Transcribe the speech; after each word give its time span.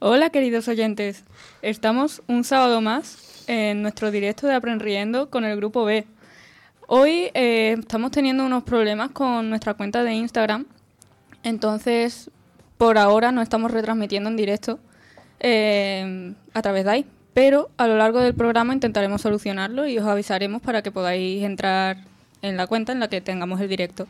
Hola 0.00 0.30
queridos 0.30 0.68
oyentes, 0.68 1.24
estamos 1.60 2.22
un 2.28 2.44
sábado 2.44 2.80
más 2.80 3.42
en 3.48 3.82
nuestro 3.82 4.12
directo 4.12 4.46
de 4.46 4.54
Aprendiendo 4.54 5.28
con 5.28 5.44
el 5.44 5.56
grupo 5.56 5.84
B. 5.84 6.06
Hoy 6.86 7.32
eh, 7.34 7.74
estamos 7.80 8.12
teniendo 8.12 8.46
unos 8.46 8.62
problemas 8.62 9.10
con 9.10 9.50
nuestra 9.50 9.74
cuenta 9.74 10.04
de 10.04 10.12
Instagram, 10.12 10.66
entonces 11.42 12.30
por 12.76 12.96
ahora 12.96 13.32
no 13.32 13.42
estamos 13.42 13.72
retransmitiendo 13.72 14.30
en 14.30 14.36
directo 14.36 14.78
eh, 15.40 16.32
a 16.54 16.62
través 16.62 16.84
de 16.84 16.90
ahí, 16.92 17.06
pero 17.34 17.68
a 17.76 17.88
lo 17.88 17.96
largo 17.96 18.20
del 18.20 18.34
programa 18.34 18.74
intentaremos 18.74 19.20
solucionarlo 19.20 19.88
y 19.88 19.98
os 19.98 20.06
avisaremos 20.06 20.62
para 20.62 20.80
que 20.80 20.92
podáis 20.92 21.42
entrar 21.42 21.96
en 22.42 22.56
la 22.56 22.68
cuenta 22.68 22.92
en 22.92 23.00
la 23.00 23.08
que 23.08 23.20
tengamos 23.20 23.60
el 23.60 23.68
directo. 23.68 24.06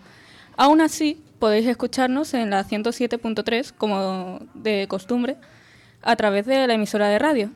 Aún 0.59 0.83
así, 0.83 1.19
podéis 1.39 1.67
escucharnos 1.67 2.35
en 2.35 2.51
la 2.51 2.63
107.3 2.63 3.73
como 3.73 4.41
de 4.53 4.87
costumbre 4.87 5.39
a 6.03 6.17
través 6.17 6.47
de 6.47 6.67
la 6.67 6.75
emisora 6.75 7.09
de 7.09 7.19
radio. 7.19 7.51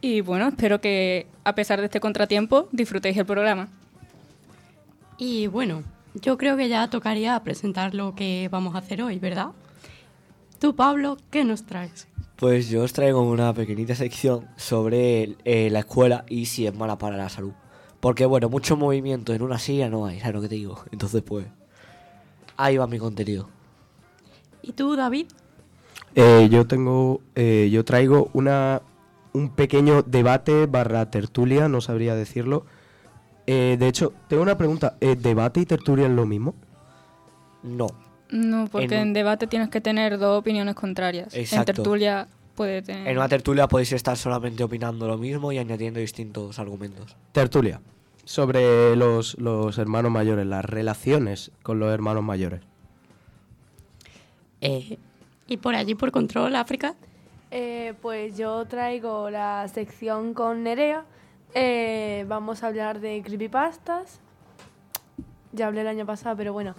Y 0.00 0.20
bueno, 0.20 0.48
espero 0.48 0.80
que 0.80 1.26
a 1.44 1.54
pesar 1.54 1.80
de 1.80 1.86
este 1.86 2.00
contratiempo 2.00 2.68
disfrutéis 2.72 3.16
el 3.16 3.26
programa. 3.26 3.68
Y 5.16 5.46
bueno, 5.46 5.82
yo 6.14 6.36
creo 6.38 6.56
que 6.56 6.68
ya 6.68 6.88
tocaría 6.90 7.38
presentar 7.42 7.94
lo 7.94 8.14
que 8.14 8.48
vamos 8.50 8.74
a 8.74 8.78
hacer 8.78 9.02
hoy, 9.02 9.18
¿verdad? 9.18 9.48
Tú, 10.58 10.76
Pablo, 10.76 11.16
¿qué 11.30 11.44
nos 11.44 11.64
traes? 11.64 12.08
Pues 12.36 12.68
yo 12.68 12.82
os 12.82 12.92
traigo 12.92 13.22
una 13.22 13.54
pequeñita 13.54 13.94
sección 13.94 14.48
sobre 14.56 15.36
eh, 15.44 15.70
la 15.70 15.80
escuela 15.80 16.24
y 16.28 16.46
si 16.46 16.66
es 16.66 16.74
mala 16.74 16.98
para 16.98 17.16
la 17.16 17.28
salud. 17.28 17.52
Porque 18.00 18.26
bueno, 18.26 18.48
mucho 18.48 18.76
movimiento 18.76 19.32
en 19.32 19.42
una 19.42 19.58
silla 19.58 19.88
no 19.88 20.04
hay, 20.04 20.20
¿sabes 20.20 20.34
lo 20.34 20.42
que 20.42 20.48
te 20.48 20.56
digo? 20.56 20.84
Entonces 20.90 21.22
pues, 21.22 21.46
ahí 22.56 22.76
va 22.76 22.86
mi 22.86 22.98
contenido. 22.98 23.48
¿Y 24.62 24.72
tú, 24.72 24.96
David? 24.96 25.26
Eh, 26.14 26.48
yo 26.50 26.66
tengo, 26.66 27.20
eh, 27.34 27.68
yo 27.72 27.84
traigo 27.84 28.30
una, 28.32 28.82
un 29.32 29.50
pequeño 29.50 30.02
debate 30.02 30.66
barra 30.66 31.10
tertulia, 31.10 31.68
no 31.68 31.80
sabría 31.80 32.14
decirlo. 32.14 32.64
Eh, 33.46 33.76
de 33.78 33.88
hecho, 33.88 34.12
tengo 34.28 34.42
una 34.42 34.56
pregunta, 34.56 34.96
¿eh, 35.00 35.16
¿debate 35.16 35.60
y 35.60 35.66
tertulia 35.66 36.06
es 36.06 36.12
lo 36.12 36.24
mismo? 36.26 36.54
No. 37.62 37.88
No, 38.30 38.68
porque 38.70 38.94
en, 38.96 39.08
En- 39.08 39.12
debate 39.12 39.46
tienes 39.46 39.68
que 39.68 39.80
tener 39.80 40.18
dos 40.18 40.38
opiniones 40.38 40.74
contrarias. 40.74 41.34
En 41.34 41.40
Exacto. 41.40 41.72
tertulia 41.74 42.26
puede 42.54 42.80
tener... 42.82 43.06
En 43.08 43.16
una 43.18 43.28
tertulia 43.28 43.68
podéis 43.68 43.92
estar 43.92 44.16
solamente 44.16 44.62
opinando 44.64 45.06
lo 45.08 45.18
mismo 45.18 45.52
y 45.52 45.58
añadiendo 45.58 46.00
distintos 46.00 46.58
argumentos. 46.58 47.16
Tertulia, 47.32 47.80
sobre 48.24 48.96
los, 48.96 49.36
los 49.38 49.76
hermanos 49.78 50.10
mayores, 50.10 50.46
las 50.46 50.64
relaciones 50.64 51.50
con 51.62 51.78
los 51.78 51.92
hermanos 51.92 52.22
mayores. 52.24 52.62
Eh, 54.60 54.98
¿Y 55.46 55.58
por 55.58 55.74
allí, 55.74 55.94
por 55.94 56.10
control, 56.10 56.56
África? 56.56 56.94
Eh, 57.50 57.94
pues 58.00 58.36
yo 58.36 58.64
traigo 58.66 59.30
la 59.30 59.68
sección 59.68 60.34
con 60.34 60.62
Nerea. 60.62 61.04
Eh, 61.54 62.24
vamos 62.26 62.62
a 62.62 62.68
hablar 62.68 63.00
de 63.00 63.22
creepypastas. 63.22 64.20
Ya 65.52 65.66
hablé 65.66 65.82
el 65.82 65.88
año 65.88 66.06
pasado, 66.06 66.36
pero 66.36 66.52
bueno, 66.52 66.74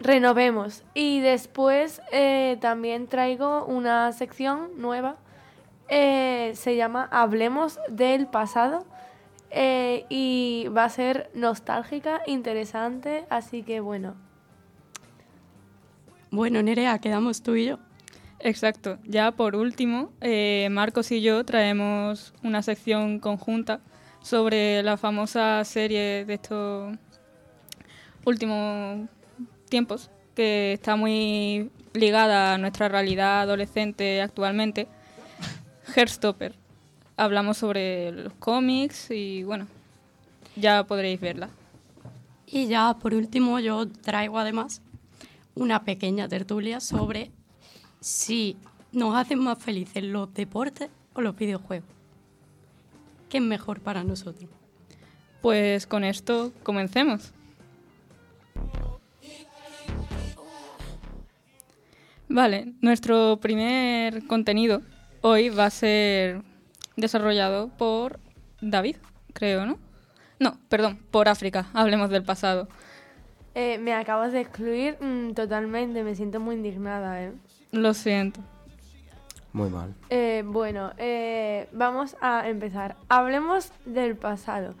renovemos. 0.00 0.82
Y 0.92 1.20
después 1.20 2.02
eh, 2.12 2.58
también 2.60 3.06
traigo 3.06 3.64
una 3.64 4.12
sección 4.12 4.70
nueva. 4.76 5.16
Se 5.88 6.76
llama 6.76 7.08
Hablemos 7.12 7.78
del 7.88 8.26
pasado. 8.26 8.84
Y 9.50 10.66
va 10.76 10.84
a 10.84 10.88
ser 10.88 11.30
nostálgica, 11.32 12.20
interesante. 12.26 13.24
Así 13.30 13.62
que 13.62 13.80
bueno, 13.80 14.16
Bueno, 16.34 16.60
Nerea, 16.64 16.98
quedamos 16.98 17.42
tú 17.42 17.54
y 17.54 17.66
yo. 17.66 17.78
Exacto. 18.40 18.98
Ya 19.04 19.30
por 19.30 19.54
último, 19.54 20.10
eh, 20.20 20.66
Marcos 20.68 21.12
y 21.12 21.22
yo 21.22 21.44
traemos 21.44 22.34
una 22.42 22.60
sección 22.60 23.20
conjunta 23.20 23.78
sobre 24.20 24.82
la 24.82 24.96
famosa 24.96 25.62
serie 25.64 26.24
de 26.24 26.34
estos 26.34 26.96
últimos 28.24 29.08
tiempos, 29.68 30.10
que 30.34 30.72
está 30.72 30.96
muy 30.96 31.70
ligada 31.92 32.54
a 32.54 32.58
nuestra 32.58 32.88
realidad 32.88 33.42
adolescente 33.42 34.20
actualmente, 34.20 34.88
Heartstopper. 35.94 36.56
Hablamos 37.16 37.58
sobre 37.58 38.10
los 38.10 38.32
cómics 38.40 39.12
y 39.12 39.44
bueno, 39.44 39.68
ya 40.56 40.82
podréis 40.82 41.20
verla. 41.20 41.48
Y 42.48 42.66
ya 42.66 42.94
por 42.94 43.14
último 43.14 43.60
yo 43.60 43.86
traigo 43.88 44.40
además 44.40 44.82
una 45.54 45.84
pequeña 45.84 46.28
tertulia 46.28 46.80
sobre 46.80 47.30
si 48.00 48.56
nos 48.92 49.16
hacen 49.16 49.38
más 49.38 49.58
felices 49.58 50.02
los 50.02 50.32
deportes 50.34 50.90
o 51.14 51.20
los 51.20 51.36
videojuegos. 51.36 51.88
¿Qué 53.28 53.38
es 53.38 53.42
mejor 53.42 53.80
para 53.80 54.04
nosotros? 54.04 54.50
Pues 55.40 55.86
con 55.86 56.04
esto 56.04 56.52
comencemos. 56.62 57.32
Vale, 62.28 62.72
nuestro 62.80 63.38
primer 63.40 64.26
contenido 64.26 64.82
hoy 65.20 65.50
va 65.50 65.66
a 65.66 65.70
ser 65.70 66.42
desarrollado 66.96 67.68
por 67.68 68.18
David, 68.60 68.96
creo, 69.32 69.66
¿no? 69.66 69.78
No, 70.40 70.58
perdón, 70.68 70.98
por 71.10 71.28
África, 71.28 71.68
hablemos 71.74 72.10
del 72.10 72.24
pasado. 72.24 72.68
Eh, 73.54 73.78
me 73.78 73.94
acabas 73.94 74.32
de 74.32 74.40
excluir 74.40 74.96
mm, 75.00 75.32
totalmente. 75.34 76.02
Me 76.02 76.14
siento 76.14 76.40
muy 76.40 76.56
indignada, 76.56 77.22
¿eh? 77.22 77.32
Lo 77.70 77.94
siento. 77.94 78.40
Muy 79.52 79.70
mal. 79.70 79.94
Eh, 80.10 80.42
bueno, 80.44 80.90
eh, 80.98 81.68
vamos 81.72 82.16
a 82.20 82.48
empezar. 82.48 82.96
Hablemos 83.08 83.72
del 83.84 84.16
pasado. 84.16 84.74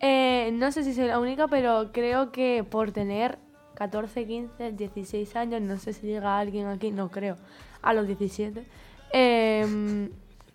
Eh, 0.00 0.50
no 0.52 0.70
sé 0.70 0.84
si 0.84 0.92
soy 0.92 1.06
la 1.06 1.18
única, 1.18 1.48
pero 1.48 1.90
creo 1.92 2.30
que 2.30 2.62
por 2.68 2.92
tener 2.92 3.38
14, 3.74 4.26
15, 4.26 4.72
16 4.72 5.34
años, 5.34 5.62
no 5.62 5.78
sé 5.78 5.94
si 5.94 6.06
llega 6.06 6.38
alguien 6.38 6.66
aquí, 6.66 6.90
no 6.90 7.10
creo, 7.10 7.36
a 7.80 7.94
los 7.94 8.06
17. 8.06 8.64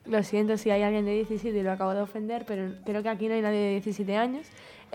Eh, 0.05 0.09
lo 0.09 0.23
siento 0.23 0.57
si 0.57 0.69
hay 0.69 0.81
alguien 0.83 1.05
de 1.05 1.13
17 1.13 1.57
y 1.57 1.63
lo 1.63 1.71
acabo 1.71 1.93
de 1.93 2.01
ofender, 2.01 2.45
pero 2.45 2.73
creo 2.85 3.03
que 3.03 3.09
aquí 3.09 3.27
no 3.27 3.33
hay 3.35 3.41
nadie 3.41 3.59
de 3.59 3.69
17 3.71 4.17
años. 4.17 4.45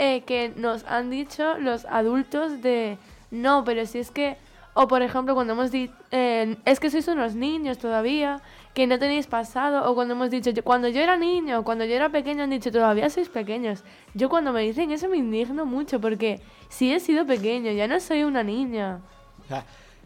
eh, 0.00 0.22
que 0.24 0.52
nos 0.54 0.84
han 0.84 1.10
dicho 1.10 1.58
los 1.58 1.84
adultos 1.86 2.62
de, 2.62 2.98
no, 3.32 3.64
pero 3.64 3.84
si 3.84 3.98
es 3.98 4.12
que 4.12 4.36
o 4.74 4.86
por 4.86 5.02
ejemplo 5.02 5.34
cuando 5.34 5.54
hemos 5.54 5.72
dicho, 5.72 5.92
es 6.12 6.78
que 6.78 6.88
sois 6.88 7.08
unos 7.08 7.34
niños 7.34 7.78
todavía, 7.78 8.40
que 8.74 8.86
no 8.86 8.96
tenéis 9.00 9.26
pasado, 9.26 9.90
o 9.90 9.94
cuando 9.96 10.14
hemos 10.14 10.30
dicho, 10.30 10.50
"Yo- 10.50 10.62
cuando 10.62 10.86
yo 10.86 11.00
era 11.00 11.16
niño, 11.16 11.64
cuando 11.64 11.84
yo 11.84 11.94
era 11.96 12.10
pequeño, 12.10 12.44
han 12.44 12.50
dicho, 12.50 12.70
todavía 12.70 13.10
sois 13.10 13.28
pequeños. 13.28 13.82
Yo 14.14 14.28
cuando 14.28 14.52
me 14.52 14.60
dicen 14.62 14.92
eso 14.92 15.08
me 15.08 15.16
indigno 15.16 15.66
mucho, 15.66 16.00
porque 16.00 16.40
si 16.68 16.92
he 16.92 17.00
sido 17.00 17.26
pequeño, 17.26 17.72
ya 17.72 17.88
no 17.88 17.98
soy 17.98 18.22
una 18.22 18.44
niña. 18.44 19.00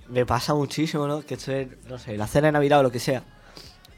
Me 0.09 0.25
pasa 0.25 0.55
muchísimo, 0.55 1.07
¿no? 1.07 1.21
Que 1.21 1.35
estoy, 1.35 1.69
no 1.87 1.99
sé, 1.99 2.17
la 2.17 2.27
cena 2.27 2.47
de 2.49 2.53
Navidad 2.53 2.81
o 2.81 2.83
lo 2.85 2.91
que 2.91 2.99
sea. 2.99 3.23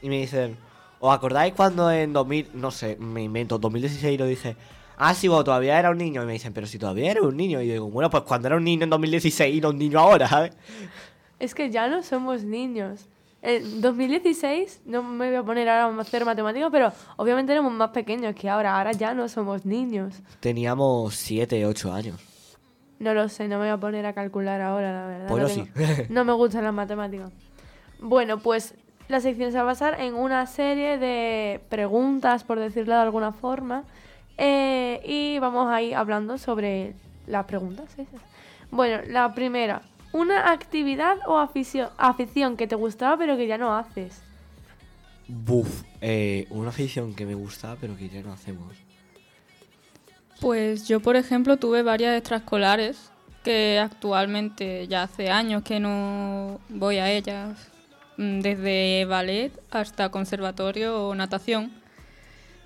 Y 0.01 0.09
me 0.09 0.17
dicen, 0.19 0.57
¿os 0.99 1.13
acordáis 1.13 1.53
cuando 1.53 1.91
en 1.91 2.13
2000, 2.13 2.51
no 2.53 2.71
sé, 2.71 2.97
me 2.99 3.23
invento, 3.23 3.57
2016 3.57 4.19
lo 4.19 4.25
dije? 4.25 4.55
Ah, 4.97 5.13
sí, 5.13 5.27
vos 5.27 5.43
todavía 5.43 5.77
era 5.77 5.89
un 5.89 5.97
niño. 5.97 6.23
Y 6.23 6.25
me 6.25 6.33
dicen, 6.33 6.53
pero 6.53 6.67
si 6.67 6.79
todavía 6.79 7.11
eres 7.11 7.23
un 7.23 7.35
niño. 7.35 7.61
Y 7.61 7.67
yo 7.67 7.73
digo, 7.73 7.89
bueno, 7.89 8.09
pues 8.09 8.23
cuando 8.23 8.47
era 8.47 8.57
un 8.57 8.63
niño 8.63 8.83
en 8.83 8.89
2016 8.89 9.55
y 9.55 9.61
no 9.61 9.69
un 9.69 9.77
niño 9.77 9.99
ahora, 9.99 10.27
¿sabes? 10.27 10.53
Es 11.39 11.53
que 11.53 11.69
ya 11.69 11.87
no 11.87 12.01
somos 12.01 12.43
niños. 12.43 13.07
En 13.41 13.81
2016, 13.81 14.81
no 14.85 15.03
me 15.03 15.27
voy 15.27 15.35
a 15.35 15.43
poner 15.43 15.69
ahora 15.69 15.95
a 15.95 16.01
hacer 16.01 16.25
matemáticas, 16.25 16.69
pero 16.71 16.91
obviamente 17.17 17.51
éramos 17.51 17.73
más 17.73 17.89
pequeños 17.91 18.33
que 18.33 18.49
ahora. 18.49 18.77
Ahora 18.77 18.91
ya 18.93 19.13
no 19.13 19.27
somos 19.29 19.65
niños. 19.65 20.15
Teníamos 20.39 21.13
7, 21.15 21.65
8 21.65 21.93
años. 21.93 22.19
No 22.97 23.13
lo 23.13 23.27
sé, 23.27 23.47
no 23.47 23.59
me 23.59 23.65
voy 23.65 23.73
a 23.73 23.77
poner 23.77 24.05
a 24.05 24.13
calcular 24.13 24.61
ahora, 24.61 24.93
la 24.93 25.07
verdad. 25.07 25.27
Pues 25.27 25.43
no, 25.43 25.49
sí. 25.49 25.69
no 26.09 26.25
me 26.25 26.33
gustan 26.33 26.63
las 26.63 26.73
matemáticas. 26.73 27.31
Bueno, 27.99 28.39
pues 28.39 28.73
la 29.07 29.19
sección 29.19 29.51
se 29.51 29.57
va 29.57 29.63
a 29.63 29.65
basar 29.65 29.99
en 30.01 30.13
una 30.15 30.45
serie 30.47 30.97
de 30.97 31.59
preguntas, 31.69 32.43
por 32.43 32.59
decirlo 32.59 32.95
de 32.95 33.01
alguna 33.01 33.31
forma. 33.31 33.83
eh, 34.37 35.01
y 35.05 35.39
vamos 35.39 35.71
a 35.71 35.81
ir 35.81 35.95
hablando 35.95 36.37
sobre 36.37 36.93
las 37.25 37.45
preguntas 37.45 37.87
esas. 37.97 38.19
Bueno, 38.69 39.01
la 39.07 39.33
primera. 39.33 39.81
Una 40.11 40.51
actividad 40.51 41.17
o 41.27 41.37
aficio- 41.37 41.91
afición 41.97 42.57
que 42.57 42.67
te 42.67 42.75
gustaba 42.75 43.17
pero 43.17 43.37
que 43.37 43.47
ya 43.47 43.57
no 43.57 43.75
haces. 43.77 44.21
Buf, 45.27 45.83
eh, 46.01 46.47
una 46.49 46.69
afición 46.69 47.15
que 47.15 47.25
me 47.25 47.33
gusta, 47.33 47.77
pero 47.79 47.95
que 47.95 48.09
ya 48.09 48.21
no 48.21 48.33
hacemos. 48.33 48.75
Pues 50.41 50.87
yo, 50.87 50.99
por 50.99 51.15
ejemplo, 51.15 51.57
tuve 51.57 51.81
varias 51.81 52.17
extraescolares 52.17 53.09
que 53.43 53.79
actualmente 53.79 54.87
ya 54.87 55.03
hace 55.03 55.29
años 55.31 55.63
que 55.63 55.79
no 55.79 56.59
voy 56.69 56.97
a 56.97 57.09
ellas, 57.11 57.71
desde 58.17 59.05
ballet 59.05 59.51
hasta 59.71 60.09
conservatorio 60.09 61.07
o 61.07 61.15
natación, 61.15 61.71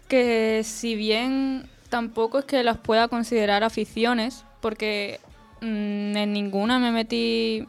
que 0.07 0.61
si 0.63 0.95
bien 0.95 1.69
tampoco 1.89 2.39
es 2.39 2.45
que 2.45 2.63
las 2.63 2.77
pueda 2.77 3.07
considerar 3.07 3.63
aficiones, 3.63 4.45
porque 4.61 5.19
mm, 5.61 6.15
en 6.17 6.33
ninguna 6.33 6.79
me 6.79 6.91
metí 6.91 7.67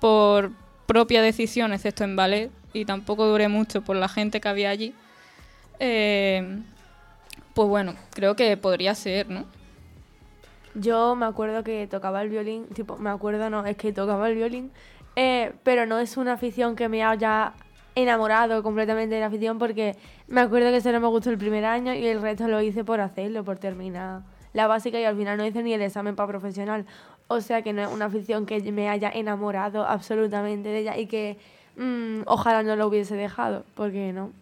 por 0.00 0.52
propia 0.86 1.22
decisión, 1.22 1.72
excepto 1.72 2.04
en 2.04 2.16
ballet, 2.16 2.50
y 2.72 2.84
tampoco 2.84 3.26
duré 3.26 3.48
mucho 3.48 3.82
por 3.82 3.96
la 3.96 4.08
gente 4.08 4.40
que 4.40 4.48
había 4.48 4.70
allí, 4.70 4.94
eh, 5.78 6.60
pues 7.54 7.68
bueno, 7.68 7.94
creo 8.10 8.36
que 8.36 8.56
podría 8.56 8.94
ser, 8.94 9.28
¿no? 9.28 9.44
Yo 10.74 11.16
me 11.16 11.26
acuerdo 11.26 11.64
que 11.64 11.86
tocaba 11.88 12.22
el 12.22 12.28
violín, 12.28 12.66
tipo, 12.66 12.96
me 12.96 13.10
acuerdo 13.10 13.50
no, 13.50 13.66
es 13.66 13.76
que 13.76 13.92
tocaba 13.92 14.28
el 14.28 14.36
violín, 14.36 14.70
eh, 15.16 15.52
pero 15.62 15.86
no 15.86 15.98
es 15.98 16.16
una 16.16 16.34
afición 16.34 16.76
que 16.76 16.88
me 16.88 17.02
haya 17.04 17.52
enamorado 17.94 18.62
completamente 18.62 19.16
de 19.16 19.20
la 19.20 19.26
afición 19.26 19.58
porque 19.58 19.96
me 20.28 20.40
acuerdo 20.40 20.70
que 20.70 20.80
solo 20.80 21.00
me 21.00 21.08
gustó 21.08 21.30
el 21.30 21.38
primer 21.38 21.64
año 21.64 21.92
y 21.92 22.06
el 22.06 22.22
resto 22.22 22.48
lo 22.48 22.60
hice 22.60 22.84
por 22.84 23.00
hacerlo, 23.00 23.44
por 23.44 23.58
terminar 23.58 24.22
la 24.52 24.66
básica 24.66 25.00
y 25.00 25.04
al 25.04 25.16
final 25.16 25.38
no 25.38 25.46
hice 25.46 25.62
ni 25.62 25.72
el 25.72 25.82
examen 25.82 26.16
para 26.16 26.28
profesional. 26.28 26.86
O 27.28 27.40
sea 27.40 27.62
que 27.62 27.72
no 27.72 27.82
es 27.82 27.88
una 27.88 28.06
afición 28.06 28.46
que 28.46 28.60
me 28.72 28.88
haya 28.88 29.10
enamorado 29.10 29.86
absolutamente 29.86 30.68
de 30.68 30.80
ella 30.80 30.98
y 30.98 31.06
que 31.06 31.38
mm, 31.76 32.22
ojalá 32.26 32.62
no 32.62 32.74
lo 32.76 32.88
hubiese 32.88 33.14
dejado, 33.14 33.64
porque 33.74 34.12
no. 34.12 34.32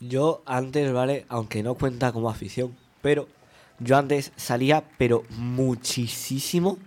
Yo 0.00 0.42
antes, 0.46 0.92
¿vale? 0.92 1.26
Aunque 1.28 1.62
no 1.64 1.74
cuenta 1.74 2.12
como 2.12 2.30
afición, 2.30 2.76
pero 3.02 3.26
yo 3.80 3.96
antes 3.96 4.32
salía, 4.36 4.84
pero 4.96 5.24
muchísimo 5.30 6.78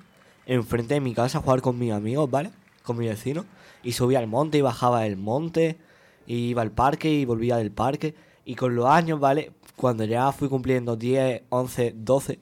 enfrente 0.45 0.93
de 0.93 1.01
mi 1.01 1.13
casa 1.13 1.39
a 1.39 1.41
jugar 1.41 1.61
con 1.61 1.77
mis 1.77 1.91
amigos, 1.91 2.29
¿vale? 2.29 2.51
Con 2.83 2.97
mi 2.97 3.07
vecino. 3.07 3.45
Y 3.83 3.93
subía 3.93 4.19
al 4.19 4.27
monte 4.27 4.57
y 4.57 4.61
bajaba 4.61 5.01
del 5.01 5.17
monte. 5.17 5.77
Y 6.25 6.49
iba 6.49 6.61
al 6.61 6.71
parque 6.71 7.11
y 7.11 7.25
volvía 7.25 7.57
del 7.57 7.71
parque. 7.71 8.15
Y 8.45 8.55
con 8.55 8.75
los 8.75 8.85
años, 8.87 9.19
¿vale? 9.19 9.51
Cuando 9.75 10.03
ya 10.03 10.31
fui 10.31 10.49
cumpliendo 10.49 10.95
10, 10.95 11.43
11, 11.49 11.93
12, 11.97 12.39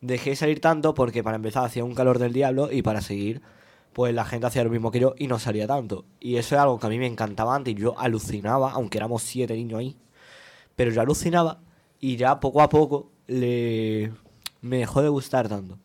dejé 0.00 0.30
de 0.30 0.36
salir 0.36 0.60
tanto 0.60 0.94
porque 0.94 1.22
para 1.22 1.36
empezar 1.36 1.64
hacía 1.64 1.84
un 1.84 1.94
calor 1.94 2.18
del 2.18 2.32
diablo 2.32 2.70
y 2.72 2.82
para 2.82 3.00
seguir, 3.00 3.42
pues 3.92 4.14
la 4.14 4.24
gente 4.24 4.46
hacía 4.46 4.64
lo 4.64 4.70
mismo 4.70 4.90
que 4.90 5.00
yo 5.00 5.14
y 5.18 5.26
no 5.26 5.38
salía 5.38 5.66
tanto. 5.66 6.04
Y 6.20 6.36
eso 6.36 6.54
es 6.54 6.60
algo 6.60 6.78
que 6.78 6.86
a 6.86 6.90
mí 6.90 6.98
me 6.98 7.06
encantaba 7.06 7.54
antes 7.54 7.74
yo 7.74 7.98
alucinaba, 7.98 8.72
aunque 8.72 8.98
éramos 8.98 9.22
siete 9.22 9.54
niños 9.54 9.80
ahí. 9.80 9.96
Pero 10.76 10.90
yo 10.90 11.00
alucinaba 11.00 11.60
y 11.98 12.16
ya 12.16 12.40
poco 12.40 12.62
a 12.62 12.68
poco 12.68 13.10
le 13.26 14.12
me 14.62 14.78
dejó 14.78 15.02
de 15.02 15.08
gustar 15.08 15.48
tanto. 15.48 15.78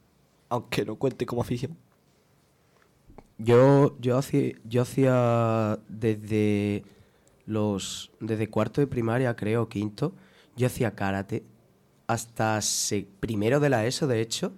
Aunque 0.49 0.85
no 0.85 0.95
cuente 0.95 1.25
como 1.25 1.41
afición. 1.41 1.77
Yo, 3.37 3.95
yo 3.99 4.17
hacía, 4.17 4.53
yo 4.63 4.81
hacía 4.83 5.79
desde 5.89 6.83
los 7.45 8.11
desde 8.19 8.49
cuarto 8.49 8.81
de 8.81 8.87
primaria, 8.87 9.35
creo, 9.35 9.67
quinto, 9.69 10.13
yo 10.55 10.67
hacía 10.67 10.95
karate 10.95 11.43
hasta 12.07 12.59
primero 13.19 13.59
de 13.59 13.69
la 13.69 13.85
ESO, 13.85 14.07
de 14.07 14.21
hecho, 14.21 14.53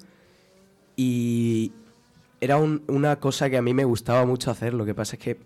y 0.95 1.71
era 2.41 2.57
un- 2.57 2.83
una 2.87 3.19
cosa 3.19 3.49
que 3.49 3.57
a 3.57 3.61
mí 3.61 3.73
me 3.73 3.85
gustaba 3.85 4.25
mucho 4.25 4.51
hacer. 4.51 4.73
Lo 4.73 4.85
que 4.85 4.93
pasa 4.95 5.15
es 5.15 5.21
que 5.23 5.37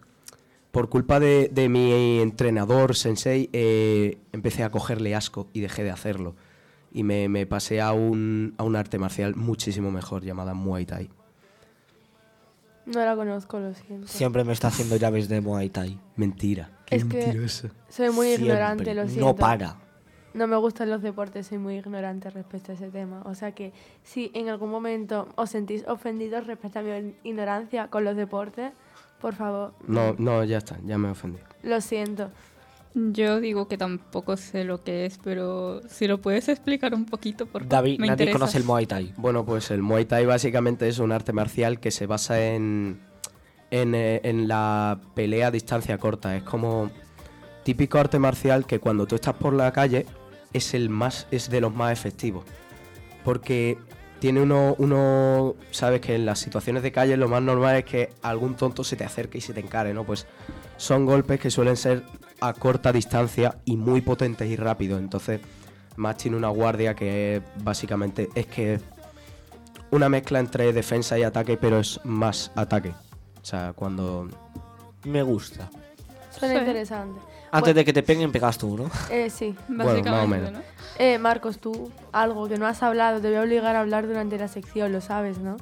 por 0.71 0.89
culpa 0.89 1.19
de, 1.19 1.49
de 1.51 1.69
mi 1.69 2.19
entrenador, 2.19 2.95
sensei, 2.95 3.49
eh, 3.53 4.17
empecé 4.33 4.63
a 4.63 4.71
cogerle 4.71 5.15
asco 5.15 5.47
y 5.53 5.61
dejé 5.61 5.83
de 5.83 5.91
hacerlo. 5.91 6.35
Y 6.93 7.03
me, 7.03 7.29
me 7.29 7.45
pasé 7.45 7.81
a 7.81 7.93
un, 7.93 8.53
a 8.57 8.63
un 8.63 8.75
arte 8.75 8.97
marcial 8.99 9.35
muchísimo 9.35 9.91
mejor 9.91 10.23
llamada 10.23 10.53
Muay 10.53 10.85
Thai. 10.85 11.09
No 12.85 12.99
la 13.05 13.15
conozco, 13.15 13.59
lo 13.59 13.73
siento. 13.73 14.07
Siempre 14.07 14.43
me 14.43 14.53
está 14.53 14.67
haciendo 14.69 14.95
llaves 14.97 15.29
de 15.29 15.39
Muay 15.41 15.69
Thai. 15.69 15.99
Mentira. 16.15 16.69
Qué 16.85 16.95
Es 16.97 17.05
que- 17.05 17.17
mentiroso. 17.17 17.69
Soy 17.89 18.09
muy 18.09 18.27
Siempre. 18.27 18.47
ignorante, 18.47 18.95
lo 18.95 19.07
siento. 19.07 19.25
No 19.25 19.35
para. 19.35 19.75
No 20.33 20.47
me 20.47 20.55
gustan 20.55 20.89
los 20.89 21.01
deportes, 21.01 21.47
soy 21.47 21.57
muy 21.57 21.75
ignorante 21.77 22.29
respecto 22.29 22.71
a 22.71 22.75
ese 22.75 22.89
tema. 22.89 23.21
O 23.25 23.35
sea 23.35 23.51
que 23.51 23.73
si 24.03 24.31
en 24.33 24.47
algún 24.49 24.71
momento 24.71 25.27
os 25.35 25.49
sentís 25.49 25.85
ofendidos 25.87 26.47
respecto 26.47 26.79
a 26.79 26.81
mi 26.81 27.13
ignorancia 27.23 27.87
con 27.89 28.05
los 28.05 28.15
deportes, 28.15 28.71
por 29.19 29.35
favor, 29.35 29.73
No, 29.87 30.15
no, 30.17 30.43
ya 30.45 30.57
está, 30.57 30.77
ya 30.85 30.97
me 30.97 31.09
he 31.09 31.11
ofendido. 31.11 31.45
lo 31.63 31.79
siento. 31.81 32.31
Yo 32.93 33.39
digo 33.39 33.67
que 33.69 33.77
tampoco 33.77 34.35
sé 34.35 34.65
lo 34.65 34.83
que 34.83 35.05
es, 35.05 35.17
pero 35.23 35.81
si 35.87 36.07
lo 36.07 36.19
puedes 36.19 36.49
explicar 36.49 36.93
un 36.93 37.05
poquito, 37.05 37.45
por 37.45 37.61
favor. 37.61 37.69
David, 37.69 37.99
me 37.99 38.07
nadie 38.07 38.25
interesa. 38.25 38.39
conoce 38.39 38.57
el 38.57 38.63
Muay 38.65 38.85
Thai. 38.85 39.13
Bueno, 39.15 39.45
pues 39.45 39.71
el 39.71 39.81
Muay 39.81 40.05
Thai 40.05 40.25
básicamente 40.25 40.87
es 40.89 40.99
un 40.99 41.11
arte 41.13 41.31
marcial 41.31 41.79
que 41.79 41.91
se 41.91 42.05
basa 42.05 42.45
en, 42.45 42.99
en, 43.69 43.95
eh, 43.95 44.19
en 44.23 44.47
la 44.49 44.99
pelea 45.15 45.47
a 45.47 45.51
distancia 45.51 45.97
corta. 45.97 46.35
Es 46.35 46.43
como 46.43 46.91
típico 47.63 47.97
arte 47.97 48.19
marcial 48.19 48.65
que 48.65 48.79
cuando 48.79 49.07
tú 49.07 49.15
estás 49.15 49.35
por 49.35 49.53
la 49.53 49.71
calle 49.71 50.05
es 50.51 50.73
el 50.73 50.89
más 50.89 51.27
es 51.31 51.49
de 51.49 51.61
los 51.61 51.73
más 51.73 51.93
efectivos. 51.93 52.43
Porque 53.23 53.77
tiene 54.19 54.41
uno, 54.41 54.75
uno, 54.79 55.55
sabes 55.71 56.01
que 56.01 56.15
en 56.15 56.25
las 56.25 56.39
situaciones 56.39 56.83
de 56.83 56.91
calle 56.91 57.15
lo 57.15 57.29
más 57.29 57.41
normal 57.41 57.77
es 57.77 57.85
que 57.85 58.09
algún 58.21 58.55
tonto 58.55 58.83
se 58.83 58.95
te 58.95 59.05
acerque 59.05 59.37
y 59.37 59.41
se 59.41 59.53
te 59.53 59.61
encare, 59.61 59.93
¿no? 59.93 60.03
Pues 60.03 60.27
son 60.77 61.05
golpes 61.05 61.39
que 61.39 61.49
suelen 61.49 61.77
ser 61.77 62.03
a 62.41 62.53
corta 62.53 62.91
distancia 62.91 63.59
y 63.65 63.77
muy 63.77 64.01
potentes 64.01 64.49
y 64.49 64.55
rápidos. 64.55 64.99
Entonces, 64.99 65.39
más 65.95 66.17
tiene 66.17 66.35
una 66.37 66.49
guardia 66.49 66.95
que 66.95 67.37
es, 67.37 67.41
básicamente 67.63 68.29
es 68.35 68.47
que 68.47 68.73
es 68.75 68.81
una 69.91 70.09
mezcla 70.09 70.39
entre 70.39 70.73
defensa 70.73 71.17
y 71.19 71.23
ataque, 71.23 71.57
pero 71.57 71.79
es 71.79 71.99
más 72.03 72.51
ataque. 72.55 72.89
O 73.41 73.45
sea, 73.45 73.73
cuando 73.73 74.27
Me 75.03 75.23
gusta. 75.23 75.69
Suena 76.29 76.53
Sí. 76.55 76.59
interesante. 76.61 77.19
Antes 77.53 77.73
Bueno, 77.73 77.73
de 77.79 77.85
que 77.85 77.91
te 77.93 78.03
peguen, 78.03 78.31
pegas 78.31 78.57
tú, 78.57 78.77
¿no? 78.77 78.89
eh, 79.09 79.29
sí. 79.29 79.55
Bueno, 79.67 79.83
más 79.83 79.87
o 79.87 79.89
Básicamente, 79.89 80.37
menos. 80.37 80.51
¿no? 80.53 80.59
Eh, 80.99 81.17
Marcos, 81.17 81.59
tú, 81.59 81.91
algo 82.13 82.47
que 82.47 82.57
no 82.57 82.65
has 82.67 82.81
hablado, 82.83 83.19
te 83.19 83.27
voy 83.27 83.37
a 83.37 83.41
obligar 83.41 83.75
a 83.75 83.81
hablar 83.81 84.07
durante 84.07 84.37
la 84.37 84.47
sección, 84.47 84.91
lo 84.93 85.01
sabes, 85.01 85.39
¿no? 85.39 85.57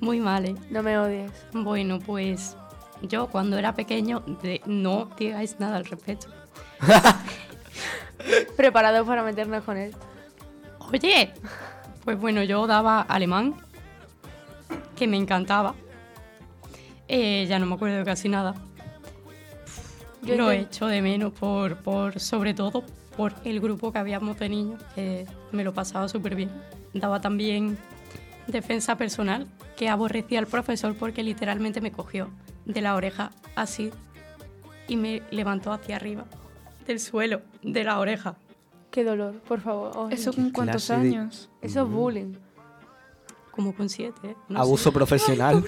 Muy 0.00 0.20
mal, 0.20 0.44
¿eh? 0.46 0.54
No 0.70 0.82
me 0.82 0.96
odies. 0.96 1.32
Bueno, 1.52 1.98
pues 1.98 2.56
yo 3.02 3.28
cuando 3.28 3.58
era 3.58 3.74
pequeño, 3.74 4.20
de- 4.42 4.60
no 4.66 5.08
digáis 5.18 5.58
nada 5.60 5.76
al 5.76 5.84
respecto. 5.86 6.28
Preparado 8.56 9.04
para 9.04 9.22
meternos 9.22 9.62
con 9.64 9.76
él. 9.76 9.94
Oye, 10.92 11.32
pues 12.04 12.18
bueno, 12.18 12.42
yo 12.42 12.66
daba 12.66 13.02
alemán, 13.02 13.54
que 14.96 15.06
me 15.06 15.16
encantaba. 15.16 15.74
Eh, 17.06 17.46
ya 17.48 17.58
no 17.58 17.66
me 17.66 17.74
acuerdo 17.74 17.98
de 17.98 18.04
casi 18.04 18.28
nada. 18.28 18.54
Yo 20.22 20.34
Lo 20.36 20.52
intent- 20.52 20.66
echo 20.66 20.86
de 20.86 21.00
menos 21.00 21.32
por, 21.32 21.76
por, 21.78 22.18
sobre 22.20 22.52
todo 22.54 22.84
por 23.16 23.34
el 23.44 23.60
grupo 23.60 23.92
que 23.92 23.98
habíamos 23.98 24.38
de 24.38 24.48
niños, 24.48 24.82
que 24.94 25.26
me 25.52 25.64
lo 25.64 25.72
pasaba 25.72 26.08
súper 26.08 26.34
bien. 26.34 26.50
Daba 26.92 27.20
también 27.20 27.78
defensa 28.46 28.96
personal, 28.96 29.46
que 29.76 29.88
aborrecía 29.88 30.38
al 30.38 30.46
profesor 30.46 30.94
porque 30.94 31.22
literalmente 31.22 31.80
me 31.80 31.92
cogió 31.92 32.28
de 32.68 32.80
la 32.80 32.94
oreja 32.94 33.32
así 33.56 33.90
y 34.86 34.96
me 34.96 35.22
levantó 35.32 35.72
hacia 35.72 35.96
arriba 35.96 36.24
del 36.86 37.00
suelo, 37.00 37.42
de 37.62 37.82
la 37.84 37.98
oreja. 37.98 38.36
Qué 38.92 39.02
dolor, 39.04 39.34
por 39.40 39.60
favor. 39.60 39.90
Ay, 39.96 40.14
¿Eso 40.14 40.32
con 40.32 40.50
cuántos 40.50 40.86
clase 40.86 41.02
de- 41.02 41.08
años? 41.16 41.50
Eso 41.60 41.82
es 41.82 41.88
bullying. 41.90 42.34
Como 43.50 43.74
con 43.74 43.88
siete, 43.88 44.30
¿eh? 44.30 44.36
No 44.48 44.58
sé. 44.60 44.62
Abuso 44.62 44.92
profesional. 44.92 45.64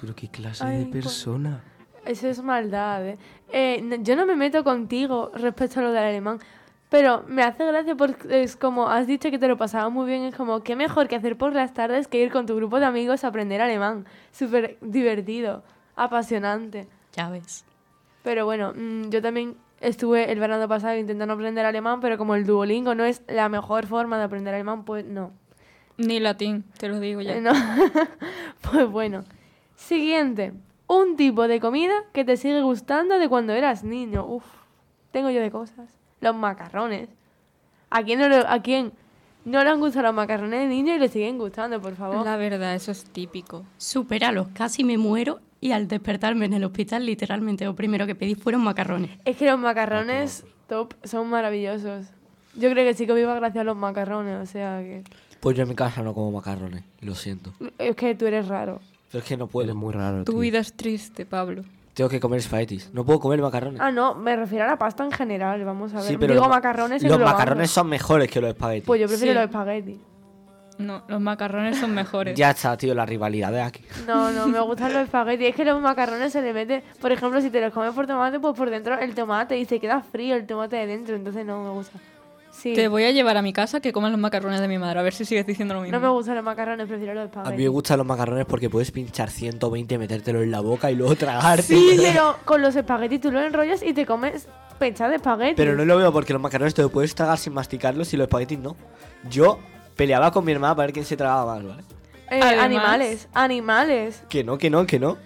Pero 0.00 0.14
qué 0.16 0.28
clase 0.28 0.64
Ay, 0.64 0.78
de 0.78 0.84
po- 0.86 0.90
persona. 0.92 1.62
Eso 2.04 2.26
es 2.28 2.42
maldad, 2.42 3.06
¿eh? 3.06 3.18
Eh, 3.52 3.80
no- 3.82 3.96
yo 3.96 4.16
no 4.16 4.24
me 4.26 4.34
meto 4.34 4.64
contigo 4.64 5.30
respecto 5.34 5.80
a 5.80 5.82
lo 5.82 5.92
del 5.92 6.04
alemán, 6.04 6.38
pero 6.88 7.22
me 7.28 7.42
hace 7.42 7.66
gracia 7.66 7.94
porque 7.96 8.42
es 8.42 8.56
como, 8.56 8.88
has 8.88 9.06
dicho 9.06 9.30
que 9.30 9.38
te 9.38 9.46
lo 9.46 9.56
pasaba 9.58 9.88
muy 9.90 10.06
bien, 10.06 10.22
es 10.22 10.34
como, 10.34 10.62
qué 10.62 10.74
mejor 10.74 11.06
que 11.06 11.16
hacer 11.16 11.36
por 11.36 11.52
las 11.54 11.74
tardes 11.74 12.08
que 12.08 12.18
ir 12.22 12.32
con 12.32 12.46
tu 12.46 12.56
grupo 12.56 12.80
de 12.80 12.86
amigos 12.86 13.24
a 13.24 13.28
aprender 13.28 13.60
alemán. 13.60 14.06
Súper 14.32 14.78
divertido, 14.80 15.62
apasionante. 16.04 16.88
Ya 17.14 17.28
ves. 17.30 17.64
Pero 18.22 18.44
bueno, 18.44 18.72
mm, 18.74 19.10
yo 19.10 19.22
también 19.22 19.56
estuve 19.80 20.30
el 20.32 20.38
verano 20.40 20.66
pasado 20.68 20.96
intentando 20.96 21.34
aprender 21.34 21.64
alemán, 21.64 22.00
pero 22.00 22.18
como 22.18 22.34
el 22.34 22.44
Duolingo 22.46 22.94
no 22.94 23.04
es 23.04 23.22
la 23.28 23.48
mejor 23.48 23.86
forma 23.86 24.18
de 24.18 24.24
aprender 24.24 24.54
alemán, 24.54 24.84
pues 24.84 25.04
no. 25.04 25.32
Ni 25.96 26.20
latín, 26.20 26.64
te 26.78 26.88
lo 26.88 27.00
digo 27.00 27.20
ya. 27.20 27.36
Eh, 27.36 27.40
no. 27.40 27.52
pues 28.70 28.88
bueno. 28.90 29.24
Siguiente. 29.76 30.52
Un 30.86 31.16
tipo 31.16 31.46
de 31.48 31.60
comida 31.60 31.92
que 32.12 32.24
te 32.24 32.36
sigue 32.36 32.62
gustando 32.62 33.18
de 33.18 33.28
cuando 33.28 33.52
eras 33.52 33.84
niño. 33.84 34.24
Uf, 34.26 34.44
tengo 35.10 35.30
yo 35.30 35.40
de 35.40 35.50
cosas. 35.50 35.88
Los 36.20 36.34
macarrones. 36.34 37.08
¿A 37.90 38.02
quién 38.02 38.18
no, 38.20 38.28
lo- 38.28 38.48
a 38.48 38.60
quién 38.62 38.92
no 39.44 39.62
le 39.64 39.70
han 39.70 39.80
gustado 39.80 40.06
los 40.06 40.14
macarrones 40.14 40.60
de 40.60 40.66
niño 40.66 40.94
y 40.94 40.98
le 40.98 41.08
siguen 41.08 41.38
gustando, 41.38 41.80
por 41.80 41.94
favor? 41.94 42.24
La 42.24 42.36
verdad, 42.36 42.74
eso 42.74 42.90
es 42.90 43.04
típico. 43.04 43.64
Supéralos, 43.76 44.48
casi 44.54 44.82
me 44.84 44.98
muero 44.98 45.40
y 45.60 45.72
al 45.72 45.88
despertarme 45.88 46.46
en 46.46 46.52
el 46.54 46.64
hospital, 46.64 47.04
literalmente 47.06 47.64
lo 47.64 47.74
primero 47.74 48.06
que 48.06 48.14
pedí 48.14 48.34
fueron 48.34 48.62
macarrones. 48.62 49.10
Es 49.24 49.36
que 49.36 49.46
los 49.50 49.58
macarrones 49.58 50.44
top 50.68 50.94
son 51.04 51.28
maravillosos. 51.28 52.06
Yo 52.54 52.70
creo 52.70 52.84
que 52.84 52.94
sí 52.94 53.06
que 53.06 53.12
viva 53.14 53.34
gracias 53.34 53.62
a 53.62 53.64
los 53.64 53.76
macarrones, 53.76 54.40
o 54.42 54.46
sea 54.46 54.80
que... 54.80 55.04
Pues 55.40 55.56
yo 55.56 55.62
en 55.62 55.68
mi 55.68 55.74
casa 55.74 56.02
no 56.02 56.14
como 56.14 56.32
macarrones, 56.32 56.82
lo 57.00 57.14
siento. 57.14 57.52
Es 57.78 57.94
que 57.94 58.14
tú 58.14 58.26
eres 58.26 58.48
raro. 58.48 58.80
Pero 59.10 59.22
es 59.22 59.28
que 59.28 59.36
no 59.36 59.44
Eres 59.44 59.52
puedo. 59.52 59.74
muy 59.74 59.92
raro. 59.94 60.24
Tu 60.24 60.32
tío. 60.32 60.40
vida 60.40 60.58
es 60.58 60.72
triste, 60.74 61.24
Pablo. 61.26 61.62
Tengo 61.94 62.10
que 62.10 62.20
comer 62.20 62.40
espaguetis. 62.40 62.90
No 62.92 63.04
puedo 63.04 63.18
comer 63.20 63.40
macarrones. 63.40 63.80
Ah, 63.80 63.90
no, 63.90 64.14
me 64.14 64.36
refiero 64.36 64.64
a 64.64 64.68
la 64.68 64.78
pasta 64.78 65.04
en 65.04 65.10
general, 65.12 65.64
vamos 65.64 65.92
a 65.94 65.96
ver. 65.98 66.04
Sí, 66.04 66.16
pero 66.16 66.34
Digo 66.34 66.44
los 66.44 66.48
ma- 66.48 66.56
macarrones 66.56 67.02
Los 67.02 67.18
macarrones 67.18 67.70
son 67.70 67.88
mejores 67.88 68.28
que 68.30 68.40
los 68.40 68.50
espaguetis. 68.50 68.86
Pues 68.86 69.00
yo 69.00 69.06
prefiero 69.08 69.32
Sí. 69.32 69.34
los 69.36 69.44
espaguetis. 69.46 69.96
No, 70.78 71.02
los 71.08 71.20
macarrones 71.20 71.76
son 71.78 71.92
mejores. 71.92 72.36
Ya 72.38 72.50
está, 72.50 72.76
tío, 72.76 72.94
la 72.94 73.04
rivalidad 73.04 73.50
de 73.52 73.60
aquí. 73.62 73.82
No, 74.06 74.30
no, 74.30 74.46
me 74.46 74.60
gustan 74.60 74.92
los 74.92 75.02
espaguetis. 75.02 75.48
Es 75.48 75.56
que 75.56 75.64
los 75.64 75.80
macarrones 75.82 76.32
se 76.32 76.40
le 76.40 76.52
mete, 76.52 76.82
por 77.00 77.10
ejemplo, 77.10 77.40
si 77.40 77.50
te 77.50 77.60
los 77.60 77.72
comes 77.72 77.92
por 77.92 78.06
tomate, 78.06 78.38
pues 78.38 78.56
por 78.56 78.70
dentro 78.70 78.98
el 78.98 79.14
tomate 79.14 79.58
y 79.58 79.64
se 79.64 79.80
queda 79.80 80.00
frío 80.00 80.36
el 80.36 80.46
tomate 80.46 80.76
de 80.76 80.86
dentro, 80.86 81.16
entonces 81.16 81.44
no 81.44 81.62
me 81.64 81.70
gusta. 81.70 81.98
Sí. 82.50 82.74
Te 82.74 82.88
voy 82.88 83.04
a 83.04 83.12
llevar 83.12 83.36
a 83.36 83.42
mi 83.42 83.52
casa 83.52 83.78
que 83.80 83.92
comas 83.92 84.10
los 84.10 84.18
macarrones 84.20 84.60
de 84.60 84.66
mi 84.68 84.78
madre, 84.78 84.98
a 84.98 85.02
ver 85.02 85.12
si 85.12 85.24
sigues 85.24 85.46
diciendo 85.46 85.74
lo 85.74 85.80
mismo. 85.82 85.96
No 85.96 86.02
me 86.04 86.08
gustan 86.12 86.34
los 86.36 86.44
macarrones, 86.44 86.88
prefiero 86.88 87.14
los 87.14 87.24
A 87.24 87.26
mí 87.26 87.32
me 87.36 87.42
espaguetis. 87.42 87.68
gustan 87.70 87.98
los 87.98 88.06
macarrones 88.06 88.46
porque 88.46 88.70
puedes 88.70 88.90
pinchar 88.90 89.30
120, 89.30 89.98
metértelo 89.98 90.42
en 90.42 90.50
la 90.50 90.60
boca 90.60 90.90
y 90.90 90.96
luego 90.96 91.14
tragarte. 91.14 91.62
Sí, 91.62 91.96
pero 92.00 92.36
con 92.44 92.62
los 92.62 92.74
espaguetis 92.74 93.20
tú 93.20 93.30
los 93.30 93.42
enrollas 93.44 93.82
y 93.82 93.92
te 93.92 94.06
comes 94.06 94.48
pecha 94.78 95.08
de 95.08 95.16
espagueti. 95.16 95.54
Pero 95.56 95.76
no 95.76 95.84
lo 95.84 95.98
veo 95.98 96.12
porque 96.12 96.32
los 96.32 96.42
macarrones 96.42 96.74
te 96.74 96.82
los 96.82 96.90
puedes 96.90 97.14
tragar 97.14 97.38
sin 97.38 97.52
masticarlos 97.52 98.12
y 98.14 98.16
los 98.16 98.24
espaguetis 98.26 98.58
no. 98.58 98.76
Yo 99.30 99.58
peleaba 99.98 100.30
con 100.30 100.44
mi 100.46 100.52
hermana 100.52 100.74
para 100.74 100.86
ver 100.86 100.92
quién 100.94 101.04
se 101.04 101.16
tragaba 101.16 101.56
más, 101.56 101.66
¿vale? 101.66 101.82
Eh, 102.30 102.40
Además- 102.42 102.64
animales, 102.64 103.28
animales. 103.34 104.22
Que 104.30 104.44
no, 104.44 104.56
que 104.56 104.70
no, 104.70 104.86
que 104.86 104.98
no. 104.98 105.18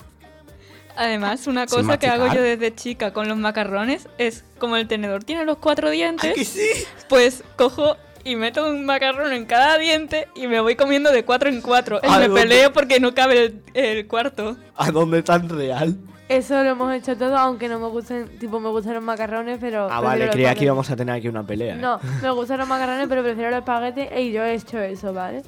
Además, 0.97 1.47
una 1.47 1.67
Sin 1.69 1.79
cosa 1.81 1.99
que 1.99 2.07
hago 2.07 2.25
masticar. 2.26 2.37
yo 2.37 2.43
desde 2.59 2.75
chica 2.75 3.12
con 3.12 3.29
los 3.29 3.37
macarrones 3.38 4.09
es, 4.19 4.45
como 4.59 4.76
el 4.76 4.88
tenedor 4.88 5.25
tiene 5.25 5.45
los 5.45 5.59
cuatro 5.59 5.91
dientes, 5.91 6.35
¿Que 6.35 6.45
sí? 6.45 6.69
pues 7.09 7.45
cojo 7.57 7.97
y 8.25 8.37
meto 8.37 8.69
un 8.69 8.85
macarrón 8.85 9.33
en 9.33 9.47
cada 9.47 9.79
diente 9.79 10.29
y 10.35 10.47
me 10.47 10.61
voy 10.61 10.76
comiendo 10.76 11.11
de 11.11 11.25
cuatro 11.25 11.49
en 11.49 11.61
cuatro. 11.61 11.99
Y 12.02 12.07
Ah, 12.09 12.19
me 12.19 12.29
¿dónde? 12.29 12.43
peleo 12.43 12.73
porque 12.73 13.00
no 13.00 13.14
cabe 13.14 13.45
el, 13.47 13.62
el 13.75 14.07
cuarto. 14.07 14.57
¿A 14.76 14.91
dónde 14.91 15.23
tan 15.23 15.49
real? 15.49 15.97
Eso 16.37 16.62
lo 16.62 16.71
hemos 16.71 16.93
hecho 16.95 17.17
todo, 17.17 17.37
aunque 17.37 17.69
no 17.69 17.79
me 17.79 17.89
gusten, 17.89 18.39
tipo, 18.39 18.59
me 18.61 18.69
gustan 18.71 18.95
los 18.95 19.03
macarrones, 19.03 19.59
pero. 19.61 19.89
Ah, 19.91 20.01
vale, 20.01 20.29
creía 20.31 20.55
que 20.55 20.65
íbamos 20.65 20.91
a 20.91 20.97
tener 20.97 21.15
aquí 21.15 21.29
una 21.29 21.45
pelea. 21.47 21.75
¿eh? 21.75 21.79
No, 21.79 21.99
me 22.23 22.31
gustan 22.31 22.59
los 22.59 22.69
macarrones, 22.69 23.07
pero 23.09 23.23
prefiero 23.23 23.51
los 23.51 23.59
espaguetis 23.61 24.07
y 24.19 24.33
yo 24.33 24.43
he 24.43 24.55
hecho 24.55 24.79
eso, 24.81 25.12
¿vale? 25.12 25.43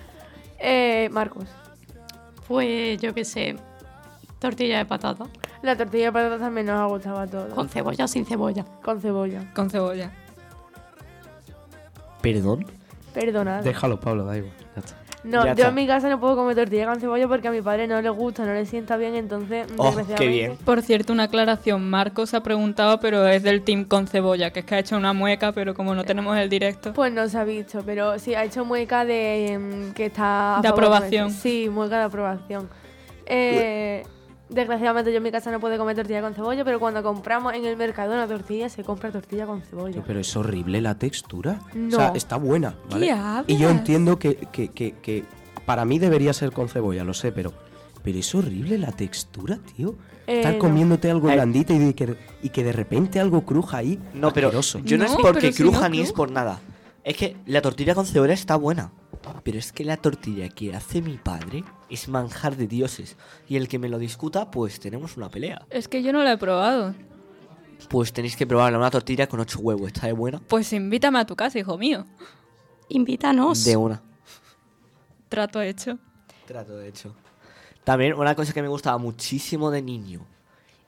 Eh, 0.59 1.09
Marcos, 1.13 1.45
Pues 2.47 3.01
yo 3.01 3.15
qué 3.15 3.25
sé, 3.25 3.57
tortilla 4.39 4.79
de 4.79 4.85
patata. 4.87 5.25
la 5.63 5.77
tortilla 5.77 6.07
de 6.07 6.13
patatas 6.13 6.41
también 6.41 6.67
nos 6.67 6.79
ha 6.81 6.87
gustado 6.87 7.19
a 7.21 7.27
todos. 7.27 7.55
Con 7.55 7.69
cebolla 7.69 8.05
o 8.05 8.09
sin 8.09 8.27
cebolla. 8.27 8.65
Con 8.83 9.01
cebolla. 9.01 9.53
Con 9.55 9.71
cebolla. 9.71 10.11
¿Perdón? 12.21 12.67
Perdonad. 13.13 13.63
Déjalo, 13.63 14.01
Pablo, 14.01 14.25
da 14.25 14.37
igual. 14.39 14.53
No, 15.25 15.39
Ya 15.39 15.47
yo 15.47 15.51
está. 15.53 15.69
en 15.69 15.75
mi 15.75 15.87
casa 15.87 16.09
no 16.11 16.21
puedo 16.21 16.37
comer 16.37 16.55
tortilla 16.55 16.87
con 16.87 17.01
cebolla 17.01 17.27
porque 17.27 17.49
a 17.49 17.51
mi 17.51 17.63
padre 17.63 17.87
no 17.87 18.01
le 18.01 18.11
gusta, 18.11 18.45
no 18.45 18.53
le 18.53 18.67
sienta 18.67 18.97
bien, 18.99 19.15
entonces. 19.15 19.67
Oh, 19.79 19.93
qué 20.19 20.29
bien. 20.29 20.57
Por 20.65 20.83
cierto, 20.83 21.13
una 21.15 21.25
aclaración. 21.25 21.89
Marcos 21.89 22.35
ha 22.35 22.43
preguntado, 22.43 23.01
pero 23.01 23.27
es 23.27 23.43
del 23.43 23.63
team 23.63 23.85
con 23.85 24.07
cebolla, 24.07 24.51
que 24.53 24.61
es 24.61 24.67
que 24.67 24.75
ha 24.75 24.79
hecho 24.81 24.97
una 24.97 25.15
mueca, 25.15 25.53
pero 25.53 25.75
como 25.75 25.95
no 25.95 26.05
tenemos 26.05 26.37
el 26.37 26.51
directo. 26.51 26.93
Pues 26.93 27.11
no 27.11 27.27
se 27.29 27.39
ha 27.39 27.45
visto, 27.45 27.83
pero 27.87 28.19
sí, 28.19 28.35
ha 28.35 28.45
hecho 28.45 28.65
mueca 28.67 29.05
de 29.07 29.53
em, 29.55 29.95
que 29.95 30.07
está... 30.07 30.59
De 30.61 30.69
aprobación. 30.69 31.31
Sí, 31.31 31.69
mueca 31.71 31.99
de 31.99 32.05
aprobación. 32.05 32.69
Eh, 33.27 34.05
desgraciadamente 34.49 35.11
yo 35.11 35.19
en 35.19 35.23
mi 35.23 35.31
casa 35.31 35.51
no 35.51 35.61
puedo 35.61 35.77
comer 35.79 35.97
tortilla 35.97 36.21
con 36.21 36.35
cebolla, 36.35 36.65
pero 36.65 36.79
cuando 36.81 37.03
compramos 37.03 37.55
en 37.55 37.65
el 37.65 37.77
mercado 37.77 38.13
una 38.13 38.27
tortilla, 38.27 38.69
se 38.69 38.85
compra 38.85 39.11
tortilla 39.11 39.47
con 39.47 39.63
cebolla. 39.63 40.03
Pero 40.07 40.21
es 40.21 40.37
horrible 40.37 40.81
la 40.81 40.97
textura. 40.99 41.61
No. 41.75 41.97
O 41.97 42.01
sea, 42.01 42.13
está 42.15 42.37
buena, 42.37 42.75
¿vale? 42.91 43.15
¿Qué 43.47 43.53
Y 43.53 43.57
yo 43.57 43.71
entiendo 43.71 44.19
que, 44.19 44.37
que, 44.53 44.69
que, 44.69 44.93
que 45.03 45.25
para 45.67 45.85
mí 45.85 45.99
debería 45.99 46.33
ser 46.33 46.53
con 46.53 46.69
cebolla, 46.69 47.05
lo 47.05 47.15
sé, 47.15 47.33
pero. 47.33 47.53
Pero 48.03 48.19
es 48.19 48.35
horrible 48.35 48.77
la 48.77 48.93
textura, 48.93 49.59
tío. 49.77 49.95
Eh, 50.27 50.37
Estar 50.39 50.53
no. 50.55 50.59
comiéndote 50.59 51.11
algo 51.11 51.31
Eh. 51.31 51.35
blandito 51.35 51.73
y, 51.73 51.79
de 51.79 51.95
que, 51.95 52.17
y 52.43 52.51
que 52.51 52.63
de 52.63 52.73
repente 52.73 53.19
algo 53.19 53.47
cruja 53.47 53.79
ahí. 53.79 53.99
No, 54.13 54.31
pero 54.33 54.49
asqueroso. 54.49 54.81
yo 54.81 54.99
no, 54.99 55.05
es 55.05 55.13
No, 55.13 55.17
porque 55.19 55.53
si 55.53 55.63
no 55.63 55.71
cruja 55.71 55.89
ni 55.89 56.01
es 56.01 56.13
por 56.13 56.31
nada. 56.31 56.61
Es 57.03 57.17
que 57.17 57.37
la 57.47 57.63
tortilla 57.63 57.95
con 57.95 58.05
cebolla 58.07 58.35
está 58.35 58.57
buena. 58.57 58.91
Pero 59.45 59.59
es 59.59 59.73
que 59.73 59.85
la 59.85 59.99
tortilla 59.99 60.49
que 60.49 60.75
hace 60.75 61.03
mi 61.03 61.19
padre 61.19 61.65
es 61.91 62.09
manjar 62.09 62.57
de 62.57 62.67
dioses. 62.67 63.17
Y 63.47 63.57
el 63.57 63.69
que 63.69 63.79
me 63.79 63.91
lo 63.91 63.99
discuta, 63.99 64.51
pues 64.51 64.81
tenemos 64.81 65.19
una 65.19 65.31
pelea. 65.31 65.67
Es 65.69 65.87
que 65.87 66.03
yo 66.03 66.13
no 66.13 66.23
la 66.23 66.33
he 66.33 66.39
probado. 66.39 66.95
Pues 67.91 68.13
tenéis 68.13 68.37
que 68.37 68.47
probarla, 68.47 68.79
una 68.79 68.91
tortilla 68.91 69.27
con 69.29 69.41
ocho 69.41 69.59
huevos. 69.61 69.89
¿Está 69.89 70.07
de 70.07 70.15
buena? 70.15 70.41
Pues 70.49 70.73
invítame 70.73 71.19
a 71.19 71.27
tu 71.27 71.37
casa, 71.37 71.59
hijo 71.59 71.77
mío. 71.77 72.07
Invítanos. 72.89 73.65
De 73.65 73.77
una. 73.77 74.03
Trato 75.29 75.61
hecho. 75.61 75.99
Trato, 76.47 76.77
de 76.77 76.89
hecho. 76.89 77.15
También 77.85 78.15
una 78.15 78.35
cosa 78.35 78.55
que 78.55 78.63
me 78.63 78.69
gustaba 78.69 78.97
muchísimo 78.97 79.71
de 79.71 79.83
niño 79.83 80.27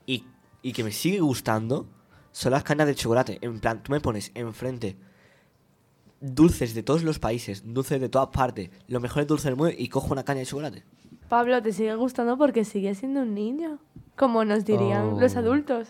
y, 0.07 0.25
y 0.63 0.73
que 0.73 0.83
me 0.83 0.93
sigue 0.93 1.21
gustando 1.21 1.87
son 2.33 2.53
las 2.53 2.65
cañas 2.65 2.87
de 2.87 2.95
chocolate. 2.95 3.39
En 3.43 3.61
plan, 3.61 3.83
tú 3.83 3.93
me 3.93 4.01
pones 4.01 4.31
enfrente 4.35 4.97
dulces 6.35 6.75
de 6.75 6.83
todos 6.83 7.03
los 7.03 7.19
países, 7.19 7.63
dulces 7.65 8.01
de 8.01 8.09
todas 8.09 8.29
partes, 8.29 8.71
los 8.89 9.01
mejores 9.03 9.27
dulces 9.27 9.45
del 9.47 9.57
mundo 9.57 9.75
y 9.77 9.89
cojo 9.89 10.13
una 10.13 10.25
caña 10.25 10.41
de 10.41 10.47
chocolate. 10.47 10.83
Pablo, 11.29 11.61
¿te 11.63 11.73
sigue 11.73 11.95
gustando 11.97 12.37
porque 12.39 12.65
sigues 12.65 12.99
siendo 12.99 13.21
un 13.23 13.35
niño? 13.35 13.79
Como 14.17 14.45
nos 14.45 14.65
dirían 14.65 15.19
los 15.21 15.35
Oh. 15.35 15.39
adultos. 15.39 15.89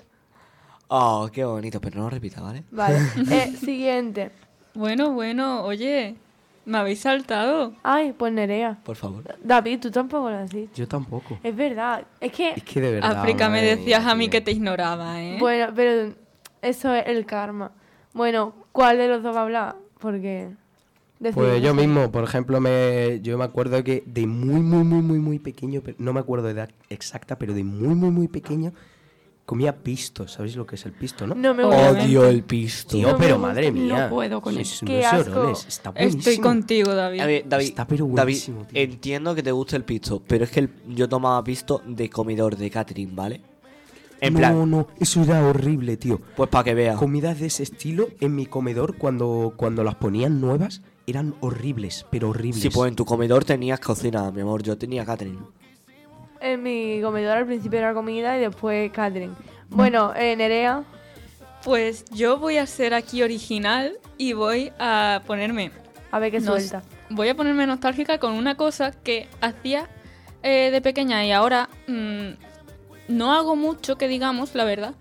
Oh, 0.88 1.28
qué 1.32 1.44
bonito, 1.44 1.80
pero 1.80 1.96
no 1.98 2.04
lo 2.04 2.10
repita, 2.10 2.40
¿vale? 2.40 2.64
Vale. 2.70 2.98
Eh, 3.30 3.52
siguiente. 3.56 4.30
Bueno, 4.74 5.12
bueno, 5.12 5.62
oye, 5.64 6.14
me 6.64 6.78
habéis 6.78 7.00
saltado. 7.00 7.74
Ay, 7.82 8.12
pues 8.12 8.32
Nerea. 8.32 8.78
Por 8.84 8.96
favor. 8.96 9.24
David, 9.42 9.80
tú 9.80 9.90
tampoco 9.90 10.30
lo 10.30 10.36
has 10.38 10.50
dicho. 10.50 10.72
Yo 10.74 10.86
tampoco. 10.88 11.38
Es 11.42 11.56
verdad. 11.56 12.04
Es 12.20 12.32
que 12.32 12.50
Es 12.50 12.62
que 12.62 12.80
de 12.80 12.92
verdad. 12.92 13.18
África, 13.18 13.48
me 13.48 13.62
decías 13.62 14.02
mía, 14.04 14.12
a 14.12 14.14
mí 14.14 14.28
que 14.28 14.40
te 14.40 14.52
ignoraba, 14.52 15.22
¿eh? 15.22 15.36
Bueno, 15.40 15.72
pero 15.74 16.14
eso 16.62 16.94
es 16.94 17.04
el 17.08 17.26
karma. 17.26 17.72
Bueno, 18.12 18.54
¿cuál 18.72 18.96
de 18.98 19.08
los 19.08 19.22
dos 19.22 19.34
va 19.34 19.40
a 19.40 19.42
hablar? 19.42 19.76
Porque... 20.00 20.50
Pues 21.32 21.62
yo 21.62 21.72
mismo, 21.72 22.12
por 22.12 22.24
ejemplo, 22.24 22.60
me, 22.60 23.20
yo 23.22 23.38
me 23.38 23.44
acuerdo 23.44 23.82
que 23.82 24.02
de 24.06 24.26
muy, 24.26 24.60
muy, 24.60 24.84
muy, 24.84 25.00
muy, 25.00 25.18
muy 25.18 25.38
pequeño, 25.38 25.80
pero 25.82 25.96
no 25.98 26.12
me 26.12 26.20
acuerdo 26.20 26.46
de 26.46 26.52
edad 26.52 26.70
exacta, 26.90 27.38
pero 27.38 27.54
de 27.54 27.64
muy, 27.64 27.94
muy, 27.94 28.10
muy 28.10 28.28
pequeño, 28.28 28.74
comía 29.46 29.74
pisto. 29.82 30.28
¿Sabéis 30.28 30.56
lo 30.56 30.66
que 30.66 30.74
es 30.74 30.84
el 30.84 30.92
pisto, 30.92 31.26
no? 31.26 31.34
No 31.34 31.54
me. 31.54 31.64
Odio 31.64 32.26
el 32.28 32.42
pisto. 32.42 32.96
Tío, 32.98 33.12
No 33.12 33.16
pero 33.16 33.38
madre 33.38 33.70
no 33.72 33.80
mía. 33.80 34.10
puedo 34.10 34.42
con 34.42 34.58
eso. 34.58 34.84
unos 34.84 34.94
Qué 34.94 35.06
asco. 35.06 35.50
Está 35.66 35.90
buenísimo. 35.90 36.18
Estoy 36.18 36.36
contigo, 36.38 36.94
David. 36.94 37.20
A 37.20 37.26
ver, 37.26 37.44
David, 37.48 37.66
Está 37.68 37.86
pero 37.86 38.04
David, 38.04 38.12
buenísimo, 38.22 38.66
tío. 38.66 38.82
entiendo 38.82 39.34
que 39.34 39.42
te 39.42 39.52
guste 39.52 39.76
el 39.76 39.84
pisto, 39.84 40.20
pero 40.26 40.44
es 40.44 40.50
que 40.50 40.60
el- 40.60 40.70
yo 40.88 41.08
tomaba 41.08 41.42
pisto 41.42 41.80
de 41.86 42.10
comedor 42.10 42.56
de 42.58 42.68
catering, 42.68 43.16
¿vale? 43.16 43.40
En 44.20 44.32
no, 44.34 44.38
plan, 44.38 44.70
no, 44.70 44.86
eso 44.98 45.22
era 45.22 45.46
horrible, 45.46 45.96
tío. 45.96 46.20
pues 46.36 46.48
para 46.48 46.64
que 46.64 46.74
veas. 46.74 46.96
Comidas 46.96 47.38
de 47.38 47.46
ese 47.46 47.62
estilo 47.62 48.08
en 48.20 48.34
mi 48.34 48.46
comedor 48.46 48.96
cuando, 48.96 49.52
cuando 49.56 49.84
las 49.84 49.94
ponían 49.96 50.40
nuevas 50.40 50.80
eran 51.06 51.34
horribles, 51.40 52.06
pero 52.10 52.30
horribles. 52.30 52.62
Sí, 52.62 52.70
pues 52.70 52.88
en 52.88 52.96
tu 52.96 53.04
comedor 53.04 53.44
tenías 53.44 53.78
cocina, 53.80 54.30
mi 54.32 54.40
amor, 54.40 54.62
yo 54.62 54.76
tenía 54.78 55.04
catering. 55.04 55.38
En 56.40 56.62
mi 56.62 57.00
comedor 57.02 57.36
al 57.38 57.46
principio 57.46 57.78
era 57.78 57.94
comida 57.94 58.36
y 58.36 58.40
después 58.40 58.90
catering. 58.92 59.34
Bueno, 59.68 60.12
eh, 60.16 60.34
Nerea, 60.36 60.84
Pues 61.64 62.04
yo 62.12 62.38
voy 62.38 62.58
a 62.58 62.66
ser 62.66 62.94
aquí 62.94 63.22
original 63.22 63.98
y 64.18 64.32
voy 64.32 64.70
a 64.78 65.22
ponerme. 65.26 65.72
a 66.12 66.18
ver 66.20 66.30
qué 66.30 66.38
nos- 66.40 66.46
suelta. 66.64 66.82
Voy 67.10 67.28
a 67.28 67.34
ponerme 67.36 67.66
nostálgica 67.66 68.18
con 68.18 68.32
una 68.34 68.56
cosa 68.56 68.92
que 68.92 69.28
hacía 69.40 69.88
eh, 70.42 70.70
de 70.70 70.80
pequeña 70.80 71.24
y 71.26 71.32
ahora 71.32 71.68
mm, 71.88 72.30
no 73.08 73.32
hago 73.34 73.56
mucho, 73.56 73.96
que 73.96 74.08
digamos, 74.08 74.54
la 74.54 74.64
verdad. 74.64 74.94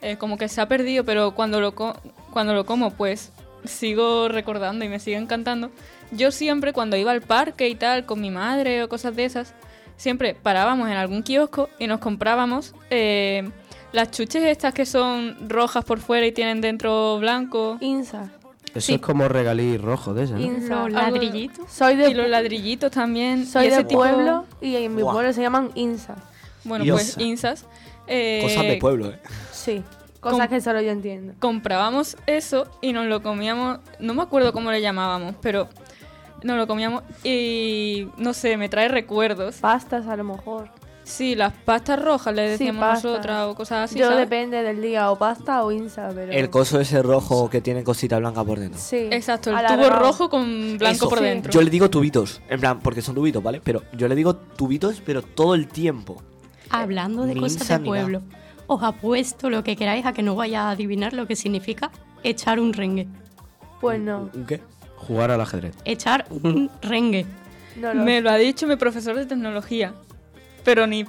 Eh, 0.00 0.16
como 0.16 0.36
que 0.36 0.48
se 0.48 0.60
ha 0.60 0.66
perdido, 0.68 1.04
pero 1.04 1.32
cuando 1.32 1.60
lo, 1.60 1.74
co- 1.74 1.94
cuando 2.32 2.54
lo 2.54 2.66
como, 2.66 2.90
pues 2.90 3.30
sigo 3.64 4.28
recordando 4.28 4.84
y 4.84 4.88
me 4.88 4.98
sigue 4.98 5.16
encantando. 5.16 5.70
Yo 6.10 6.30
siempre, 6.32 6.72
cuando 6.72 6.96
iba 6.96 7.12
al 7.12 7.22
parque 7.22 7.68
y 7.68 7.74
tal, 7.76 8.04
con 8.04 8.20
mi 8.20 8.30
madre 8.30 8.82
o 8.82 8.88
cosas 8.88 9.14
de 9.14 9.24
esas, 9.24 9.54
siempre 9.96 10.34
parábamos 10.34 10.88
en 10.88 10.94
algún 10.96 11.22
kiosco 11.22 11.68
y 11.78 11.86
nos 11.86 12.00
comprábamos 12.00 12.74
eh, 12.90 13.48
las 13.92 14.10
chuches 14.10 14.42
estas 14.44 14.74
que 14.74 14.84
son 14.86 15.48
rojas 15.48 15.84
por 15.84 16.00
fuera 16.00 16.26
y 16.26 16.32
tienen 16.32 16.60
dentro 16.60 17.18
blanco. 17.20 17.76
Insa. 17.80 18.32
Eso 18.74 18.80
sí. 18.86 18.94
es 18.94 19.00
como 19.00 19.28
regalí 19.28 19.76
rojo 19.76 20.14
de 20.14 20.24
ese, 20.24 20.32
¿no? 20.32 20.40
Insa. 20.40 20.74
Los 20.88 20.92
ladrillitos. 20.92 21.70
Soy 21.70 21.94
de, 21.94 22.08
Y 22.10 22.14
los 22.14 22.28
ladrillitos 22.28 22.90
también. 22.90 23.46
soy 23.46 23.66
y 23.66 23.68
ese 23.68 23.76
de 23.76 23.84
tipo- 23.84 24.00
pueblo 24.00 24.46
y 24.60 24.74
en 24.76 24.94
mi 24.96 25.02
Buah. 25.02 25.12
pueblo 25.12 25.32
se 25.32 25.42
llaman 25.42 25.70
Insas. 25.76 26.18
Bueno, 26.64 26.84
Dios. 26.84 27.00
pues 27.14 27.18
insas. 27.18 27.66
eh, 28.06 28.40
Cosas 28.42 28.62
de 28.64 28.76
pueblo, 28.76 29.10
¿eh? 29.10 29.18
Sí, 29.52 29.82
cosas 30.20 30.40
Com- 30.40 30.48
que 30.48 30.60
solo 30.60 30.80
yo 30.80 30.90
entiendo. 30.90 31.34
comprábamos 31.38 32.16
eso 32.26 32.66
y 32.80 32.92
nos 32.92 33.06
lo 33.06 33.22
comíamos, 33.22 33.78
no 34.00 34.14
me 34.14 34.22
acuerdo 34.22 34.52
cómo 34.52 34.70
le 34.70 34.80
llamábamos, 34.80 35.34
pero 35.40 35.68
nos 36.42 36.56
lo 36.56 36.66
comíamos 36.66 37.02
y 37.24 38.08
no 38.16 38.32
sé, 38.34 38.56
me 38.56 38.68
trae 38.68 38.88
recuerdos. 38.88 39.56
Pastas 39.56 40.06
a 40.06 40.16
lo 40.16 40.24
mejor. 40.24 40.68
Sí, 41.04 41.34
las 41.34 41.52
pastas 41.52 42.00
rojas 42.00 42.32
le 42.32 42.44
Sí, 42.46 42.50
decíamos 42.52 42.80
pastas. 42.80 43.04
nosotras 43.04 43.46
o 43.48 43.54
cosas 43.56 43.90
así. 43.90 43.98
yo 43.98 44.04
¿sabes? 44.06 44.20
depende 44.20 44.62
del 44.62 44.80
día, 44.80 45.10
o 45.10 45.18
pasta 45.18 45.64
o 45.64 45.72
Insa, 45.72 46.10
pero... 46.14 46.30
El 46.32 46.48
coso 46.48 46.78
ese 46.80 47.02
rojo 47.02 47.50
que 47.50 47.60
tiene 47.60 47.82
cosita 47.82 48.18
blanca 48.20 48.44
por 48.44 48.60
dentro. 48.60 48.80
Sí. 48.80 49.08
Exacto, 49.10 49.50
el 49.50 49.66
tubo 49.66 49.90
rojo 49.90 50.30
con 50.30 50.78
blanco 50.78 50.94
Eso. 50.96 51.08
por 51.08 51.18
Sí. 51.18 51.24
dentro. 51.24 51.50
Yo 51.52 51.60
le 51.60 51.70
digo 51.70 51.90
tubitos, 51.90 52.40
en 52.48 52.60
plan, 52.60 52.78
porque 52.78 53.02
son 53.02 53.16
tubitos, 53.16 53.42
¿vale? 53.42 53.60
Pero 53.64 53.82
yo 53.96 54.06
le 54.06 54.14
digo 54.14 54.36
tubitos, 54.36 55.02
pero 55.04 55.22
todo 55.22 55.56
el 55.56 55.66
tiempo. 55.66 56.22
Hablando 56.72 57.24
de 57.24 57.36
cosas 57.36 57.68
de 57.68 57.78
pueblo, 57.80 58.22
os 58.66 58.82
apuesto 58.82 59.50
lo 59.50 59.62
que 59.62 59.76
queráis 59.76 60.06
a 60.06 60.12
que 60.12 60.22
no 60.22 60.34
vaya 60.34 60.68
a 60.68 60.70
adivinar 60.70 61.12
lo 61.12 61.26
que 61.26 61.36
significa 61.36 61.90
echar 62.22 62.58
un 62.60 62.72
rengue. 62.72 63.06
Pues 63.80 64.00
no. 64.00 64.30
¿Un 64.34 64.46
qué? 64.46 64.60
Jugar 64.96 65.30
al 65.30 65.40
ajedrez. 65.40 65.76
Echar 65.84 66.26
un 66.30 66.70
rengue. 66.82 67.26
No 67.76 67.92
lo 67.94 68.02
Me 68.04 68.20
lo 68.20 68.30
ha 68.30 68.36
dicho 68.36 68.66
mi 68.66 68.76
profesor 68.76 69.16
de 69.16 69.26
tecnología, 69.26 69.92
pero 70.64 70.86
ni 70.86 71.04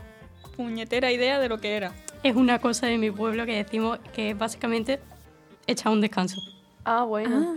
puñetera 0.56 1.12
idea 1.12 1.40
de 1.40 1.50
lo 1.50 1.60
que 1.60 1.76
era. 1.76 1.92
Es 2.24 2.36
una 2.36 2.60
cosa 2.60 2.88
de 2.88 2.98
mi 2.98 3.12
pueblo 3.12 3.46
que 3.46 3.56
decimos 3.56 4.00
que 4.14 4.30
es 4.32 4.38
básicamente 4.38 5.00
echar 5.68 5.92
un 5.92 6.02
descanso. 6.02 6.42
Ah, 6.86 7.04
bueno. 7.04 7.56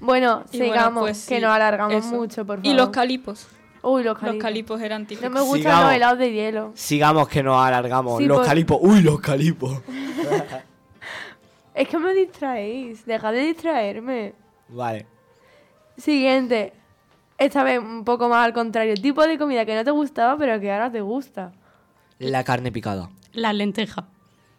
Bueno, 0.00 0.44
Y 0.52 0.58
bueno, 0.58 0.70
sigamos, 0.72 1.00
pues 1.02 1.26
que 1.26 1.36
sí, 1.36 1.40
nos 1.42 1.50
alargamos 1.52 1.94
eso. 2.04 2.14
mucho, 2.14 2.44
por 2.46 2.56
favor. 2.58 2.66
Y 2.70 2.74
los 2.74 2.90
calipos. 2.90 3.46
Uy, 3.88 4.02
los 4.02 4.14
Los 4.14 4.20
calipos. 4.20 4.42
calipos 4.42 4.80
eran 4.80 5.02
No 5.02 5.08
típicos. 5.08 5.30
me 5.30 5.40
gustan 5.40 5.58
Sigamos. 5.62 5.84
los 5.84 5.92
helados 5.94 6.18
de 6.18 6.32
hielo. 6.32 6.72
Sigamos 6.74 7.28
que 7.28 7.42
nos 7.42 7.64
alargamos. 7.64 8.18
Sí, 8.18 8.24
los 8.26 8.38
por- 8.38 8.46
calipos. 8.46 8.78
Uy, 8.80 9.00
los 9.02 9.20
calipos. 9.20 9.80
Es 11.74 11.88
que 11.88 11.98
me 11.98 12.14
distraéis. 12.14 13.04
Dejad 13.04 13.32
de 13.32 13.40
distraerme. 13.40 14.32
Vale. 14.68 15.06
Siguiente. 15.98 16.72
Esta 17.38 17.62
vez 17.64 17.78
un 17.78 18.02
poco 18.04 18.28
más 18.30 18.46
al 18.46 18.54
contrario. 18.54 18.94
Tipo 18.94 19.26
de 19.26 19.36
comida 19.38 19.66
que 19.66 19.74
no 19.74 19.84
te 19.84 19.90
gustaba, 19.90 20.38
pero 20.38 20.58
que 20.58 20.72
ahora 20.72 20.90
te 20.90 21.02
gusta. 21.02 21.52
La 22.18 22.44
carne 22.44 22.72
picada. 22.72 23.10
Las 23.34 23.54
lentejas. 23.54 24.06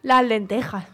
Las 0.04 0.24
lentejas. 0.26 0.86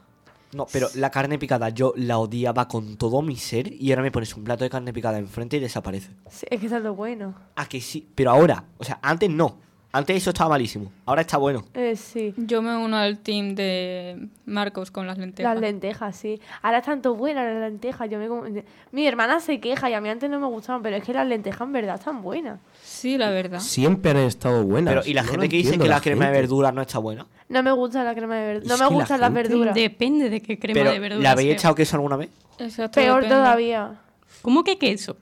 No, 0.54 0.68
pero 0.72 0.88
la 0.96 1.10
carne 1.10 1.40
picada 1.40 1.70
yo 1.70 1.94
la 1.96 2.18
odiaba 2.18 2.68
con 2.68 2.98
todo 2.98 3.22
mi 3.22 3.36
ser 3.36 3.72
y 3.74 3.92
ahora 3.92 4.04
me 4.04 4.12
pones 4.12 4.36
un 4.36 4.44
plato 4.44 4.64
de 4.64 4.70
carne 4.70 4.94
picada 4.94 5.18
enfrente 5.18 5.58
y 5.58 5.60
desaparece. 5.60 6.12
Sí, 6.30 6.46
es 6.50 6.60
que 6.60 6.68
eso 6.68 6.78
es 6.78 6.84
lo 6.84 6.96
bueno. 6.96 7.34
Ah, 7.56 7.68
que 7.68 7.82
sí. 7.82 8.08
Pero 8.16 8.32
ahora, 8.32 8.66
o 8.78 8.84
sea, 8.84 9.00
antes 9.02 9.30
no. 9.30 9.60
Antes 9.96 10.18
eso 10.18 10.32
estaba 10.32 10.50
malísimo. 10.50 10.92
Ahora 11.06 11.22
está 11.22 11.38
bueno. 11.38 11.66
Eh, 11.76 11.96
sí. 11.96 12.34
Yo 12.36 12.64
me 12.64 12.76
uno 12.76 12.98
al 12.98 13.20
team 13.20 13.54
de 13.54 14.28
Marcos 14.48 14.90
con 14.90 15.06
las 15.06 15.20
lentejas. 15.20 15.54
Las 15.54 15.62
lentejas, 15.62 16.16
sí. 16.16 16.42
Ahora 16.64 16.80
es 16.80 16.86
tanto 16.86 17.14
buenas 17.14 17.46
las 17.46 17.62
lentejas. 17.70 18.10
Yo 18.10 18.18
me 18.18 18.28
como- 18.28 18.44
Mi 18.92 19.06
hermana 19.06 19.40
se 19.40 19.60
queja 19.60 19.92
y 19.92 19.94
a 19.94 20.02
mí 20.02 20.10
antes 20.10 20.32
no 20.32 20.40
me 20.40 20.48
gustaban, 20.48 20.82
pero 20.82 20.96
es 20.96 21.04
que 21.04 21.14
las 21.14 21.28
lentejas 21.28 21.62
en 21.62 21.74
verdad 21.74 21.96
están 22.00 22.24
buenas. 22.24 22.60
Sí, 22.82 23.20
la 23.20 23.30
verdad. 23.30 23.60
Siempre 23.60 24.10
han 24.12 24.18
estado 24.18 24.64
buenas. 24.64 24.96
Pero, 24.96 25.06
y 25.06 25.14
la 25.14 25.22
No 25.22 25.30
gente 25.30 25.48
que 25.48 25.58
dice 25.58 25.78
que 25.78 25.88
la 25.88 26.02
crema 26.02 26.26
de 26.26 26.32
verduras 26.32 26.74
no 26.74 26.82
está 26.82 26.98
buena. 26.98 27.28
No 27.50 27.62
me 27.62 27.72
gusta 27.72 28.04
la 28.04 28.16
crema 28.16 28.36
de 28.38 28.48
verduras. 28.48 28.68
No 28.70 28.76
me 28.84 28.90
la 28.92 28.98
gustan 29.00 29.22
las 29.22 29.32
verduras. 29.32 29.76
Depende 29.76 30.32
de 30.32 30.42
qué 30.42 30.58
crema 30.58 30.80
Pero, 30.80 30.92
de 30.92 31.00
verduras. 31.00 31.24
¿la 31.24 31.32
habéis 31.34 31.50
sea. 31.50 31.54
echado 31.56 31.76
queso 31.76 31.98
alguna 31.98 32.16
vez? 32.18 32.32
Exacto, 32.58 33.00
Peor 33.00 33.22
depende. 33.22 33.36
todavía. 33.36 34.00
¿Cómo 34.42 34.64
que 34.64 34.80
queso? 34.80 35.18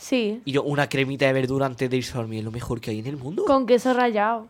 Sí. 0.00 0.40
Y 0.46 0.52
yo, 0.52 0.62
una 0.62 0.88
cremita 0.88 1.26
de 1.26 1.34
verdura 1.34 1.66
antes 1.66 1.90
de 1.90 1.96
irse 1.98 2.12
a 2.14 2.20
dormir 2.22 2.38
es 2.38 2.44
lo 2.46 2.50
mejor 2.50 2.80
que 2.80 2.90
hay 2.90 3.00
en 3.00 3.06
el 3.06 3.18
mundo. 3.18 3.44
Con 3.44 3.66
queso 3.66 3.92
rallado. 3.92 4.48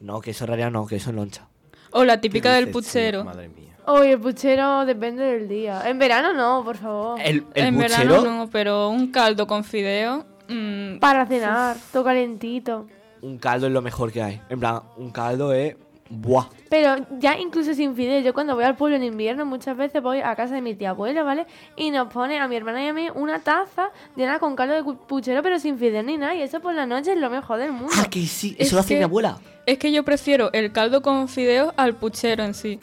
No, 0.00 0.20
queso 0.22 0.46
rallado 0.46 0.70
no, 0.70 0.86
queso 0.86 1.10
en 1.10 1.16
loncha. 1.16 1.46
O 1.90 2.04
la 2.04 2.20
típica 2.22 2.48
¿Qué 2.48 2.54
del 2.56 2.70
puchero. 2.70 3.18
tío? 3.20 3.24
Madre 3.26 3.48
mía. 3.50 3.76
Uy, 3.86 4.08
el 4.12 4.18
puchero 4.20 4.86
depende 4.86 5.24
del 5.24 5.46
día. 5.46 5.82
En 5.88 5.98
verano 5.98 6.32
no, 6.32 6.64
por 6.64 6.78
favor. 6.78 7.20
El, 7.20 7.44
el 7.54 7.66
en 7.66 7.74
puchero, 7.76 8.08
verano 8.14 8.38
no, 8.38 8.50
pero 8.50 8.88
un 8.88 9.12
caldo 9.12 9.46
con 9.46 9.62
fideo. 9.62 10.24
mm, 10.48 10.98
Para 11.00 11.26
cenar, 11.26 11.76
todo 11.92 12.04
calentito. 12.04 12.86
un 13.20 13.36
caldo 13.38 13.66
es 13.66 13.72
lo 13.74 13.82
mejor 13.82 14.10
que 14.10 14.22
hay. 14.22 14.40
En 14.48 14.58
plan, 14.58 14.80
un 14.96 15.10
caldo 15.10 15.52
es... 15.52 15.76
Buah. 16.14 16.46
Pero 16.68 16.96
ya 17.18 17.38
incluso 17.38 17.72
sin 17.74 17.94
fideos, 17.96 18.22
yo 18.24 18.34
cuando 18.34 18.54
voy 18.54 18.64
al 18.64 18.76
pueblo 18.76 18.96
en 18.96 19.02
invierno 19.02 19.46
muchas 19.46 19.76
veces 19.76 20.02
voy 20.02 20.20
a 20.20 20.34
casa 20.36 20.54
de 20.54 20.60
mi 20.60 20.74
tía 20.74 20.90
abuela, 20.90 21.22
¿vale? 21.22 21.46
Y 21.76 21.90
nos 21.90 22.12
pone 22.12 22.38
a 22.38 22.46
mi 22.48 22.56
hermana 22.56 22.84
y 22.84 22.88
a 22.88 22.92
mí 22.92 23.08
una 23.14 23.38
taza 23.38 23.90
llena 24.14 24.38
con 24.38 24.54
caldo 24.56 24.74
de 24.74 24.82
puchero 24.82 25.42
pero 25.42 25.58
sin 25.58 25.78
fideos 25.78 26.04
ni 26.04 26.18
nada. 26.18 26.34
Y 26.34 26.42
eso 26.42 26.60
por 26.60 26.74
la 26.74 26.84
noche 26.86 27.12
es 27.12 27.18
lo 27.18 27.30
mejor 27.30 27.58
del 27.58 27.72
mundo. 27.72 27.92
Ah, 27.98 28.06
que 28.10 28.26
sí. 28.26 28.54
Es 28.58 28.66
Eso 28.68 28.76
lo 28.76 28.80
hace 28.80 28.94
mi 28.94 29.00
que- 29.00 29.04
abuela. 29.04 29.38
es 29.66 29.78
que 29.78 29.90
yo 29.90 30.02
prefiero 30.04 30.50
el 30.52 30.70
caldo 30.72 31.00
con 31.02 31.28
fideos 31.28 31.72
al 31.76 31.94
puchero 31.94 32.44
en 32.44 32.52
sí. 32.54 32.78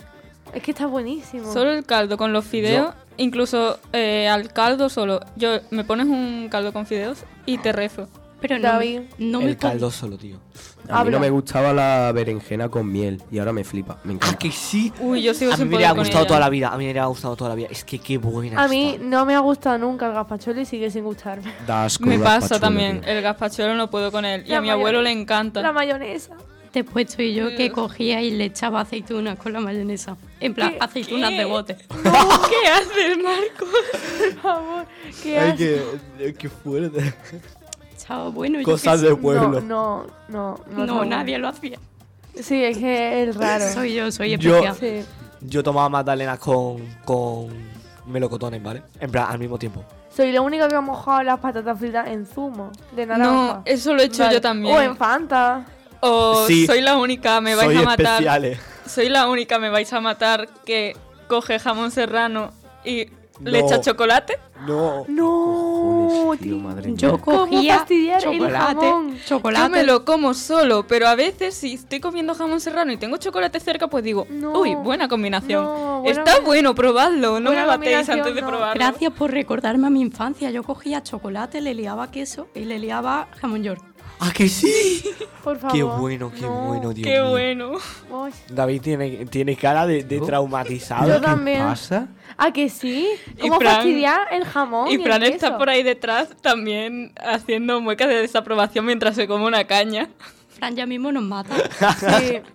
Es 0.53 0.63
que 0.63 0.71
está 0.71 0.87
buenísimo. 0.87 1.53
Solo 1.53 1.71
el 1.71 1.85
caldo 1.85 2.17
con 2.17 2.33
los 2.33 2.43
fideos, 2.45 2.95
incluso 3.17 3.79
eh, 3.93 4.27
al 4.27 4.51
caldo 4.51 4.89
solo. 4.89 5.19
Yo 5.35 5.59
me 5.69 5.83
pones 5.83 6.07
un 6.07 6.47
caldo 6.49 6.73
con 6.73 6.87
fideos 6.87 7.23
y 7.45 7.59
te 7.59 7.71
rezo. 7.71 8.07
Pero 8.41 8.57
no, 8.57 8.63
David. 8.63 8.99
me, 9.17 9.25
no 9.25 9.39
me 9.41 9.45
el 9.49 9.57
caldo 9.57 9.91
solo, 9.91 10.17
tío. 10.17 10.37
A 10.87 10.91
mí 10.91 10.99
Habla. 11.01 11.11
no 11.11 11.19
me 11.19 11.29
gustaba 11.29 11.73
la 11.73 12.11
berenjena 12.13 12.69
con 12.69 12.89
miel 12.91 13.21
y 13.31 13.37
ahora 13.39 13.51
me 13.53 13.63
flipa. 13.63 13.99
Me 14.05 14.13
Ah, 14.13 14.15
encanta. 14.15 14.37
que 14.37 14.51
sí. 14.51 14.91
Uy, 14.99 15.21
yo 15.21 15.33
sigo 15.33 15.51
A 15.51 15.55
mí 15.55 15.59
sin 15.59 15.67
me 15.69 15.75
poder 15.75 15.85
ha 15.87 15.89
con 15.89 15.99
gustado 15.99 16.19
ella. 16.21 16.27
toda 16.27 16.39
la 16.39 16.49
vida. 16.49 16.69
A 16.69 16.77
mí 16.77 16.91
me 16.91 16.99
ha 16.99 17.05
gustado 17.05 17.35
toda 17.35 17.49
la 17.49 17.55
vida. 17.55 17.67
Es 17.69 17.83
que 17.83 17.99
qué 17.99 18.17
buena 18.17 18.63
A 18.63 18.67
mí 18.67 18.91
está. 18.93 19.03
no 19.05 19.25
me 19.25 19.35
ha 19.35 19.39
gustado 19.39 19.77
nunca 19.77 20.07
el 20.07 20.13
gazpachuelo 20.13 20.61
y 20.61 20.65
sigue 20.65 20.89
sin 20.89 21.03
gustarme. 21.03 21.51
Da 21.67 21.85
asco 21.85 22.05
Me 22.05 22.15
el 22.15 22.21
pasa 22.21 22.39
gazpachuelo, 22.39 22.61
también. 22.61 23.01
tío. 23.01 23.09
El 23.11 23.21
gazpachuelo 23.21 23.75
no 23.75 23.89
puedo 23.89 24.11
con 24.11 24.25
él. 24.25 24.43
Y 24.45 24.49
La 24.51 24.57
a 24.57 24.61
mi 24.61 24.69
abuelo 24.69 24.99
le 25.01 25.09
mayonesa. 25.09 25.21
encanta. 25.21 25.61
La 25.61 25.71
mayonesa. 25.73 26.35
Después 26.73 27.07
estoy 27.09 27.33
yo 27.33 27.49
que 27.55 27.71
cogía 27.71 28.21
y 28.21 28.29
le 28.29 28.45
echaba 28.45 28.81
aceitunas 28.81 29.37
con 29.39 29.53
la 29.53 29.59
mayonesa. 29.59 30.15
En 30.39 30.53
plan, 30.53 30.71
¿Qué? 30.73 30.77
aceitunas 30.79 31.31
¿Qué? 31.31 31.37
de 31.37 31.45
bote. 31.45 31.75
¿Qué 31.89 32.69
haces, 32.69 33.17
Marcos? 33.17 33.69
Por 34.19 34.41
favor. 34.41 34.85
¿Qué 35.23 35.39
haces? 35.39 35.81
que, 36.19 36.33
qué 36.35 36.47
fuerte. 36.49 37.13
Bueno, 38.33 38.59
yo 38.59 38.65
Cosas 38.65 39.01
de 39.01 39.15
pueblo. 39.15 39.61
No, 39.61 40.05
no, 40.29 40.59
no. 40.69 40.85
No, 40.85 41.05
nadie 41.05 41.37
lo 41.37 41.47
hacía. 41.47 41.77
Sí, 42.41 42.63
es 42.63 42.77
que 42.77 43.23
es 43.23 43.35
raro. 43.35 43.65
Soy 43.73 43.93
yo, 43.95 44.11
soy 44.11 44.37
Yo- 44.37 44.57
especial. 44.63 44.75
Sí. 45.05 45.05
Yo 45.41 45.63
tomaba 45.63 45.87
magdalenas 45.89 46.37
con, 46.39 46.85
con 47.05 47.47
melocotones, 48.07 48.61
¿vale? 48.61 48.83
En 48.99 49.09
plan, 49.11 49.27
al 49.29 49.39
mismo 49.39 49.57
tiempo. 49.57 49.83
Soy 50.15 50.31
la 50.31 50.41
única 50.41 50.67
que 50.67 50.75
ha 50.75 50.81
mojado 50.81 51.23
las 51.23 51.39
patatas 51.39 51.77
fritas 51.79 52.07
en 52.07 52.25
zumo 52.25 52.71
de 52.95 53.05
naranja. 53.05 53.31
No, 53.31 53.61
eso 53.65 53.93
lo 53.93 54.01
he 54.01 54.05
hecho 54.05 54.23
Vale. 54.23 54.35
yo 54.35 54.41
también. 54.41 54.75
O 54.75 54.81
en 54.81 54.95
Fanta. 54.97 55.65
O 56.01 56.45
Sí. 56.47 56.65
soy 56.65 56.81
la 56.81 56.97
única, 56.97 57.39
me 57.41 57.55
vais 57.55 57.67
Soy 57.67 57.77
a 57.77 57.85
matar. 57.85 58.05
especiales. 58.05 58.59
Soy 58.85 59.09
la 59.09 59.27
única, 59.29 59.59
me 59.59 59.69
vais 59.69 59.91
a 59.93 60.01
matar 60.01 60.47
que 60.65 60.95
coge 61.27 61.59
jamón 61.59 61.91
serrano 61.91 62.51
y 62.83 63.07
le 63.41 63.59
No. 63.61 63.65
echa 63.67 63.81
chocolate. 63.81 64.37
No. 64.67 65.05
No, 65.07 65.25
Cojones, 65.25 66.39
tío, 66.41 66.49
tío. 66.55 66.57
madre 66.57 66.87
mía. 66.89 66.97
Yo 66.97 67.17
¿Cómo 67.17 67.37
cogía 67.47 67.85
chocolate, 68.19 68.85
jamón? 68.85 69.17
chocolate. 69.25 69.63
Yo 69.65 69.69
me 69.69 69.83
lo 69.83 70.03
como 70.05 70.33
solo, 70.33 70.85
pero 70.85 71.07
a 71.07 71.15
veces 71.15 71.53
si 71.55 71.75
estoy 71.75 71.99
comiendo 72.01 72.35
jamón 72.35 72.59
serrano 72.59 72.91
y 72.91 72.97
tengo 72.97 73.17
chocolate 73.17 73.59
cerca, 73.61 73.87
pues 73.87 74.03
digo, 74.03 74.27
No. 74.29 74.59
uy, 74.59 74.75
buena 74.75 75.07
combinación. 75.07 75.63
No, 75.63 76.01
buena 76.01 76.09
Está 76.21 76.39
bueno, 76.41 76.75
probadlo, 76.75 77.39
no 77.39 77.49
buena 77.51 77.61
me 77.61 77.67
matéis 77.67 77.95
combinación, 78.07 78.19
antes 78.19 78.35
de 78.35 78.41
no. 78.41 78.47
probarlo. 78.47 78.73
Gracias 78.83 79.13
por 79.13 79.31
recordarme 79.31 79.87
a 79.87 79.89
mi 79.89 80.01
infancia. 80.01 80.51
Yo 80.51 80.63
cogía 80.63 81.01
chocolate, 81.03 81.61
le 81.61 81.73
liaba 81.73 82.11
queso 82.11 82.47
y 82.53 82.65
le 82.65 82.79
liaba 82.79 83.27
jamón 83.39 83.63
york. 83.63 83.83
¿Ah, 84.19 84.31
que 84.33 84.49
sí? 84.49 85.03
Por 85.43 85.57
favor. 85.57 85.75
Qué 85.75 85.83
bueno, 85.83 86.31
qué 86.35 86.41
No. 86.41 86.67
bueno, 86.67 86.93
Dios 86.93 87.07
Qué 87.07 87.13
mío. 87.21 87.29
bueno. 87.29 87.71
Uy. 88.11 88.31
David 88.49 88.81
tiene, 88.81 89.25
tiene 89.27 89.55
cara 89.55 89.87
de, 89.87 90.03
traumatizado. 90.03 91.07
Yo 91.07 91.15
¿Qué 91.19 91.25
también. 91.25 91.59
pasa? 91.61 92.07
¿A 92.37 92.51
que 92.51 92.69
sí? 92.69 93.07
Y 93.37 93.41
¿Cómo 93.41 93.59
Fran- 93.59 93.75
fastidiar 93.75 94.21
el 94.31 94.43
jamón? 94.45 94.89
Y 94.89 94.95
el 94.95 95.03
Fran 95.03 95.23
está 95.23 95.47
queso? 95.47 95.57
por 95.57 95.69
ahí 95.69 95.83
detrás 95.83 96.29
también 96.41 97.13
haciendo 97.17 97.79
muecas 97.81 98.09
de 98.09 98.15
desaprobación 98.15 98.85
mientras 98.85 99.15
se 99.15 99.27
come 99.27 99.45
una 99.45 99.63
caña. 99.65 100.09
Fran 100.49 100.75
ya 100.75 100.85
mismo 100.85 101.11
nos 101.11 101.23
mata. 101.23 101.55
Sí. 101.99 102.39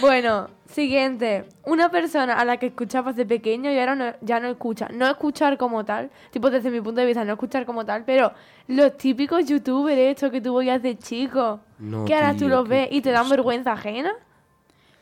Bueno, 0.00 0.48
siguiente. 0.74 1.44
Una 1.64 1.90
persona 1.90 2.34
a 2.34 2.44
la 2.44 2.56
que 2.58 2.66
escuchabas 2.66 3.16
de 3.16 3.24
pequeño 3.24 3.70
y 3.72 3.78
ahora 3.78 3.94
no- 3.94 4.12
ya 4.20 4.40
no 4.40 4.48
escucha. 4.48 4.88
No 4.92 5.06
escuchar 5.08 5.56
como 5.56 5.84
tal, 5.84 6.10
tipo 6.30 6.50
desde 6.50 6.70
mi 6.70 6.80
punto 6.80 7.00
de 7.00 7.06
vista, 7.06 7.24
no 7.24 7.32
escuchar 7.32 7.64
como 7.64 7.84
tal, 7.86 8.04
pero 8.04 8.32
los 8.68 8.96
típicos 8.96 9.46
youtubers 9.46 9.98
estos 9.98 10.30
que 10.30 10.40
tú 10.40 10.54
veías 10.56 10.82
de 10.82 10.98
chico, 10.98 11.60
No, 11.78 12.04
que 12.04 12.14
ahora 12.14 12.30
tío, 12.32 12.40
tú 12.40 12.48
los 12.48 12.68
ves 12.68 12.88
y 12.90 13.00
te 13.00 13.10
dan 13.10 13.28
vergüenza 13.28 13.72
ajena. 13.72 14.12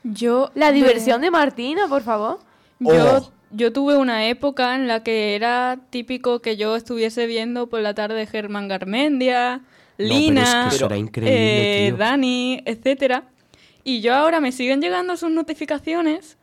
Yo 0.05 0.51
La 0.55 0.69
de- 0.69 0.75
diversión 0.75 1.21
de 1.21 1.31
Martina, 1.31 1.87
por 1.89 2.03
favor. 2.03 2.39
Yo, 2.81 3.19
Oh. 3.19 3.33
yo 3.53 3.73
tuve 3.73 3.97
una 3.97 4.27
época 4.27 4.75
en 4.75 4.89
la 4.89 5.03
que 5.05 5.35
era 5.37 5.79
típico 5.91 6.41
que 6.41 6.57
yo 6.57 6.75
estuviese 6.77 7.27
viendo 7.27 7.69
por 7.69 7.81
la 7.81 7.95
tarde 7.95 8.27
Germán 8.27 8.67
Garmendia, 8.69 9.61
pero 9.97 10.09
Lina, 10.09 10.43
es 10.43 10.71
que 10.71 10.77
eso 10.77 10.87
era 10.87 10.97
increíble, 10.97 11.87
eh, 11.87 11.89
tío. 11.91 11.97
Dani, 11.99 12.63
etcétera. 12.67 13.25
Y 13.85 14.01
yo 14.01 14.15
ahora 14.15 14.41
me 14.41 14.53
siguen 14.53 14.81
llegando 14.81 15.17
sus 15.17 15.31
notificaciones 15.31 16.39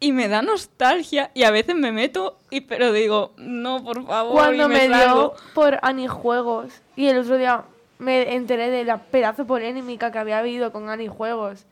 y 0.00 0.12
me 0.12 0.28
da 0.28 0.42
nostalgia 0.42 1.30
y 1.34 1.44
a 1.44 1.50
veces 1.50 1.74
me 1.74 1.90
meto 1.92 2.38
y 2.50 2.62
pero 2.62 2.92
digo, 2.92 3.32
no, 3.36 3.82
por 3.82 4.06
favor, 4.06 4.32
Cuando 4.32 4.66
y 4.66 4.68
me, 4.68 4.88
dio 4.88 4.96
salgo. 4.96 5.34
por 5.54 5.78
Anijuegos 5.82 6.82
y 6.96 7.06
el 7.06 7.18
otro 7.18 7.36
día 7.38 7.64
me 7.98 8.34
enteré 8.34 8.70
de 8.70 8.84
la 8.84 8.98
pedazo 8.98 9.46
polémica 9.46 10.12
que 10.12 10.18
había 10.18 10.38
habido 10.38 10.72
con 10.72 10.88
Anijuegos. 10.88 11.64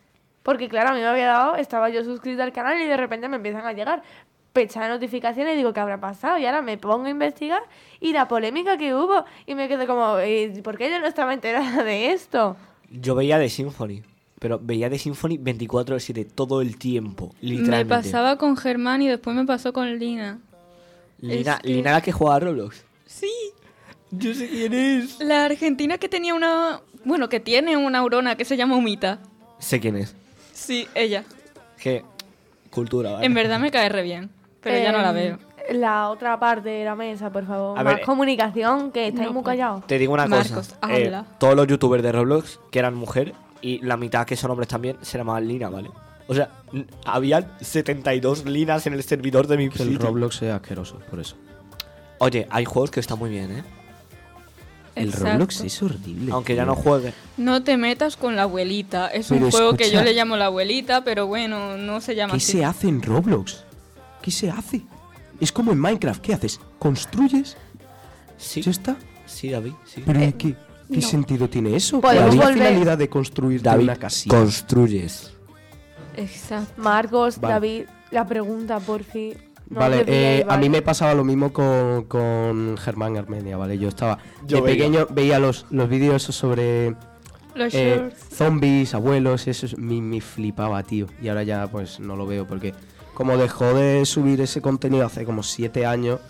Porque 0.42 0.68
claro, 0.68 0.90
a 0.90 0.92
mí 0.94 1.00
me 1.00 1.06
había 1.06 1.26
dado, 1.28 1.56
estaba 1.56 1.88
yo 1.88 2.02
suscrita 2.04 2.42
al 2.42 2.52
canal 2.52 2.80
y 2.80 2.84
de 2.86 2.96
repente 2.96 3.28
me 3.28 3.36
empiezan 3.36 3.64
a 3.66 3.72
llegar 3.72 4.02
pecha 4.52 4.82
de 4.82 4.88
notificaciones 4.88 5.54
y 5.54 5.56
digo, 5.58 5.72
¿qué 5.72 5.80
habrá 5.80 5.98
pasado? 6.00 6.36
Y 6.38 6.46
ahora 6.46 6.62
me 6.62 6.78
pongo 6.78 7.06
a 7.06 7.10
investigar 7.10 7.62
y 8.00 8.12
la 8.12 8.26
polémica 8.28 8.76
que 8.76 8.92
hubo 8.94 9.24
y 9.46 9.54
me 9.54 9.68
quedé 9.68 9.86
como, 9.86 10.18
"Eh, 10.18 10.52
¿por 10.64 10.76
qué 10.76 10.90
yo 10.90 10.98
no 11.00 11.06
estaba 11.06 11.32
enterada 11.32 11.84
de 11.84 12.12
esto? 12.12 12.56
Yo 12.90 13.14
veía 13.14 13.38
de 13.38 13.48
Symphony. 13.48 14.02
Pero 14.42 14.58
veía 14.60 14.90
de 14.90 14.98
Symphony 14.98 15.38
24-7 15.38 16.26
todo 16.34 16.60
el 16.62 16.76
tiempo. 16.76 17.32
Me 17.40 17.48
Literalmente. 17.50 17.94
pasaba 17.94 18.36
con 18.38 18.56
Germán 18.56 19.00
y 19.00 19.06
después 19.08 19.36
me 19.36 19.44
pasó 19.46 19.72
con 19.72 19.96
Lina. 20.00 20.40
Lina, 21.20 21.54
Es 21.54 21.60
que- 21.60 21.68
Lina 21.68 21.92
la 21.92 22.00
que 22.00 22.10
juega 22.10 22.34
a 22.34 22.40
Roblox. 22.40 22.82
Sí, 23.06 23.30
Yo 24.10 24.34
sé 24.34 24.48
quién 24.48 24.72
es. 24.74 25.20
la 25.20 25.44
argentina 25.44 25.96
que 25.96 26.08
tenía 26.08 26.34
una, 26.34 26.80
bueno, 27.04 27.28
que 27.28 27.38
tiene 27.38 27.76
una 27.76 28.00
aurona 28.00 28.34
que 28.36 28.44
se 28.44 28.56
llama 28.56 28.76
Humita. 28.76 29.20
Sé 29.60 29.78
quién 29.78 29.94
es. 29.94 30.16
Sí, 30.52 30.88
ella. 30.96 31.22
Que. 31.80 32.04
Cultura, 32.70 33.12
¿vale? 33.12 33.26
En 33.26 33.34
verdad 33.34 33.60
me 33.60 33.70
cae 33.70 33.88
re 33.90 34.02
bien, 34.02 34.30
pero 34.60 34.76
ya 34.82 34.90
no 34.90 34.98
la 35.02 35.10
Em, 35.10 35.14
veo. 35.14 35.38
la 35.78 36.08
otra 36.08 36.40
parte 36.40 36.68
de 36.70 36.84
la 36.84 36.96
mesa, 36.96 37.30
por 37.30 37.46
favor. 37.46 37.78
A 37.78 37.84
Más 37.84 37.94
ver, 37.94 38.02
eh, 38.02 38.06
comunicación, 38.06 38.90
que 38.90 39.06
estáis 39.08 39.28
no 39.28 39.34
muy 39.34 39.42
puedo. 39.44 39.52
callados. 39.56 39.86
Te 39.86 39.98
digo 39.98 40.14
una 40.14 40.26
Marcos, 40.26 40.50
cosa. 40.50 40.78
eh, 40.90 41.12
todos 41.38 41.54
los 41.54 41.66
youtubers 41.68 42.02
de 42.02 42.10
Roblox, 42.10 42.58
que 42.72 42.78
eran 42.80 42.94
mujer, 42.94 43.34
y 43.62 43.78
la 43.78 43.96
mitad 43.96 44.26
que 44.26 44.36
son 44.36 44.50
hombres 44.50 44.68
también, 44.68 44.96
se 45.02 45.16
llamaban 45.18 45.46
Lina, 45.48 45.70
¿vale? 45.70 45.90
O 46.28 46.34
sea, 46.34 46.50
habían 47.04 47.50
72 47.60 48.44
linas 48.44 48.86
en 48.86 48.92
el 48.94 49.02
servidor 49.02 49.46
de 49.46 49.56
mi 49.56 49.68
Que 49.68 49.82
el 49.82 49.90
sitio. 49.90 50.06
Roblox 50.06 50.36
sea 50.36 50.56
asqueroso, 50.56 50.98
por 51.10 51.20
eso. 51.20 51.36
Oye, 52.18 52.46
hay 52.50 52.64
juegos 52.64 52.90
que 52.90 53.00
están 53.00 53.18
muy 53.18 53.30
bien, 53.30 53.50
¿eh? 53.52 53.64
El 54.94 55.08
Exacto. 55.08 55.30
Roblox 55.32 55.60
es 55.62 55.82
horrible. 55.82 56.32
Aunque 56.32 56.54
ya 56.54 56.64
tío. 56.64 56.74
no 56.74 56.76
juegue. 56.80 57.14
No 57.38 57.62
te 57.64 57.76
metas 57.78 58.16
con 58.16 58.36
la 58.36 58.42
abuelita. 58.42 59.08
Es 59.08 59.28
Pero 59.28 59.46
un 59.46 59.50
juego 59.50 59.74
que 59.74 59.90
yo 59.90 60.02
le 60.02 60.12
llamo 60.12 60.36
la 60.36 60.46
abuelita, 60.46 61.02
pero 61.02 61.26
bueno, 61.26 61.76
no 61.78 62.00
se 62.00 62.14
llama 62.14 62.32
¿Qué 62.32 62.36
así. 62.36 62.52
se 62.52 62.64
hace 62.64 62.88
en 62.88 63.00
Roblox? 63.02 63.64
¿Qué 64.20 64.30
se 64.30 64.50
hace? 64.50 64.82
Es 65.40 65.50
como 65.50 65.72
en 65.72 65.78
Minecraft. 65.78 66.20
¿Qué 66.20 66.34
haces? 66.34 66.60
¿Construyes? 66.78 67.56
Sí, 68.36 68.60
¿Ya 68.62 68.70
está? 68.70 68.96
sí, 69.26 69.48
David, 69.50 69.72
sí. 69.86 70.02
¿Pero 70.04 70.20
Eh, 70.20 70.28
¿y 70.28 70.32
qué, 70.34 70.56
qué 70.92 71.00
no. 71.00 71.08
sentido 71.08 71.48
tiene 71.50 71.74
eso? 71.76 72.00
¿Cuál 72.00 72.18
es 72.18 72.34
la 72.36 72.46
finalidad 72.48 72.98
de 72.98 73.08
construir 73.08 73.62
David, 73.62 73.84
una 73.84 73.96
casilla? 73.96 74.36
construyes. 74.36 75.32
Exacto. 76.16 76.72
Marcos, 76.80 77.40
Vale. 77.40 77.54
David, 77.54 77.82
la 78.10 78.26
pregunta, 78.26 78.78
por 78.80 79.02
fin. 79.02 79.34
No 79.70 79.80
vale, 79.80 80.04
eh, 80.06 80.44
a 80.46 80.58
mí 80.58 80.68
me 80.68 80.82
pasaba 80.82 81.14
lo 81.14 81.24
mismo 81.24 81.50
con, 81.52 82.04
con 82.04 82.76
Germán 82.76 83.16
Armenia, 83.16 83.56
¿vale? 83.56 83.78
Yo 83.78 83.88
estaba 83.88 84.18
Yo 84.46 84.58
de 84.58 84.62
veía. 84.64 84.76
pequeño, 84.84 85.06
veía 85.10 85.38
los, 85.38 85.64
los 85.70 85.88
vídeos 85.88 86.22
esos 86.22 86.36
sobre 86.36 86.94
Los 87.54 87.72
eh, 87.72 87.94
shorts. 87.96 88.36
zombies, 88.36 88.94
abuelos, 88.94 89.46
eso 89.48 89.64
es- 89.64 89.78
me, 89.78 90.02
me 90.02 90.20
flipaba, 90.20 90.82
tío. 90.82 91.06
Y 91.22 91.28
ahora 91.28 91.42
ya 91.44 91.66
pues 91.68 92.00
no 92.00 92.16
lo 92.16 92.26
veo 92.26 92.46
porque 92.46 92.74
como 93.14 93.38
dejó 93.38 93.72
de 93.72 94.04
subir 94.04 94.42
ese 94.42 94.60
contenido 94.60 95.06
hace 95.06 95.24
como 95.24 95.42
siete 95.42 95.86
años, 95.86 96.20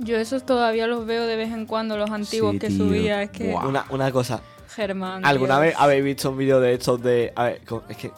Yo 0.00 0.16
esos 0.16 0.44
todavía 0.46 0.86
los 0.86 1.04
veo 1.06 1.26
de 1.26 1.36
vez 1.36 1.52
en 1.52 1.66
cuando, 1.66 1.96
los 1.96 2.10
antiguos 2.10 2.52
Sí, 2.54 2.58
que 2.58 2.68
tío. 2.68 2.78
subía. 2.78 3.22
Es 3.22 3.30
que 3.30 3.50
Buah. 3.52 3.66
Una, 3.68 3.84
una 3.90 4.10
cosa. 4.10 4.40
Germán. 4.74 5.24
¿Alguna 5.24 5.54
Dios. 5.60 5.66
vez 5.66 5.74
habéis 5.78 6.04
visto 6.04 6.30
un 6.30 6.38
vídeo 6.38 6.60
de 6.60 6.74
estos 6.74 7.02
de. 7.02 7.32
A 7.36 7.44
ver, 7.44 7.60
es 7.88 7.96
que. 7.96 8.10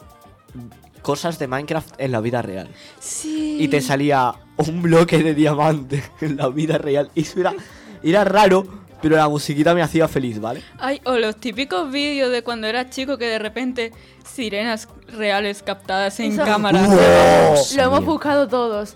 Cosas 1.01 1.37
de 1.37 1.47
Minecraft 1.47 1.95
en 1.97 2.11
la 2.13 2.21
vida 2.21 2.41
real. 2.41 2.69
Sí. 2.99 3.57
Y 3.59 3.67
te 3.67 3.81
salía 3.81 4.33
un 4.55 4.81
bloque 4.81 5.21
de 5.21 5.33
diamante 5.33 6.01
en 6.21 6.37
la 6.37 6.47
vida 6.47 6.77
real. 6.77 7.09
Y 7.13 7.23
eso 7.23 7.41
era, 7.41 7.53
era 8.01 8.23
raro, 8.23 8.65
pero 9.01 9.17
la 9.17 9.27
musiquita 9.27 9.73
me 9.75 9.81
hacía 9.81 10.07
feliz, 10.07 10.39
¿vale? 10.39 10.61
Ay, 10.79 11.01
o 11.03 11.17
los 11.17 11.35
típicos 11.35 11.91
vídeos 11.91 12.31
de 12.31 12.41
cuando 12.41 12.67
eras 12.67 12.89
chico 12.89 13.17
que 13.17 13.25
de 13.27 13.37
repente 13.39 13.91
sirenas 14.25 14.87
reales 15.09 15.61
captadas 15.61 16.17
en 16.21 16.31
Eso- 16.31 16.45
cámara. 16.45 16.81
¡Wow! 16.87 17.55
Lo 17.75 17.83
hemos 17.83 18.05
buscado 18.05 18.47
todos. 18.47 18.95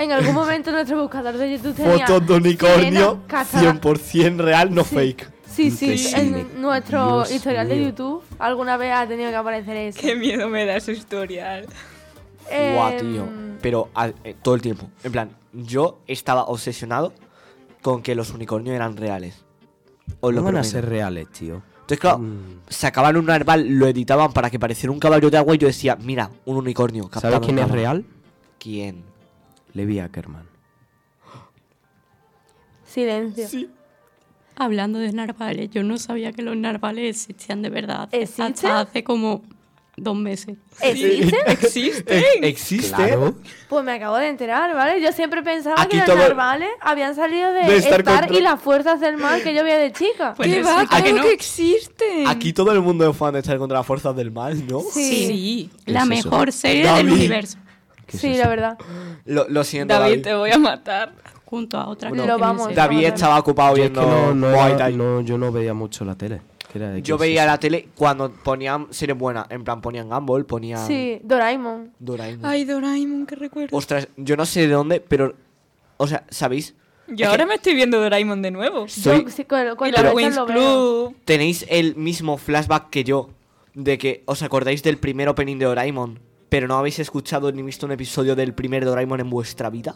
En 0.00 0.12
algún 0.12 0.34
momento 0.34 0.70
nuestro 0.72 1.00
buscador 1.02 1.36
de 1.36 1.52
YouTube 1.56 1.74
tenía 1.76 2.06
Fotos 2.06 2.26
de 2.26 2.34
unicornio, 2.34 2.84
sirena 2.90 3.26
cazada. 3.26 3.62
100% 3.74 4.36
real, 4.38 4.74
no 4.74 4.84
Sí. 4.84 4.94
fake. 4.94 5.30
Sí, 5.46 5.70
sí, 5.70 5.92
Increíble. 5.92 6.40
en 6.54 6.62
nuestro 6.62 7.06
Dios 7.06 7.32
historial 7.32 7.68
de. 7.68 7.84
YouTube 7.84 8.22
alguna 8.38 8.76
vez 8.76 8.92
ha 8.94 9.06
tenido 9.06 9.28
que 9.30 9.36
aparecer 9.36 9.76
eso. 9.76 10.00
Qué 10.00 10.14
miedo 10.16 10.48
me 10.48 10.64
da 10.64 10.80
su 10.80 10.92
historial. 10.92 11.66
Guau, 12.48 12.92
Em, 12.92 12.98
tío. 13.12 13.28
Pero 13.60 13.88
al- 13.94 14.14
eh, 14.24 14.34
todo 14.40 14.54
el 14.54 14.62
tiempo. 14.62 14.88
En 15.04 15.12
plan, 15.12 15.30
yo 15.52 15.98
estaba 16.06 16.44
obsesionado 16.44 17.12
con 17.82 18.00
que 18.02 18.14
los 18.14 18.30
unicornios 18.32 18.74
eran 18.74 18.96
reales. 18.96 19.44
Lo 20.22 20.32
no 20.32 20.42
van 20.42 20.56
a 20.56 20.64
ser 20.64 20.88
reales, 20.88 21.28
tío. 21.30 21.62
Entonces, 21.80 21.98
claro, 22.00 22.18
Mm. 22.18 22.60
sacaban 22.68 23.16
un 23.16 23.26
narval, 23.26 23.66
lo 23.68 23.86
editaban 23.86 24.32
para 24.32 24.48
que 24.50 24.58
pareciera 24.58 24.92
un 24.92 24.98
caballo 25.00 25.30
de 25.30 25.36
agua 25.36 25.54
y 25.54 25.58
yo 25.58 25.66
decía, 25.66 25.96
mira, 26.00 26.30
un 26.46 26.56
unicornio. 26.56 27.10
¿Sabes 27.12 27.40
quién 27.40 27.58
es 27.58 27.64
cámara". 27.64 27.80
real? 27.80 28.04
¿Quién? 28.58 29.09
Levi 29.74 29.98
Ackerman. 30.00 30.48
Silencio. 32.86 33.68
Hablando 34.56 34.98
de 34.98 35.12
narvales, 35.12 35.70
yo 35.70 35.82
no 35.82 35.96
sabía 35.98 36.32
que 36.32 36.42
los 36.42 36.56
narvales 36.56 37.08
existían 37.28 37.62
de 37.62 37.70
verdad. 37.70 38.08
¿Existen? 38.12 38.44
Hasta 38.46 38.80
hace 38.80 39.04
como 39.04 39.42
dos 39.96 40.16
meses. 40.16 40.56
¿Existe? 40.82 41.36
¿Existe? 41.46 42.18
Ex- 42.18 42.42
¿Existe? 42.42 42.94
Claro. 42.94 43.34
Pues 43.68 43.84
me 43.84 43.92
acabo 43.92 44.16
de 44.16 44.28
enterar, 44.28 44.74
¿vale? 44.74 45.00
Yo 45.00 45.12
siempre 45.12 45.42
pensaba 45.42 45.80
Aquí 45.80 45.98
que 46.00 46.06
los 46.06 46.16
narvales 46.16 46.68
habían 46.80 47.14
salido 47.14 47.52
de, 47.52 47.62
De 47.64 47.76
estar 47.76 48.04
contra- 48.04 48.36
y 48.36 48.40
las 48.40 48.60
fuerzas 48.60 49.00
del 49.00 49.16
mal 49.16 49.42
que 49.42 49.54
yo 49.54 49.62
veía 49.62 49.78
de 49.78 49.92
chica. 49.92 50.34
Pues 50.36 50.48
¿Qué 50.52 50.62
va? 50.62 50.80
sé, 50.82 50.86
¿a 50.90 51.02
que 51.02 51.12
no? 51.12 51.22
que 51.22 51.32
existen. 51.32 52.26
Aquí 52.26 52.52
todo 52.52 52.72
el 52.72 52.80
mundo 52.82 53.08
es 53.08 53.16
fan 53.16 53.32
de 53.32 53.38
estar 53.40 53.56
contra 53.56 53.78
las 53.78 53.86
fuerzas 53.86 54.14
del 54.16 54.30
mal, 54.30 54.66
¿no? 54.66 54.80
Sí, 54.80 55.26
Sí. 55.26 55.70
¿Qué 55.86 55.92
La 55.92 56.00
es 56.00 56.10
eso? 56.18 56.28
mejor 56.30 56.52
serie 56.52 56.82
David. 56.84 57.04
del 57.04 57.12
universo. 57.14 57.58
¿Qué 58.10 58.16
es 58.16 58.20
sí, 58.20 58.28
eso? 58.32 58.42
la 58.42 58.48
verdad. 58.48 58.78
Lo, 59.24 59.48
lo 59.48 59.64
siento, 59.64 59.94
David, 59.94 60.10
David. 60.10 60.22
te 60.22 60.34
voy 60.34 60.50
a 60.50 60.58
matar. 60.58 61.12
Junto 61.44 61.78
a 61.78 61.88
otra 61.88 62.10
Bueno, 62.10 62.22
que 62.24 62.28
lo 62.28 62.38
también 62.38 62.58
vamos. 62.58 62.74
David 62.76 63.04
estaba 63.06 63.38
ocupado 63.38 63.76
Yo 63.76 63.82
es 63.84 63.90
viendo 63.90 64.00
que 64.02 64.06
no, 64.06 64.34
no, 64.34 64.50
Muay 64.50 64.68
era- 64.70 64.78
Thai. 64.78 64.96
no, 64.96 65.20
yo 65.22 65.36
no 65.36 65.50
veía 65.50 65.74
mucho 65.74 66.04
la 66.04 66.14
tele. 66.14 66.40
¿Qué 66.72 66.78
era 66.78 66.90
de 66.90 67.02
Yo 67.02 67.18
veía 67.18 67.44
la 67.44 67.58
tele 67.58 67.88
cuando 67.96 68.30
ponían 68.30 68.86
series 68.90 69.18
buenas. 69.18 69.46
En 69.50 69.64
plan, 69.64 69.80
ponían 69.80 70.08
Gumball, 70.08 70.46
ponían 70.46 70.86
Sí, 70.86 71.20
Doraemon. 71.24 71.92
Doraemon. 71.98 72.46
Ay, 72.46 72.64
Doraemon, 72.64 73.26
qué 73.26 73.34
recuerdo. 73.34 73.76
Ostras, 73.76 74.06
yo 74.16 74.36
no 74.36 74.46
sé 74.46 74.60
de 74.68 74.74
dónde, 74.74 75.00
pero... 75.00 75.34
O 75.96 76.06
sea, 76.06 76.22
¿sabéis? 76.30 76.74
Yo 77.08 77.24
es 77.24 77.30
ahora 77.30 77.42
que- 77.42 77.48
me 77.48 77.54
estoy 77.56 77.74
viendo 77.74 78.00
Doraemon 78.00 78.42
de 78.42 78.52
nuevo. 78.52 78.86
Soy- 78.86 79.24
Yo 79.24 79.30
sí, 79.30 79.44
Y 79.44 79.90
la 79.90 80.02
veo. 80.14 80.46
Club. 80.46 81.16
Tenéis 81.24 81.66
el 81.68 81.96
mismo 81.96 82.38
flashback 82.38 82.90
que 82.90 83.02
yo. 83.02 83.30
De 83.74 83.98
que 83.98 84.22
os 84.26 84.42
acordáis 84.44 84.84
del 84.84 84.98
primer 84.98 85.28
opening 85.28 85.56
de 85.58 85.64
Doraemon. 85.64 86.20
Pero 86.50 86.68
no 86.68 86.76
habéis 86.76 86.98
escuchado 86.98 87.50
ni 87.52 87.62
visto 87.62 87.86
un 87.86 87.92
episodio 87.92 88.36
del 88.36 88.52
primer 88.52 88.84
Doraemon 88.84 89.20
en 89.20 89.30
vuestra 89.30 89.70
vida. 89.70 89.94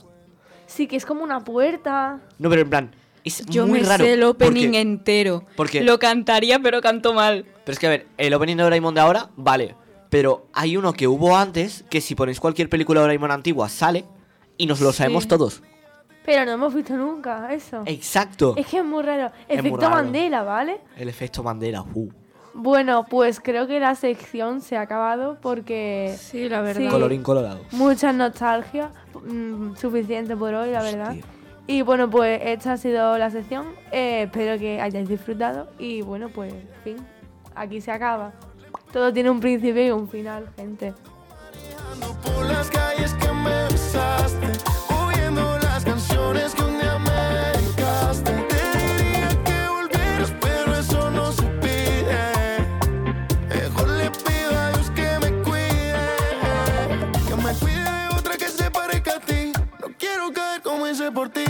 Sí, 0.66 0.86
que 0.86 0.96
es 0.96 1.04
como 1.04 1.22
una 1.22 1.40
puerta. 1.44 2.20
No, 2.38 2.48
pero 2.48 2.62
en 2.62 2.70
plan, 2.70 2.94
es 3.22 3.44
Yo 3.46 3.66
muy 3.66 3.80
me 3.82 3.86
raro. 3.86 4.02
sé 4.04 4.14
el 4.14 4.22
opening 4.22 4.66
porque- 4.68 4.80
entero. 4.80 5.44
porque- 5.56 5.82
Lo 5.82 5.98
cantaría, 5.98 6.58
pero 6.60 6.80
canto 6.80 7.12
mal. 7.12 7.44
Pero 7.64 7.72
es 7.74 7.78
que 7.78 7.86
a 7.86 7.90
ver, 7.90 8.06
el 8.16 8.32
opening 8.32 8.56
de 8.56 8.62
Doraemon 8.62 8.94
de 8.94 9.00
ahora, 9.02 9.28
vale. 9.36 9.74
Pero 10.08 10.46
hay 10.54 10.76
uno 10.76 10.92
que 10.92 11.08
hubo 11.08 11.36
antes, 11.36 11.84
que 11.90 12.00
si 12.00 12.14
ponéis 12.14 12.38
cualquier 12.40 12.68
película 12.68 13.00
de 13.00 13.04
Doraemon 13.04 13.30
antigua, 13.32 13.68
sale. 13.68 14.04
Y 14.56 14.66
nos 14.66 14.80
lo 14.80 14.92
Sí. 14.92 14.98
sabemos 14.98 15.26
todos. 15.26 15.60
Pero 16.24 16.44
no 16.46 16.52
hemos 16.52 16.72
visto 16.72 16.96
nunca 16.96 17.52
eso. 17.52 17.82
Exacto. 17.84 18.54
Es 18.56 18.66
que 18.68 18.78
es 18.78 18.84
muy 18.84 19.02
raro. 19.02 19.32
Muy 19.48 19.58
Efecto 19.58 19.80
raro. 19.80 19.96
Mandela, 19.96 20.42
¿vale? 20.44 20.80
El 20.96 21.08
efecto 21.08 21.42
Mandela. 21.42 21.82
uh. 21.82 22.08
Bueno, 22.54 23.04
pues 23.10 23.40
creo 23.40 23.66
que 23.66 23.80
la 23.80 23.94
sección 23.96 24.60
se 24.60 24.76
ha 24.76 24.82
acabado 24.82 25.38
porque 25.40 26.14
Sí, 26.18 26.48
la 26.48 26.60
verdad. 26.60 26.82
Sí. 26.82 26.88
Colorín 26.88 27.22
colorado. 27.22 27.60
mucha 27.72 28.12
nostalgia. 28.12 28.90
mm, 29.26 29.74
suficiente 29.76 30.36
por 30.36 30.54
hoy, 30.54 30.70
la 30.70 30.82
verdad. 30.82 31.10
Hostia. 31.10 31.24
Y 31.66 31.82
bueno, 31.82 32.08
pues 32.10 32.40
esta 32.44 32.72
ha 32.74 32.76
sido 32.76 33.16
la 33.18 33.30
sección. 33.30 33.66
Eh, 33.90 34.24
espero 34.24 34.58
que 34.58 34.80
hayáis 34.80 35.08
disfrutado. 35.08 35.68
Y 35.78 36.02
bueno, 36.02 36.28
pues, 36.28 36.52
en 36.52 36.68
fin, 36.84 36.96
aquí 37.54 37.80
se 37.80 37.90
acaba. 37.90 38.32
Todo 38.92 39.12
tiene 39.12 39.30
un 39.30 39.40
principio 39.40 39.84
y 39.86 39.90
un 39.90 40.08
final, 40.08 40.46
gente. 40.56 40.92
Por 61.10 61.28
ti. 61.28 61.43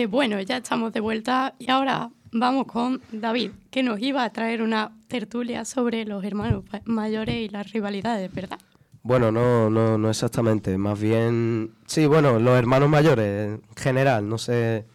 Eh, 0.00 0.06
bueno, 0.06 0.40
ya 0.40 0.56
estamos 0.56 0.94
de 0.94 1.00
vuelta 1.00 1.52
y 1.58 1.70
ahora 1.70 2.08
vamos 2.32 2.66
con 2.66 3.02
David, 3.12 3.50
que 3.70 3.82
nos 3.82 4.00
iba 4.00 4.24
a 4.24 4.30
traer 4.30 4.62
una 4.62 4.92
tertulia 5.08 5.66
sobre 5.66 6.06
los 6.06 6.24
hermanos 6.24 6.64
mayores 6.86 7.36
y 7.36 7.50
las 7.50 7.70
rivalidades, 7.70 8.32
¿verdad? 8.32 8.58
Bueno, 9.02 9.30
no, 9.30 9.68
no, 9.68 9.98
no 9.98 10.08
exactamente. 10.08 10.78
Más 10.78 10.98
bien, 10.98 11.72
sí, 11.86 12.06
bueno, 12.06 12.38
los 12.38 12.58
hermanos 12.58 12.88
mayores 12.88 13.48
en 13.50 13.62
general. 13.76 14.26
No 14.26 14.38
sé, 14.38 14.86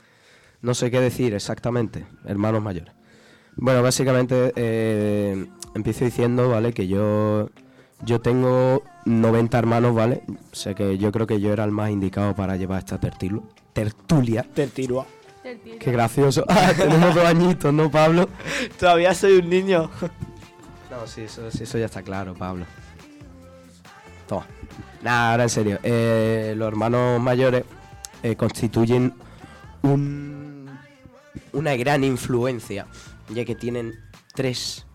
no 0.64 0.74
sé 0.74 0.90
qué 0.90 1.00
decir 1.00 1.36
exactamente. 1.36 2.04
Hermanos 2.26 2.64
mayores. 2.64 2.92
Bueno, 3.58 3.84
básicamente 3.84 4.54
eh, 4.56 5.46
empiezo 5.76 6.04
diciendo, 6.06 6.50
vale, 6.50 6.74
que 6.74 6.88
yo, 6.88 7.52
yo 8.04 8.22
tengo 8.22 8.82
90 9.06 9.60
hermanos, 9.60 9.94
vale. 9.94 10.24
O 10.52 10.56
sea 10.56 10.74
que 10.74 10.98
yo 10.98 11.12
creo 11.12 11.28
que 11.28 11.40
yo 11.40 11.54
era 11.54 11.64
el 11.64 11.72
más 11.72 11.92
indicado 11.92 12.34
para 12.34 12.56
llevar 12.58 12.80
esta 12.80 13.00
tertilu- 13.00 13.44
tertulia. 13.76 14.44
Tertilua. 14.44 15.06
Qué 15.44 15.92
gracioso. 15.92 16.44
Ah, 16.50 16.72
tenemos 16.76 17.14
dos 17.14 17.24
añitos, 17.26 17.72
¿no, 17.74 17.92
Pablo? 17.92 18.28
Todavía 18.80 19.14
soy 19.14 19.34
un 19.40 19.50
niño. 19.50 19.92
No, 20.90 21.06
sí, 21.08 21.22
eso, 21.24 21.52
sí, 21.52 21.64
eso 21.64 21.78
ya 21.78 21.86
está 21.88 22.02
claro, 22.04 22.34
Pablo. 22.36 22.66
Toma. 24.28 24.46
Nada, 25.04 25.32
ahora 25.32 25.44
en 25.44 25.50
serio. 25.50 25.80
eh, 25.84 26.54
los 26.56 26.68
hermanos 26.70 27.20
mayores 27.20 27.66
eh, 28.24 28.36
constituyen 28.38 29.14
un, 29.82 30.70
una 31.52 31.76
gran 31.76 32.04
influencia, 32.06 32.86
ya 33.28 33.44
que 33.44 33.56
tienen 33.56 33.94
tres, 34.36 34.86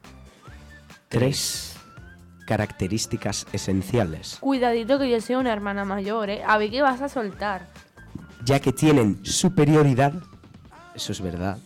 tres 1.09 1.77
características 2.47 3.47
esenciales. 3.53 4.39
Cuidadito 4.41 4.99
que 4.99 5.11
yo 5.11 5.21
soy 5.21 5.35
una 5.35 5.53
hermana 5.53 5.85
mayor, 5.85 6.31
¿eh? 6.31 6.43
A 6.47 6.57
ver 6.57 6.71
qué 6.71 6.81
vas 6.81 7.03
a 7.03 7.11
soltar. 7.11 7.67
Ya 8.45 8.61
que 8.61 8.73
tienen 8.73 9.19
superioridad, 9.25 10.13
eso 10.95 11.13
es 11.13 11.21
verdad. 11.21 11.59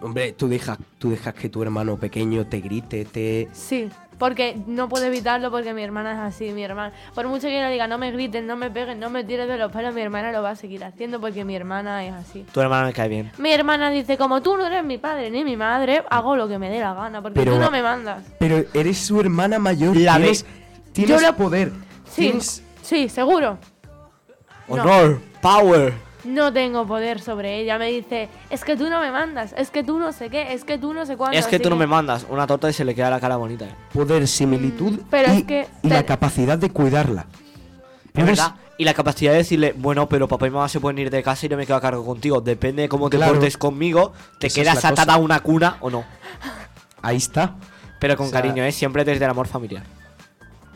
Hombre, 0.00 0.32
tú 0.32 0.48
dejas, 0.48 0.78
tú 0.98 1.10
dejas 1.10 1.34
que 1.34 1.48
tu 1.48 1.60
hermano 1.62 1.96
pequeño 1.96 2.46
te 2.46 2.60
grite, 2.60 3.04
te... 3.04 3.48
Sí, 3.52 3.88
porque 4.16 4.56
no 4.68 4.88
puedo 4.88 5.04
evitarlo 5.06 5.50
porque 5.50 5.74
mi 5.74 5.82
hermana 5.82 6.12
es 6.12 6.18
así, 6.34 6.52
mi 6.52 6.62
hermana. 6.62 6.92
Por 7.16 7.26
mucho 7.26 7.48
que 7.48 7.54
yo 7.54 7.60
le 7.62 7.72
diga, 7.72 7.88
no 7.88 7.98
me 7.98 8.12
griten, 8.12 8.46
no 8.46 8.56
me 8.56 8.70
peguen, 8.70 9.00
no 9.00 9.10
me 9.10 9.24
tires 9.24 9.48
de 9.48 9.58
los 9.58 9.72
pelos, 9.72 9.92
mi 9.92 10.00
hermana 10.00 10.30
lo 10.30 10.40
va 10.40 10.50
a 10.50 10.56
seguir 10.56 10.84
haciendo 10.84 11.20
porque 11.20 11.44
mi 11.44 11.56
hermana 11.56 12.04
es 12.06 12.12
así. 12.14 12.44
Tu 12.52 12.60
hermano 12.60 12.86
me 12.86 12.92
cae 12.92 13.08
bien. 13.08 13.32
Mi 13.38 13.50
hermana 13.50 13.90
dice, 13.90 14.16
como 14.16 14.40
tú 14.40 14.56
no 14.56 14.66
eres 14.68 14.84
mi 14.84 14.98
padre 14.98 15.30
ni 15.32 15.42
mi 15.42 15.56
madre, 15.56 16.04
hago 16.10 16.36
lo 16.36 16.46
que 16.46 16.58
me 16.60 16.70
dé 16.70 16.78
la 16.78 16.94
gana, 16.94 17.20
porque 17.20 17.40
Pero- 17.40 17.54
tú 17.54 17.58
no 17.60 17.70
me 17.72 17.82
mandas. 17.82 18.22
Pero 18.38 18.64
eres 18.74 18.98
su 18.98 19.20
hermana 19.20 19.58
mayor. 19.58 19.96
La 19.96 20.16
tienes, 20.16 20.46
tienes 20.92 21.16
Yo 21.16 21.26
la- 21.26 21.36
poder. 21.36 21.72
Sí, 22.08 22.22
Tienes- 22.30 22.62
sí, 22.82 23.08
seguro. 23.08 23.58
No. 24.68 25.18
Power. 25.40 25.94
No 26.24 26.52
tengo 26.52 26.86
poder 26.86 27.20
sobre 27.20 27.60
ella. 27.60 27.78
Me 27.78 27.86
dice, 27.92 28.28
es 28.50 28.64
que 28.64 28.76
tú 28.76 28.90
no 28.90 29.00
me 29.00 29.10
mandas, 29.12 29.54
es 29.56 29.70
que 29.70 29.82
tú 29.84 29.98
no 29.98 30.12
sé 30.12 30.28
qué, 30.30 30.52
es 30.52 30.64
que 30.64 30.76
tú 30.76 30.92
no 30.92 31.06
sé 31.06 31.16
cuándo. 31.16 31.38
Es 31.38 31.46
que 31.46 31.58
tú 31.60 31.70
no 31.70 31.76
me 31.76 31.86
mandas 31.86 32.26
una 32.28 32.46
torta 32.46 32.68
y 32.68 32.72
se 32.72 32.84
le 32.84 32.94
queda 32.94 33.08
la 33.10 33.20
cara 33.20 33.36
bonita. 33.36 33.64
eh. 33.66 33.74
poder, 33.92 34.26
similitud 34.26 34.92
Mm, 34.94 35.04
pero 35.10 35.32
y, 35.32 35.36
es 35.38 35.44
que 35.44 35.66
y 35.82 35.88
te- 35.88 35.94
la 35.94 36.04
capacidad 36.04 36.58
de 36.58 36.70
cuidarla. 36.70 37.26
Es 38.12 38.24
Eres- 38.24 38.26
verdad. 38.38 38.54
Y 38.80 38.84
la 38.84 38.94
capacidad 38.94 39.32
de 39.32 39.38
decirle, 39.38 39.74
bueno, 39.76 40.08
pero 40.08 40.28
papá 40.28 40.46
y 40.46 40.50
mamá 40.50 40.68
se 40.68 40.78
pueden 40.80 40.98
ir 40.98 41.10
de 41.10 41.20
casa 41.22 41.46
y 41.46 41.48
yo 41.48 41.56
me 41.56 41.66
quedo 41.66 41.76
a 41.76 41.80
cargo 41.80 42.04
contigo. 42.04 42.40
Depende 42.40 42.82
de 42.82 42.88
cómo 42.88 43.10
te 43.10 43.16
Claro. 43.16 43.32
portes 43.34 43.56
conmigo, 43.56 44.12
te 44.38 44.46
Esa 44.48 44.60
es 44.60 44.66
quedas 44.68 44.82
la 44.84 44.90
atada 44.90 45.06
cosa. 45.06 45.14
a 45.14 45.18
una 45.18 45.40
cuna 45.40 45.76
o 45.80 45.90
no. 45.90 46.04
Ahí 47.02 47.16
está. 47.16 47.54
Pero 47.98 48.16
con 48.16 48.26
O 48.26 48.30
sea- 48.30 48.40
cariño, 48.40 48.62
¿eh? 48.64 48.70
Siempre 48.70 49.04
desde 49.04 49.24
el 49.24 49.30
amor 49.30 49.48
familiar. 49.48 49.82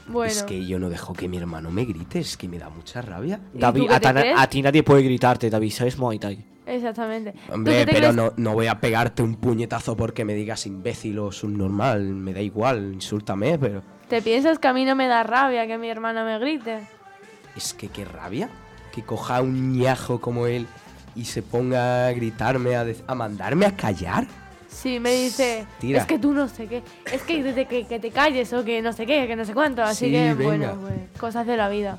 Bueno, 0.08 0.30
Es 0.32 0.42
que 0.42 0.66
yo 0.66 0.78
no 0.78 0.88
dejo 0.90 1.12
que 1.12 1.28
mi 1.28 1.36
hermano 1.38 1.70
me 1.70 1.84
grite, 1.84 2.18
es 2.20 2.36
que 2.36 2.48
me 2.48 2.58
da 2.58 2.68
mucha 2.70 3.02
rabia. 3.02 3.40
¿Y 3.54 3.58
David, 3.58 3.82
tú 3.82 3.86
qué 3.88 4.08
a, 4.08 4.42
a 4.42 4.46
ti 4.48 4.62
nadie 4.62 4.82
puede 4.82 5.02
gritarte, 5.02 5.48
David, 5.50 5.70
¿sabes 5.70 5.98
Muay 5.98 6.18
Thai? 6.18 6.44
exactamente. 6.66 7.32
¿Tú 7.32 7.52
Hombre, 7.54 7.84
pero 7.86 7.98
crees? 7.98 8.14
no, 8.14 8.32
no 8.36 8.54
voy 8.54 8.66
a 8.68 8.80
pegarte 8.80 9.22
un 9.22 9.36
puñetazo 9.36 9.96
porque 9.96 10.24
me 10.24 10.34
digas 10.34 10.66
imbécil 10.66 11.18
o 11.18 11.30
subnormal. 11.32 12.02
Me 12.02 12.32
da 12.32 12.40
igual, 12.40 12.92
insúltame, 12.94 13.58
pero. 13.58 13.82
¿Te 14.08 14.22
piensas 14.22 14.58
que 14.58 14.68
a 14.68 14.72
mí 14.72 14.84
no 14.84 14.94
me 14.94 15.06
da 15.06 15.22
rabia 15.22 15.66
que 15.66 15.78
mi 15.78 15.88
hermana 15.88 16.24
me 16.24 16.38
grite? 16.38 16.80
Es 17.56 17.74
que 17.74 17.88
qué 17.88 18.04
rabia. 18.04 18.48
Que 18.92 19.02
coja 19.02 19.40
un 19.42 19.72
ñajo 19.78 20.20
como 20.20 20.46
él 20.46 20.66
y 21.14 21.24
se 21.24 21.42
ponga 21.42 22.06
a 22.08 22.12
gritarme, 22.12 22.76
a, 22.76 22.86
a 23.06 23.14
mandarme 23.14 23.66
a 23.66 23.76
callar. 23.76 24.26
Sí, 24.72 24.98
me 24.98 25.12
dice, 25.14 25.66
Tira. 25.78 26.00
es 26.00 26.06
que 26.06 26.18
tú 26.18 26.32
no 26.32 26.48
sé 26.48 26.66
qué, 26.66 26.82
es 27.12 27.22
que, 27.22 27.42
desde 27.42 27.66
que, 27.66 27.87
que 27.87 28.00
te 28.00 28.11
calles 28.11 28.52
o 28.52 28.64
que 28.64 28.80
no 28.82 28.92
sé 28.92 29.06
qué, 29.06 29.26
que 29.28 29.37
no 29.37 29.44
sé 29.44 29.54
cuánto, 29.54 29.82
así 29.82 30.06
Sí, 30.06 30.11
que 30.12 30.35
venga. 30.35 30.44
bueno, 30.44 30.78
pues, 30.80 31.20
cosas 31.20 31.46
de 31.46 31.56
la 31.56 31.68
vida. 31.68 31.98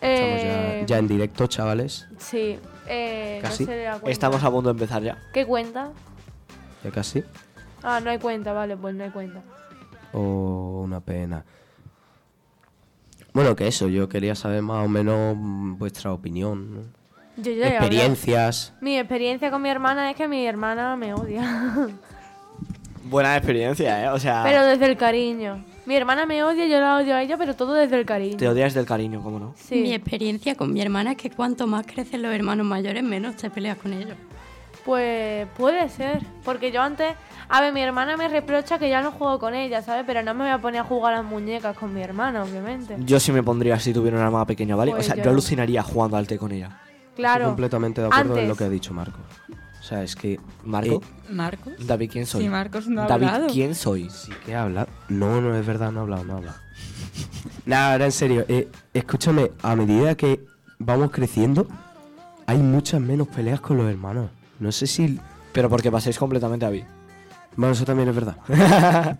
Estamos 0.00 0.40
Eh, 0.40 0.78
ya, 0.82 0.86
ya 0.86 0.98
en 0.98 1.08
directo, 1.08 1.46
chavales. 1.46 2.06
Sí, 2.18 2.58
eh, 2.86 3.38
Casi. 3.42 3.64
no 3.64 3.70
se. 3.72 4.10
Estamos 4.10 4.42
a 4.44 4.50
punto 4.50 4.68
de 4.68 4.72
empezar 4.72 5.02
ya. 5.02 5.18
¿Qué 5.32 5.46
cuenta? 5.46 5.90
Ya 6.84 6.90
casi. 6.90 7.24
Ah, 7.82 8.00
no 8.00 8.10
hay 8.10 8.18
cuenta, 8.18 8.52
vale, 8.52 8.76
pues 8.76 8.94
no 8.94 9.04
hay 9.04 9.10
cuenta. 9.10 9.42
Oh, 10.12 10.82
una 10.84 11.00
pena. 11.00 11.44
Bueno, 13.32 13.54
que 13.56 13.66
eso, 13.68 13.88
yo 13.88 14.08
quería 14.08 14.34
saber 14.34 14.62
más 14.62 14.84
o 14.84 14.88
menos 14.88 15.36
mm, 15.36 15.76
vuestra 15.78 16.12
opinión, 16.12 16.74
¿no? 16.74 16.80
Yo 17.38 17.52
ya 17.52 17.68
experiencias. 17.68 18.72
Mi 18.80 18.98
experiencia 18.98 19.50
con 19.50 19.62
mi 19.62 19.68
hermana 19.68 20.10
es 20.10 20.16
que 20.16 20.26
mi 20.26 20.44
hermana 20.44 20.96
me 20.96 21.14
odia. 21.14 21.72
Buena 23.04 23.36
experiencia, 23.36 24.04
¿eh? 24.04 24.08
O 24.08 24.18
sea, 24.18 24.42
pero 24.44 24.66
desde 24.66 24.86
el 24.86 24.96
cariño. 24.96 25.64
Mi 25.86 25.96
hermana 25.96 26.26
me 26.26 26.42
odia, 26.42 26.66
yo 26.66 26.80
la 26.80 26.96
odio 26.96 27.14
a 27.14 27.22
ella, 27.22 27.38
pero 27.38 27.54
todo 27.54 27.72
desde 27.72 27.98
el 27.98 28.04
cariño. 28.04 28.36
te 28.36 28.48
odias 28.48 28.74
del 28.74 28.84
cariño, 28.84 29.22
¿cómo 29.22 29.38
no? 29.38 29.54
Sí. 29.56 29.76
Mi 29.76 29.94
experiencia 29.94 30.54
con 30.54 30.72
mi 30.72 30.82
hermana 30.82 31.12
es 31.12 31.16
que 31.16 31.30
cuanto 31.30 31.66
más 31.66 31.86
crecen 31.86 32.20
los 32.22 32.34
hermanos 32.34 32.66
mayores, 32.66 33.02
menos 33.02 33.36
te 33.36 33.48
peleas 33.48 33.78
con 33.78 33.94
ellos. 33.94 34.16
Pues 34.84 35.46
puede 35.56 35.88
ser, 35.88 36.22
porque 36.44 36.72
yo 36.72 36.82
antes, 36.82 37.14
a 37.48 37.60
ver, 37.60 37.72
mi 37.72 37.80
hermana 37.80 38.16
me 38.16 38.28
reprocha 38.28 38.78
que 38.78 38.90
ya 38.90 39.00
no 39.00 39.12
juego 39.12 39.38
con 39.38 39.54
ella, 39.54 39.80
¿sabes? 39.80 40.04
Pero 40.06 40.22
no 40.22 40.34
me 40.34 40.44
voy 40.44 40.52
a 40.52 40.58
poner 40.58 40.80
a 40.80 40.84
jugar 40.84 41.14
a 41.14 41.18
las 41.18 41.24
muñecas 41.24 41.76
con 41.76 41.94
mi 41.94 42.02
hermana, 42.02 42.42
obviamente. 42.42 42.96
Yo 42.98 43.20
sí 43.20 43.32
me 43.32 43.42
pondría 43.42 43.78
si 43.78 43.92
tuviera 43.92 44.16
una 44.16 44.26
hermana 44.26 44.44
pequeña, 44.44 44.76
¿vale? 44.76 44.90
Pues 44.90 45.06
o 45.06 45.06
sea, 45.06 45.16
yo 45.16 45.24
yo, 45.24 45.30
alucinaría 45.30 45.82
jugando 45.82 46.16
al 46.16 46.26
té 46.26 46.36
con 46.36 46.52
ella. 46.52 46.80
Estoy 47.18 47.46
completamente 47.46 48.00
de 48.00 48.06
acuerdo 48.06 48.38
en 48.38 48.48
lo 48.48 48.56
que 48.56 48.64
ha 48.64 48.68
dicho 48.68 48.92
Marco. 48.94 49.18
O 49.80 49.82
sea, 49.82 50.02
es 50.02 50.14
que. 50.16 50.38
¿Marco? 50.64 51.00
eh, 51.02 51.32
¿Marcos? 51.32 51.72
David, 51.86 52.10
¿quién 52.12 52.26
soy? 52.26 52.42
Sí, 52.42 52.48
Marcos 52.48 52.88
no 52.88 53.02
ha 53.02 53.06
David, 53.06 53.26
hablado. 53.26 53.46
¿quién 53.52 53.74
soy? 53.74 54.10
sí 54.10 54.32
que 54.44 54.54
habla. 54.54 54.86
No, 55.08 55.40
no 55.40 55.54
es 55.56 55.64
verdad, 55.66 55.90
no 55.92 56.00
ha 56.00 56.02
hablado, 56.02 56.24
no 56.24 56.34
ha 56.34 56.36
hablado. 56.38 56.58
Nada, 57.66 57.92
ahora 57.92 58.04
en 58.06 58.12
serio. 58.12 58.44
eh, 58.48 58.68
escúchame, 58.92 59.50
a 59.62 59.74
medida 59.76 60.14
que 60.14 60.44
vamos 60.78 61.10
creciendo, 61.10 61.66
hay 62.46 62.58
muchas 62.58 63.00
menos 63.00 63.28
peleas 63.28 63.60
con 63.60 63.76
los 63.78 63.88
hermanos. 63.88 64.30
No 64.60 64.72
sé 64.72 64.86
si. 64.86 65.18
Pero 65.52 65.68
porque 65.70 65.90
paséis 65.90 66.18
completamente 66.18 66.66
a 66.66 66.68
David. 66.68 66.84
Bueno, 67.56 67.72
eso 67.72 67.84
también 67.84 68.08
es 68.08 68.14
verdad. 68.14 68.36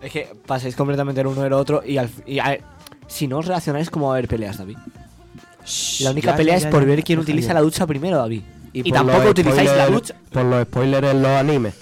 Es 0.00 0.12
que 0.12 0.30
paséis 0.46 0.76
completamente 0.76 1.20
el 1.20 1.26
uno 1.26 1.42
del 1.42 1.52
otro 1.52 1.82
y, 1.84 1.98
al, 1.98 2.08
y 2.24 2.38
a 2.38 2.50
ver, 2.50 2.62
si 3.08 3.26
no 3.26 3.38
os 3.38 3.46
relacionáis, 3.46 3.90
¿cómo 3.90 4.06
va 4.06 4.12
a 4.12 4.16
haber 4.18 4.28
peleas, 4.28 4.56
David? 4.58 4.78
La 6.00 6.10
única 6.10 6.30
Ya, 6.30 6.36
pelea 6.36 6.54
ya, 6.54 6.58
es 6.58 6.62
ya, 6.64 6.70
por 6.70 6.82
ya, 6.82 6.88
ver 6.88 7.04
quién 7.04 7.18
utiliza 7.18 7.54
la 7.54 7.60
ducha 7.60 7.86
primero, 7.86 8.16
David. 8.18 8.42
Y, 8.72 8.92
tampoco 8.92 9.30
utilizáis 9.30 9.70
la 9.70 9.86
ducha. 9.88 10.14
Por 10.32 10.44
los 10.44 10.62
spoilers 10.64 11.08
en 11.08 11.22
los 11.22 11.30
animes. 11.30 11.74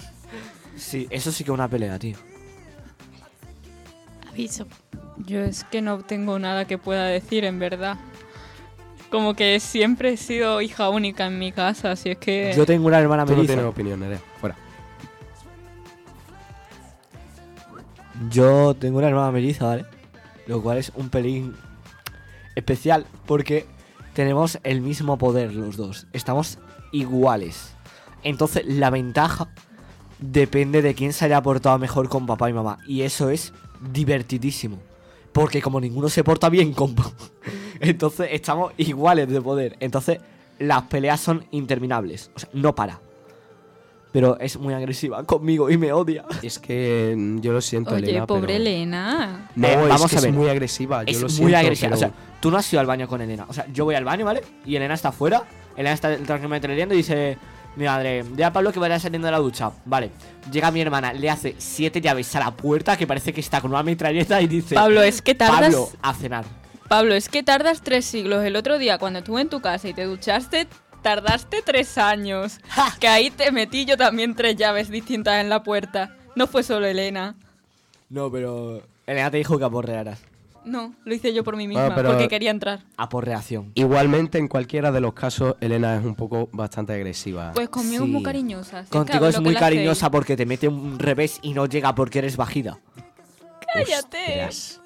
Sí, 0.75 1.07
eso 1.09 1.31
sí 1.31 1.43
que 1.43 1.51
es 1.51 1.53
una 1.53 1.67
pelea, 1.67 1.99
tío. 1.99 2.17
Aviso. 4.29 4.65
Yo 5.25 5.41
es 5.41 5.63
que 5.65 5.81
no 5.81 5.99
tengo 5.99 6.37
nada 6.39 6.65
que 6.65 6.77
pueda 6.77 7.05
decir, 7.05 7.43
en 7.43 7.59
verdad. 7.59 7.97
Como 9.09 9.35
que 9.35 9.59
siempre 9.59 10.13
he 10.13 10.17
sido 10.17 10.61
hija 10.61 10.89
única 10.89 11.25
en 11.27 11.39
mi 11.39 11.51
casa, 11.51 11.91
así 11.91 12.09
es 12.09 12.17
que... 12.17 12.53
Yo 12.55 12.65
tengo 12.65 12.87
una 12.87 12.99
hermana 12.99 13.25
Tú 13.25 13.31
no 13.31 13.37
melliza. 13.37 13.53
tienes 13.53 13.69
opinión, 13.69 13.99
Nerea. 13.99 14.19
Fuera. 14.39 14.55
Yo 18.29 18.75
tengo 18.75 18.97
una 18.97 19.07
hermana 19.07 19.31
melliza, 19.31 19.65
¿vale? 19.65 19.85
Lo 20.45 20.61
cual 20.61 20.77
es 20.77 20.91
un 20.95 21.09
pelín 21.09 21.55
especial 22.55 23.05
porque 23.25 23.65
tenemos 24.17 24.57
el 24.63 24.81
mismo 24.81 25.19
poder 25.19 25.53
los 25.53 25.77
dos. 25.77 26.07
Estamos 26.11 26.57
iguales. 26.91 27.73
Entonces 28.23 28.63
la 28.65 28.89
ventaja 28.89 29.47
depende 30.17 30.81
de 30.81 30.95
quién 30.95 31.13
se 31.13 31.25
haya 31.25 31.39
portado 31.43 31.77
mejor 31.77 32.09
con 32.09 32.25
papá 32.25 32.49
y 32.49 32.53
mamá. 32.53 32.79
Y 32.87 33.03
eso 33.03 33.29
es 33.29 33.53
divertidísimo. 33.93 34.79
Porque 35.31 35.61
como 35.61 35.79
ninguno 35.79 36.09
se 36.09 36.23
porta 36.23 36.49
bien 36.49 36.73
con... 36.73 36.95
pa- 36.95 37.11
Entonces 37.79 38.29
estamos 38.31 38.73
iguales 38.77 39.29
de 39.29 39.39
poder. 39.39 39.77
Entonces 39.79 40.17
las 40.57 40.81
peleas 40.85 41.19
son 41.21 41.45
interminables. 41.51 42.31
O 42.35 42.39
sea, 42.39 42.49
no 42.53 42.73
para. 42.73 42.99
Pero 44.11 44.39
es 44.39 44.57
muy 44.57 44.73
agresiva 44.73 45.23
conmigo 45.25 45.69
y 45.69 45.77
me 45.77 45.93
odia. 45.93 46.25
Es 46.41 46.57
que 46.57 47.13
mm, 47.15 47.39
yo 47.41 47.53
lo 47.53 47.61
siento, 47.61 47.93
Oye, 47.93 48.09
Elena. 48.09 48.25
pobre 48.25 48.47
pero- 48.47 48.53
Elena. 48.57 49.51
No, 49.55 49.67
Eh, 49.67 49.73
es 49.83 49.89
vamos 49.89 50.09
que 50.09 50.15
a 50.15 50.19
es 50.19 50.25
ver. 50.25 50.33
muy 50.33 50.49
agresiva. 50.49 51.03
Yo 51.03 51.11
es 51.11 51.21
lo 51.21 51.27
muy 51.27 51.35
siento, 51.35 51.57
agresiva. 51.57 51.89
pero- 51.89 51.95
O 51.95 51.99
sea, 51.99 52.11
tú 52.39 52.51
no 52.51 52.57
has 52.57 52.71
ido 52.71 52.79
al 52.79 52.85
baño 52.85 53.07
con 53.07 53.21
Elena. 53.21 53.45
O 53.47 53.53
sea, 53.53 53.65
yo 53.71 53.85
voy 53.85 53.95
al 53.95 54.05
baño, 54.05 54.25
¿vale? 54.25 54.43
Y 54.65 54.75
Elena 54.75 54.93
está 54.93 55.09
afuera. 55.09 55.43
Elena 55.75 55.93
está 55.93 56.15
tranquilamente 56.17 56.67
leyendo 56.67 56.93
y 56.93 56.97
dice: 56.97 57.37
Mi 57.75 57.85
madre, 57.85 58.23
dile 58.23 58.45
a 58.45 58.53
Pablo 58.53 58.71
que 58.71 58.79
vaya 58.79 58.99
saliendo 58.99 59.27
de 59.27 59.31
la 59.31 59.39
ducha. 59.39 59.71
Vale. 59.85 60.11
Llega 60.51 60.71
mi 60.71 60.81
hermana, 60.81 61.13
le 61.13 61.29
hace 61.29 61.55
siete 61.57 62.01
llaves 62.01 62.35
a 62.35 62.39
la 62.39 62.51
puerta 62.51 62.97
que 62.97 63.05
parece 63.05 63.33
que 63.33 63.41
está 63.41 63.61
con 63.61 63.71
una 63.71 63.83
metralleta 63.83 64.41
y 64.41 64.47
dice: 64.47 64.75
Pablo, 64.75 65.01
es 65.03 65.21
que 65.21 65.35
tardas... 65.35 65.73
Pablo, 65.73 65.89
a 66.01 66.13
cenar. 66.13 66.45
Pablo, 66.87 67.15
es 67.15 67.29
que 67.29 67.43
tardas 67.43 67.81
tres 67.81 68.05
siglos. 68.05 68.43
El 68.45 68.55
otro 68.55 68.77
día, 68.77 68.97
cuando 68.97 69.19
estuve 69.19 69.41
en 69.41 69.49
tu 69.49 69.59
casa 69.61 69.89
y 69.89 69.93
te 69.93 70.05
duchaste, 70.05 70.67
tardaste 71.01 71.61
tres 71.61 71.97
años. 71.97 72.59
Que 72.99 73.07
ahí 73.07 73.29
te 73.29 73.51
metí 73.51 73.85
yo 73.85 73.97
también 73.97 74.35
tres 74.35 74.55
llaves 74.55 74.89
distintas 74.89 75.41
en 75.41 75.49
la 75.49 75.63
puerta. 75.63 76.15
No 76.35 76.47
fue 76.47 76.63
solo 76.63 76.85
Elena. 76.85 77.35
No, 78.09 78.31
pero. 78.31 78.81
Elena 79.05 79.29
te 79.29 79.37
dijo 79.37 79.57
que 79.57 79.65
aporrearas. 79.65 80.21
No, 80.67 80.93
lo 81.05 81.13
hice 81.13 81.33
yo 81.33 81.43
por 81.43 81.55
mí 81.55 81.67
misma, 81.67 81.83
Bueno, 81.83 81.95
pero- 81.95 82.09
porque 82.11 82.27
quería 82.27 82.51
entrar. 82.51 82.81
Aporreación. 82.97 83.71
Igualmente, 83.75 84.37
en 84.37 84.47
cualquiera 84.47 84.91
de 84.91 84.99
los 85.01 85.13
casos, 85.13 85.55
Elena 85.61 85.95
es 85.97 86.03
un 86.05 86.15
poco 86.15 86.49
bastante 86.51 86.93
agresiva. 86.93 87.53
Pues 87.53 87.69
conmigo 87.69 88.03
es 88.03 88.07
Sí. 88.07 88.13
muy 88.13 88.23
cariñosa. 88.23 88.85
Contigo 88.89 89.19
que 89.23 89.29
es 89.29 89.39
muy 89.41 89.55
cariñosa 89.55 90.07
hacéis. 90.07 90.11
porque 90.11 90.35
te 90.37 90.45
mete 90.45 90.67
un 90.67 90.99
revés 90.99 91.39
y 91.41 91.53
no 91.53 91.65
llega 91.65 91.95
porque 91.95 92.19
eres 92.19 92.37
bajida. 92.37 92.79
Cállate. 93.73 94.43
Ostras. 94.45 94.81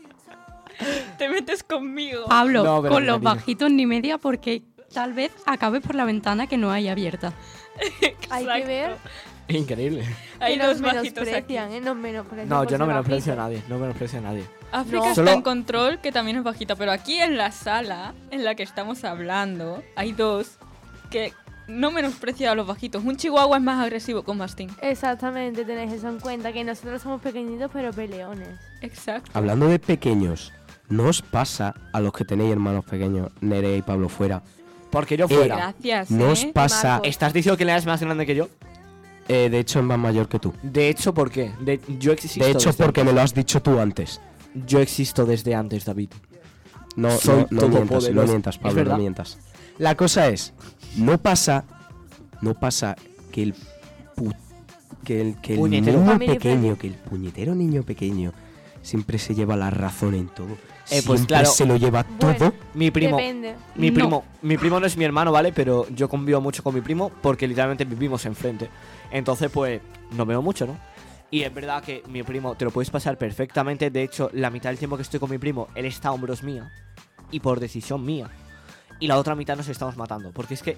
Te 1.18 1.30
metes 1.30 1.64
conmigo. 1.64 2.26
Pablo, 2.28 2.64
No, 2.64 2.82
con 2.90 3.06
los 3.06 3.22
bajitos 3.22 3.70
ni 3.72 3.86
media 3.86 4.18
porque 4.18 4.64
tal 4.94 5.14
vez 5.14 5.32
acabes 5.46 5.82
por 5.82 5.96
la 5.96 6.06
ventana 6.06 6.48
que 6.48 6.58
no 6.58 6.72
hay 6.72 6.88
abierta. 6.88 7.34
Hay 8.30 8.46
que 8.46 8.66
ver 8.68 8.96
Increíble. 9.48 10.06
Hay 10.40 10.54
que 10.54 10.60
nos 10.60 10.80
dos 10.80 10.82
bajitos 10.82 11.24
aquí. 11.24 11.54
menosprecian, 11.54 11.72
¿eh? 11.74 11.82
Nos 11.82 11.96
menosprecian 11.98 12.50
No, 12.50 12.60
por 12.60 12.72
yo 12.72 12.78
no 12.78 12.86
menosprecio 12.88 13.34
a 13.34 13.36
nadie. 13.36 13.62
No 13.70 13.78
menosprecio 13.80 14.20
a 14.20 14.22
nadie. 14.22 14.44
África 14.72 15.06
No. 15.06 15.12
está 15.12 15.34
en 15.34 15.42
control, 15.42 16.00
que 16.00 16.12
también 16.12 16.38
es 16.38 16.44
bajita, 16.44 16.76
pero 16.76 16.92
aquí 16.92 17.18
en 17.20 17.38
la 17.38 17.52
sala 17.52 18.14
en 18.32 18.44
la 18.44 18.56
que 18.56 18.64
estamos 18.64 19.04
hablando 19.04 19.84
hay 19.96 20.14
dos 20.14 20.58
que 21.10 21.34
no 21.68 21.92
menosprecian 21.92 22.52
a 22.52 22.56
los 22.56 22.68
bajitos. 22.68 23.04
Un 23.04 23.16
chihuahua 23.18 23.58
es 23.58 23.64
más 23.64 23.82
agresivo 23.82 24.24
con 24.24 24.38
mastín. 24.38 24.70
Exactamente, 24.82 25.64
tenéis 25.66 25.94
eso 25.94 26.10
en 26.10 26.20
cuenta, 26.20 26.52
que 26.54 26.64
nosotros 26.64 27.02
somos 27.02 27.22
pequeñitos 27.22 27.70
pero 27.72 27.92
peleones. 27.92 28.60
Exacto. 28.82 29.30
Hablando 29.34 29.68
de 29.68 29.80
pequeños, 29.80 30.52
¿no 30.90 31.06
os 31.08 31.22
pasa 31.22 31.76
a 31.94 32.00
los 32.00 32.12
que 32.14 32.26
tenéis 32.26 32.52
hermanos 32.52 32.84
pequeños, 32.86 33.32
Nere 33.42 33.78
y 33.78 33.82
Pablo 33.82 34.10
fuera? 34.10 34.42
Porque 34.90 35.16
yo 35.16 35.26
Eh, 35.26 35.36
fuera. 35.36 35.56
Gracias. 35.56 36.12
¿No 36.12 36.26
¿eh? 36.28 36.32
os 36.32 36.46
pasa? 36.48 36.90
Marcos. 36.94 37.08
¿Estás 37.08 37.32
diciendo 37.34 37.56
que 37.58 37.64
Elena 37.64 37.78
es 37.80 37.86
más 37.86 38.02
grande 38.02 38.26
que 38.26 38.36
yo? 38.36 38.50
Eh, 39.30 39.50
de 39.50 39.60
hecho, 39.60 39.80
es 39.80 39.86
más 39.86 39.98
mayor 40.00 40.28
que 40.28 40.40
tú. 40.40 40.54
De 40.62 40.90
hecho, 40.90 41.14
¿por 41.14 41.32
qué? 41.32 41.54
De, 41.62 41.80
yo 42.00 42.12
existo. 42.12 42.44
De 42.44 42.52
hecho, 42.52 42.74
porque 42.74 43.04
me 43.06 43.14
lo 43.14 43.22
has 43.22 43.34
dicho 43.34 43.62
tú 43.62 43.80
antes. 43.80 44.20
Yo 44.54 44.80
existo 44.80 45.26
desde 45.26 45.56
antes, 45.56 45.86
David. 45.86 46.10
No, 46.96 47.10
Soy 47.12 47.46
no, 47.52 47.62
no 47.62 47.68
mientas, 47.70 48.10
no 48.12 48.24
mientas, 48.24 48.58
Pablo, 48.58 48.84
no 48.84 48.98
mientas. 48.98 49.38
La 49.78 49.96
cosa 49.96 50.28
es, 50.28 50.54
no 50.98 51.18
pasa, 51.18 51.64
no 52.42 52.54
pasa 52.54 52.96
que 53.32 53.44
el 53.44 53.56
pu- 54.16 54.36
que 55.06 55.22
el, 55.22 55.36
que 55.42 55.54
el 55.54 55.60
Puñetero. 55.60 56.00
niño 56.02 56.20
pequeño, 56.20 56.78
que 56.78 56.88
el 56.88 56.94
puñetero 56.96 57.56
niño 57.56 57.84
pequeño 57.84 58.34
siempre 58.82 59.18
se 59.20 59.34
lleva 59.34 59.56
la 59.56 59.70
razón 59.70 60.16
en 60.16 60.28
todo. 60.28 60.58
Eh, 60.90 61.02
pues 61.06 61.22
siempre 61.22 61.28
claro. 61.28 61.50
se 61.52 61.66
lo 61.66 61.78
lleva 61.78 62.06
Bueno. 62.20 62.38
todo. 62.38 62.54
Mi 62.74 62.92
primo. 62.92 63.16
Depende. 63.16 63.56
Mi 63.76 63.90
No. 63.90 63.94
primo, 63.94 64.24
mi 64.42 64.58
primo 64.58 64.80
no 64.80 64.86
es 64.86 64.98
mi 64.98 65.06
hermano, 65.06 65.32
¿vale? 65.32 65.54
Pero 65.54 65.88
yo 65.90 66.10
convivo 66.10 66.42
mucho 66.42 66.62
con 66.62 66.76
mi 66.76 66.82
primo 66.82 67.10
porque 67.22 67.48
literalmente 67.48 67.86
vivimos 67.86 68.26
enfrente. 68.26 68.70
Entonces, 69.12 69.50
pues, 69.50 69.82
no 70.12 70.26
veo 70.26 70.42
mucho, 70.42 70.68
¿no? 70.68 70.78
Y 71.32 71.44
es 71.44 71.54
verdad 71.54 71.82
que 71.82 72.04
mi 72.08 72.24
primo 72.24 72.56
te 72.56 72.66
lo 72.66 72.72
puedes 72.72 72.90
pasar 72.90 73.18
perfectamente. 73.18 73.90
De 73.90 74.04
hecho, 74.04 74.30
la 74.34 74.50
mitad 74.50 74.70
del 74.70 74.78
tiempo 74.78 74.98
que 74.98 75.04
estoy 75.04 75.20
con 75.20 75.32
mi 75.32 75.38
primo, 75.38 75.70
él 75.76 75.86
está 75.86 76.10
a 76.10 76.12
hombros 76.12 76.44
mía. 76.44 76.72
Y 77.32 77.40
por 77.40 77.62
decisión 77.62 78.06
mía. 78.06 78.30
Y 79.00 79.08
la 79.08 79.18
otra 79.18 79.34
mitad 79.34 79.56
nos 79.56 79.70
estamos 79.70 79.96
matando. 79.96 80.32
Porque 80.34 80.56
es 80.56 80.62
que 80.62 80.78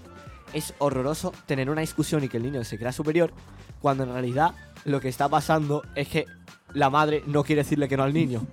es 0.54 0.76
horroroso 0.78 1.34
tener 1.48 1.72
una 1.72 1.82
discusión 1.82 2.24
y 2.24 2.30
que 2.30 2.38
el 2.38 2.44
niño 2.44 2.63
se 2.63 2.78
crea 2.78 2.92
superior. 2.92 3.34
Cuando 3.82 4.04
en 4.04 4.13
realidad 4.13 4.54
lo 4.86 5.02
que 5.02 5.10
está 5.10 5.28
pasando 5.28 5.82
es 5.96 6.08
que 6.08 6.28
la 6.74 6.92
madre 6.92 7.24
no 7.26 7.44
quiere 7.44 7.63
decirle 7.63 7.88
que 7.88 7.98
no 7.98 8.04
al 8.04 8.13
niño. 8.13 8.46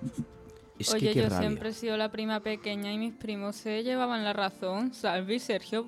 Es 0.79 0.91
Oye, 0.91 1.13
que 1.13 1.19
yo 1.19 1.29
rabia. 1.29 1.37
siempre 1.37 1.69
he 1.69 1.73
sido 1.73 1.95
la 1.97 2.11
prima 2.11 2.39
pequeña 2.39 2.91
y 2.91 2.97
mis 2.97 3.13
primos 3.13 3.55
se 3.55 3.83
llevaban 3.83 4.23
la 4.23 4.33
razón. 4.33 4.91
Salvi, 4.95 5.37
Sergio, 5.37 5.87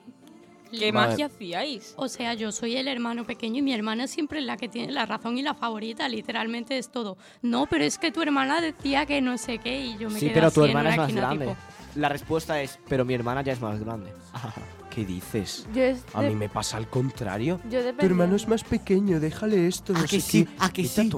¿qué 0.80 0.92
Vale. 0.92 1.10
magia 1.12 1.26
hacíais? 1.28 1.94
O 1.98 2.08
sea, 2.08 2.34
yo 2.34 2.52
soy 2.52 2.76
el 2.78 2.88
hermano 2.88 3.26
pequeño 3.26 3.60
y 3.60 3.62
mi 3.62 3.74
hermana 3.74 4.08
siempre 4.08 4.40
es 4.40 4.46
la 4.46 4.58
que 4.58 4.68
tiene 4.68 4.92
la 4.92 5.06
razón 5.06 5.38
y 5.38 5.42
la 5.42 5.54
favorita, 5.54 6.08
literalmente 6.10 6.78
es 6.78 6.90
todo. 6.92 7.18
No, 7.42 7.66
pero 7.68 7.84
es 7.84 7.98
que 7.98 8.12
tu 8.12 8.22
hermana 8.22 8.62
decía 8.62 9.06
que 9.06 9.22
no 9.22 9.38
sé 9.38 9.58
qué 9.60 9.80
y 9.86 9.98
yo 9.98 10.10
me 10.10 10.20
Sí, 10.20 10.26
quedé 10.28 10.34
pero 10.36 10.48
así 10.48 10.56
tu 10.56 10.64
en 10.64 10.70
hermana 10.70 10.90
una 10.90 10.94
es 10.94 10.98
más 10.98 11.08
esquina, 11.10 11.28
grande. 11.28 11.46
tipo, 11.48 11.58
La 12.00 12.10
respuesta 12.10 12.62
es, 12.62 12.80
pero 12.90 13.06
mi 13.06 13.14
hermana 13.14 13.42
ya 13.42 13.54
es 13.54 13.62
más 13.62 13.80
grande. 13.80 14.12
¿Qué 14.90 15.06
dices? 15.06 15.66
Yo 15.74 15.82
es 15.82 16.04
A 16.14 16.22
de- 16.22 16.30
mí 16.30 16.36
me 16.36 16.50
pasa 16.50 16.78
al 16.78 16.88
contrario. 16.88 17.60
yo 17.70 17.80
Tu 17.96 18.06
hermano 18.06 18.36
es 18.36 18.48
más 18.48 18.64
pequeño, 18.64 19.20
déjale 19.20 19.68
esto, 19.68 19.94
¿A 19.96 19.98
no 20.02 20.04
que 20.04 20.20
sé 20.20 20.22
sí? 20.22 20.46
qué. 20.46 20.52
¿A 20.60 20.70
que 20.72 20.86
sí? 20.86 21.10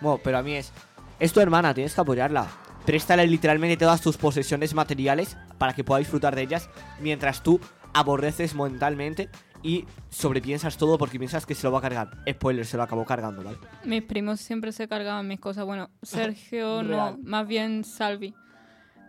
Bueno, 0.00 0.20
pero 0.22 0.38
a 0.38 0.42
mí 0.42 0.52
es. 0.54 0.72
Es 1.18 1.32
tu 1.32 1.40
hermana, 1.40 1.72
tienes 1.72 1.94
que 1.94 2.00
apoyarla. 2.02 2.46
Préstale 2.84 3.26
literalmente 3.26 3.76
todas 3.78 4.00
tus 4.02 4.16
posesiones 4.18 4.74
materiales 4.74 5.36
para 5.58 5.72
que 5.74 5.82
pueda 5.84 5.98
disfrutar 5.98 6.36
de 6.36 6.42
ellas, 6.42 6.68
mientras 7.00 7.42
tú 7.42 7.58
aborreces 7.98 8.54
mentalmente 8.54 9.28
y 9.62 9.84
sobrepiensas 10.10 10.76
todo 10.76 10.98
porque 10.98 11.18
piensas 11.18 11.46
que 11.46 11.54
se 11.54 11.66
lo 11.66 11.72
va 11.72 11.78
a 11.78 11.82
cargar. 11.82 12.10
Spoiler, 12.28 12.66
se 12.66 12.76
lo 12.76 12.82
acabó 12.82 13.04
cargando, 13.04 13.42
¿vale? 13.42 13.58
Mis 13.84 14.02
primos 14.02 14.40
siempre 14.40 14.70
se 14.72 14.86
cargaban 14.86 15.26
mis 15.26 15.40
cosas. 15.40 15.64
Bueno, 15.64 15.90
Sergio 16.02 16.82
no, 16.82 17.18
más 17.22 17.46
bien 17.46 17.84
Salvi. 17.84 18.34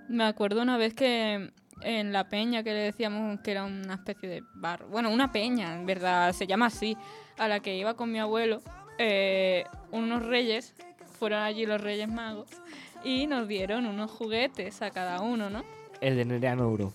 Me 0.10 0.24
acuerdo 0.24 0.62
una 0.62 0.78
vez 0.78 0.94
que 0.94 1.52
en 1.82 2.14
la 2.14 2.30
peña 2.30 2.64
que 2.64 2.72
le 2.72 2.80
decíamos 2.80 3.40
que 3.42 3.52
era 3.52 3.66
una 3.66 3.96
especie 3.96 4.30
de 4.30 4.44
bar, 4.56 4.86
bueno, 4.86 5.12
una 5.12 5.32
peña, 5.32 5.76
en 5.76 5.86
verdad, 5.86 6.32
se 6.34 6.48
llama 6.48 6.68
así, 6.68 6.98
a 7.38 7.48
la 7.48 7.60
que 7.60 7.78
iba 7.78 7.94
con 7.96 8.12
mi 8.12 8.20
abuelo, 8.20 8.62
eh, 8.98 9.66
unos 9.92 10.26
reyes, 10.26 10.74
fueron 11.20 11.42
allí 11.42 11.66
los 11.66 11.82
reyes 11.82 12.08
magos, 12.08 12.50
y 13.04 13.28
nos 13.28 13.48
dieron 13.48 13.86
unos 13.86 14.10
juguetes 14.10 14.82
a 14.82 14.92
cada 14.92 15.22
uno, 15.22 15.50
¿no? 15.50 15.64
El 16.02 16.16
de 16.16 16.26
Nerea 16.26 16.56
no 16.56 16.70
duró. 16.70 16.94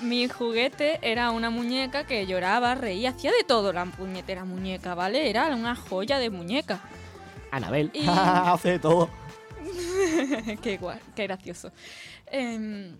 Mi 0.00 0.28
juguete 0.28 0.98
era 1.02 1.30
una 1.32 1.50
muñeca 1.50 2.04
que 2.06 2.26
lloraba, 2.26 2.74
reía, 2.76 3.10
hacía 3.10 3.32
de 3.32 3.42
todo 3.44 3.72
la 3.72 3.84
puñetera 3.86 4.44
muñeca, 4.44 4.94
¿vale? 4.94 5.28
Era 5.28 5.46
una 5.54 5.74
joya 5.74 6.18
de 6.18 6.30
muñeca. 6.30 6.80
Anabel. 7.50 7.90
Y- 7.94 8.04
Hace 8.08 8.72
de 8.72 8.78
todo. 8.78 9.10
qué 10.62 10.76
guay, 10.78 10.98
qué 11.16 11.24
gracioso. 11.24 11.72
Em, 12.26 12.96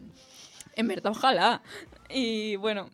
en 0.74 0.88
verdad, 0.88 1.12
ojalá. 1.12 1.62
Y 2.08 2.56
bueno, 2.56 2.90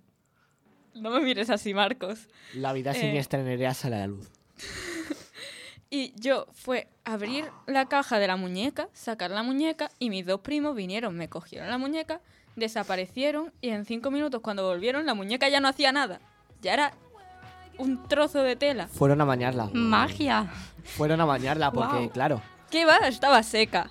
no 0.94 1.10
me 1.10 1.20
mires 1.20 1.48
así, 1.48 1.72
Marcos. 1.72 2.28
La 2.52 2.72
vida 2.72 2.90
Eh. 2.92 3.00
siniestra 3.00 3.40
en 3.40 3.46
Nerea 3.46 3.72
sale 3.74 3.96
a 3.96 4.00
la 4.00 4.06
luz. 4.08 4.28
Y 5.90 6.12
yo 6.16 6.46
fue 6.52 6.88
abrir 7.04 7.44
la 7.68 7.86
caja 7.86 8.18
de 8.18 8.26
la 8.26 8.34
muñeca, 8.34 8.88
sacar 8.94 9.30
la 9.30 9.44
muñeca 9.44 9.92
y 10.00 10.10
mis 10.10 10.26
dos 10.26 10.40
primos 10.40 10.74
vinieron, 10.74 11.14
me 11.16 11.28
cogieron 11.28 11.68
la 11.70 11.78
muñeca, 11.78 12.20
desaparecieron 12.56 13.52
y 13.60 13.70
en 13.70 13.84
cinco 13.84 14.10
minutos 14.10 14.40
cuando 14.40 14.66
volvieron 14.66 15.06
la 15.06 15.14
muñeca 15.14 15.48
ya 15.48 15.60
no 15.60 15.68
hacía 15.68 15.92
nada. 15.92 16.20
Ya 16.62 16.74
era 16.74 16.92
un 17.78 18.06
trozo 18.08 18.42
de 18.42 18.56
tela. 18.56 18.88
Fueron 18.88 19.20
a 19.20 19.24
bañarla. 19.24 19.68
Magia. 19.72 20.50
Fueron 20.84 21.20
a 21.20 21.24
bañarla 21.24 21.70
porque, 21.72 22.08
claro. 22.10 22.40
¿Qué 22.70 22.84
va? 22.84 22.96
Estaba 23.08 23.42
seca. 23.42 23.90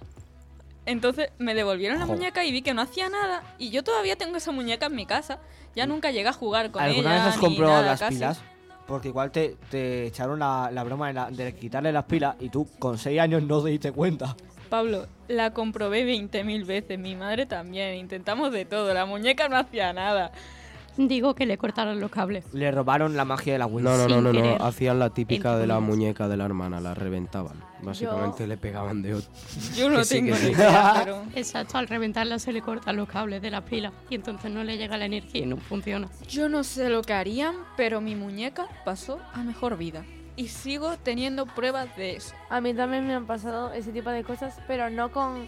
Entonces 0.86 1.30
me 1.38 1.53
devolvieron 1.53 1.99
la 1.99 2.05
muñeca 2.05 2.43
y 2.43 2.51
vi 2.51 2.61
que 2.61 2.74
no 2.74 2.82
hacía 2.82 3.09
nada. 3.09 3.43
Y 3.57 3.70
yo 3.70 3.84
todavía 3.84 4.18
tengo 4.18 4.38
esa 4.38 4.51
muñeca 4.51 4.88
en 4.88 4.95
mi 4.95 5.05
casa. 5.05 5.39
Ya 5.76 5.86
nunca 5.88 6.11
llegué 6.11 6.28
a 6.28 6.34
jugar 6.34 6.72
con 6.72 6.84
¿Alguna 6.84 7.16
ella. 7.16 7.26
vez 7.26 7.36
has 7.36 7.57
nada, 7.59 7.82
las 7.82 7.99
casi. 7.99 8.16
pilas? 8.16 8.41
Porque 8.88 9.07
igual 9.07 9.32
te, 9.32 9.55
te 9.72 10.07
echaron 10.07 10.39
la, 10.39 10.70
la 10.72 10.84
broma 10.84 11.07
de, 11.07 11.14
la- 11.14 11.32
de 11.32 11.55
quitarle 11.55 11.91
las 11.93 12.03
pilas 12.03 12.36
y 12.41 12.49
tú 12.49 12.68
con 12.80 12.97
6 12.97 13.20
años 13.22 13.41
no 13.43 13.61
te 13.64 13.70
diste 13.70 13.91
cuenta. 13.93 14.36
Pablo, 14.74 15.05
la 15.28 15.53
comprobé 15.53 16.03
20.000 16.03 16.65
veces. 16.65 16.97
Mi 16.97 17.15
madre 17.15 17.45
también. 17.45 17.93
Intentamos 17.93 18.51
de 18.51 18.65
todo. 18.65 18.91
La 18.91 19.05
muñeca 19.05 19.47
no 19.47 19.55
hacía 19.55 19.93
nada. 19.93 20.32
Digo 20.97 21.36
que 21.36 21.45
le 21.45 21.59
cortaron 21.59 21.99
los 21.99 22.09
cables. 22.09 22.43
Le 22.53 22.71
robaron 22.71 23.15
la 23.15 23.24
magia 23.24 23.53
de 23.53 23.59
la 23.59 23.67
Wii. 23.67 23.84
No, 23.84 23.95
no, 23.97 24.07
no, 24.07 24.19
no, 24.19 24.34
no. 24.34 24.65
Hacían 24.65 24.97
la 24.97 25.11
típica 25.11 25.59
de 25.59 25.67
la 25.67 25.80
muñeca 25.80 26.28
de 26.28 26.38
la 26.38 26.45
hermana, 26.45 26.82
la 26.82 26.95
reventaban. 26.95 27.63
Básicamente 27.84 28.47
le 28.47 28.57
pegaban 28.57 29.03
de 29.03 29.13
otro. 29.13 29.30
Yo 29.76 29.91
no 29.91 29.97
Que 29.99 30.05
sí, 30.05 30.15
tengo 30.15 30.36
que 30.38 30.41
ni 30.41 30.47
sí. 30.47 30.51
idea, 30.53 30.93
pero... 31.03 31.24
Exacto, 31.36 31.78
al 31.78 31.88
reventarla 31.88 32.39
se 32.39 32.51
le 32.51 32.63
cortan 32.63 32.95
los 32.95 33.07
cables 33.07 33.43
de 33.43 33.51
la 33.51 33.63
pila 33.63 33.93
y 34.09 34.15
entonces 34.15 34.49
no 34.49 34.63
le 34.63 34.80
llega 34.80 34.97
la 34.97 35.05
energía 35.05 35.43
y 35.43 35.45
no 35.45 35.57
funciona. 35.57 36.09
Yo 36.28 36.49
no 36.49 36.63
sé 36.63 36.89
lo 36.89 37.03
que 37.03 37.13
harían, 37.13 37.53
pero 37.78 38.01
mi 38.01 38.15
muñeca 38.15 38.65
pasó 38.86 39.19
a 39.34 39.43
mejor 39.43 39.78
vida. 39.78 40.03
Y 40.36 40.47
sigo 40.47 40.97
teniendo 40.97 41.45
pruebas 41.45 41.95
de 41.95 42.15
eso. 42.15 42.34
A 42.49 42.59
mí 42.59 42.73
también 42.73 43.05
me 43.07 43.13
han 43.13 43.25
pasado 43.27 43.71
ese 43.73 43.91
tipo 43.91 44.09
de 44.09 44.23
cosas, 44.23 44.57
pero 44.67 44.89
no 44.89 45.11
con 45.11 45.47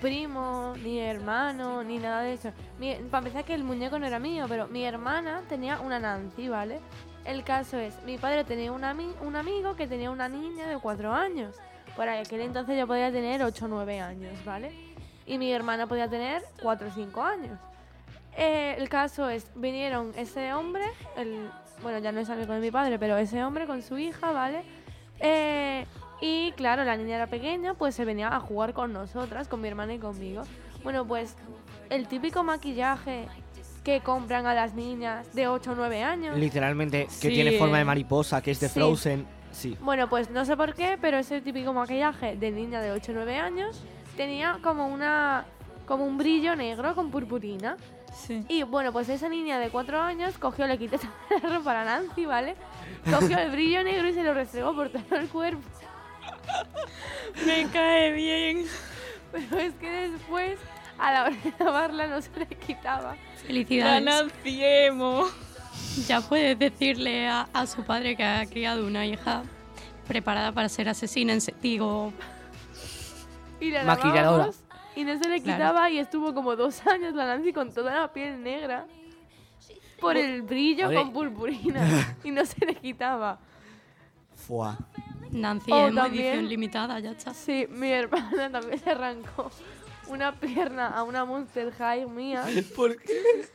primo, 0.00 0.74
ni 0.82 0.98
hermano, 0.98 1.84
ni 1.84 1.98
nada 1.98 2.22
de 2.22 2.34
eso. 2.34 2.50
Mi- 2.78 2.94
para 3.10 3.18
empezar 3.18 3.44
que 3.44 3.54
el 3.54 3.62
muñeco 3.62 3.98
no 3.98 4.06
era 4.06 4.18
mío, 4.18 4.46
pero 4.48 4.66
mi 4.68 4.84
hermana 4.84 5.42
tenía 5.48 5.80
una 5.80 5.98
Nancy, 6.00 6.48
¿vale? 6.48 6.80
El 7.24 7.44
caso 7.44 7.78
es, 7.78 7.94
mi 8.04 8.18
padre 8.18 8.42
tenía 8.44 8.72
un, 8.72 8.82
ami- 8.82 9.14
un 9.20 9.36
amigo 9.36 9.76
que 9.76 9.86
tenía 9.86 10.10
una 10.10 10.28
niña 10.28 10.66
de 10.66 10.78
4 10.78 11.12
años. 11.12 11.54
Por 11.94 12.08
aquel 12.08 12.40
entonces 12.40 12.76
yo 12.78 12.86
podía 12.86 13.12
tener 13.12 13.42
8 13.42 13.66
o 13.66 13.68
9 13.68 14.00
años, 14.00 14.32
¿vale? 14.44 14.72
Y 15.26 15.38
mi 15.38 15.52
hermana 15.52 15.86
podía 15.86 16.08
tener 16.08 16.42
4 16.62 16.88
o 16.88 16.90
5 16.90 17.22
años. 17.22 17.58
Eh, 18.36 18.74
el 18.78 18.88
caso 18.88 19.28
es, 19.28 19.46
vinieron 19.54 20.12
ese 20.16 20.52
hombre, 20.54 20.84
el, 21.16 21.48
bueno, 21.82 21.98
ya 21.98 22.12
no 22.12 22.20
es 22.20 22.30
amigo 22.30 22.52
de 22.52 22.60
mi 22.60 22.70
padre, 22.70 22.98
pero 22.98 23.16
ese 23.16 23.42
hombre 23.44 23.66
con 23.66 23.82
su 23.82 23.98
hija, 23.98 24.32
¿vale? 24.32 24.62
Eh, 25.20 25.86
y 26.20 26.52
claro, 26.52 26.84
la 26.84 26.96
niña 26.96 27.16
era 27.16 27.26
pequeña, 27.26 27.74
pues 27.74 27.94
se 27.94 28.04
venía 28.04 28.28
a 28.34 28.40
jugar 28.40 28.72
con 28.72 28.92
nosotras, 28.92 29.48
con 29.48 29.60
mi 29.60 29.68
hermana 29.68 29.94
y 29.94 29.98
conmigo. 29.98 30.42
Bueno, 30.84 31.06
pues 31.06 31.36
el 31.90 32.06
típico 32.08 32.42
maquillaje 32.44 33.26
que 33.84 34.00
compran 34.00 34.46
a 34.46 34.54
las 34.54 34.74
niñas 34.74 35.32
de 35.34 35.48
8 35.48 35.72
o 35.72 35.74
9 35.74 36.02
años. 36.04 36.38
Literalmente, 36.38 37.06
que 37.06 37.28
Sí, 37.28 37.34
tiene 37.34 37.58
forma 37.58 37.78
de 37.78 37.84
mariposa, 37.84 38.40
que 38.40 38.52
es 38.52 38.60
de 38.60 38.68
Sí. 38.68 38.74
Frozen. 38.74 39.26
Sí. 39.50 39.76
Bueno, 39.80 40.08
pues 40.08 40.30
no 40.30 40.44
sé 40.44 40.56
por 40.56 40.74
qué, 40.74 40.96
pero 41.00 41.18
ese 41.18 41.40
típico 41.40 41.72
maquillaje 41.72 42.36
de 42.36 42.50
niña 42.52 42.80
de 42.80 42.92
8 42.92 43.12
o 43.12 43.14
9 43.16 43.36
años 43.38 43.82
tenía 44.16 44.58
como 44.62 44.86
una 44.86 45.44
como 45.86 46.06
un 46.06 46.16
brillo 46.16 46.54
negro 46.54 46.94
con 46.94 47.10
purpurina. 47.10 47.76
Sí. 48.14 48.44
Y 48.48 48.62
bueno, 48.62 48.92
pues 48.92 49.08
esa 49.08 49.28
niña 49.28 49.58
de 49.58 49.70
4 49.70 50.00
años 50.00 50.38
cogió, 50.38 50.66
le 50.66 50.78
quité 50.78 50.98
la 51.42 51.48
ropa 51.48 51.80
a 51.80 51.84
Nancy, 51.84 52.26
¿vale? 52.26 52.56
Cogió 53.10 53.38
el 53.38 53.50
brillo 53.50 53.82
negro 53.82 54.08
y 54.08 54.14
se 54.14 54.22
lo 54.22 54.34
restregó 54.34 54.74
por 54.74 54.90
todo 54.90 55.18
el 55.18 55.28
cuerpo. 55.28 55.62
Me 57.46 57.66
cae 57.68 58.12
bien. 58.12 58.66
Pero 59.32 59.58
es 59.58 59.74
que 59.74 59.90
después, 59.90 60.58
a 60.98 61.12
la 61.12 61.24
hora 61.24 61.36
de 61.42 61.54
lavarla, 61.58 62.06
no 62.06 62.20
se 62.20 62.30
le 62.38 62.46
quitaba. 62.46 63.16
Felicidades. 63.46 64.04
Gananciemo. 64.04 65.26
Ya 66.06 66.20
puedes 66.20 66.58
decirle 66.58 67.28
a, 67.28 67.48
a 67.52 67.66
su 67.66 67.82
padre 67.82 68.16
que 68.16 68.24
ha 68.24 68.46
criado 68.46 68.86
una 68.86 69.06
hija 69.06 69.42
preparada 70.06 70.52
para 70.52 70.68
ser 70.68 70.88
asesina 70.88 71.32
en 71.32 71.40
digo, 71.60 72.12
Y 73.60 73.70
la 73.70 73.84
Maquilladora. 73.84 74.50
Y 74.96 75.04
no 75.04 75.16
se 75.18 75.28
le 75.28 75.40
Claro. 75.42 75.58
quitaba 75.58 75.90
y 75.90 75.98
estuvo 75.98 76.32
como 76.34 76.56
dos 76.56 76.86
años 76.86 77.14
la 77.14 77.26
Nancy 77.26 77.52
con 77.52 77.72
toda 77.72 77.92
la 78.00 78.12
piel 78.12 78.42
negra 78.42 78.86
por 80.00 80.16
el 80.16 80.42
brillo 80.42 80.88
Oye. 80.88 80.96
con 80.96 81.12
purpurina 81.12 81.80
y 82.24 82.30
no 82.30 82.44
se 82.44 82.64
le 82.66 82.74
quitaba. 82.74 83.38
Fua. 84.34 84.76
Nancy 85.30 85.70
O 85.72 85.88
en 85.88 85.94
también- 85.94 86.24
edición 86.26 86.48
limitada, 86.48 86.98
ya 87.00 87.12
está. 87.12 87.32
Sí, 87.32 87.66
mi 87.70 87.90
hermana 87.90 88.50
también 88.50 88.78
se 88.78 88.90
arrancó 88.90 89.50
una 90.08 90.32
pierna 90.32 90.88
a 90.88 91.04
una 91.04 91.24
Monster 91.24 91.72
High 91.72 92.06
mía 92.06 92.44
¿Por 92.76 92.96
qué? 93.00 93.48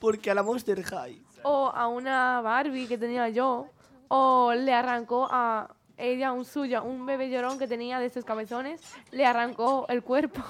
Porque 0.00 0.30
a 0.30 0.34
la 0.34 0.42
Monster 0.42 0.82
High. 0.82 1.22
o 1.42 1.68
a 1.68 1.86
una 1.88 2.40
Barbie 2.40 2.86
que 2.88 2.98
tenía 2.98 3.28
yo 3.28 3.68
o 4.08 4.52
le 4.54 4.72
arrancó 4.72 5.28
a 5.30 5.68
ella 5.98 6.32
un 6.32 6.44
suyo, 6.44 6.82
un 6.84 7.04
bebé 7.06 7.28
llorón 7.30 7.58
que 7.58 7.66
tenía 7.66 7.98
de 8.00 8.06
estos 8.06 8.24
cabezones, 8.24 8.80
le 9.10 9.26
arrancó 9.26 9.86
el 9.88 10.02
cuerpo. 10.02 10.42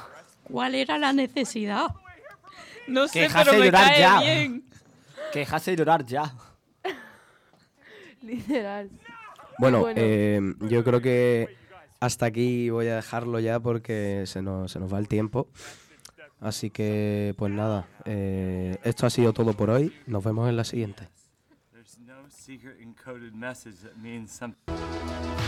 ¿Cuál 0.45 0.75
era 0.75 0.99
la 0.99 1.13
necesidad? 1.13 1.89
No 2.87 3.09
sé, 3.09 3.21
dejase 3.21 3.45
pero 3.51 3.59
me 3.61 3.67
llorar 3.67 3.89
cae 3.89 4.01
ya. 4.01 4.21
bien. 4.21 4.65
Que 5.33 5.41
dejase 5.41 5.71
de 5.73 5.77
llorar 5.77 6.05
ya. 6.07 6.35
Literal. 8.23 8.91
Bueno, 9.59 9.81
Bueno. 9.81 10.01
eh, 10.03 10.41
yo 10.61 10.85
creo 10.85 11.01
que 11.01 11.57
hasta 12.01 12.27
aquí 12.27 12.71
voy 12.71 12.87
a 12.89 12.97
dejarlo 12.97 13.41
ya 13.41 13.61
porque 13.61 14.25
se 14.27 14.41
nos, 14.43 14.71
se 14.73 14.79
nos 14.79 14.93
va 14.93 14.99
el 14.99 15.09
tiempo. 15.09 15.49
Así 16.41 16.71
que, 16.71 17.35
pues 17.37 17.53
nada, 17.53 17.89
eh, 18.05 18.79
esto 18.85 19.07
ha 19.07 19.11
sido 19.11 19.33
todo 19.33 19.55
por 19.55 19.71
hoy. 19.71 19.93
Nos 20.07 20.23
vemos 20.23 20.49
en 20.49 20.57
la 20.57 20.65
siguiente. 20.65 21.09
Secret 22.49 22.79
encoded 22.81 23.35
message 23.35 23.81
that 23.81 24.03
means 24.03 24.33
something. 24.33 25.48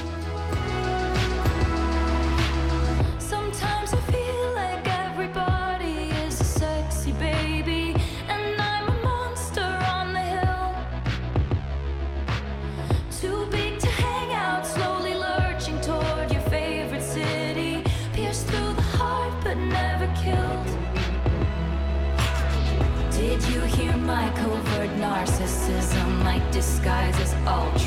all 27.46 27.79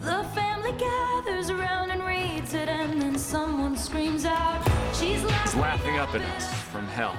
The 0.00 0.24
family 0.34 0.72
gathers 0.72 1.50
around 1.50 1.90
and 1.90 2.02
reads 2.04 2.54
it, 2.54 2.68
and 2.68 3.00
then 3.00 3.18
someone 3.18 3.76
screams 3.76 4.24
out, 4.24 4.62
She's 4.92 5.20
He's 5.20 5.24
laughing, 5.24 5.60
laughing 5.60 5.98
up 5.98 6.14
at 6.14 6.22
us 6.36 6.46
from 6.72 6.86
hell. 6.88 7.16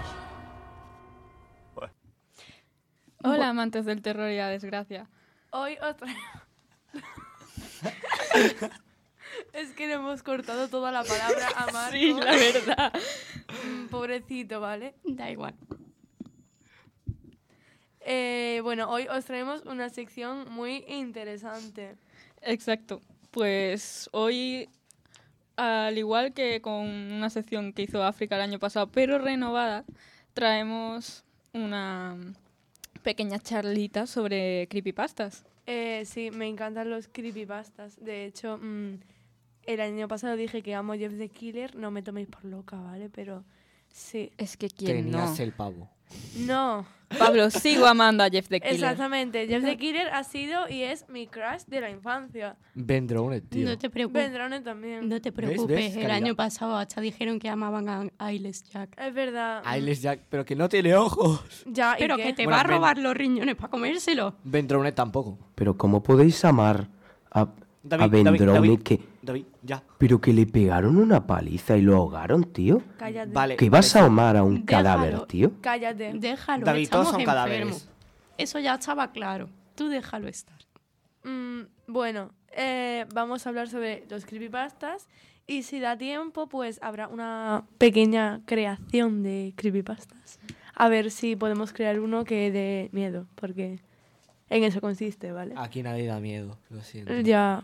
Hola, 3.24 3.50
amantes 3.50 3.86
del 3.86 4.04
terror 4.04 4.30
y 4.30 4.38
la 4.38 4.50
desgracia. 4.50 5.10
Hoy 5.50 5.78
otra. 5.82 6.14
es 9.54 9.72
que 9.72 9.88
le 9.88 9.94
hemos 9.94 10.22
cortado 10.22 10.68
toda 10.68 10.92
la 10.92 11.04
palabra 11.04 11.48
a 11.56 11.72
Marco. 11.72 11.92
Sí, 11.98 12.14
la 12.14 12.36
verdad. 12.36 12.94
Mm, 13.68 13.88
Pobrecito, 13.88 14.60
¿vale? 14.60 14.94
Da 15.04 15.32
igual. 15.32 15.56
Eh, 18.02 18.60
bueno, 18.62 18.92
hoy 18.92 19.08
os 19.08 19.26
traemos 19.26 19.64
una 19.66 19.90
sección 19.90 20.46
muy 20.52 20.86
interesante. 20.88 21.98
Exacto. 22.46 23.02
Pues 23.32 24.10
hoy, 24.14 24.70
al 25.58 25.98
igual 25.98 26.34
que 26.34 26.62
con 26.62 26.86
una 26.86 27.30
sección 27.30 27.74
que 27.74 27.82
hizo 27.84 28.04
África 28.04 28.36
el 28.36 28.42
año 28.42 28.60
pasado, 28.60 28.88
pero 28.88 29.18
renovada, 29.18 29.84
traemos 30.34 31.24
una 31.54 32.16
pequeña 33.04 33.40
charlita 33.40 34.08
sobre 34.08 34.68
creepypastas. 34.70 35.44
Eh, 35.66 36.04
sí, 36.06 36.32
me 36.32 36.48
encantan 36.48 36.90
los 36.90 37.08
creepypastas. 37.08 37.98
De 38.04 38.26
hecho, 38.26 38.58
mm, 38.62 39.00
el 39.64 39.82
año 39.82 40.08
pasado 40.08 40.36
dije 40.36 40.62
que 40.62 40.76
amo 40.76 40.94
Jeff 40.94 41.18
the 41.18 41.30
Killer. 41.30 41.76
No 41.76 41.92
me 41.92 42.04
toméis 42.04 42.28
por 42.28 42.46
loca, 42.46 42.78
¿vale? 42.78 43.10
Pero 43.10 43.44
sí. 43.92 44.32
Es 44.38 44.58
que 44.58 44.70
quién 44.70 45.10
no. 45.10 45.18
Tenías 45.18 45.40
el 45.40 45.54
pavo. 45.54 45.90
No, 46.38 46.86
Pablo, 47.20 47.50
sigo 47.52 47.86
amando 47.86 48.24
a 48.24 48.30
Jeff 48.30 48.48
the 48.50 48.60
Killer. 48.60 48.74
exactamente. 48.76 49.48
Jeff 49.48 49.64
the 49.64 49.78
Killer 49.78 50.08
ha 50.10 50.24
sido 50.24 50.68
y 50.70 50.82
es 50.84 51.08
mi 51.10 51.28
crush 51.28 51.62
de 51.68 51.82
la 51.82 51.90
infancia. 51.90 52.56
Vendrone, 52.74 53.42
tío. 53.42 53.66
No 53.70 53.78
te 53.78 53.90
preocupes. 53.90 54.24
Vendrone 54.24 54.62
también. 54.62 55.08
No 55.08 55.22
te 55.22 55.32
¿Ves? 55.32 55.36
preocupes. 55.36 55.86
El 55.96 56.02
Calidad. 56.02 56.12
año 56.12 56.36
pasado 56.36 56.76
hasta 56.78 57.02
dijeron 57.02 57.40
que 57.40 57.50
amaban 57.50 57.88
a 57.90 58.08
Ailes 58.18 58.64
Jack. 58.64 59.00
Es 59.00 59.14
verdad. 59.14 59.62
Ailes 59.66 60.02
Jack, 60.02 60.22
pero 60.30 60.44
que 60.46 60.56
no 60.56 60.68
tiene 60.68 60.96
ojos. 60.96 61.42
Ya, 61.66 61.96
¿y 61.98 62.00
Pero 62.00 62.18
qué? 62.18 62.24
que 62.24 62.34
te 62.34 62.44
Bueno, 62.46 62.56
va 62.58 62.62
a 62.62 62.64
ven. 62.68 62.72
robar 62.78 62.98
los 62.98 63.16
riñones 63.16 63.56
para 63.56 63.70
comérselo. 63.70 64.36
Vendrone 64.44 64.92
tampoco. 64.92 65.38
Pero 65.56 65.78
¿cómo 65.78 66.02
podéis 66.04 66.44
amar 66.46 66.88
a, 67.32 67.48
David. 67.84 68.82
que... 68.82 69.00
David, 69.26 69.46
ya. 69.64 69.84
Pero 69.98 70.22
que 70.22 70.32
le 70.34 70.46
pegaron 70.46 70.98
una 70.98 71.26
paliza 71.28 71.76
y 71.78 71.82
lo 71.82 71.96
ahogaron, 71.96 72.44
tío? 72.54 72.82
Cállate. 72.98 73.32
Vale. 73.34 73.56
¿Que 73.58 73.70
vas 73.70 73.96
a 73.96 74.06
amar 74.06 74.38
a 74.38 74.44
un 74.44 74.66
Déjalo. 74.66 74.84
cadáver, 74.84 75.20
tío? 75.26 75.52
Cállate. 75.62 76.12
Déjalo, 76.14 76.66
David, 76.66 76.90
todos 76.90 77.10
son 77.10 77.20
enfermos. 77.22 77.36
cadáveres. 77.36 77.90
Eso 78.38 78.60
ya 78.60 78.76
estaba 78.76 79.12
claro. 79.12 79.50
Tú 79.76 79.90
déjalo 79.90 80.28
estar. 80.28 80.58
Mm, 81.24 81.62
bueno, 81.88 82.32
eh, 82.52 83.06
vamos 83.14 83.46
a 83.46 83.50
hablar 83.50 83.68
sobre 83.70 84.06
los 84.10 84.26
creepypastas. 84.26 85.08
Y 85.48 85.64
si 85.64 85.80
da 85.80 85.98
tiempo, 85.98 86.48
pues 86.48 86.80
habrá 86.82 87.08
una 87.08 87.66
pequeña 87.78 88.42
creación 88.46 89.22
de 89.24 89.54
creepypastas. 89.56 90.40
A 90.74 90.90
ver 90.90 91.12
si 91.12 91.36
podemos 91.36 91.72
crear 91.72 92.00
uno 92.00 92.26
que 92.26 92.52
dé 92.52 92.90
miedo, 92.92 93.28
porque 93.36 93.80
en 94.50 94.64
eso 94.64 94.82
consiste, 94.82 95.32
¿vale? 95.32 95.54
Aquí 95.58 95.84
nadie 95.84 96.06
da 96.08 96.20
miedo, 96.20 96.58
lo 96.70 96.82
siento. 96.82 97.14
Ya. 97.22 97.64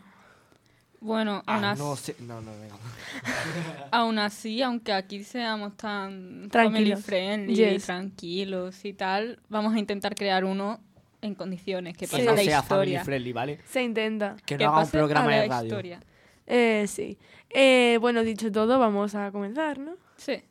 Bueno, 1.02 1.42
Ah, 1.48 1.56
aún, 1.56 1.66
as- 1.66 1.80
no 1.80 1.96
sé. 1.96 2.16
No, 2.20 2.40
no, 2.42 2.52
aún 3.92 4.20
así, 4.20 4.62
aunque 4.62 4.94
aquí 4.94 5.24
seamos 5.24 5.76
tan 5.76 6.48
family 6.50 6.50
Tranquilos. 6.50 7.04
friendly 7.06 7.56
Yes. 7.56 7.86
tranquilos 7.86 8.86
y 8.86 8.94
tal, 8.94 9.40
vamos 9.50 9.74
a 9.74 9.80
intentar 9.80 10.16
crear 10.16 10.46
uno 10.46 10.80
en 11.22 11.36
condiciones 11.36 11.98
que 11.98 12.08
pase 12.08 12.24
no 12.24 12.34
la 12.36 12.44
sea 12.44 12.64
family 12.64 12.98
friendly, 13.00 13.34
¿vale? 13.34 13.60
Se 13.68 13.82
intenta. 13.84 14.36
Que 14.46 14.58
Que 14.58 14.64
no 14.64 14.72
haga 14.74 14.84
un 14.86 14.90
programa 14.92 15.28
a 15.28 15.32
la 15.32 15.42
de 15.42 15.48
radio. 15.50 15.68
historia. 15.68 16.00
Eh, 16.48 16.86
sí. 16.88 17.18
Eh, 17.50 17.98
bueno, 18.02 18.24
dicho 18.24 18.52
todo, 18.52 18.80
vamos 18.80 19.14
a 19.16 19.32
comenzar, 19.32 19.78
¿no? 19.80 19.94
Sí. 20.18 20.42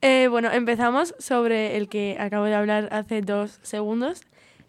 Eh, 0.00 0.28
bueno, 0.30 0.50
empezamos 0.52 1.14
sobre 1.18 1.76
el 1.76 1.88
que 1.88 2.16
acabo 2.20 2.44
de 2.44 2.54
hablar 2.54 2.88
hace 2.92 3.20
dos 3.20 3.58
segundos. 3.62 4.22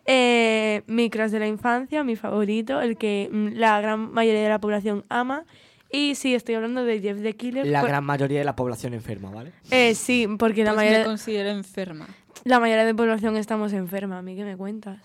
Eh, 0.05 0.82
mi 0.88 1.09
crush 1.11 1.30
de 1.30 1.39
la 1.39 1.47
infancia, 1.47 2.03
mi 2.03 2.15
favorito, 2.15 2.82
el 2.82 2.97
que 2.97 3.30
mm, 3.32 3.49
la 3.53 3.80
gran 3.80 4.11
mayoría 4.11 4.41
de 4.43 4.49
la 4.49 4.59
población 4.59 5.05
ama. 5.09 5.45
Y 5.91 6.15
sí, 6.15 6.34
estoy 6.36 6.55
hablando 6.55 6.84
de 6.84 6.99
Jeff 6.99 7.21
the 7.21 7.36
Killer. 7.36 7.65
La 7.67 7.82
Por- 7.82 7.89
gran 7.89 8.03
mayoría 8.03 8.39
de 8.39 8.45
la 8.45 8.55
población 8.55 8.93
enferma, 8.93 9.30
¿vale? 9.30 9.51
Eh, 9.71 9.93
sí, 9.95 10.27
porque 10.39 10.63
la 10.63 10.71
Pues 10.73 10.77
me 10.77 10.86
mayoría, 10.86 11.05
considero 11.05 11.49
enferma. 11.49 12.07
la 12.43 12.59
mayoría 12.59 12.86
de 12.86 12.95
población 12.95 13.38
estamos 13.38 13.73
enferma. 13.73 14.19
¿A 14.19 14.21
mí 14.21 14.36
qué 14.36 14.43
me 14.45 14.57
cuentas? 14.57 14.99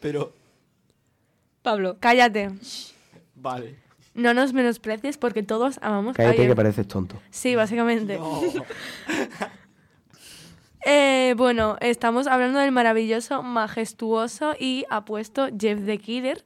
Pero. 0.00 0.32
Pablo, 1.62 1.96
Cállate. 2.00 2.50
Vale. 3.34 3.76
No 4.16 4.34
nos 4.34 4.52
menosprecies 4.52 5.18
porque 5.18 5.42
todos 5.42 5.78
amamos 5.82 6.14
a 6.14 6.16
Cállate 6.16 6.48
que 6.48 6.56
pareces 6.56 6.88
tonto. 6.88 7.16
Sí, 7.30 7.54
básicamente. 7.54 8.18
No. 8.18 8.40
Eh, 10.88 11.34
bueno, 11.36 11.76
estamos 11.80 12.28
hablando 12.28 12.60
del 12.60 12.70
maravilloso, 12.70 13.42
majestuoso 13.42 14.54
y 14.56 14.84
apuesto 14.88 15.48
Jeff 15.58 15.84
the 15.84 15.98
Killer. 15.98 16.44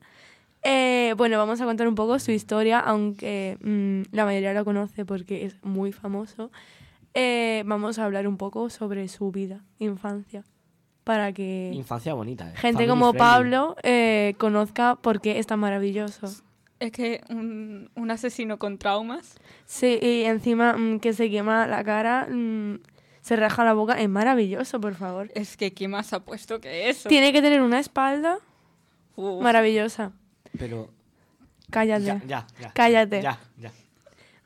Eh, 0.62 1.12
bueno, 1.18 1.36
vamos 1.36 1.60
a 1.60 1.66
contar 1.66 1.86
un 1.86 1.94
poco 1.94 2.18
su 2.18 2.30
historia, 2.30 2.80
aunque 2.80 3.58
mm, 3.60 4.14
la 4.16 4.24
mayoría 4.24 4.54
lo 4.54 4.64
conoce 4.64 5.04
porque 5.04 5.44
es 5.44 5.62
muy 5.62 5.92
famoso. 5.92 6.50
Eh, 7.12 7.64
vamos 7.66 7.98
a 7.98 8.04
hablar 8.04 8.26
un 8.26 8.36
poco 8.36 8.70
sobre 8.70 9.08
su 9.08 9.30
vida, 9.30 9.64
infancia, 9.78 10.44
para 11.04 11.32
que 11.32 11.72
Infancia 11.74 12.14
bonita, 12.14 12.48
¿eh? 12.48 12.56
gente 12.56 12.86
Family 12.86 12.88
como 12.88 13.12
friendly. 13.12 13.18
Pablo 13.18 13.76
eh, 13.82 14.34
conozca 14.38 14.96
por 14.96 15.20
qué 15.20 15.38
es 15.38 15.46
tan 15.46 15.60
maravilloso. 15.60 16.28
Es 16.80 16.92
que 16.92 17.20
un, 17.28 17.90
un 17.94 18.10
asesino 18.10 18.58
con 18.58 18.78
traumas. 18.78 19.34
Sí, 19.66 19.98
y 20.00 20.22
encima 20.24 20.72
mm, 20.76 21.00
que 21.00 21.12
se 21.12 21.30
quema 21.30 21.66
la 21.66 21.84
cara, 21.84 22.26
mm, 22.28 22.80
se 23.20 23.36
raja 23.36 23.64
la 23.64 23.74
boca, 23.74 24.00
es 24.00 24.08
maravilloso, 24.08 24.80
por 24.80 24.94
favor. 24.94 25.30
Es 25.34 25.56
que 25.56 25.72
¿quién 25.72 25.92
más 25.92 26.12
ha 26.12 26.20
puesto 26.24 26.60
que 26.60 26.88
eso? 26.88 27.08
Tiene 27.08 27.32
que 27.32 27.42
tener 27.42 27.60
una 27.60 27.78
espalda 27.78 28.38
Uf. 29.14 29.42
maravillosa. 29.42 30.12
Pero. 30.58 30.90
Cállate. 31.70 32.04
Ya, 32.04 32.22
ya, 32.26 32.46
ya. 32.60 32.72
Cállate. 32.72 33.22
Ya, 33.22 33.38
ya. 33.58 33.70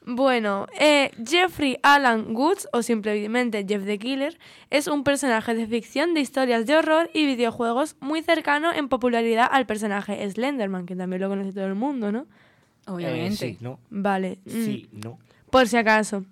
Bueno, 0.06 0.66
eh, 0.78 1.10
Jeffrey 1.26 1.78
Alan 1.82 2.36
Woods, 2.36 2.68
o 2.72 2.82
simplemente 2.82 3.64
Jeff 3.66 3.84
the 3.86 3.98
Killer, 3.98 4.38
es 4.68 4.86
un 4.86 5.02
personaje 5.02 5.54
de 5.54 5.66
ficción 5.66 6.12
de 6.12 6.20
historias 6.20 6.66
de 6.66 6.76
horror 6.76 7.10
y 7.14 7.24
videojuegos 7.24 7.96
muy 8.00 8.22
cercano 8.22 8.70
en 8.72 8.88
popularidad 8.88 9.48
al 9.50 9.64
personaje 9.66 10.28
Slenderman, 10.30 10.84
que 10.84 10.94
también 10.94 11.22
lo 11.22 11.28
conoce 11.30 11.52
todo 11.52 11.66
el 11.66 11.74
mundo, 11.74 12.12
¿no? 12.12 12.26
Obviamente. 12.86 13.46
Eh, 13.46 13.52
sí, 13.52 13.58
no. 13.62 13.80
Vale. 13.88 14.38
mm, 14.44 14.50
Sí, 14.50 14.88
no. 14.92 15.18
Por 15.50 15.68
si 15.68 15.78
acaso. 15.78 16.24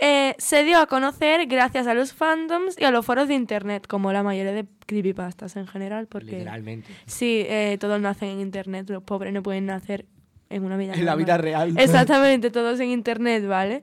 Eh, 0.00 0.34
se 0.38 0.64
dio 0.64 0.78
a 0.78 0.86
conocer 0.86 1.46
gracias 1.46 1.86
a 1.86 1.94
los 1.94 2.12
fandoms 2.12 2.76
y 2.80 2.84
a 2.84 2.90
los 2.90 3.04
foros 3.06 3.26
de 3.28 3.34
internet, 3.34 3.86
como 3.88 4.12
la 4.12 4.22
mayoría 4.22 4.52
de 4.52 4.66
creepypastas 4.86 5.56
en 5.56 5.66
general, 5.66 6.06
porque 6.08 6.32
Literalmente. 6.32 6.88
sí, 7.06 7.44
eh, 7.48 7.76
todos 7.80 8.00
nacen 8.00 8.28
en 8.28 8.40
internet, 8.40 8.88
los 8.90 9.02
pobres 9.02 9.32
no 9.32 9.42
pueden 9.42 9.66
nacer 9.66 10.04
en 10.50 10.64
una 10.64 10.76
vida 10.76 10.94
En 10.94 11.04
la 11.04 11.14
vida 11.16 11.36
real. 11.38 11.74
Exactamente, 11.78 12.50
todos 12.50 12.78
en 12.80 12.90
internet, 12.90 13.46
¿vale? 13.46 13.82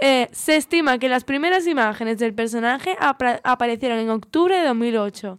Eh, 0.00 0.28
se 0.32 0.56
estima 0.56 0.98
que 0.98 1.08
las 1.08 1.24
primeras 1.24 1.66
imágenes 1.66 2.18
del 2.18 2.34
personaje 2.34 2.96
aparecieron 2.98 3.98
en 3.98 4.10
octubre 4.10 4.56
de 4.56 4.66
2008, 4.66 5.38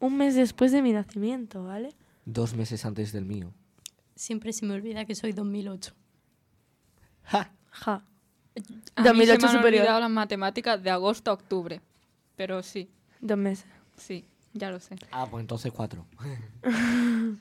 un 0.00 0.16
mes 0.16 0.34
después 0.34 0.70
de 0.72 0.82
mi 0.82 0.92
nacimiento, 0.92 1.64
¿vale? 1.64 1.94
Dos 2.24 2.54
meses 2.54 2.84
antes 2.84 3.12
del 3.12 3.24
mío. 3.24 3.52
Siempre 4.14 4.52
se 4.52 4.66
me 4.66 4.74
olvida 4.74 5.04
que 5.06 5.14
soy 5.14 5.32
2008. 5.32 5.94
¡Ja! 7.24 7.50
Ja. 7.70 8.04
A 8.96 9.02
mí 9.02 9.06
2008 9.26 9.40
se 9.40 9.46
me 9.46 9.48
han 9.48 9.56
superior. 9.56 9.80
olvidado 9.82 10.00
las 10.00 10.10
matemáticas 10.10 10.82
de 10.82 10.90
agosto 10.90 11.30
a 11.30 11.34
octubre. 11.34 11.80
Pero 12.36 12.62
sí, 12.62 12.90
Dos 13.20 13.38
meses. 13.38 13.64
sí, 13.96 14.26
ya 14.52 14.70
lo 14.70 14.78
sé. 14.80 14.96
Ah, 15.10 15.26
pues 15.30 15.40
entonces 15.40 15.72
cuatro. 15.72 16.04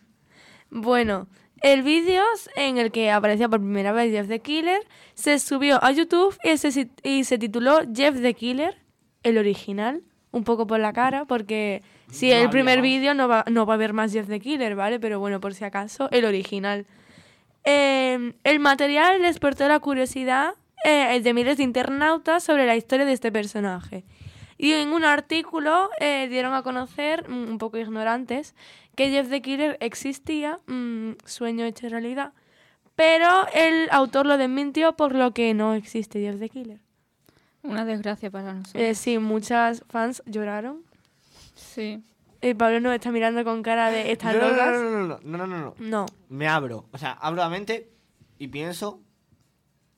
Bueno, 0.70 1.28
el 1.62 1.84
vídeo 1.84 2.24
en 2.56 2.78
el 2.78 2.92
que 2.92 3.12
aparecía 3.12 3.48
por 3.48 3.60
primera 3.60 3.92
vez 3.92 4.12
Jeff 4.12 4.28
the 4.28 4.40
Killer 4.40 4.82
se 5.14 5.40
subió 5.40 5.84
a 5.84 5.92
YouTube 5.92 6.36
y 6.44 6.58
se, 6.58 6.90
y 7.04 7.24
se 7.24 7.38
tituló 7.38 7.80
Jeff 7.94 8.20
the 8.20 8.34
Killer, 8.34 8.78
el 9.24 9.38
original, 9.38 10.02
un 10.32 10.44
poco 10.44 10.66
por 10.66 10.80
la 10.80 10.94
cara, 10.94 11.26
porque 11.26 11.84
si 12.10 12.30
No 12.30 12.36
el 12.38 12.50
primer 12.50 12.82
vídeo 12.82 13.14
no 13.14 13.28
va, 13.28 13.46
no 13.50 13.66
va 13.66 13.74
a 13.74 13.76
haber 13.76 13.94
más 13.94 14.12
Jeff 14.12 14.28
the 14.28 14.40
Killer, 14.40 14.76
¿vale? 14.76 15.00
Pero 15.00 15.20
bueno, 15.20 15.40
por 15.40 15.54
si 15.54 15.64
acaso, 15.64 16.10
el 16.12 16.26
original. 16.26 16.86
Eh, 17.64 18.34
el 18.44 18.60
material 18.60 19.22
despertó 19.22 19.68
la 19.68 19.80
curiosidad 19.80 20.56
eh, 20.84 21.20
de 21.22 21.34
miles 21.34 21.58
de 21.58 21.64
internautas 21.64 22.44
sobre 22.44 22.66
la 22.66 22.76
historia 22.76 23.06
de 23.06 23.14
este 23.14 23.32
personaje. 23.32 24.04
Y 24.58 24.74
en 24.74 24.94
un 24.94 25.04
artículo 25.04 25.90
eh, 26.00 26.28
dieron 26.30 26.54
a 26.54 26.64
conocer, 26.64 27.28
mm, 27.30 27.50
un 27.50 27.58
poco 27.58 27.78
ignorantes, 27.78 28.56
que 28.96 29.10
Jeff 29.10 29.30
the 29.30 29.42
Killer 29.42 29.78
existía, 29.80 30.60
mm, 30.68 31.14
sueño 31.26 31.66
hecho 31.66 31.90
realidad, 31.90 32.34
pero 32.96 33.48
el 33.54 33.90
autor 33.92 34.26
lo 34.26 34.38
desmintió 34.38 34.96
por 34.96 35.16
lo 35.16 35.32
que 35.32 35.54
no 35.54 35.74
existe 35.74 36.20
Jeff 36.20 36.40
the 36.40 36.50
Killer. 36.50 36.80
Una 37.64 37.86
desgracia 37.86 38.32
para 38.32 38.54
nosotros. 38.54 38.82
Eh, 38.84 38.96
sí, 38.96 39.20
muchas 39.20 39.84
fans 39.88 40.24
lloraron. 40.26 40.84
Sí. 41.56 42.04
Y 42.42 42.54
Pablo 42.56 42.80
nos 42.80 42.94
está 42.94 43.12
mirando 43.12 43.44
con 43.44 43.62
cara 43.62 43.92
de 43.92 44.12
estas 44.12 44.34
no, 44.34 44.42
no, 44.42 44.50
locas. 44.50 44.68
no, 44.68 44.90
no, 44.90 45.08
no, 45.08 45.20
no, 45.24 45.38
no, 45.38 45.48
no, 45.48 45.58
no. 45.58 45.76
No. 45.78 46.06
Me 46.30 46.48
abro. 46.48 46.88
O 46.92 46.98
sea, 46.98 47.12
abro 47.12 47.42
la 47.42 47.50
mente 47.50 47.92
y 48.40 48.48
pienso. 48.48 49.00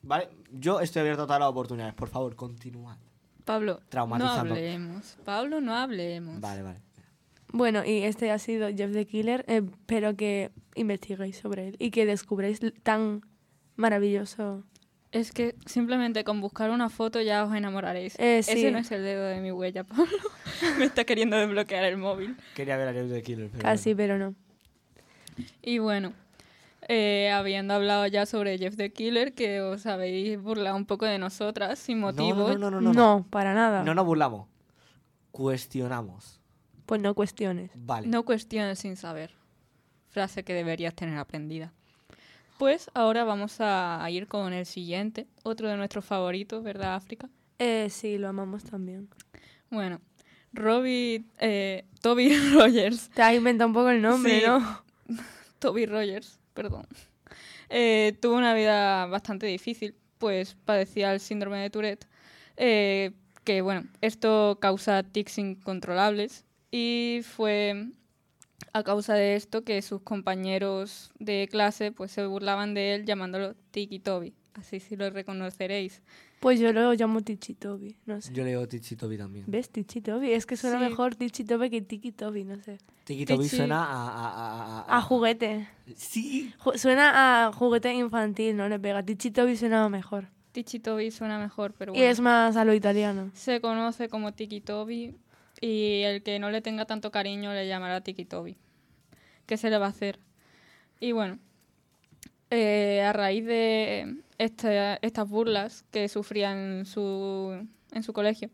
¿Vale? 0.01 0.27
Yo 0.51 0.81
estoy 0.81 1.01
abierto 1.01 1.23
a 1.23 1.25
todas 1.25 1.39
las 1.39 1.49
oportunidades. 1.49 1.93
Por 1.93 2.09
favor, 2.09 2.35
continuad. 2.35 2.97
Pablo, 3.45 3.81
no 3.91 4.29
hablemos. 4.29 5.17
Pablo, 5.23 5.61
no 5.61 5.73
hablemos. 5.75 6.39
Vale, 6.41 6.61
vale. 6.61 6.79
Bueno, 7.53 7.85
y 7.85 7.99
este 8.03 8.31
ha 8.31 8.39
sido 8.39 8.67
Jeff 8.75 8.91
the 8.91 9.05
Killer. 9.05 9.45
Eh, 9.47 9.61
espero 9.63 10.15
que 10.15 10.51
investiguéis 10.75 11.37
sobre 11.37 11.67
él 11.69 11.75
y 11.79 11.91
que 11.91 12.05
descubréis 12.05 12.61
l- 12.63 12.71
tan 12.83 13.21
maravilloso. 13.75 14.63
Es 15.11 15.31
que 15.31 15.53
simplemente 15.67 16.23
con 16.23 16.41
buscar 16.41 16.71
una 16.71 16.89
foto 16.89 17.21
ya 17.21 17.45
os 17.45 17.53
enamoraréis. 17.55 18.15
Eh, 18.19 18.41
sí. 18.41 18.51
Ese 18.53 18.71
no 18.71 18.79
es 18.79 18.91
el 18.91 19.03
dedo 19.03 19.23
de 19.27 19.39
mi 19.39 19.51
huella, 19.51 19.83
Pablo. 19.87 20.07
Me 20.79 20.85
está 20.85 21.03
queriendo 21.05 21.37
desbloquear 21.37 21.83
el 21.85 21.97
móvil. 21.97 22.35
Quería 22.55 22.75
ver 22.75 22.87
a 22.87 22.93
Jeff 22.93 23.09
the 23.11 23.21
Killer. 23.21 23.49
Pero 23.51 23.61
Casi, 23.61 23.93
bueno. 23.93 23.97
pero 24.15 24.17
no. 24.17 24.35
Y 25.61 25.77
bueno, 25.77 26.13
eh, 26.87 27.29
habiendo 27.31 27.75
hablado 27.75 28.07
ya 28.07 28.25
sobre 28.25 28.57
Jeff 28.57 28.75
the 28.75 28.91
Killer, 28.91 29.33
que 29.33 29.61
os 29.61 29.85
habéis 29.85 30.41
burlado 30.41 30.75
un 30.75 30.85
poco 30.87 31.05
de 31.05 31.19
nosotras 31.19 31.77
sin 31.77 31.99
No, 31.99 32.07
motivo. 32.07 32.49
No, 32.49 32.57
no, 32.57 32.71
no, 32.71 32.81
No, 32.81 32.81
no. 32.81 32.93
No, 32.93 33.25
para 33.29 33.53
nada. 33.53 33.83
no 33.83 33.93
nos 33.93 34.05
burlamos. 34.07 34.47
Cuestionamos. 35.31 36.39
Pues 36.85 37.01
no 37.01 37.13
cuestiones. 37.15 37.71
Vale. 37.75 38.07
No 38.07 38.23
cuestiones 38.23 38.79
sin 38.79 38.95
saber. 38.97 39.31
Frase 40.09 40.43
que 40.43 40.53
deberías 40.53 40.93
tener 40.95 41.17
aprendida. 41.17 41.71
Pues 42.57 42.89
ahora 42.93 43.23
vamos 43.23 43.57
a 43.59 44.05
ir 44.09 44.27
con 44.27 44.53
el 44.53 44.65
siguiente, 44.65 45.27
otro 45.43 45.67
de 45.69 45.75
nuestros 45.75 46.05
favoritos, 46.05 46.63
¿verdad, 46.63 46.95
África? 46.95 47.29
Eh, 47.59 47.87
sí, 47.89 48.17
lo 48.17 48.27
amamos 48.29 48.63
también. 48.63 49.09
Bueno, 49.69 49.99
Robbie, 50.53 51.23
eh, 51.39 51.85
Toby 52.01 52.29
Rogers. 52.53 53.09
Te 53.09 53.21
has 53.23 53.33
inventado 53.33 53.67
un 53.69 53.73
poco 53.73 53.89
el 53.89 54.01
nombre, 54.01 54.39
Sí. 54.39 54.45
¿no? 54.45 54.83
Toby 55.59 55.85
Rogers, 55.87 56.39
perdón. 56.53 56.85
Eh, 57.69 58.15
tuvo 58.21 58.35
una 58.35 58.53
vida 58.53 59.07
bastante 59.07 59.47
difícil, 59.47 59.95
pues 60.19 60.55
padecía 60.63 61.11
el 61.13 61.19
síndrome 61.19 61.57
de 61.57 61.69
Tourette, 61.71 62.07
eh, 62.57 63.11
que 63.43 63.61
bueno, 63.61 63.83
esto 64.01 64.59
causa 64.61 65.01
tics 65.03 65.39
incontrolables 65.39 66.45
y 66.75 67.21
fue 67.23 67.87
a 68.73 68.81
causa 68.83 69.13
de 69.13 69.35
esto 69.35 69.63
que 69.63 69.79
sus 69.83 70.01
compañeros 70.01 71.11
de 71.19 71.47
clase 71.51 71.91
pues 71.91 72.11
se 72.11 72.25
burlaban 72.25 72.73
de 72.73 72.95
él 72.95 73.05
llamándolo 73.05 73.53
Tiki 73.71 73.99
Toby, 73.99 74.33
así 74.55 74.79
si 74.79 74.95
lo 74.95 75.07
reconoceréis. 75.11 76.01
Pues 76.39 76.59
yo 76.59 76.73
lo 76.73 76.91
llamo 76.93 77.21
Tichitobi, 77.21 77.95
no 78.05 78.19
sé. 78.19 78.33
Yo 78.33 78.43
leo 78.43 78.67
Tichi 78.67 78.95
Toby 78.97 79.17
también. 79.17 79.45
¿Ves? 79.47 79.69
Tichitobi. 79.69 80.33
Es 80.33 80.45
que 80.45 80.57
suena 80.57 80.77
Sí. 80.79 80.89
mejor 80.89 81.15
Tichitobi 81.15 81.69
que 81.69 81.81
Tiki 81.81 82.11
Toby, 82.11 82.43
no 82.43 82.59
sé. 82.61 82.79
Tiki 83.05 83.25
Toby 83.25 83.45
Tichi- 83.45 83.55
suena 83.57 83.81
a, 83.85 84.09
a, 84.09 84.29
a, 84.29 84.81
a- 84.81 84.97
A 84.97 85.01
juguete. 85.01 85.69
Sí. 85.95 86.51
Ju- 86.59 86.77
Suena 86.77 87.45
a 87.47 87.53
juguete 87.53 87.93
infantil, 87.93 88.57
no 88.57 88.67
le 88.67 88.77
pega. 88.79 89.03
Tichitobi 89.03 89.55
suena 89.55 89.87
mejor. 89.87 90.27
Tiki 90.51 90.79
Toby 90.79 91.11
suena 91.11 91.39
mejor, 91.39 91.73
pero 91.77 91.93
Y 91.93 91.97
bueno. 91.99 92.11
es 92.11 92.19
más 92.19 92.57
a 92.57 92.65
lo 92.65 92.73
italiano. 92.73 93.31
Se 93.35 93.61
conoce 93.61 94.09
como 94.09 94.33
Tiki 94.33 94.59
Toby 94.59 95.15
y 95.63 96.03
el 96.03 96.23
que 96.23 96.39
no 96.39 96.51
le 96.51 96.61
tenga 96.61 96.85
tanto 96.85 97.09
cariño 97.09 97.53
le 97.53 97.65
llamará 97.69 98.01
Tiki 98.01 98.25
Toby. 98.25 98.57
¿Qué 99.45 99.55
se 99.55 99.69
le 99.69 99.77
va 99.77 99.85
a 99.85 99.89
hacer? 99.89 100.19
Y 100.99 101.13
bueno, 101.13 101.39
eh, 102.49 103.01
a 103.01 103.13
raíz 103.13 103.45
de 103.45 104.17
esta- 104.37 104.95
estas 105.01 105.29
burlas 105.29 105.85
que 105.91 106.09
sufría 106.09 106.51
en 106.51 106.85
su, 106.85 107.65
en 107.93 108.03
su 108.03 108.11
colegio, 108.11 108.49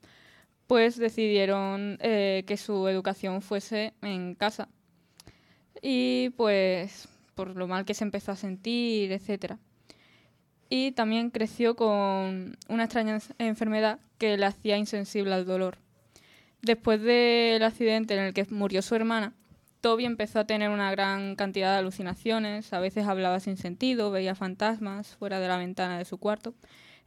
pues 0.68 0.98
decidieron 0.98 1.98
eh, 2.02 2.44
que 2.46 2.58
su 2.58 2.88
educación 2.88 3.42
fuese 3.42 3.94
en 4.04 4.36
casa. 4.36 4.70
Y 5.82 6.30
pues 6.38 7.08
por 7.34 7.56
lo 7.56 7.68
mal 7.68 7.86
que 7.86 7.96
se 7.96 8.04
empezó 8.04 8.34
a 8.34 8.36
sentir, 8.36 9.12
etcétera. 9.12 9.58
Y 10.70 10.92
también 10.92 11.32
creció 11.32 11.76
con 11.76 12.56
una 12.68 12.84
extraña 12.84 13.20
enfermedad 13.40 14.00
que 14.20 14.38
le 14.38 14.46
hacía 14.46 14.78
insensible 14.78 15.34
al 15.34 15.46
dolor. 15.46 15.80
Después 16.62 17.02
del 17.02 17.64
accidente 17.64 18.16
en 18.16 18.22
el 18.22 18.34
que 18.34 18.46
murió 18.50 18.82
su 18.82 18.96
hermana, 18.96 19.34
Toby 19.82 20.06
empezó 20.06 20.40
a 20.40 20.46
tener 20.46 20.70
una 20.70 20.92
gran 20.92 21.36
cantidad 21.36 21.74
de 21.74 21.80
alucinaciones, 21.80 22.74
a 22.74 22.80
veces 22.80 23.08
hablaba 23.08 23.40
sin 23.40 23.56
sentido, 23.56 24.12
veía 24.12 24.36
fantasmas 24.36 25.16
fuera 25.16 25.40
de 25.40 25.48
la 25.48 25.58
ventana 25.58 25.98
de 25.98 26.06
su 26.06 26.18
cuarto, 26.18 26.54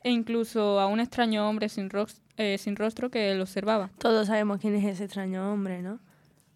e 0.02 0.10
incluso 0.10 0.80
a 0.80 0.86
un 0.86 1.00
extraño 1.00 1.48
hombre 1.48 1.68
sin, 1.68 1.90
eh, 2.38 2.56
sin 2.58 2.76
rostro 2.76 3.10
que 3.10 3.34
lo 3.34 3.42
observaba. 3.42 3.90
Todos 3.98 4.28
sabemos 4.28 4.58
quién 4.60 4.74
es 4.74 4.84
ese 4.84 5.04
extraño 5.04 5.52
hombre, 5.52 5.82
¿no? 5.82 6.00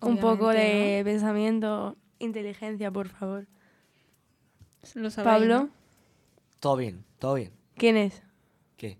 Un 0.00 0.18
poco 0.18 0.48
de 0.48 1.02
pensamiento, 1.04 1.96
inteligencia, 2.18 2.90
por 2.90 3.08
favor. 3.08 3.46
Lo 4.94 5.10
sabéis, 5.10 5.32
Pablo, 5.32 5.58
¿no? 5.58 5.70
Todo 6.60 6.76
bien, 6.76 7.04
todo 7.18 7.34
bien. 7.34 7.52
¿quién 7.76 7.96
es? 7.96 8.22
¿Qué? 8.76 8.98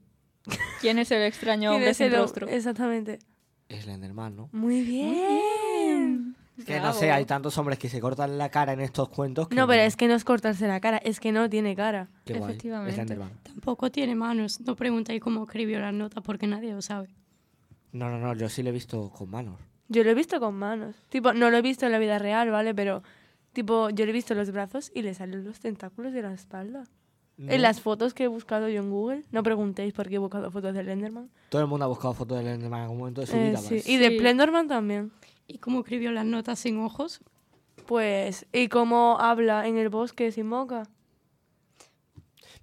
¿Quién 0.81 0.99
es 0.99 1.11
el 1.11 1.23
extraño 1.23 1.71
¿Quién 1.71 1.75
hombre 1.75 1.91
es 1.91 1.97
sin 1.97 2.07
el 2.07 2.17
rostro? 2.17 2.49
Exactamente. 2.49 3.19
Slenderman, 3.69 4.37
¿no? 4.37 4.49
Muy 4.53 4.83
bien. 4.83 6.37
Es 6.59 6.65
que 6.65 6.77
no 6.77 6.83
Bravo. 6.83 6.99
sé, 6.99 7.11
hay 7.11 7.25
tantos 7.27 7.59
hombres 7.59 7.79
que 7.79 7.89
se 7.89 8.01
cortan 8.01 8.39
la 8.39 8.49
cara 8.49 8.73
en 8.73 8.81
estos 8.81 9.09
cuentos. 9.11 9.49
Que 9.49 9.55
No, 9.55 9.67
pero 9.67 9.83
es 9.83 9.97
que 9.97 10.09
no 10.09 10.15
es 10.15 10.25
cortarse 10.25 10.67
la 10.67 10.81
cara, 10.81 10.97
es 10.99 11.21
que 11.21 11.31
no 11.33 11.51
tiene 11.51 11.77
cara. 11.77 12.09
Qué 12.25 12.35
guay. 12.35 12.51
Efectivamente. 12.51 12.95
Slenderman. 12.95 13.31
Tampoco 13.43 13.91
tiene 13.91 14.15
manos. 14.15 14.61
No 14.61 14.75
preguntéis 14.75 15.21
cómo 15.21 15.45
escribió 15.45 15.81
las 15.81 15.93
notas 15.93 16.23
porque 16.25 16.47
nadie 16.47 16.73
lo 16.73 16.81
sabe. 16.81 17.09
No, 17.93 18.09
no, 18.11 18.19
no, 18.19 18.35
yo 18.35 18.49
sí 18.49 18.63
lo 18.63 18.71
he 18.71 18.73
visto 18.73 19.11
con 19.11 19.31
manos. 19.31 19.61
Yo 19.89 20.03
lo 20.03 20.11
he 20.11 20.15
visto 20.15 20.41
con 20.41 20.55
manos. 20.55 20.97
Tipo, 21.11 21.33
no 21.35 21.51
lo 21.51 21.59
he 21.59 21.63
visto 21.63 21.87
en 21.87 21.93
la 21.93 21.99
vida 21.99 22.19
real, 22.19 22.51
¿vale? 22.51 22.75
Pero, 22.75 23.03
tipo, 23.53 23.91
yo 23.91 24.05
le 24.05 24.11
he 24.11 24.15
visto 24.15 24.35
los 24.35 24.51
brazos 24.51 24.91
y 24.95 25.03
le 25.03 25.13
salen 25.15 25.45
los 25.45 25.61
tentáculos 25.61 26.13
de 26.13 26.23
la 26.23 26.33
espalda. 26.33 26.85
No. 27.39 27.53
En 27.53 27.61
las 27.61 27.81
fotos 27.83 28.15
que 28.15 28.25
he 28.25 28.29
buscado 28.29 28.69
yo 28.71 28.81
en 28.81 28.91
Google, 28.91 29.25
no 29.31 29.43
preguntéis 29.43 29.93
por 29.93 30.09
qué 30.09 30.15
he 30.15 30.19
buscado 30.19 30.51
fotos 30.51 30.73
de 30.75 30.83
Slenderman. 30.83 31.29
Todo 31.51 31.61
el 31.61 31.69
mundo 31.69 31.85
ha 31.85 31.89
buscado 31.89 32.15
fotos 32.15 32.39
de 32.39 32.45
Slenderman 32.45 32.79
en 32.79 32.83
algún 32.85 32.99
momento 32.99 33.21
de 33.21 33.27
su 33.27 33.37
Eh, 33.37 33.49
vida. 33.51 33.59
sí. 33.59 33.75
¿vale? 33.77 33.83
Y 33.87 33.97
de 33.99 34.09
Sí. 34.09 34.19
Slenderman 34.19 34.69
también. 34.69 35.13
¿Y 35.47 35.59
cómo 35.59 35.81
escribió 35.81 36.13
las 36.13 36.25
notas 36.25 36.59
sin 36.59 36.79
ojos? 36.79 37.21
Pues, 37.87 38.47
¿y 38.53 38.69
cómo 38.69 39.19
habla 39.21 39.67
en 39.69 39.77
el 39.77 39.91
bosque 39.91 40.33
sin 40.33 40.49
boca? 40.49 40.89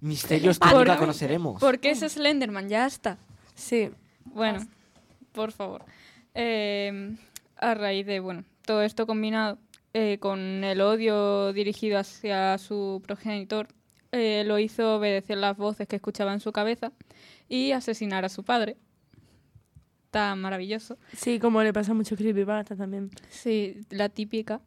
Misterios 0.00 0.58
que 0.58 0.68
nunca 0.74 0.96
conoceremos. 0.98 1.60
¿Por 1.60 1.78
qué 1.78 1.90
es 1.90 2.00
Slenderman? 2.00 2.68
Ya 2.68 2.84
está. 2.86 3.16
Sí. 3.54 3.90
Bueno, 4.24 4.58
por 5.32 5.52
favor. 5.52 5.84
Eh, 6.34 7.14
a 7.56 7.74
raíz 7.74 8.04
de, 8.06 8.20
bueno, 8.20 8.44
todo 8.66 8.82
esto 8.82 9.06
combinado 9.06 9.56
eh, 9.94 10.18
con 10.20 10.64
el 10.64 10.80
odio 10.80 11.52
dirigido 11.52 11.98
hacia 11.98 12.58
su 12.58 13.00
progenitor, 13.06 13.68
eh, 14.14 14.44
lo 14.44 14.60
hizo 14.60 14.96
obedecer 14.96 15.38
las 15.38 15.56
voces 15.56 15.88
que 15.88 15.96
escuchaba 15.96 16.32
en 16.32 16.38
su 16.38 16.52
cabeza 16.52 16.92
y 17.48 17.72
asesinar 17.72 18.24
a 18.24 18.28
su 18.28 18.44
padre. 18.44 18.76
Tan 20.12 20.40
maravilloso. 20.40 20.96
Sí, 21.16 21.40
como 21.40 21.62
le 21.64 21.72
pasa 21.72 21.90
a 21.90 21.94
mucho 21.94 22.14
creepypasta 22.14 22.76
también. 22.76 23.10
Sí, 23.28 23.80
la 23.90 24.08
típica. 24.08 24.60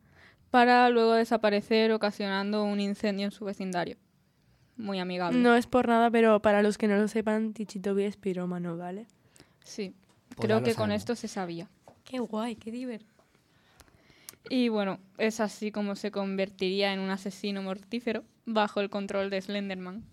Para 0.51 0.89
luego 0.89 1.13
desaparecer 1.13 1.93
ocasionando 1.93 2.65
un 2.65 2.81
incendio 2.81 3.25
en 3.25 3.31
su 3.31 3.45
vecindario. 3.45 3.95
Muy 4.75 4.99
amigable. 4.99 5.39
No 5.39 5.55
es 5.55 5.65
por 5.65 5.87
nada, 5.87 6.11
pero 6.11 6.41
para 6.41 6.61
los 6.61 6.77
que 6.77 6.89
no 6.89 6.97
lo 6.97 7.07
sepan, 7.07 7.53
Tichitobi 7.53 8.03
es 8.03 8.17
pirómano, 8.17 8.75
¿vale? 8.75 9.07
Sí, 9.63 9.95
Pues 10.35 10.45
creo 10.45 10.61
que 10.61 10.75
con 10.75 10.91
esto 10.91 11.15
se 11.15 11.29
sabía. 11.29 11.69
Qué 12.03 12.19
guay, 12.19 12.57
qué 12.57 12.69
divertido. 12.69 13.23
Y 14.49 14.67
bueno, 14.67 14.99
es 15.17 15.39
así 15.39 15.71
como 15.71 15.95
se 15.95 16.11
convertiría 16.11 16.93
en 16.93 16.99
un 16.99 17.09
asesino 17.09 17.61
mortífero 17.61 18.23
bajo 18.47 18.79
el 18.81 18.89
control 18.89 19.29
de 19.29 19.39
Slenderman. 19.39 20.03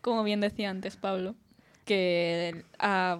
Como 0.00 0.24
bien 0.24 0.40
decía 0.40 0.70
antes 0.70 0.96
Pablo, 0.96 1.34
que 1.84 2.64
ha- 2.78 3.18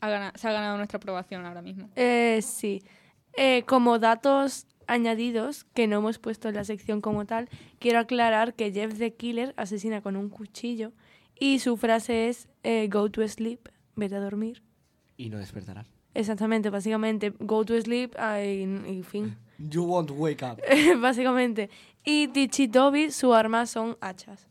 ha 0.00 0.08
gana- 0.08 0.32
se 0.34 0.48
ha 0.48 0.52
ganado 0.52 0.76
nuestra 0.76 0.96
aprobación 0.96 1.46
ahora 1.46 1.62
mismo. 1.62 1.88
Eh, 1.94 2.40
sí. 2.42 2.82
Eh, 3.36 3.62
como 3.66 3.98
datos 4.00 4.66
añadidos 4.86 5.64
que 5.74 5.86
no 5.86 5.98
hemos 5.98 6.18
puesto 6.18 6.48
en 6.48 6.56
la 6.56 6.64
sección 6.64 7.00
como 7.00 7.24
tal, 7.26 7.48
quiero 7.78 7.98
aclarar 8.00 8.54
que 8.54 8.72
Jeff 8.72 8.98
the 8.98 9.14
Killer 9.14 9.54
asesina 9.56 10.00
con 10.00 10.16
un 10.16 10.28
cuchillo 10.28 10.92
y 11.38 11.60
su 11.60 11.76
frase 11.76 12.28
es 12.28 12.48
eh, 12.64 12.88
go 12.90 13.10
to 13.10 13.26
sleep, 13.28 13.68
vete 13.96 14.16
a 14.16 14.20
dormir. 14.20 14.62
Y 15.16 15.28
no 15.30 15.38
despertarán. 15.38 15.86
Exactamente, 16.14 16.70
básicamente, 16.70 17.30
go 17.38 17.64
to 17.64 17.80
sleep 17.80 18.14
y, 18.18 18.90
y 18.90 19.02
fin. 19.02 19.36
You 19.58 19.84
won't 19.84 20.10
wake 20.12 20.42
up. 20.44 20.60
básicamente. 21.00 21.68
Y 22.04 22.28
Tichitobi, 22.28 23.10
su 23.10 23.34
arma 23.34 23.66
son 23.66 23.96
hachas, 24.00 24.46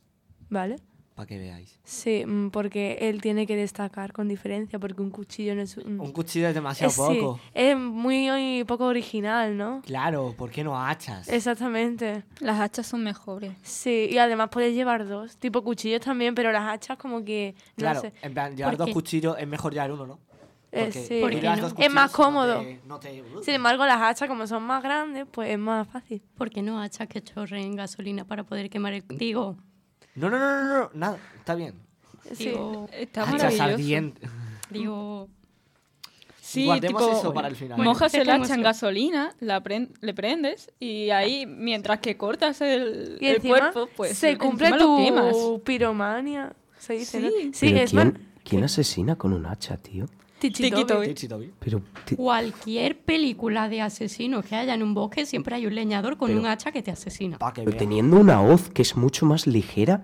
¿vale? 0.50 0.76
Para 1.16 1.26
que 1.26 1.40
veáis. 1.40 1.80
Sí, 1.84 2.24
mm, 2.28 2.50
porque 2.52 2.98
él 3.02 3.22
tiene 3.22 3.48
que 3.48 3.56
destacar 3.56 4.14
con 4.14 4.28
diferencia, 4.28 4.78
porque 4.78 5.02
un 5.02 5.10
cuchillo 5.10 5.56
no 5.56 5.64
es 5.64 5.76
un... 5.78 6.00
Un 6.00 6.12
cuchillo 6.12 6.48
es 6.50 6.54
demasiado 6.54 6.92
Eh, 6.92 6.94
sí, 7.16 7.20
poco. 7.20 7.40
es 7.56 7.76
muy, 7.76 8.30
muy 8.30 8.64
poco 8.66 8.86
original, 8.86 9.58
¿no? 9.58 9.82
Claro, 9.84 10.36
¿por 10.38 10.52
qué 10.52 10.64
no 10.64 10.80
hachas? 10.80 11.28
Exactamente. 11.30 12.24
Las 12.40 12.60
hachas 12.60 12.86
son 12.86 13.04
mejores. 13.04 13.52
Sí, 13.64 14.10
y 14.12 14.18
además 14.20 14.50
puedes 14.52 14.76
llevar 14.76 15.08
dos, 15.08 15.38
tipo 15.38 15.64
cuchillos 15.64 16.02
también, 16.02 16.36
pero 16.36 16.52
las 16.52 16.68
hachas 16.72 16.98
como 17.00 17.26
que, 17.26 17.56
no 17.70 17.74
Claro, 17.78 18.02
sé. 18.02 18.14
en 18.22 18.34
plan, 18.36 18.56
llevar 18.56 18.74
¿Por 18.74 18.78
dos 18.80 18.88
qué? 18.90 18.94
cuchillos 18.94 19.36
es 19.40 19.48
mejor 19.48 19.74
llevar 19.74 19.92
uno, 19.94 20.06
¿no? 20.06 20.20
Eh, 20.72 20.92
sí. 20.92 21.20
¿Por 21.22 21.30
si 21.30 21.36
qué 21.38 21.42
llevas 21.42 21.60
no? 21.74 21.80
Es 21.80 21.92
más 21.94 22.12
no 22.12 22.18
cómodo. 22.18 22.60
te- 22.60 22.80
no 22.86 23.00
te- 23.00 23.24
Sin 23.44 23.54
embargo, 23.56 23.86
las 23.86 24.02
hachas 24.02 24.28
como 24.28 24.46
son 24.48 24.64
más 24.64 24.84
grandes, 24.84 25.26
pues 25.32 25.50
es 25.52 25.58
más 25.60 25.88
fácil. 25.88 26.22
¿Por 26.38 26.50
qué 26.50 26.62
no 26.62 26.82
hachas 26.82 27.08
que 27.08 27.22
chorren 27.22 27.76
gasolina 27.76 28.26
para 28.26 28.44
poder 28.44 28.70
quemar 28.70 28.94
el... 28.94 29.04
Digo, 29.08 29.56
No, 30.16 30.30
no, 30.30 30.38
no, 30.38 30.64
no, 30.64 30.80
no, 30.80 30.90
nada, 30.94 31.18
está 31.38 31.56
bien. 31.56 31.74
Sí. 32.34 32.50
digo, 32.50 32.90
Está 32.92 33.24
Hachas 33.24 33.60
ardientes. 33.60 34.30
digo... 34.70 35.30
Sí, 36.42 36.64
Guardemos 36.66 37.02
tipo, 37.04 37.18
eso 37.20 37.34
para 37.34 37.50
el 37.50 37.58
final. 37.58 37.76
Bueno, 37.76 37.92
mojas 37.92 38.12
¿qué 38.14 38.22
el 38.22 38.30
hacha 38.30 38.54
en 38.54 38.62
gasolina, 38.62 39.36
la 39.42 39.62
pren- 39.62 39.92
le 40.00 40.14
prendes 40.14 40.72
y 40.80 41.10
ahí, 41.10 41.46
mientras 41.46 42.00
que 42.00 42.16
cortas 42.16 42.62
el, 42.62 43.18
Y 43.20 43.28
el 43.28 43.36
encima 43.36 43.58
cuerpo, 43.72 43.90
pues 43.98 44.18
se 44.18 44.38
cumple 44.38 44.72
tu 44.78 45.62
piromania. 45.66 46.54
Se 46.80 46.94
dice, 46.94 47.20
¿no? 47.20 47.30
Sí. 47.30 47.52
Sí, 47.54 47.70
Pero 47.72 47.84
es 47.84 47.92
¿quién, 47.92 48.28
quién 48.46 48.64
asesina 48.64 49.18
con 49.18 49.34
un 49.34 49.46
hacha, 49.46 49.76
tío? 49.76 50.06
Tichitobi. 50.40 51.52
Pero, 51.60 51.82
ti- 52.06 52.16
Cualquier 52.16 53.00
película 53.00 53.70
de 53.70 53.82
asesinos 53.82 54.46
que 54.46 54.56
haya 54.56 54.74
en 54.74 54.84
un 54.84 54.94
bosque, 54.94 55.26
siempre 55.26 55.56
hay 55.56 55.66
un 55.66 55.76
leñador 55.76 56.18
con 56.18 56.28
Pero- 56.30 56.40
un 56.42 56.46
hacha 56.46 56.72
que 56.72 56.82
te 56.84 56.92
asesina. 56.92 57.38
Pa' 57.38 57.54
que 57.54 57.62
pero 57.62 57.72
veas. 57.72 57.80
teniendo 57.80 58.18
una 58.18 58.42
hoz 58.42 58.70
que 58.70 58.82
es 58.82 58.96
mucho 58.96 59.26
más 59.26 59.48
ligera, 59.48 60.04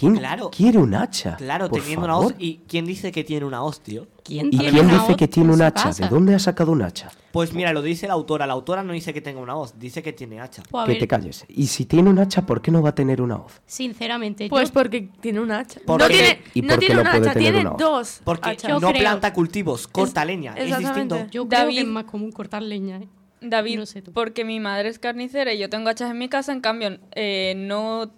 ¿quién 0.00 0.16
Claro. 0.16 0.50
quiere 0.50 0.78
un 0.78 0.94
hacha? 0.94 1.36
Claro, 1.36 1.68
Por 1.68 1.80
teniendo 1.80 2.06
una 2.06 2.16
hoz. 2.16 2.34
¿Y 2.38 2.60
quién 2.66 2.86
dice 2.86 3.12
que 3.12 3.22
tiene 3.22 3.44
una 3.46 3.62
hoz, 3.62 3.80
tío? 3.80 4.06
¿Quién 4.24 4.48
¿Y 4.50 4.58
quién 4.58 4.86
una 4.86 4.98
dice 5.00 5.16
que 5.16 5.28
tiene 5.28 5.50
en 5.50 5.54
un 5.54 5.62
hacha? 5.62 5.90
¿De 5.92 6.08
dónde 6.08 6.34
ha 6.34 6.38
sacado 6.38 6.72
un 6.72 6.82
hacha? 6.82 7.10
Pues 7.32 7.52
mira, 7.52 7.72
lo 7.72 7.80
dice 7.82 8.08
la 8.08 8.14
autora. 8.14 8.46
La 8.46 8.54
autora 8.54 8.82
no 8.82 8.92
dice 8.92 9.12
que 9.14 9.20
tenga 9.20 9.40
una 9.40 9.54
hoz, 9.56 9.78
dice 9.78 10.02
que 10.02 10.12
tiene 10.12 10.40
hacha. 10.40 10.62
Pues 10.68 10.84
que 10.86 10.92
ver, 10.92 10.98
te 11.00 11.06
calles. 11.06 11.44
Y 11.48 11.66
si 11.68 11.84
tiene 11.84 12.10
un 12.10 12.18
hacha, 12.18 12.44
¿por 12.44 12.60
qué 12.60 12.70
no 12.72 12.82
va 12.82 12.88
a 12.90 12.94
tener 12.94 13.22
una 13.22 13.36
hoz? 13.36 13.60
sinceramente, 13.66 14.48
Pues 14.48 14.68
yo, 14.70 14.74
porque 14.74 15.08
tiene 15.20 15.40
un 15.40 15.52
hacha. 15.52 15.80
¿Por 15.86 16.00
no 16.00 16.08
qué? 16.08 16.14
tiene, 16.14 16.40
¿Y 16.54 16.62
no 16.62 16.68
por 16.68 16.78
qué 16.80 16.86
tiene 16.86 16.94
no 16.94 17.00
un 17.02 17.06
puede 17.16 17.30
hacha, 17.30 17.32
tener 17.34 17.52
tiene 17.54 17.60
una 17.60 17.70
hoz? 17.72 17.78
dos 17.78 18.20
Porque 18.24 18.56
no 18.68 18.78
creo- 18.80 18.92
planta 18.92 19.32
cultivos, 19.32 19.86
corta 19.86 20.24
leña. 20.24 20.54
Es 20.56 20.64
exactamente. 20.64 21.14
distinto. 21.14 21.30
yo 21.32 21.46
creo 21.48 21.60
que 21.60 21.66
David- 21.66 21.78
es 21.80 21.86
más 21.86 22.04
común 22.04 22.32
cortar 22.32 22.62
leña. 22.62 22.96
¿eh? 22.98 23.08
David, 23.42 23.78
No 23.78 23.86
sé 23.86 24.02
tú. 24.02 24.12
porque 24.12 24.44
mi 24.44 24.60
madre 24.60 24.90
es 24.90 24.98
carnicera 24.98 25.54
y 25.54 25.58
yo 25.58 25.70
tengo 25.70 25.88
hachas 25.88 26.10
en 26.10 26.18
mi 26.18 26.28
casa, 26.28 26.52
en 26.52 26.60
cambio 26.60 26.98
eh, 27.12 27.54
no, 27.56 28.10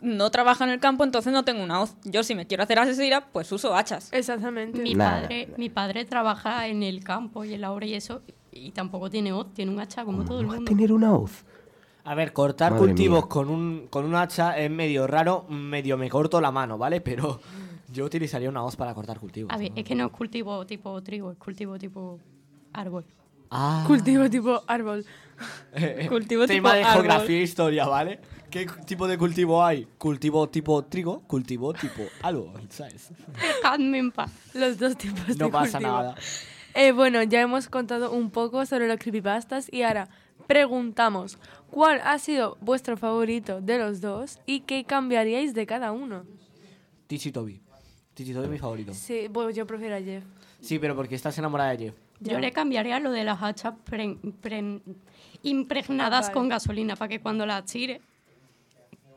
no 0.00 0.30
trabaja 0.30 0.64
en 0.64 0.70
el 0.70 0.80
campo, 0.80 1.04
entonces 1.04 1.32
no 1.32 1.44
tengo 1.44 1.62
una 1.62 1.80
hoz. 1.80 1.96
Yo 2.04 2.22
si 2.22 2.34
me 2.34 2.46
quiero 2.46 2.62
hacer 2.62 2.78
asesina, 2.78 3.26
pues 3.32 3.50
uso 3.52 3.74
hachas. 3.74 4.12
Exactamente. 4.12 4.80
Mi, 4.80 4.94
Nada, 4.94 5.22
padre, 5.22 5.46
nada. 5.46 5.58
mi 5.58 5.68
padre 5.70 6.04
trabaja 6.04 6.66
en 6.68 6.82
el 6.82 7.02
campo 7.02 7.44
y 7.44 7.54
en 7.54 7.60
la 7.60 7.72
obra 7.72 7.86
y 7.86 7.94
eso, 7.94 8.22
y 8.52 8.70
tampoco 8.72 9.10
tiene 9.10 9.32
hoz, 9.32 9.52
tiene 9.54 9.70
un 9.72 9.80
hacha 9.80 10.04
como 10.04 10.24
todo 10.24 10.40
el 10.40 10.46
¿No 10.46 10.48
va 10.52 10.54
a 10.56 10.60
mundo. 10.60 10.70
tener 10.70 10.92
una 10.92 11.14
hoz? 11.14 11.44
A 12.04 12.14
ver, 12.14 12.32
cortar 12.32 12.72
Madre 12.72 12.86
cultivos 12.86 13.22
mía. 13.24 13.28
con 13.28 13.50
un, 13.50 13.86
con 13.90 14.04
un 14.04 14.14
hacha 14.14 14.56
es 14.58 14.70
medio 14.70 15.06
raro, 15.08 15.44
medio 15.48 15.96
me 15.98 16.08
corto 16.08 16.40
la 16.40 16.52
mano, 16.52 16.78
¿vale? 16.78 17.00
Pero 17.00 17.40
yo 17.92 18.04
utilizaría 18.04 18.48
una 18.48 18.62
hoz 18.62 18.76
para 18.76 18.94
cortar 18.94 19.18
cultivos. 19.18 19.52
A 19.52 19.58
ver, 19.58 19.70
¿no? 19.72 19.76
es 19.76 19.84
que 19.84 19.94
no 19.96 20.06
es 20.06 20.12
cultivo 20.12 20.64
tipo 20.66 21.02
trigo, 21.02 21.32
es 21.32 21.38
cultivo 21.38 21.76
tipo 21.78 22.20
árbol. 22.72 23.04
Ah. 23.50 23.82
Cultivo 23.86 24.30
tipo 24.30 24.62
árbol. 24.68 25.04
Cultivo 26.08 26.46
Tema 26.46 26.70
tipo 26.70 26.74
de 26.74 26.84
árbol. 26.84 27.02
geografía 27.02 27.38
e 27.38 27.42
historia, 27.42 27.86
¿vale? 27.86 28.20
¿Qué 28.50 28.66
tipo 28.86 29.06
de 29.08 29.18
cultivo 29.18 29.64
hay? 29.64 29.86
Cultivo 29.98 30.48
tipo 30.48 30.84
trigo, 30.84 31.20
cultivo 31.26 31.72
tipo 31.74 32.02
árbol, 32.22 32.60
¿sabes? 32.70 33.10
Dejadme 33.34 33.98
en 33.98 34.12
paz. 34.12 34.30
Los 34.54 34.78
dos 34.78 34.96
tipos 34.96 35.26
de 35.26 35.34
No 35.34 35.50
pasa 35.50 35.78
cultivo. 35.78 35.92
nada. 35.92 36.14
Eh, 36.74 36.92
bueno, 36.92 37.22
ya 37.22 37.40
hemos 37.40 37.68
contado 37.68 38.12
un 38.12 38.30
poco 38.30 38.64
sobre 38.66 38.86
los 38.88 38.98
creepypastas 38.98 39.72
y 39.72 39.82
ahora 39.82 40.08
preguntamos, 40.46 41.38
¿cuál 41.70 42.00
ha 42.04 42.18
sido 42.18 42.56
vuestro 42.60 42.96
favorito 42.96 43.60
de 43.60 43.78
los 43.78 44.00
dos 44.00 44.38
y 44.46 44.60
qué 44.60 44.84
cambiaríais 44.84 45.52
de 45.54 45.66
cada 45.66 45.92
uno? 45.92 46.24
Tichi 47.08 47.32
Toby. 47.32 47.60
Tichi 48.14 48.32
Toby 48.32 48.44
es 48.44 48.50
mi 48.50 48.58
favorito. 48.58 48.94
Sí, 48.94 49.28
pues 49.32 49.56
yo 49.56 49.66
prefiero 49.66 49.96
a 49.96 50.00
Jeff. 50.00 50.24
Sí, 50.60 50.78
pero 50.78 50.94
porque 50.94 51.14
estás 51.14 51.36
enamorada 51.38 51.70
de 51.70 51.78
Jeff. 51.86 51.94
Yo 52.20 52.38
le 52.38 52.50
cambiaría 52.52 52.98
lo 53.00 53.10
de 53.10 53.24
las 53.24 53.42
hachas 53.42 53.74
pre- 53.84 54.16
pre- 54.40 54.80
impregnadas 55.42 56.18
Ah, 56.18 56.28
vale. 56.28 56.34
con 56.34 56.48
gasolina 56.48 56.96
para 56.96 57.08
que 57.08 57.20
cuando 57.20 57.44
las 57.44 57.64
tire 57.66 58.00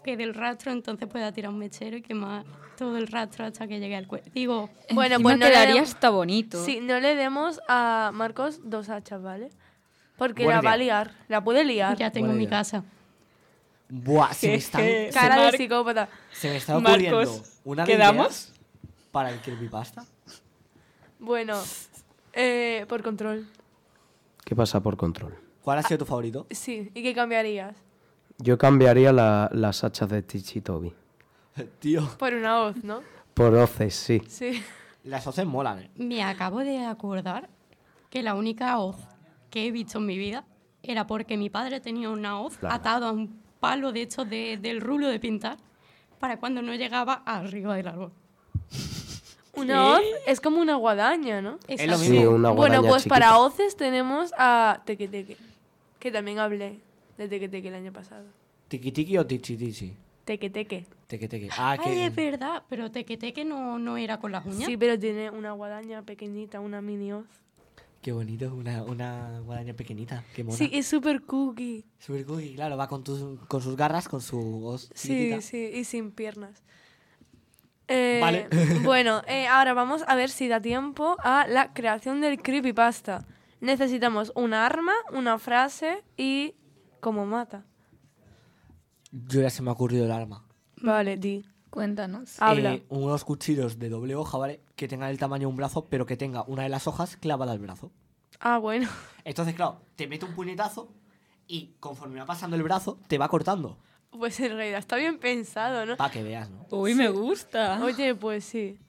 quede 0.04 0.24
el 0.24 0.34
rastro, 0.34 0.72
entonces 0.72 1.08
pueda 1.08 1.32
tirar 1.32 1.52
un 1.52 1.60
mechero 1.60 1.98
y 1.98 2.02
quemar 2.02 2.46
todo 2.78 2.98
el 2.98 3.08
rastro 3.08 3.46
hasta 3.46 3.68
que 3.68 3.80
llegue 3.80 3.96
al 3.96 4.08
cuerpo. 4.08 4.30
Digo, 4.34 4.70
Bueno, 4.94 5.16
Encima 5.16 5.30
pues 5.30 5.40
no 5.40 5.46
quedaría 5.48 5.82
hasta 5.82 6.10
bonito. 6.10 6.64
Sí, 6.64 6.80
no 6.82 7.00
le 7.00 7.16
demos 7.16 7.60
a 7.68 8.12
Marcos 8.14 8.60
dos 8.64 8.90
hachas, 8.90 9.22
¿vale? 9.22 9.50
Porque 10.18 10.44
Buena 10.44 10.62
la 10.62 10.70
va 10.70 10.74
a 10.74 10.78
liar, 10.78 11.12
la 11.28 11.44
puede 11.44 11.64
liar. 11.64 11.98
ya 11.98 12.12
tengo 12.12 12.28
buena 12.28 12.38
mi 12.38 12.44
idea. 12.46 12.58
casa. 12.60 12.84
Buah, 13.90 14.34
se 14.34 14.48
me 14.52 14.56
está. 14.56 14.78
Cara 15.14 15.36
de 15.38 15.42
Mar- 15.44 15.58
psicópata. 15.58 16.10
se 16.32 16.50
me 16.50 16.56
está 16.58 16.80
Marcos, 16.80 16.94
ocurriendo 17.04 17.44
una 17.64 17.86
de 17.86 17.92
¿quedamos? 17.94 18.26
ideas 18.50 18.54
para 19.12 19.32
el 19.32 19.40
creepypasta. 19.42 20.06
Bueno, 21.20 21.62
eh, 22.34 22.86
por 22.88 23.02
control. 23.04 23.48
¿Qué 24.46 24.56
pasa 24.56 24.80
por 24.82 24.96
control? 24.98 25.36
¿Cuál 25.62 25.80
ha 25.80 25.84
sido 25.84 26.00
tu 26.00 26.06
favorito? 26.06 26.48
Sí, 26.50 26.92
¿y 26.94 27.04
qué 27.04 27.14
cambiarías? 27.14 27.76
Yo 28.40 28.58
cambiaría 28.58 29.12
la- 29.12 29.50
las 29.54 29.84
hachas 29.84 30.10
de 30.10 30.22
Tichi 30.22 30.62
Toby. 30.62 30.94
Tío, 31.80 32.08
Por 32.18 32.34
una 32.34 32.62
hoz, 32.62 32.84
¿no? 32.84 33.02
Por 33.34 33.54
hoces, 33.56 33.96
sí. 33.96 34.22
Sí. 34.28 34.64
las 35.04 35.26
hoces 35.28 35.46
molan, 35.46 35.80
¿eh? 35.80 35.90
Me 35.96 36.24
acabo 36.24 36.60
de 36.60 36.86
acordar 36.86 37.50
que 38.10 38.22
la 38.24 38.36
única 38.36 38.80
hoz 38.80 38.98
que 39.50 39.66
he 39.68 39.72
visto 39.72 39.98
en 40.00 40.06
mi 40.06 40.18
vida 40.18 40.44
era 40.84 41.08
porque 41.08 41.38
mi 41.38 41.50
padre 41.50 41.80
tenía 41.80 42.10
una 42.10 42.40
hoz 42.40 42.58
Claro. 42.58 42.76
atado 42.76 43.06
a 43.08 43.12
un 43.12 43.40
palo 43.60 43.92
de 43.92 44.02
hecho 44.04 44.26
de- 44.26 44.58
del 44.62 44.82
rulo 44.82 45.08
de 45.08 45.20
pintar 45.20 45.58
para 46.20 46.38
cuando 46.38 46.62
no 46.62 46.74
llegaba 46.76 47.24
arriba 47.26 47.76
del 47.76 47.88
árbol. 47.88 48.12
Una 49.56 49.88
hoz 49.94 50.02
es 50.26 50.40
como 50.40 50.62
una 50.62 50.76
guadaña, 50.76 51.42
¿no? 51.42 51.60
Es 51.68 51.86
lo 51.86 51.98
mismo. 51.98 52.20
Sí, 52.22 52.26
una 52.26 52.50
Bueno, 52.52 52.76
guadaña 52.78 52.90
pues 52.90 53.04
chiquita. 53.04 53.16
para 53.16 53.38
hoces 53.38 53.76
tenemos 53.76 54.32
a 54.38 54.82
Teque 54.86 55.08
Teque, 55.10 55.38
que 56.00 56.12
también 56.12 56.40
hablé 56.40 56.80
de 57.20 57.30
Teque 57.30 57.50
Teque 57.50 57.68
el 57.68 57.76
año 57.76 57.92
pasado. 57.94 58.26
¿Tiki 58.68 58.92
tiki 58.92 59.18
o 59.18 59.26
tichi 59.26 59.58
tichi? 59.58 59.94
Teque 60.26 60.50
Teque. 60.50 60.86
Teque 61.08 61.28
teque. 61.28 61.50
Ah, 61.58 61.72
Ay, 61.72 61.80
que. 61.80 62.06
es 62.06 62.16
verdad, 62.16 62.64
pero 62.70 62.92
teque 62.92 63.18
teque 63.18 63.44
no, 63.44 63.80
no 63.80 63.98
era 63.98 64.20
con 64.20 64.32
las 64.32 64.46
uñas. 64.46 64.66
Sí, 64.68 64.78
pero 64.78 64.98
tiene 65.00 65.32
una 65.32 65.54
guadaña 65.54 66.04
pequeñita, 66.04 66.60
una 66.60 66.82
mini 66.82 67.12
hoz. 67.14 67.26
Qué 68.02 68.12
bonito, 68.12 68.54
una, 68.56 68.84
una 68.84 69.40
guadaña 69.42 69.74
pequeñita. 69.74 70.24
Qué 70.36 70.44
mona. 70.44 70.56
Sí, 70.56 70.70
es 70.72 70.86
súper 70.88 71.24
cookie. 71.24 71.84
Super 71.98 72.26
cookie, 72.26 72.54
claro, 72.56 72.78
va 72.78 72.88
con, 72.88 73.04
tus, 73.04 73.40
con 73.48 73.62
sus 73.62 73.76
garras, 73.76 74.08
con 74.08 74.22
su 74.22 74.64
hoz 74.66 74.90
Sí, 74.94 75.08
chiquitita. 75.10 75.42
sí, 75.42 75.72
y 75.74 75.84
sin 75.84 76.12
piernas. 76.12 76.64
Eh, 77.88 78.20
Vale. 78.22 78.48
bueno, 78.84 79.24
eh, 79.28 79.48
ahora 79.48 79.74
vamos 79.74 80.04
a 80.08 80.16
ver 80.16 80.30
si 80.30 80.48
da 80.48 80.62
tiempo 80.62 81.18
a 81.24 81.48
la 81.48 81.74
creación 81.74 82.22
del 82.22 82.40
creepypasta. 82.42 83.26
Necesitamos 83.62 84.32
una 84.36 84.66
arma, 84.66 84.94
una 85.12 85.40
frase 85.40 86.04
y 86.16 86.54
cómo 87.00 87.26
mata. 87.26 87.66
Yo 89.12 89.42
ya 89.42 89.50
se 89.50 89.62
me 89.62 89.70
ha 89.70 89.74
ocurrido 89.74 90.06
el 90.06 90.12
arma. 90.12 90.46
Vale, 90.82 91.18
di. 91.18 91.46
Cuéntanos. 91.70 92.42
Habla. 92.42 92.76
Eh, 92.76 92.86
unos 92.90 93.24
cuchillos 93.24 93.78
de 93.78 93.90
doble 93.90 94.16
hoja, 94.16 94.38
¿vale? 94.38 94.62
Que 94.76 94.88
tengan 94.88 95.10
el 95.10 95.20
tamaño 95.20 95.42
de 95.42 95.48
un 95.48 95.56
brazo, 95.56 95.86
pero 95.90 96.06
que 96.06 96.18
tenga 96.18 96.44
una 96.44 96.64
de 96.64 96.70
las 96.70 96.88
hojas 96.88 97.16
clavada 97.18 97.52
al 97.52 97.60
brazo. 97.60 97.92
Ah, 98.40 98.58
bueno. 98.58 98.88
Entonces, 99.24 99.54
claro, 99.54 99.82
te 99.96 100.08
mete 100.08 100.26
un 100.26 100.34
puñetazo 100.34 100.92
y 101.48 101.76
conforme 101.80 102.20
va 102.20 102.26
pasando 102.26 102.56
el 102.56 102.64
brazo, 102.64 103.00
te 103.08 103.18
va 103.18 103.28
cortando. 103.28 103.78
Pues 104.12 104.40
en 104.40 104.56
realidad 104.56 104.80
está 104.80 104.96
bien 104.96 105.20
pensado, 105.20 105.86
¿no? 105.86 105.98
Para 105.98 106.12
que 106.12 106.24
veas, 106.24 106.50
¿no? 106.50 106.66
Uy, 106.72 106.96
me 106.96 107.10
gusta. 107.10 107.80
Oye, 107.84 108.16
pues 108.16 108.44
sí. 108.46 108.80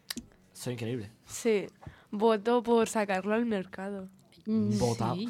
Soy 0.53 0.75
increíble. 0.75 1.11
Sí. 1.27 1.67
Voto 2.11 2.63
por 2.63 2.89
sacarlo 2.89 3.35
al 3.35 3.45
mercado. 3.45 4.09
Bota. 4.47 5.15
sí. 5.15 5.29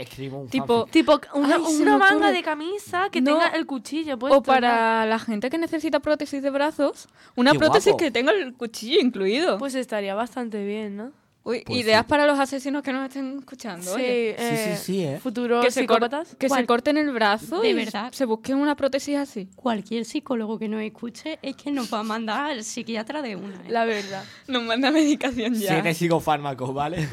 Escribo 0.00 0.38
un 0.40 0.48
Tipo, 0.48 0.78
fanfic. 0.86 0.92
Tipo, 0.92 1.20
una, 1.34 1.56
Ay, 1.56 1.64
se 1.66 1.82
una 1.82 1.98
manga 1.98 2.14
ocurre. 2.16 2.32
de 2.32 2.42
camisa 2.42 3.08
que 3.10 3.20
No. 3.20 3.32
tenga 3.38 3.48
el 3.56 3.66
cuchillo 3.66 4.18
puesto. 4.18 4.38
O 4.38 4.42
para 4.42 5.04
la 5.06 5.18
gente 5.18 5.50
que 5.50 5.58
necesita 5.58 6.00
prótesis 6.00 6.42
de 6.42 6.50
brazos, 6.50 7.08
una 7.36 7.52
¡Qué 7.52 7.58
prótesis 7.58 7.92
guapo! 7.92 8.04
que 8.04 8.10
tenga 8.10 8.32
el 8.32 8.54
cuchillo 8.54 9.00
incluido. 9.00 9.58
Pues 9.58 9.74
estaría 9.74 10.14
bastante 10.14 10.64
bien, 10.64 10.96
¿no? 10.96 11.12
Uy, 11.44 11.62
pues 11.64 11.78
ideas 11.78 12.02
sí. 12.02 12.08
para 12.10 12.26
los 12.26 12.38
asesinos 12.38 12.82
que 12.82 12.92
nos 12.92 13.06
estén 13.08 13.38
escuchando. 13.38 13.82
Sí, 13.94 14.02
oye. 14.02 14.36
Sí, 14.38 14.44
sí, 14.44 14.52
eh, 14.54 14.76
sí, 14.76 15.02
¿eh? 15.04 15.18
Futuros 15.18 15.64
Que, 15.64 15.70
se, 15.70 15.80
psicópatas. 15.80 16.34
que 16.36 16.46
se 16.46 16.48
¿Cuál? 16.48 16.66
corten 16.66 16.98
el 16.98 17.10
brazo 17.10 17.60
De 17.62 17.70
y 17.70 17.72
verdad. 17.72 18.12
se 18.12 18.26
busquen 18.26 18.56
una 18.58 18.76
prótesis 18.76 19.16
así. 19.16 19.48
Cualquier 19.56 20.04
psicólogo 20.04 20.58
que 20.58 20.68
nos 20.68 20.82
escuche 20.82 21.38
es 21.40 21.56
que 21.56 21.70
nos 21.70 21.92
va 21.94 22.00
a 22.00 22.02
mandar 22.02 22.50
al 22.50 22.64
psiquiatra 22.64 23.22
de 23.22 23.36
una. 23.36 23.54
¿eh? 23.54 23.70
La 23.70 23.86
verdad. 23.86 24.24
Nos 24.46 24.62
manda 24.64 24.90
medicación 24.90 25.54
ya. 25.54 25.68
Siete 25.72 25.94
psicofármacos, 25.94 26.74
¿vale? 26.74 27.08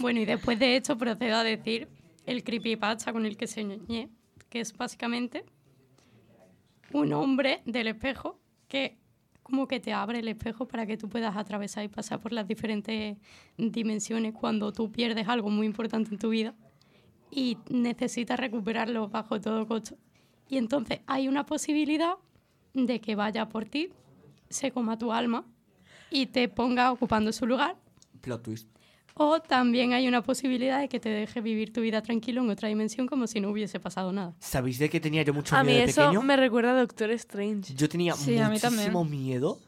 Bueno, 0.00 0.20
y 0.20 0.26
después 0.26 0.58
de 0.58 0.76
esto 0.76 0.98
procedo 0.98 1.36
a 1.36 1.44
decir 1.44 1.88
el 2.28 2.44
creepypasta 2.44 3.12
con 3.12 3.24
el 3.24 3.36
que 3.38 3.46
soñé, 3.46 4.10
que 4.50 4.60
es 4.60 4.76
básicamente 4.76 5.44
un 6.92 7.12
hombre 7.14 7.62
del 7.64 7.88
espejo 7.88 8.38
que 8.68 8.98
como 9.42 9.66
que 9.66 9.80
te 9.80 9.94
abre 9.94 10.18
el 10.18 10.28
espejo 10.28 10.68
para 10.68 10.84
que 10.84 10.98
tú 10.98 11.08
puedas 11.08 11.34
atravesar 11.34 11.84
y 11.84 11.88
pasar 11.88 12.20
por 12.20 12.32
las 12.32 12.46
diferentes 12.46 13.16
dimensiones 13.56 14.34
cuando 14.34 14.72
tú 14.72 14.92
pierdes 14.92 15.26
algo 15.26 15.48
muy 15.48 15.66
importante 15.66 16.10
en 16.10 16.18
tu 16.18 16.28
vida 16.28 16.54
y 17.30 17.56
necesitas 17.70 18.38
recuperarlo 18.38 19.08
bajo 19.08 19.40
todo 19.40 19.66
costo. 19.66 19.96
Y 20.50 20.58
entonces 20.58 21.00
hay 21.06 21.28
una 21.28 21.46
posibilidad 21.46 22.16
de 22.74 23.00
que 23.00 23.14
vaya 23.14 23.48
por 23.48 23.64
ti, 23.64 23.88
se 24.50 24.70
coma 24.70 24.98
tu 24.98 25.12
alma 25.12 25.46
y 26.10 26.26
te 26.26 26.48
ponga 26.48 26.92
ocupando 26.92 27.32
su 27.32 27.46
lugar 27.46 27.76
Plot 28.20 28.42
twist. 28.42 28.68
O 29.18 29.40
también 29.40 29.92
hay 29.92 30.08
una 30.08 30.22
posibilidad 30.22 30.80
de 30.80 30.88
que 30.88 31.00
te 31.00 31.08
deje 31.10 31.40
vivir 31.40 31.72
tu 31.72 31.80
vida 31.80 32.00
tranquilo 32.02 32.42
en 32.42 32.50
otra 32.50 32.68
dimensión 32.68 33.06
como 33.06 33.26
si 33.26 33.40
no 33.40 33.50
hubiese 33.50 33.78
pasado 33.80 34.12
nada. 34.12 34.34
¿Sabéis 34.38 34.78
de 34.78 34.88
qué 34.88 35.00
tenía 35.00 35.22
yo 35.22 35.34
mucho 35.34 35.54
A 35.56 35.62
mí 35.64 35.72
miedo 35.72 35.84
de 35.84 35.90
eso 35.90 36.00
pequeño? 36.02 36.22
me 36.22 36.36
recuerda 36.36 36.70
a 36.70 36.80
Doctor 36.80 37.10
Strange. 37.10 37.74
Yo 37.74 37.88
tenía 37.88 38.14
Sí, 38.14 38.38
a 38.38 38.48
muchísimo 38.48 39.04
miedo 39.04 39.58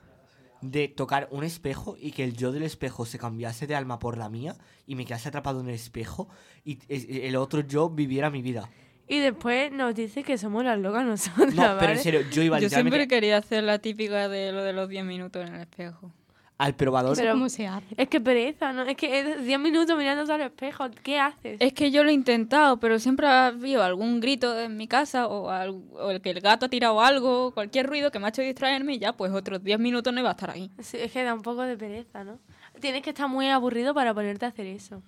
de 0.63 0.89
tocar 0.89 1.27
un 1.31 1.43
espejo 1.43 1.97
y 1.99 2.13
que 2.13 2.23
el 2.23 2.37
yo 2.37 2.53
del 2.53 2.63
espejo 2.63 3.07
se 3.07 3.19
cambiase 3.19 3.67
de 3.67 3.75
alma 3.75 3.99
por 3.99 4.19
la 4.19 4.29
mía 4.29 4.55
y 4.87 4.95
me 4.95 5.05
quedase 5.07 5.29
atrapado 5.29 5.61
en 5.61 5.69
el 5.69 5.75
espejo 5.75 6.29
y 6.65 6.79
es- 6.89 7.07
el 7.09 7.37
otro 7.37 7.61
yo 7.61 7.89
viviera 7.91 8.31
mi 8.31 8.43
vida. 8.43 8.69
Y 9.09 9.19
después 9.19 9.73
nos 9.73 9.95
dice 9.95 10.23
que 10.23 10.39
somos 10.39 10.63
las 10.63 10.79
locas 10.79 11.05
nosotras, 11.05 11.53
No, 11.55 11.63
pero 11.63 11.77
¿vale? 11.77 11.93
en 11.95 11.99
serio, 11.99 12.21
yo 12.31 12.43
iba 12.43 12.61
Yo 12.61 12.69
siempre 12.69 13.09
quería 13.09 13.39
hacer 13.39 13.65
la 13.65 13.79
típica 13.81 14.29
de 14.29 14.53
lo 14.53 14.63
de 14.63 14.73
los 14.73 14.89
10 14.89 15.05
minutos 15.05 15.45
en 15.49 15.55
el 15.57 15.63
espejo. 15.63 16.13
Al 16.61 16.75
probador. 16.75 17.13
¿Eso 17.15 17.23
Pero- 17.23 17.33
cómo 17.33 17.49
se 17.49 17.67
hace? 17.67 17.87
Es 17.97 18.09
que 18.09 18.21
pereza, 18.21 18.73
¿no? 18.73 18.83
Es 18.83 18.97
que 18.97 19.19
es 19.19 19.45
10 19.45 19.59
minutos 19.59 19.97
mirándote 19.97 20.33
al 20.33 20.43
espejo. 20.43 20.85
¿Qué 21.03 21.19
haces? 21.19 21.57
Es 21.59 21.73
que 21.73 21.91
yo 21.91 22.05
lo 22.05 22.11
he 22.11 22.13
intentado, 22.13 22.79
pero 22.79 22.99
siempre 22.99 23.27
ha 23.27 23.47
habido 23.47 23.83
algún 23.83 24.21
grito 24.21 24.59
en 24.61 24.77
mi 24.77 24.87
casa 24.87 25.27
o, 25.27 25.49
al- 25.49 25.71
o 25.93 26.11
el 26.11 26.21
que 26.21 26.31
el 26.31 26.41
gato 26.41 26.67
ha 26.67 26.69
tirado 26.69 27.01
algo, 27.01 27.53
cualquier 27.53 27.87
ruido 27.87 28.11
que 28.11 28.19
me 28.19 28.27
ha 28.27 28.29
hecho 28.29 28.43
distraerme 28.43 28.95
y 28.95 28.99
ya, 28.99 29.13
pues 29.15 29.33
otros 29.33 29.65
10 29.65 29.79
minutos 29.79 30.13
no 30.13 30.21
iba 30.21 30.29
a 30.29 30.33
estar 30.33 30.51
ahí. 30.51 30.71
Sí, 30.81 30.99
es 30.99 31.11
que 31.11 31.25
da 31.25 31.33
un 31.35 31.43
poco 31.43 31.63
de 31.63 31.77
pereza, 31.79 32.25
¿no? 32.25 32.39
Tienes 32.79 33.03
que 33.03 33.11
estar 33.11 33.29
muy 33.29 33.49
aburrido 33.49 33.95
para 33.95 34.13
ponerte 34.13 34.45
a 34.45 34.49
hacer 34.49 34.67
eso. 34.67 35.03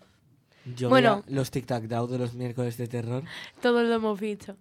Yo 0.76 0.88
Bueno. 0.88 1.22
los 1.26 1.50
tic-tac-down 1.52 2.10
de 2.10 2.18
los 2.18 2.34
miércoles 2.34 2.76
de 2.78 2.86
terror. 2.86 3.24
Todos 3.60 3.82
lo 3.86 3.94
hemos 3.94 4.18
visto. 4.18 4.56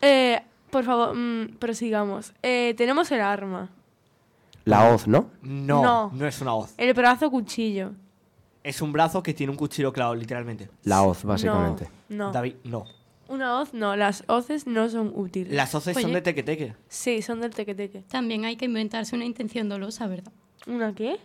Eh, 0.00 0.40
por 0.70 0.84
favor, 0.84 1.14
mm, 1.14 1.56
prosigamos. 1.58 2.34
Eh, 2.42 2.74
tenemos 2.76 3.10
el 3.12 3.20
arma. 3.20 3.70
La 4.64 4.92
hoz, 4.92 5.06
¿no? 5.06 5.30
No, 5.42 5.82
No. 5.82 6.10
no, 6.14 6.26
es 6.26 6.40
una 6.40 6.54
hoz. 6.54 6.74
El 6.78 6.94
brazo 6.94 7.30
cuchillo. 7.30 7.92
Es 8.62 8.80
un 8.80 8.92
brazo 8.92 9.22
que 9.22 9.34
tiene 9.34 9.50
un 9.50 9.56
cuchillo 9.58 9.92
clavado, 9.92 10.14
literalmente. 10.14 10.70
La 10.84 11.02
hoz, 11.02 11.22
básicamente. 11.24 11.88
No, 12.08 12.26
no. 12.26 12.32
David, 12.32 12.54
no. 12.64 12.84
Una 13.28 13.60
hoz 13.60 13.74
no. 13.74 13.94
Las 13.96 14.24
hoces 14.26 14.66
no 14.66 14.88
son 14.88 15.12
útiles. 15.14 15.52
Las 15.52 15.74
hoces 15.74 15.94
son 15.94 16.06
Oye. 16.06 16.14
de 16.14 16.22
teque-teque. 16.22 16.74
Sí, 16.88 17.20
son 17.22 17.40
del 17.40 17.54
teque-teque. 17.54 18.02
También 18.08 18.44
hay 18.46 18.56
que 18.56 18.64
inventarse 18.64 19.14
una 19.16 19.24
intención 19.26 19.68
dolosa, 19.68 20.06
¿verdad? 20.06 20.32
¿Una 20.66 20.94
qué? 20.94 21.18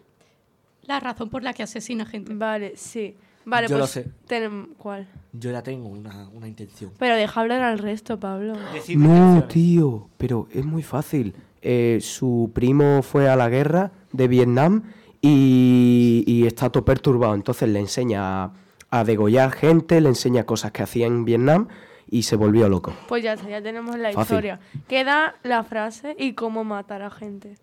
La 0.83 0.99
razón 0.99 1.29
por 1.29 1.43
la 1.43 1.53
que 1.53 1.63
asesina 1.63 2.05
gente. 2.05 2.33
Vale, 2.33 2.73
sí. 2.75 3.15
Vale, 3.45 3.67
Yo 3.67 3.75
lo 3.77 3.81
pues 3.83 3.91
sé. 3.91 4.05
tenem- 4.27 4.73
¿Cuál? 4.77 5.07
Yo 5.33 5.51
ya 5.51 5.63
tengo 5.63 5.87
una, 5.87 6.27
una 6.29 6.47
intención. 6.47 6.91
Pero 6.99 7.15
deja 7.15 7.39
hablar 7.39 7.61
al 7.61 7.79
resto, 7.79 8.19
Pablo. 8.19 8.53
Decidme 8.73 9.07
No, 9.07 9.13
intenciones. 9.35 9.47
tío, 9.47 10.09
pero 10.17 10.47
es 10.51 10.65
muy 10.65 10.83
fácil. 10.83 11.33
Eh, 11.61 11.99
su 12.01 12.51
primo 12.53 13.01
fue 13.03 13.29
a 13.29 13.35
la 13.35 13.49
guerra 13.49 13.91
de 14.13 14.27
Vietnam 14.27 14.83
y, 15.21 16.23
y 16.25 16.45
está 16.47 16.69
todo 16.69 16.85
perturbado. 16.85 17.35
Entonces 17.35 17.69
le 17.69 17.79
enseña 17.79 18.43
a, 18.45 18.53
a 18.91 19.03
degollar 19.03 19.51
gente, 19.51 19.99
le 20.01 20.09
enseña 20.09 20.45
cosas 20.45 20.71
que 20.71 20.83
hacía 20.83 21.07
en 21.07 21.25
Vietnam 21.25 21.67
y 22.09 22.23
se 22.23 22.35
volvió 22.35 22.67
loco. 22.69 22.93
Pues 23.07 23.23
ya 23.23 23.33
está, 23.33 23.49
ya 23.49 23.61
tenemos 23.61 23.97
la 23.97 24.11
Fácil. 24.11 24.21
historia. 24.21 24.59
Queda 24.87 25.35
la 25.43 25.63
frase 25.63 26.15
y 26.17 26.33
cómo 26.33 26.63
matar 26.63 27.01
a 27.01 27.09
gente. 27.09 27.55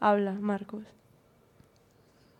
Habla, 0.00 0.32
Marcos. 0.32 0.84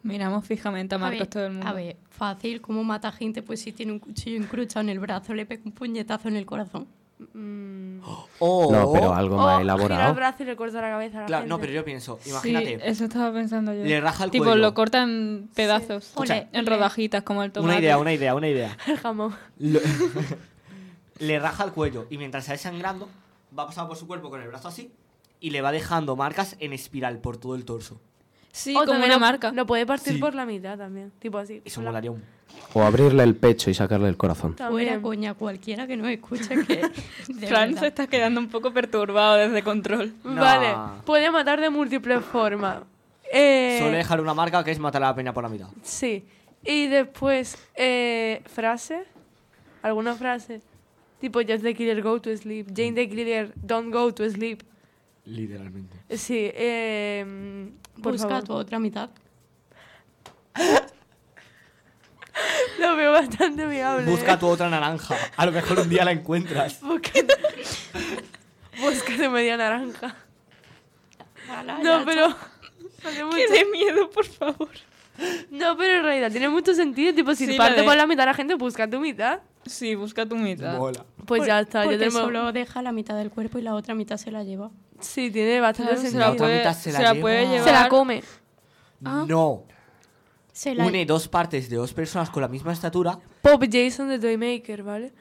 Miramos 0.02 0.46
fijamente 0.46 0.94
a 0.94 0.98
A 0.98 1.00
Marcos 1.00 1.18
ver, 1.20 1.26
todo 1.28 1.46
el 1.46 1.52
mundo. 1.52 1.66
A 1.66 1.72
ver, 1.72 1.96
fácil, 2.10 2.60
¿cómo 2.60 2.84
mata 2.84 3.10
gente? 3.10 3.42
Pues 3.42 3.60
si 3.60 3.72
tiene 3.72 3.92
un 3.92 3.98
cuchillo 3.98 4.36
incrustado 4.36 4.82
en 4.84 4.90
el 4.90 5.00
brazo, 5.00 5.34
le 5.34 5.46
pega 5.46 5.62
un 5.64 5.72
puñetazo 5.72 6.28
en 6.28 6.36
el 6.36 6.46
corazón. 6.46 6.86
Mm. 7.18 8.00
O- 8.40 8.70
No, 8.72 8.92
pero 8.92 9.14
algo 9.14 9.36
O 9.36 9.38
más 9.38 9.46
gira 9.46 9.56
el 9.56 9.62
elaborado. 9.62 10.14
brazo 10.14 10.42
y 10.42 10.46
le 10.46 10.56
corta 10.56 10.80
la 10.82 10.90
cabeza 10.90 11.18
a 11.18 11.20
la 11.22 11.26
Claro, 11.26 11.42
gente. 11.44 11.48
no, 11.48 11.58
pero 11.60 11.72
yo 11.72 11.84
pienso, 11.84 12.18
Sí, 12.22 12.28
imagínate, 12.30 12.78
eso 12.90 13.04
estaba 13.04 13.32
pensando 13.32 13.72
yo. 13.72 13.84
le 13.84 14.00
raja 14.00 14.24
el 14.24 14.30
tipo, 14.30 14.44
cuello. 14.44 14.60
lo 14.60 14.74
corta 14.74 15.02
en 15.02 15.48
pedazos. 15.54 16.04
Escucha, 16.08 16.46
en 16.52 16.66
rodajitas, 16.66 17.22
como 17.22 17.42
el 17.42 17.52
tomate. 17.52 17.72
Una 17.72 17.80
idea, 17.80 17.96
una 17.98 18.12
idea, 18.12 18.34
una 18.34 18.48
idea. 18.48 18.76
El 18.86 18.98
jamón. 18.98 19.34
Lo- 19.58 19.80
le 21.18 21.38
raja 21.38 21.64
el 21.64 21.72
cuello 21.72 22.06
y 22.10 22.18
mientras 22.18 22.44
está 22.48 22.58
sangrando, 22.70 23.08
va 23.58 23.66
pasando 23.66 23.88
por 23.88 23.96
su 23.96 24.06
cuerpo 24.06 24.28
con 24.28 24.42
el 24.42 24.48
brazo 24.48 24.68
así 24.68 24.92
y 25.40 25.50
le 25.50 25.62
va 25.62 25.72
dejando 25.72 26.16
marcas 26.16 26.56
en 26.60 26.72
espiral 26.74 27.18
por 27.18 27.38
todo 27.38 27.54
el 27.54 27.64
torso. 27.64 27.98
Sí, 28.56 28.74
O 28.74 28.86
como 28.86 28.98
una 29.04 29.08
lo- 29.08 29.20
marca. 29.20 29.52
Lo 29.52 29.66
puede 29.66 29.84
partir 29.84 30.14
Sí. 30.14 30.18
por 30.18 30.34
la 30.34 30.46
mitad 30.46 30.78
también. 30.78 31.12
Tipo 31.18 31.36
así. 31.36 31.60
Eso 31.64 31.80
Hola. 31.80 31.90
molaría 31.90 32.10
un... 32.10 32.22
O 32.72 32.82
abrirle 32.82 33.22
el 33.22 33.36
pecho 33.36 33.68
y 33.68 33.74
sacarle 33.74 34.08
el 34.08 34.16
corazón. 34.16 34.56
Fuera 34.56 34.98
coña, 35.02 35.34
cualquiera 35.34 35.86
que 35.86 35.96
nos 35.96 36.08
escuche 36.08 36.48
que. 36.66 36.80
Fran 37.48 37.76
se 37.76 37.88
está 37.88 38.06
quedando 38.06 38.40
un 38.40 38.48
poco 38.48 38.72
perturbado 38.72 39.36
desde 39.36 39.62
control. 39.62 40.14
No. 40.24 40.40
Vale, 40.40 40.74
puede 41.04 41.30
matar 41.30 41.60
de 41.60 41.68
múltiples 41.68 42.24
formas. 42.24 42.78
Eh, 43.30 43.76
Suele 43.80 43.98
dejar 43.98 44.20
una 44.22 44.32
marca 44.34 44.64
que 44.64 44.70
es 44.70 44.78
matar 44.78 45.02
a 45.02 45.08
la 45.08 45.14
peña 45.14 45.32
por 45.34 45.42
la 45.42 45.48
mitad. 45.50 45.68
Sí. 45.82 46.24
Y 46.64 46.86
después, 46.86 47.58
eh, 47.74 48.42
frase. 48.46 49.04
¿Alguna 49.82 50.14
frase? 50.14 50.60
Tipo, 51.20 51.40
Just 51.40 51.62
the 51.62 51.74
Killer, 51.74 52.02
go 52.02 52.20
to 52.20 52.34
sleep. 52.36 52.68
Jane 52.74 52.92
the 52.92 53.08
Killer, 53.08 53.52
don't 53.56 53.92
go 53.92 54.12
to 54.14 54.28
sleep. 54.30 54.62
Literalmente. 55.26 55.96
Sí, 56.16 56.50
eh, 56.54 57.70
por 58.02 58.12
Busca 58.12 58.28
favor. 58.28 58.44
tu 58.44 58.52
otra 58.54 58.78
mitad. 58.78 59.10
Lo 62.78 62.94
veo 62.96 63.12
bastante 63.12 63.66
viable. 63.66 64.10
Busca 64.10 64.38
tu 64.38 64.46
otra 64.46 64.68
naranja. 64.68 65.16
A 65.36 65.46
lo 65.46 65.52
mejor 65.52 65.80
un 65.80 65.88
día 65.88 66.04
la 66.04 66.12
encuentras. 66.12 66.80
Busca... 66.82 67.10
Búscate 68.80 69.28
media 69.28 69.56
naranja. 69.56 70.14
No, 71.82 72.04
pero... 72.04 72.28
¡Qué 73.02 73.48
de 73.48 73.64
miedo, 73.72 74.10
por 74.10 74.26
favor! 74.26 74.68
No, 75.50 75.76
pero 75.78 75.94
en 75.98 76.02
realidad 76.02 76.30
tiene 76.30 76.48
mucho 76.50 76.74
sentido. 76.74 77.14
Tipo, 77.14 77.34
si 77.34 77.46
Sí, 77.46 77.56
parte 77.56 77.80
de- 77.80 77.86
por 77.86 77.96
la 77.96 78.06
mitad 78.06 78.26
la 78.26 78.34
gente, 78.34 78.54
busca 78.54 78.88
tu 78.90 79.00
mitad. 79.00 79.40
Sí, 79.66 79.94
busca 79.94 80.26
tu 80.26 80.36
mitad. 80.36 80.78
Mola. 80.78 81.04
Pues 81.26 81.40
Por- 81.40 81.46
ya 81.46 81.60
está. 81.60 81.82
Porque 81.82 81.98
tenemos... 81.98 82.22
solo 82.22 82.52
deja 82.52 82.82
la 82.82 82.92
mitad 82.92 83.16
del 83.16 83.30
cuerpo 83.30 83.58
y 83.58 83.62
la 83.62 83.74
otra 83.74 83.94
mitad 83.94 84.16
se 84.16 84.30
la 84.30 84.44
lleva. 84.44 84.70
Sí, 85.00 85.30
tiene 85.30 85.60
bastante 85.60 85.90
Claro, 85.92 86.00
se 86.02 86.10
sentido. 86.10 86.20
la 86.26 86.32
otra 86.32 86.46
puede, 86.46 86.58
mitad 86.58 86.74
se 86.74 86.92
se 86.92 87.02
la 87.02 87.14
la 87.14 87.20
puede 87.20 87.40
lleva. 87.42 87.50
llevar. 87.52 87.64
Se 87.68 87.72
la 87.72 87.88
come. 87.88 88.22
Ah. 89.04 89.24
No. 89.28 89.64
Se 90.52 90.74
la 90.74 90.86
Une 90.86 91.04
dos 91.04 91.28
partes 91.28 91.68
de 91.68 91.76
dos 91.76 91.92
personas 91.92 92.30
con 92.30 92.40
la 92.40 92.48
misma 92.48 92.72
estatura. 92.72 93.18
Pop 93.42 93.62
Jason 93.70 94.08
de 94.08 94.18
Toymaker, 94.18 94.82
¿vale? 94.82 95.12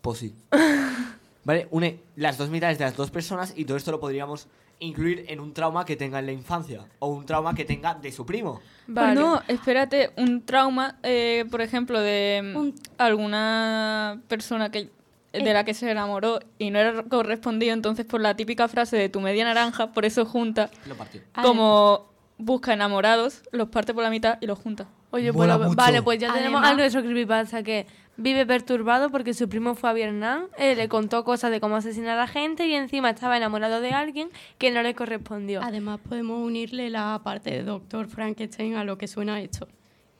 Pues 0.00 0.18
sí. 0.20 0.34
¿Vale? 1.44 1.68
Une 1.70 2.00
las 2.16 2.38
dos 2.38 2.48
mitades 2.50 2.78
de 2.78 2.84
las 2.84 2.96
dos 2.96 3.10
personas 3.10 3.52
y 3.56 3.64
todo 3.64 3.76
esto 3.76 3.90
lo 3.90 4.00
podríamos 4.00 4.46
incluir 4.80 5.24
en 5.28 5.40
un 5.40 5.52
trauma 5.54 5.84
que 5.84 5.94
tenga 5.96 6.18
en 6.18 6.26
la 6.26 6.32
infancia. 6.32 6.84
O 6.98 7.08
un 7.08 7.24
trauma 7.26 7.54
que 7.54 7.64
tenga 7.64 7.94
de 7.94 8.10
su 8.12 8.24
primo. 8.26 8.60
Vale. 8.86 9.12
Pues 9.14 9.24
no, 9.24 9.42
espérate, 9.46 10.10
un 10.16 10.44
trauma, 10.44 10.98
eh, 11.02 11.44
por 11.50 11.60
ejemplo, 11.60 12.00
de 12.00 12.40
mm, 12.42 12.56
Un- 12.56 12.74
alguna 12.98 14.20
persona 14.28 14.70
que 14.70 14.90
de 15.32 15.38
Eh. 15.48 15.52
la 15.54 15.62
que 15.64 15.74
se 15.74 15.88
enamoró 15.88 16.40
y 16.58 16.70
no 16.70 16.80
era 16.80 17.04
correspondido, 17.04 17.72
entonces 17.72 18.04
por 18.04 18.20
la 18.20 18.34
típica 18.34 18.66
frase 18.66 18.96
de 18.96 19.08
tu 19.08 19.20
media 19.20 19.44
naranja, 19.44 19.92
por 19.92 20.04
eso 20.04 20.26
junta, 20.26 20.70
Lo 20.88 20.96
partió. 20.96 21.20
Ah, 21.34 21.42
como 21.42 22.10
busca 22.36 22.72
enamorados, 22.72 23.42
los 23.52 23.68
parte 23.68 23.94
por 23.94 24.02
la 24.02 24.10
mitad 24.10 24.38
y 24.40 24.46
los 24.46 24.58
junta. 24.58 24.88
Oye, 25.12 25.30
Mola 25.30 25.56
pues 25.56 25.68
mucho. 25.68 25.76
vale, 25.76 26.02
pues 26.02 26.18
ya 26.18 26.32
tenemos 26.32 26.60
Además- 26.62 26.70
a 26.72 26.74
nuestro 26.74 27.02
creepypasta 27.02 27.62
que 27.62 27.86
vive 28.20 28.46
perturbado 28.46 29.10
porque 29.10 29.34
su 29.34 29.48
primo 29.48 29.74
fue 29.74 29.90
a 29.90 29.92
Vietnam, 29.92 30.44
eh, 30.58 30.74
le 30.74 30.88
contó 30.88 31.24
cosas 31.24 31.50
de 31.50 31.60
cómo 31.60 31.76
asesinar 31.76 32.18
a 32.18 32.20
la 32.20 32.26
gente 32.26 32.66
y 32.66 32.74
encima 32.74 33.10
estaba 33.10 33.36
enamorado 33.36 33.80
de 33.80 33.90
alguien 33.90 34.28
que 34.58 34.70
no 34.70 34.82
le 34.82 34.94
correspondió. 34.94 35.60
Además, 35.62 36.00
podemos 36.06 36.44
unirle 36.46 36.90
la 36.90 37.20
parte 37.24 37.50
de 37.50 37.62
Doctor 37.62 38.08
Frankenstein 38.08 38.76
a 38.76 38.84
lo 38.84 38.98
que 38.98 39.08
suena 39.08 39.40
esto. 39.40 39.68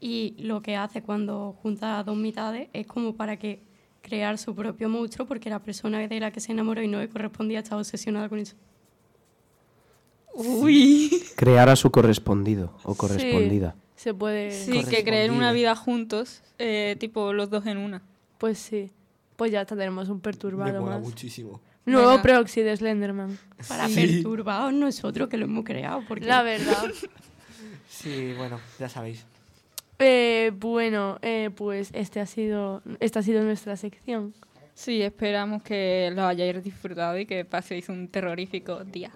Y 0.00 0.34
lo 0.38 0.62
que 0.62 0.76
hace 0.76 1.02
cuando 1.02 1.56
junta 1.62 2.02
dos 2.02 2.16
mitades 2.16 2.68
es 2.72 2.86
como 2.86 3.14
para 3.14 3.36
que 3.36 3.62
crear 4.00 4.38
su 4.38 4.54
propio 4.54 4.88
monstruo, 4.88 5.26
porque 5.26 5.50
la 5.50 5.62
persona 5.62 5.98
de 5.98 6.20
la 6.20 6.30
que 6.30 6.40
se 6.40 6.52
enamoró 6.52 6.82
y 6.82 6.88
no 6.88 7.00
le 7.00 7.08
correspondía 7.08 7.58
estaba 7.58 7.82
obsesionada 7.82 8.28
con 8.28 8.38
eso. 8.38 8.56
Uy. 10.32 11.22
Crear 11.36 11.68
a 11.68 11.76
su 11.76 11.90
correspondido 11.90 12.72
o 12.84 12.94
correspondida. 12.94 13.74
Sí, 13.76 13.89
se 14.00 14.14
puede... 14.14 14.50
Sí, 14.50 14.82
que 14.88 15.04
creen 15.04 15.30
una 15.32 15.52
vida 15.52 15.76
juntos, 15.76 16.42
eh, 16.58 16.96
tipo 16.98 17.34
los 17.34 17.50
dos 17.50 17.66
en 17.66 17.76
una. 17.76 18.00
Pues 18.38 18.58
sí. 18.58 18.90
Pues 19.36 19.52
ya 19.52 19.66
tenemos 19.66 20.08
un 20.08 20.16
Me 20.16 20.22
perturbado 20.22 20.80
mola 20.80 20.96
más. 20.96 21.02
muchísimo. 21.06 21.60
Nuevo 21.84 22.08
Venga. 22.08 22.22
proxy 22.22 22.62
de 22.62 22.74
Slenderman. 22.76 23.38
Para 23.68 23.88
Sí. 23.88 23.94
perturbados 24.22 24.72
nosotros 24.72 25.28
que 25.28 25.36
lo 25.36 25.44
hemos 25.44 25.64
creado. 25.64 26.02
Porque 26.08 26.24
La 26.24 26.42
verdad. 26.42 26.84
Sí, 27.90 28.32
bueno, 28.38 28.58
ya 28.78 28.88
sabéis. 28.88 29.26
Eh, 29.98 30.52
bueno, 30.54 31.18
eh, 31.20 31.50
pues 31.54 31.90
este 31.92 32.20
ha 32.20 32.24
sido, 32.26 32.82
esta 33.00 33.18
ha 33.20 33.22
sido 33.22 33.42
nuestra 33.42 33.76
sección. 33.76 34.32
Sí, 34.74 35.02
esperamos 35.02 35.62
que 35.62 36.10
lo 36.14 36.24
hayáis 36.26 36.64
disfrutado 36.64 37.18
y 37.18 37.26
que 37.26 37.44
paséis 37.44 37.90
un 37.90 38.08
terrorífico 38.08 38.82
día. 38.84 39.10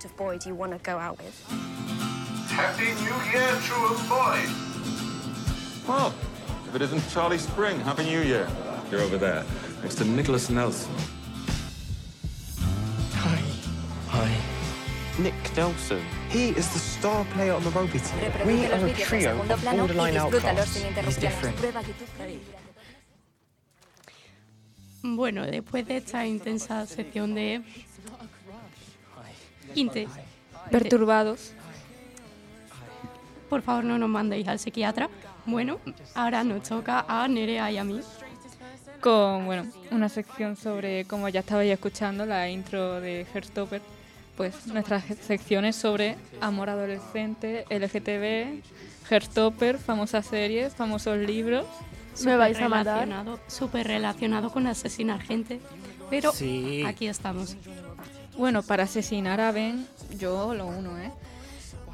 Sort 0.00 0.12
of 0.12 0.16
boy 0.16 0.38
do 0.38 0.48
you 0.48 0.54
want 0.54 0.72
to 0.72 0.78
go 0.78 0.98
out 0.98 1.18
with? 1.18 1.46
Happy 2.48 2.84
New 2.84 3.18
Year, 3.30 3.50
to 3.52 3.60
true 3.60 3.96
boy. 4.08 4.40
Well, 5.86 6.14
if 6.66 6.74
it 6.74 6.82
isn't 6.82 7.06
Charlie 7.10 7.38
Spring, 7.38 7.78
Happy 7.80 8.04
New 8.04 8.20
Year. 8.20 8.48
You're 8.90 9.02
over 9.02 9.18
there, 9.18 9.44
next 9.82 9.96
to 9.96 10.04
Nicholas 10.04 10.48
Nelson. 10.48 10.92
Hi. 13.14 13.42
Hi. 14.08 15.22
Nick 15.22 15.34
Nelson. 15.56 16.02
He 16.30 16.50
is 16.50 16.72
the 16.72 16.78
star 16.78 17.24
player 17.34 17.52
on 17.52 17.62
the 17.62 17.70
rugby 17.70 17.98
team. 17.98 18.46
We 18.46 18.66
are 18.66 18.86
a 18.86 18.94
trio 18.94 19.38
of 19.42 19.64
borderline 19.64 20.16
outcasts. 20.16 20.82
He's 20.82 21.16
different. 21.16 21.56
Bueno, 25.02 25.46
después 25.46 25.86
de 25.86 25.96
esta 25.96 26.26
intensa 26.26 26.86
sección 26.86 27.34
de... 27.34 27.62
Inte. 29.74 30.08
Perturbados. 30.70 31.52
Por 33.48 33.62
favor, 33.62 33.84
no 33.84 33.98
nos 33.98 34.08
mandéis 34.08 34.46
al 34.48 34.58
psiquiatra. 34.58 35.08
Bueno, 35.46 35.78
ahora 36.14 36.44
nos 36.44 36.62
toca 36.68 37.04
a 37.08 37.26
Nerea 37.26 37.70
y 37.72 37.78
a 37.78 37.84
mí. 37.84 38.00
Con, 39.00 39.46
bueno, 39.46 39.64
una 39.90 40.08
sección 40.08 40.56
sobre, 40.56 41.04
como 41.06 41.28
ya 41.28 41.40
estabais 41.40 41.72
escuchando, 41.72 42.26
la 42.26 42.48
intro 42.48 43.00
de 43.00 43.26
Herstopper. 43.32 43.80
pues 44.36 44.66
nuestras 44.68 45.04
secciones 45.26 45.76
sobre 45.76 46.16
amor 46.40 46.70
adolescente, 46.70 47.64
LGTB, 47.68 48.62
Herstopper, 49.10 49.76
famosas 49.76 50.24
series, 50.26 50.74
famosos 50.74 51.18
libros. 51.18 51.66
Me 52.24 52.36
vais 52.36 52.58
a 52.58 52.68
matar. 52.68 53.00
Relacionado- 53.06 53.40
Súper 53.48 53.86
relacionado 53.86 54.50
con 54.50 54.66
asesinar 54.66 55.20
gente. 55.20 55.60
Pero 56.08 56.32
Sí. 56.32 56.84
aquí 56.86 57.06
estamos. 57.06 57.56
Bueno, 58.36 58.62
para 58.62 58.84
asesinar 58.84 59.40
a 59.40 59.52
Ben, 59.52 59.86
yo 60.18 60.54
lo 60.54 60.66
uno, 60.66 60.98
¿eh? 60.98 61.12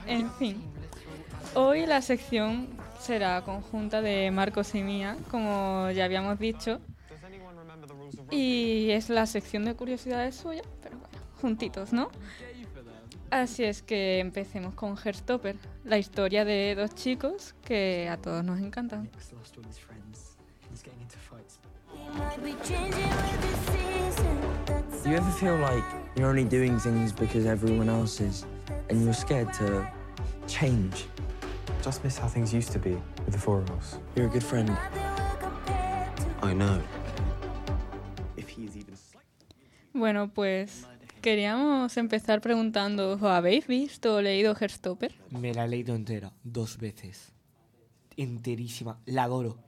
En 0.06 0.30
fin. 0.32 0.62
Hoy 1.54 1.86
la 1.86 2.02
sección 2.02 2.68
será 3.00 3.42
conjunta 3.42 4.02
de 4.02 4.30
Marcos 4.30 4.74
y 4.74 4.82
mía, 4.82 5.16
como 5.30 5.90
ya 5.90 6.04
habíamos 6.04 6.38
dicho. 6.38 6.80
Y 8.30 8.90
es 8.90 9.08
la 9.08 9.26
sección 9.26 9.64
de 9.64 9.74
curiosidades 9.74 10.36
suya, 10.36 10.62
pero 10.82 10.98
bueno, 10.98 11.18
juntitos, 11.40 11.92
¿no? 11.92 12.10
Así 13.30 13.64
es 13.64 13.82
que 13.82 14.20
empecemos 14.20 14.74
con 14.74 14.96
Herstopper, 15.02 15.56
la 15.84 15.98
historia 15.98 16.44
de 16.44 16.74
dos 16.76 16.94
chicos 16.94 17.54
que 17.64 18.08
a 18.08 18.16
todos 18.16 18.44
nos 18.44 18.60
encantan. 18.60 19.10
You're 26.16 26.28
only 26.28 26.44
doing 26.44 26.78
things 26.78 27.12
because 27.12 27.46
everyone 27.46 27.88
else 27.88 28.20
is, 28.20 28.44
and 28.88 29.02
you're 29.04 29.14
scared 29.14 29.52
to 29.54 29.86
change? 30.48 31.06
Just 31.82 32.02
miss 32.02 32.18
how 32.18 32.28
things 32.28 32.52
used 32.52 32.72
to 32.72 32.78
be 32.78 32.96
with 33.24 33.32
the 33.32 33.38
four 33.38 33.58
of 33.60 33.70
us. 33.72 33.98
You're 34.14 34.26
a 34.26 34.30
good 34.30 34.42
friend. 34.42 34.70
I 36.42 36.54
know. 36.54 36.80
Bueno, 39.92 40.28
pues 40.32 40.86
queríamos 41.22 41.96
empezar 41.96 42.42
preguntando, 42.42 43.12
¿os 43.12 43.22
habéis 43.22 43.66
visto 43.66 44.16
o 44.16 44.20
leído 44.20 44.54
Herstopper? 44.54 45.14
Me 45.30 45.54
la 45.54 45.64
he 45.64 45.68
leído 45.68 45.94
entera, 45.94 46.32
dos 46.44 46.76
veces. 46.76 47.32
Enterísima, 48.16 49.00
la 49.06 49.24
adoro. 49.24 49.58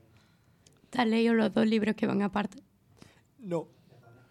¿Te 0.91 1.01
has 1.01 1.07
leído 1.07 1.33
los 1.33 1.51
dos 1.51 1.67
libros 1.67 1.95
que 1.95 2.05
van 2.05 2.21
aparte? 2.21 2.61
No. 3.39 3.67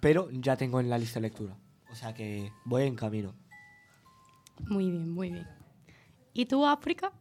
Pero 0.00 0.30
ya 0.30 0.56
tengo 0.56 0.78
en 0.78 0.88
la 0.88 0.98
lista 0.98 1.18
de 1.18 1.22
lectura. 1.22 1.56
O 1.90 1.94
sea 1.94 2.14
que 2.14 2.52
voy 2.64 2.84
en 2.84 2.94
camino. 2.96 3.34
Muy 4.68 4.90
bien, 4.90 5.10
muy 5.10 5.30
bien. 5.30 5.46
¿Y 6.32 6.46
tú, 6.46 6.66
África? 6.66 7.12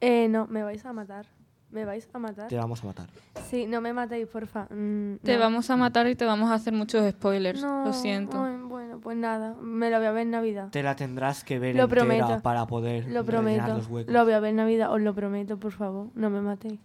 Eh, 0.00 0.28
no, 0.28 0.46
me 0.46 0.62
vais 0.62 0.84
a 0.84 0.92
matar. 0.92 1.26
¿Me 1.70 1.84
vais 1.86 2.06
a 2.12 2.18
matar? 2.18 2.48
Te 2.48 2.56
vamos 2.56 2.82
a 2.82 2.86
matar. 2.86 3.08
Sí, 3.48 3.66
no 3.66 3.80
me 3.80 3.92
matéis, 3.94 4.26
porfa. 4.26 4.64
Mm, 4.70 5.16
Te 5.22 5.34
no. 5.34 5.40
vamos 5.40 5.70
a 5.70 5.76
matar 5.76 6.06
y 6.06 6.14
te 6.14 6.26
vamos 6.26 6.50
a 6.50 6.54
hacer 6.54 6.74
muchos 6.74 7.08
spoilers, 7.12 7.62
No, 7.62 7.86
lo 7.86 7.92
siento. 7.94 8.42
ay, 8.44 8.56
bueno, 8.58 9.00
pues 9.00 9.16
nada, 9.16 9.54
me 9.54 9.88
lo 9.88 9.96
voy 9.96 10.06
a 10.06 10.10
ver 10.12 10.22
en 10.22 10.32
Navidad. 10.32 10.68
Te 10.68 10.82
la 10.82 10.96
tendrás 10.96 11.44
que 11.44 11.58
ver 11.58 11.74
Lo 11.74 11.84
entera 11.84 12.02
prometo. 12.04 12.42
para 12.42 12.66
poder 12.66 13.06
Lo 13.08 13.24
prometo. 13.24 13.68
los 13.68 13.86
huecos. 13.86 14.12
Lo 14.12 14.22
voy 14.24 14.34
a 14.34 14.40
ver 14.40 14.50
en 14.50 14.56
Navidad, 14.56 14.92
os 14.92 15.00
lo 15.00 15.14
prometo, 15.14 15.58
por 15.58 15.72
favor. 15.72 16.08
No 16.14 16.28
me 16.28 16.42
matéis. 16.42 16.78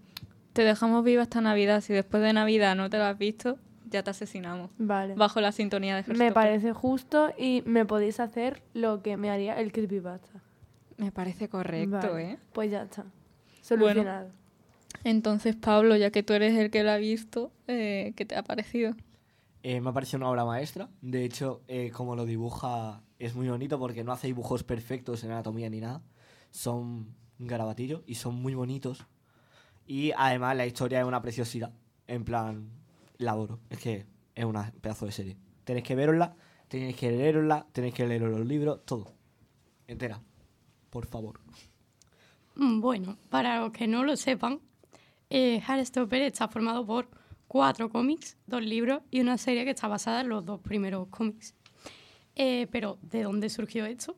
Te 0.53 0.63
dejamos 0.63 1.03
viva 1.03 1.21
hasta 1.23 1.41
Navidad. 1.41 1.81
Si 1.81 1.91
después 1.91 2.23
de 2.23 2.31
Navidad 2.31 2.75
no 2.77 2.89
te 2.89 2.97
lo 2.97 3.03
has 3.05 3.17
visto, 3.17 3.57
ya 3.89 4.03
te 4.03 4.09
asesinamos. 4.11 4.71
Vale. 4.77 5.15
Bajo 5.15 5.41
la 5.41 5.51
sintonía 5.51 6.01
de. 6.01 6.13
Me 6.13 6.31
parece 6.31 6.73
justo 6.73 7.31
y 7.37 7.63
me 7.65 7.85
podéis 7.85 8.19
hacer 8.19 8.63
lo 8.73 9.01
que 9.01 9.17
me 9.17 9.29
haría 9.29 9.59
el 9.59 9.71
creepypasta. 9.71 10.41
Me 10.97 11.11
parece 11.11 11.47
correcto, 11.47 11.97
Vale, 11.97 12.31
¿eh? 12.31 12.39
Pues 12.53 12.71
ya 12.71 12.83
está. 12.83 13.05
Solucionado. 13.61 14.31
Entonces, 15.03 15.55
Pablo, 15.55 15.95
ya 15.95 16.11
que 16.11 16.23
tú 16.23 16.33
eres 16.33 16.57
el 16.57 16.71
que 16.71 16.83
lo 16.83 16.91
ha 16.91 16.97
visto, 16.97 17.51
eh, 17.67 18.13
¿qué 18.15 18.25
te 18.25 18.35
ha 18.35 18.43
parecido? 18.43 18.95
Eh, 19.63 19.81
me 19.81 19.89
ha 19.89 19.93
parecido 19.93 20.17
una 20.17 20.29
obra 20.29 20.45
maestra. 20.45 20.89
De 21.01 21.23
hecho, 21.23 21.61
eh, 21.67 21.91
como 21.91 22.15
lo 22.15 22.25
dibuja, 22.25 23.03
es 23.19 23.35
muy 23.35 23.47
bonito 23.47 23.79
porque 23.79 24.03
no 24.03 24.11
hace 24.11 24.27
dibujos 24.27 24.63
perfectos 24.63 25.23
en 25.23 25.31
anatomía 25.31 25.69
ni 25.69 25.81
nada. 25.81 26.01
Son 26.51 27.15
un 27.39 27.47
garabatillo 27.47 28.03
y 28.07 28.15
son 28.15 28.35
muy 28.35 28.55
bonitos. 28.55 29.05
Y 29.85 30.11
además 30.17 30.57
la 30.57 30.65
historia 30.65 30.99
es 30.99 31.05
una 31.05 31.21
preciosidad. 31.21 31.73
En 32.07 32.23
plan, 32.23 32.69
la 33.17 33.31
adoro. 33.31 33.59
Es 33.69 33.79
que 33.79 34.05
es 34.35 34.45
un 34.45 34.55
pedazo 34.81 35.05
de 35.05 35.11
serie. 35.11 35.37
Tenéis 35.63 35.85
que 35.85 35.95
verosla, 35.95 36.35
tenéis 36.67 36.95
que 36.95 37.11
leerosla, 37.11 37.67
tenéis 37.71 37.93
que 37.93 38.07
leer 38.07 38.21
los 38.21 38.45
libros, 38.45 38.85
todo. 38.85 39.13
Entera. 39.87 40.21
Por 40.89 41.05
favor. 41.05 41.39
Mm, 42.55 42.79
Bueno, 42.81 43.17
para 43.29 43.59
los 43.59 43.71
que 43.71 43.87
no 43.87 44.03
lo 44.03 44.15
sepan, 44.15 44.59
eh, 45.29 45.61
Heartstopper 45.67 46.21
está 46.21 46.47
formado 46.47 46.85
por 46.85 47.09
cuatro 47.47 47.89
cómics, 47.89 48.37
dos 48.45 48.63
libros 48.63 49.01
y 49.11 49.19
una 49.21 49.37
serie 49.37 49.63
que 49.65 49.71
está 49.71 49.87
basada 49.87 50.21
en 50.21 50.29
los 50.29 50.45
dos 50.45 50.59
primeros 50.61 51.07
cómics. 51.09 51.55
Eh, 52.35 52.67
pero, 52.71 52.99
¿de 53.01 53.23
dónde 53.23 53.49
surgió 53.49 53.85
esto? 53.85 54.15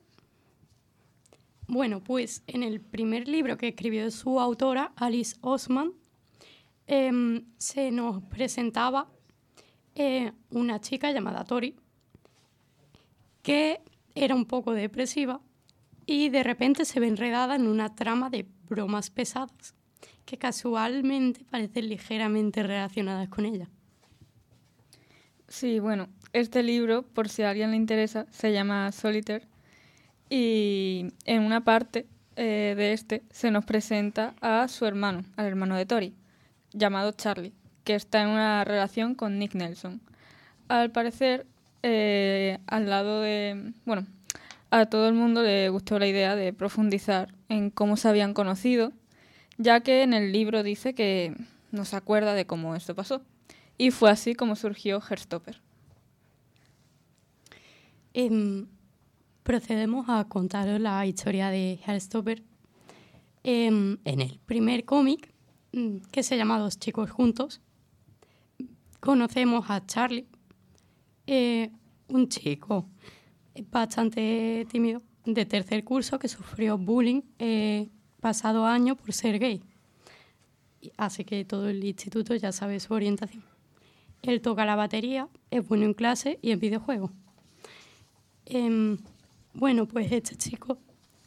Bueno, 1.66 2.02
pues 2.02 2.42
en 2.46 2.62
el 2.62 2.80
primer 2.80 3.28
libro 3.28 3.56
que 3.56 3.68
escribió 3.68 4.10
su 4.10 4.40
autora, 4.40 4.92
Alice 4.96 5.36
Osman, 5.40 5.92
em, 6.90 7.44
se 7.56 7.92
nos 7.92 8.20
presentaba 8.24 9.06
eh, 9.94 10.32
una 10.50 10.80
chica 10.80 11.12
llamada 11.12 11.44
Tori, 11.44 11.76
que 13.42 13.80
era 14.16 14.34
un 14.34 14.44
poco 14.44 14.72
depresiva 14.72 15.40
y 16.04 16.30
de 16.30 16.42
repente 16.42 16.84
se 16.84 16.98
ve 16.98 17.06
enredada 17.06 17.54
en 17.54 17.68
una 17.68 17.94
trama 17.94 18.28
de 18.28 18.44
bromas 18.68 19.08
pesadas 19.10 19.76
que 20.24 20.36
casualmente 20.36 21.44
parecen 21.44 21.88
ligeramente 21.88 22.64
relacionadas 22.64 23.28
con 23.28 23.46
ella. 23.46 23.68
Sí, 25.46 25.78
bueno, 25.78 26.08
este 26.32 26.64
libro, 26.64 27.02
por 27.02 27.28
si 27.28 27.42
a 27.42 27.50
alguien 27.50 27.70
le 27.70 27.76
interesa, 27.76 28.26
se 28.30 28.52
llama 28.52 28.90
Solitaire 28.90 29.46
y 30.28 31.06
en 31.24 31.42
una 31.42 31.62
parte 31.62 32.08
eh, 32.34 32.74
de 32.76 32.92
este 32.92 33.22
se 33.30 33.52
nos 33.52 33.64
presenta 33.64 34.34
a 34.40 34.66
su 34.66 34.86
hermano, 34.86 35.24
al 35.36 35.46
hermano 35.46 35.76
de 35.76 35.86
Tori, 35.86 36.14
llamado 36.72 37.12
Charlie, 37.12 37.52
que 37.84 37.94
está 37.94 38.22
en 38.22 38.28
una 38.28 38.64
relación 38.64 39.14
con 39.14 39.38
Nick 39.38 39.54
Nelson. 39.54 40.00
Al 40.68 40.90
parecer, 40.90 41.46
eh, 41.82 42.58
al 42.66 42.88
lado 42.88 43.20
de... 43.20 43.72
Bueno, 43.84 44.06
a 44.70 44.86
todo 44.86 45.08
el 45.08 45.14
mundo 45.14 45.42
le 45.42 45.68
gustó 45.68 45.98
la 45.98 46.06
idea 46.06 46.36
de 46.36 46.52
profundizar 46.52 47.34
en 47.48 47.70
cómo 47.70 47.96
se 47.96 48.08
habían 48.08 48.34
conocido, 48.34 48.92
ya 49.58 49.80
que 49.80 50.02
en 50.02 50.14
el 50.14 50.32
libro 50.32 50.62
dice 50.62 50.94
que 50.94 51.34
no 51.72 51.84
se 51.84 51.96
acuerda 51.96 52.34
de 52.34 52.46
cómo 52.46 52.74
esto 52.74 52.94
pasó. 52.94 53.22
Y 53.78 53.90
fue 53.90 54.10
así 54.10 54.34
como 54.34 54.56
surgió 54.56 55.00
Herstopper. 55.00 55.60
Em, 58.12 58.66
procedemos 59.42 60.08
a 60.08 60.24
contaros 60.28 60.80
la 60.80 61.06
historia 61.06 61.48
de 61.48 61.78
Heartstopper. 61.86 62.42
Em, 63.42 63.98
en 64.04 64.20
el 64.20 64.38
primer 64.46 64.84
cómic, 64.84 65.29
que 66.10 66.22
se 66.22 66.36
llama 66.36 66.58
Dos 66.58 66.78
chicos 66.78 67.10
juntos, 67.10 67.60
conocemos 69.00 69.66
a 69.68 69.86
Charlie, 69.86 70.26
eh, 71.26 71.70
un 72.08 72.28
chico 72.28 72.86
bastante 73.70 74.66
tímido 74.70 75.02
de 75.24 75.46
tercer 75.46 75.84
curso 75.84 76.18
que 76.18 76.28
sufrió 76.28 76.78
bullying 76.78 77.22
eh, 77.38 77.88
pasado 78.20 78.66
año 78.66 78.96
por 78.96 79.12
ser 79.12 79.38
gay. 79.38 79.62
Así 80.96 81.24
que 81.24 81.44
todo 81.44 81.68
el 81.68 81.84
instituto 81.84 82.34
ya 82.34 82.52
sabe 82.52 82.80
su 82.80 82.94
orientación. 82.94 83.44
Él 84.22 84.40
toca 84.40 84.64
la 84.64 84.76
batería, 84.76 85.28
es 85.50 85.66
bueno 85.66 85.84
en 85.84 85.94
clase 85.94 86.38
y 86.42 86.50
en 86.50 86.60
videojuegos. 86.60 87.10
Em, 88.46 88.98
bueno, 89.54 89.86
pues 89.86 90.10
este 90.10 90.36
chico 90.36 90.78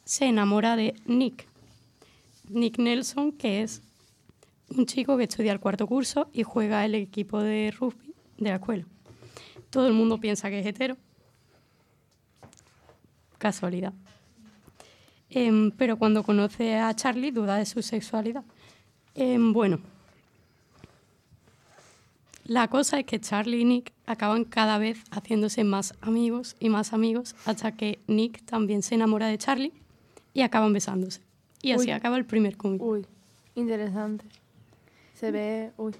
se 0.04 0.26
enamora 0.26 0.76
de 0.76 0.96
Nick. 1.06 1.48
Nick 2.50 2.78
Nelson, 2.78 3.32
que 3.32 3.62
es 3.62 3.82
un 4.78 4.86
chico 4.86 5.18
que 5.18 5.24
estudia 5.24 5.52
el 5.52 5.60
cuarto 5.60 5.88
curso 5.88 6.30
y 6.34 6.44
juega 6.44 6.86
el 6.86 6.96
equipo 6.96 7.40
de 7.42 7.74
rugby 7.78 8.14
de 8.38 8.50
la 8.50 8.56
escuela. 8.56 8.86
Todo 9.70 9.88
el 9.88 9.94
mundo 9.94 10.20
piensa 10.20 10.50
que 10.50 10.60
es 10.60 10.66
hetero. 10.66 10.98
Casualidad. 13.38 13.94
Em, 15.30 15.72
pero 15.72 15.98
cuando 15.98 16.24
conoce 16.24 16.76
a 16.76 16.94
Charlie 16.96 17.32
duda 17.32 17.58
de 17.58 17.66
su 17.66 17.82
sexualidad. 17.82 18.44
Em, 19.16 19.52
bueno, 19.52 19.80
la 22.46 22.68
cosa 22.68 23.00
es 23.00 23.06
que 23.06 23.20
Charlie 23.20 23.62
y 23.62 23.66
Nick 23.66 23.94
acaban 24.06 24.44
cada 24.44 24.78
vez 24.78 25.04
haciéndose 25.12 25.64
más 25.64 25.94
amigos 26.02 26.56
y 26.60 26.70
más 26.70 26.94
amigos 26.94 27.36
hasta 27.46 27.72
que 27.72 28.00
Nick 28.08 28.44
también 28.46 28.84
se 28.84 28.96
enamora 28.96 29.28
de 29.28 29.38
Charlie 29.38 29.74
y 30.34 30.42
acaban 30.42 30.74
besándose. 30.74 31.22
Y 31.62 31.72
así 31.72 31.86
Uy. 31.86 31.92
acaba 31.92 32.18
el 32.18 32.26
primer 32.26 32.58
cómic. 32.58 32.82
Uy, 32.82 33.06
interesante. 33.56 34.26
Se 35.24 35.32
ve. 35.32 35.72
Uy, 35.78 35.96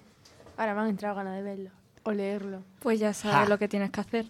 ahora 0.58 0.76
me 0.76 0.82
han 0.82 0.90
entrado 0.90 1.16
ganas 1.16 1.38
de 1.38 1.44
verlo 1.44 1.70
o 2.04 2.12
leerlo. 2.12 2.62
Pues 2.82 3.00
ya 3.00 3.14
sabes 3.14 3.38
Ja. 3.38 3.46
lo 3.48 3.58
que 3.58 3.70
tienes 3.70 3.90
que 3.90 4.02
hacer. 4.02 4.26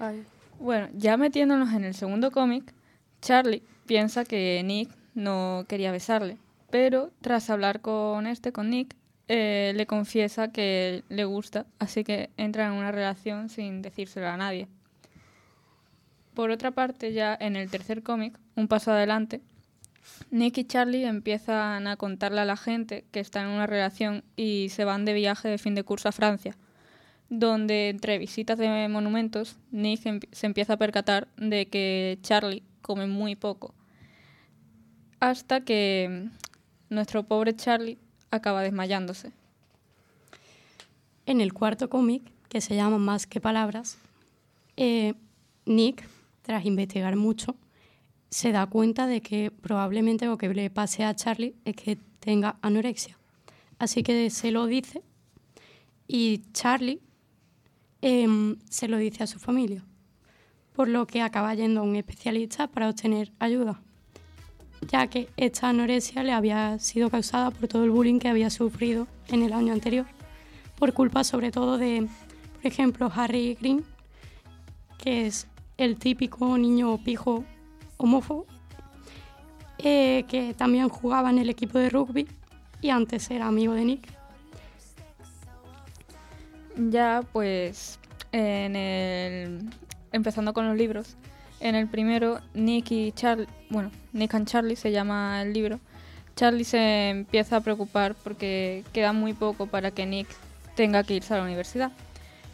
Ay. 0.00 0.24
Bueno, 0.58 0.88
ya 0.94 1.16
metiéndonos 1.16 1.72
en 1.74 1.84
el 1.84 1.94
segundo 1.94 2.32
cómic, 2.32 2.74
Charlie 3.22 3.62
piensa 3.86 4.24
que 4.24 4.60
Nick 4.64 4.90
no 5.14 5.64
quería 5.68 5.92
besarle, 5.92 6.38
pero 6.70 7.12
tras 7.20 7.50
hablar 7.50 7.82
con 7.82 8.26
este, 8.26 8.50
con 8.50 8.70
Nick, 8.70 8.96
eh, 9.28 9.74
le 9.76 9.86
confiesa 9.86 10.50
que 10.50 11.04
le 11.08 11.24
gusta, 11.24 11.66
así 11.78 12.02
que 12.02 12.30
entra 12.36 12.66
en 12.66 12.72
una 12.72 12.90
relación 12.90 13.48
sin 13.48 13.80
decírselo 13.80 14.26
a 14.26 14.36
nadie. 14.36 14.66
por 16.34 16.50
otra 16.50 16.72
parte, 16.72 17.12
ya 17.12 17.36
en 17.40 17.54
el 17.54 17.70
tercer 17.70 18.02
cómic, 18.02 18.36
un 18.56 18.66
paso 18.66 18.90
adelante, 18.90 19.40
Nick 20.30 20.58
y 20.58 20.64
Charlie 20.64 21.04
empiezan 21.04 21.86
a 21.86 21.96
contarle 21.96 22.40
a 22.40 22.44
la 22.44 22.56
gente 22.56 23.04
que 23.10 23.20
están 23.20 23.46
en 23.46 23.52
una 23.52 23.66
relación 23.66 24.24
y 24.36 24.68
se 24.70 24.84
van 24.84 25.04
de 25.04 25.12
viaje 25.12 25.48
de 25.48 25.58
fin 25.58 25.74
de 25.74 25.84
curso 25.84 26.08
a 26.08 26.12
Francia, 26.12 26.56
donde 27.28 27.88
entre 27.88 28.18
visitas 28.18 28.58
de 28.58 28.88
monumentos, 28.88 29.56
Nick 29.70 30.28
se 30.32 30.46
empieza 30.46 30.74
a 30.74 30.78
percatar 30.78 31.28
de 31.36 31.66
que 31.66 32.18
Charlie 32.22 32.62
come 32.82 33.06
muy 33.06 33.36
poco, 33.36 33.74
hasta 35.18 35.60
que 35.62 36.28
nuestro 36.88 37.24
pobre 37.24 37.54
Charlie 37.54 37.98
acaba 38.30 38.62
desmayándose. 38.62 39.32
En 41.26 41.40
el 41.40 41.52
cuarto 41.52 41.88
cómic, 41.88 42.22
que 42.48 42.60
se 42.60 42.74
llama 42.74 42.98
Más 42.98 43.26
que 43.26 43.40
Palabras, 43.40 43.98
eh, 44.76 45.14
Nick, 45.66 46.08
tras 46.42 46.64
investigar 46.64 47.14
mucho, 47.16 47.54
se 48.30 48.52
da 48.52 48.66
cuenta 48.66 49.06
de 49.06 49.20
que 49.20 49.50
probablemente 49.50 50.26
lo 50.26 50.38
que 50.38 50.48
le 50.48 50.70
pase 50.70 51.04
a 51.04 51.14
Charlie 51.14 51.56
es 51.64 51.74
que 51.74 51.98
tenga 52.20 52.56
anorexia. 52.62 53.18
Así 53.78 54.02
que 54.02 54.30
se 54.30 54.50
lo 54.52 54.66
dice 54.66 55.02
y 56.06 56.42
Charlie 56.52 57.00
em, 58.02 58.56
se 58.68 58.88
lo 58.88 58.98
dice 58.98 59.24
a 59.24 59.26
su 59.26 59.38
familia, 59.38 59.84
por 60.74 60.88
lo 60.88 61.06
que 61.06 61.22
acaba 61.22 61.54
yendo 61.54 61.80
a 61.80 61.84
un 61.84 61.96
especialista 61.96 62.68
para 62.68 62.88
obtener 62.88 63.32
ayuda, 63.38 63.80
ya 64.88 65.08
que 65.08 65.28
esta 65.36 65.68
anorexia 65.68 66.22
le 66.22 66.32
había 66.32 66.78
sido 66.78 67.10
causada 67.10 67.50
por 67.50 67.68
todo 67.68 67.84
el 67.84 67.90
bullying 67.90 68.18
que 68.18 68.28
había 68.28 68.50
sufrido 68.50 69.06
en 69.28 69.42
el 69.42 69.52
año 69.52 69.72
anterior, 69.72 70.06
por 70.78 70.92
culpa 70.92 71.24
sobre 71.24 71.50
todo 71.50 71.78
de, 71.78 72.06
por 72.56 72.66
ejemplo, 72.66 73.10
Harry 73.14 73.56
Green, 73.60 73.84
que 74.98 75.26
es 75.26 75.46
el 75.78 75.96
típico 75.96 76.56
niño 76.58 76.98
pijo 77.02 77.44
homófobo, 78.00 78.46
eh, 79.78 80.24
que 80.28 80.54
también 80.54 80.88
jugaba 80.88 81.30
en 81.30 81.38
el 81.38 81.48
equipo 81.48 81.78
de 81.78 81.90
rugby 81.90 82.28
y 82.80 82.90
antes 82.90 83.30
era 83.30 83.46
amigo 83.46 83.74
de 83.74 83.84
Nick. 83.84 84.08
Ya, 86.76 87.22
pues, 87.32 87.98
en 88.32 88.76
el... 88.76 89.70
empezando 90.12 90.52
con 90.52 90.66
los 90.68 90.76
libros, 90.76 91.16
en 91.60 91.74
el 91.74 91.88
primero, 91.88 92.40
Nick 92.54 92.90
y 92.90 93.12
Charlie, 93.12 93.46
bueno, 93.68 93.90
Nick 94.12 94.34
and 94.34 94.46
Charlie 94.46 94.76
se 94.76 94.92
llama 94.92 95.42
el 95.42 95.52
libro, 95.52 95.78
Charlie 96.36 96.64
se 96.64 97.10
empieza 97.10 97.56
a 97.56 97.60
preocupar 97.60 98.14
porque 98.14 98.82
queda 98.92 99.12
muy 99.12 99.34
poco 99.34 99.66
para 99.66 99.90
que 99.90 100.06
Nick 100.06 100.28
tenga 100.74 101.02
que 101.04 101.14
irse 101.14 101.34
a 101.34 101.38
la 101.38 101.44
universidad, 101.44 101.92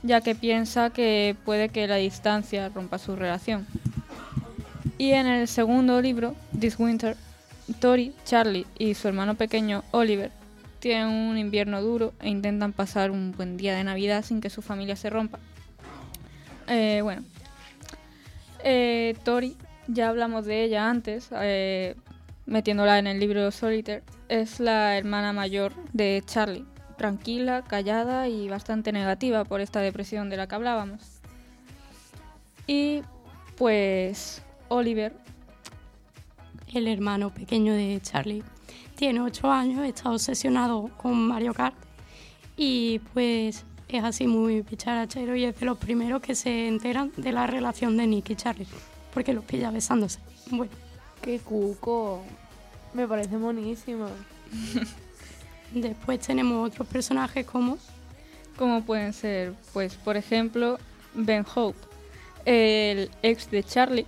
ya 0.02 0.20
que 0.20 0.34
piensa 0.34 0.90
que 0.90 1.36
puede 1.44 1.68
que 1.68 1.86
la 1.86 1.96
distancia 1.96 2.68
rompa 2.68 2.98
su 2.98 3.14
relación. 3.14 3.66
Y 4.98 5.12
en 5.12 5.26
el 5.26 5.46
segundo 5.46 6.00
libro, 6.00 6.34
This 6.58 6.78
Winter, 6.78 7.16
Tori, 7.80 8.14
Charlie 8.24 8.66
y 8.78 8.94
su 8.94 9.08
hermano 9.08 9.34
pequeño 9.34 9.84
Oliver 9.90 10.30
tienen 10.78 11.08
un 11.08 11.36
invierno 11.36 11.82
duro 11.82 12.14
e 12.20 12.28
intentan 12.28 12.72
pasar 12.72 13.10
un 13.10 13.32
buen 13.32 13.56
día 13.56 13.74
de 13.76 13.84
Navidad 13.84 14.24
sin 14.24 14.40
que 14.40 14.50
su 14.50 14.62
familia 14.62 14.96
se 14.96 15.10
rompa. 15.10 15.38
Eh, 16.68 17.00
bueno, 17.02 17.22
eh, 18.64 19.16
Tori, 19.22 19.56
ya 19.86 20.08
hablamos 20.08 20.46
de 20.46 20.64
ella 20.64 20.88
antes, 20.88 21.28
eh, 21.32 21.94
metiéndola 22.46 22.98
en 22.98 23.06
el 23.06 23.20
libro 23.20 23.50
Solitaire, 23.50 24.02
es 24.28 24.60
la 24.60 24.96
hermana 24.96 25.32
mayor 25.32 25.72
de 25.92 26.22
Charlie, 26.24 26.64
tranquila, 26.96 27.62
callada 27.62 28.28
y 28.28 28.48
bastante 28.48 28.92
negativa 28.92 29.44
por 29.44 29.60
esta 29.60 29.80
depresión 29.80 30.30
de 30.30 30.38
la 30.38 30.46
que 30.46 30.54
hablábamos. 30.54 31.20
Y 32.66 33.02
pues 33.56 34.42
Oliver, 34.68 35.14
el 36.72 36.88
hermano 36.88 37.32
pequeño 37.32 37.74
de 37.74 38.00
Charlie, 38.02 38.42
tiene 38.96 39.20
8 39.20 39.50
años, 39.50 39.84
está 39.86 40.10
obsesionado 40.10 40.90
con 40.96 41.28
Mario 41.28 41.54
Kart 41.54 41.76
y 42.56 43.00
pues 43.12 43.64
es 43.88 44.04
así 44.04 44.26
muy 44.26 44.62
picharachero 44.62 45.36
y 45.36 45.44
es 45.44 45.58
de 45.58 45.66
los 45.66 45.78
primeros 45.78 46.22
que 46.22 46.34
se 46.34 46.68
enteran 46.68 47.12
de 47.16 47.32
la 47.32 47.46
relación 47.46 47.96
de 47.96 48.06
Nick 48.06 48.30
y 48.30 48.36
Charlie, 48.36 48.66
porque 49.12 49.32
los 49.32 49.44
pilla 49.44 49.70
besándose. 49.70 50.20
Bueno, 50.50 50.72
Qué 51.22 51.40
cuco. 51.40 52.22
Me 52.94 53.08
parece 53.08 53.36
monísimo. 53.36 54.06
después 55.74 56.20
tenemos 56.20 56.68
otros 56.68 56.86
personajes 56.86 57.44
como 57.44 57.78
como 58.56 58.82
pueden 58.84 59.12
ser, 59.12 59.52
pues 59.74 59.96
por 59.96 60.16
ejemplo, 60.16 60.78
Ben 61.12 61.44
Hope, 61.54 61.78
el 62.46 63.10
ex 63.22 63.50
de 63.50 63.62
Charlie, 63.62 64.06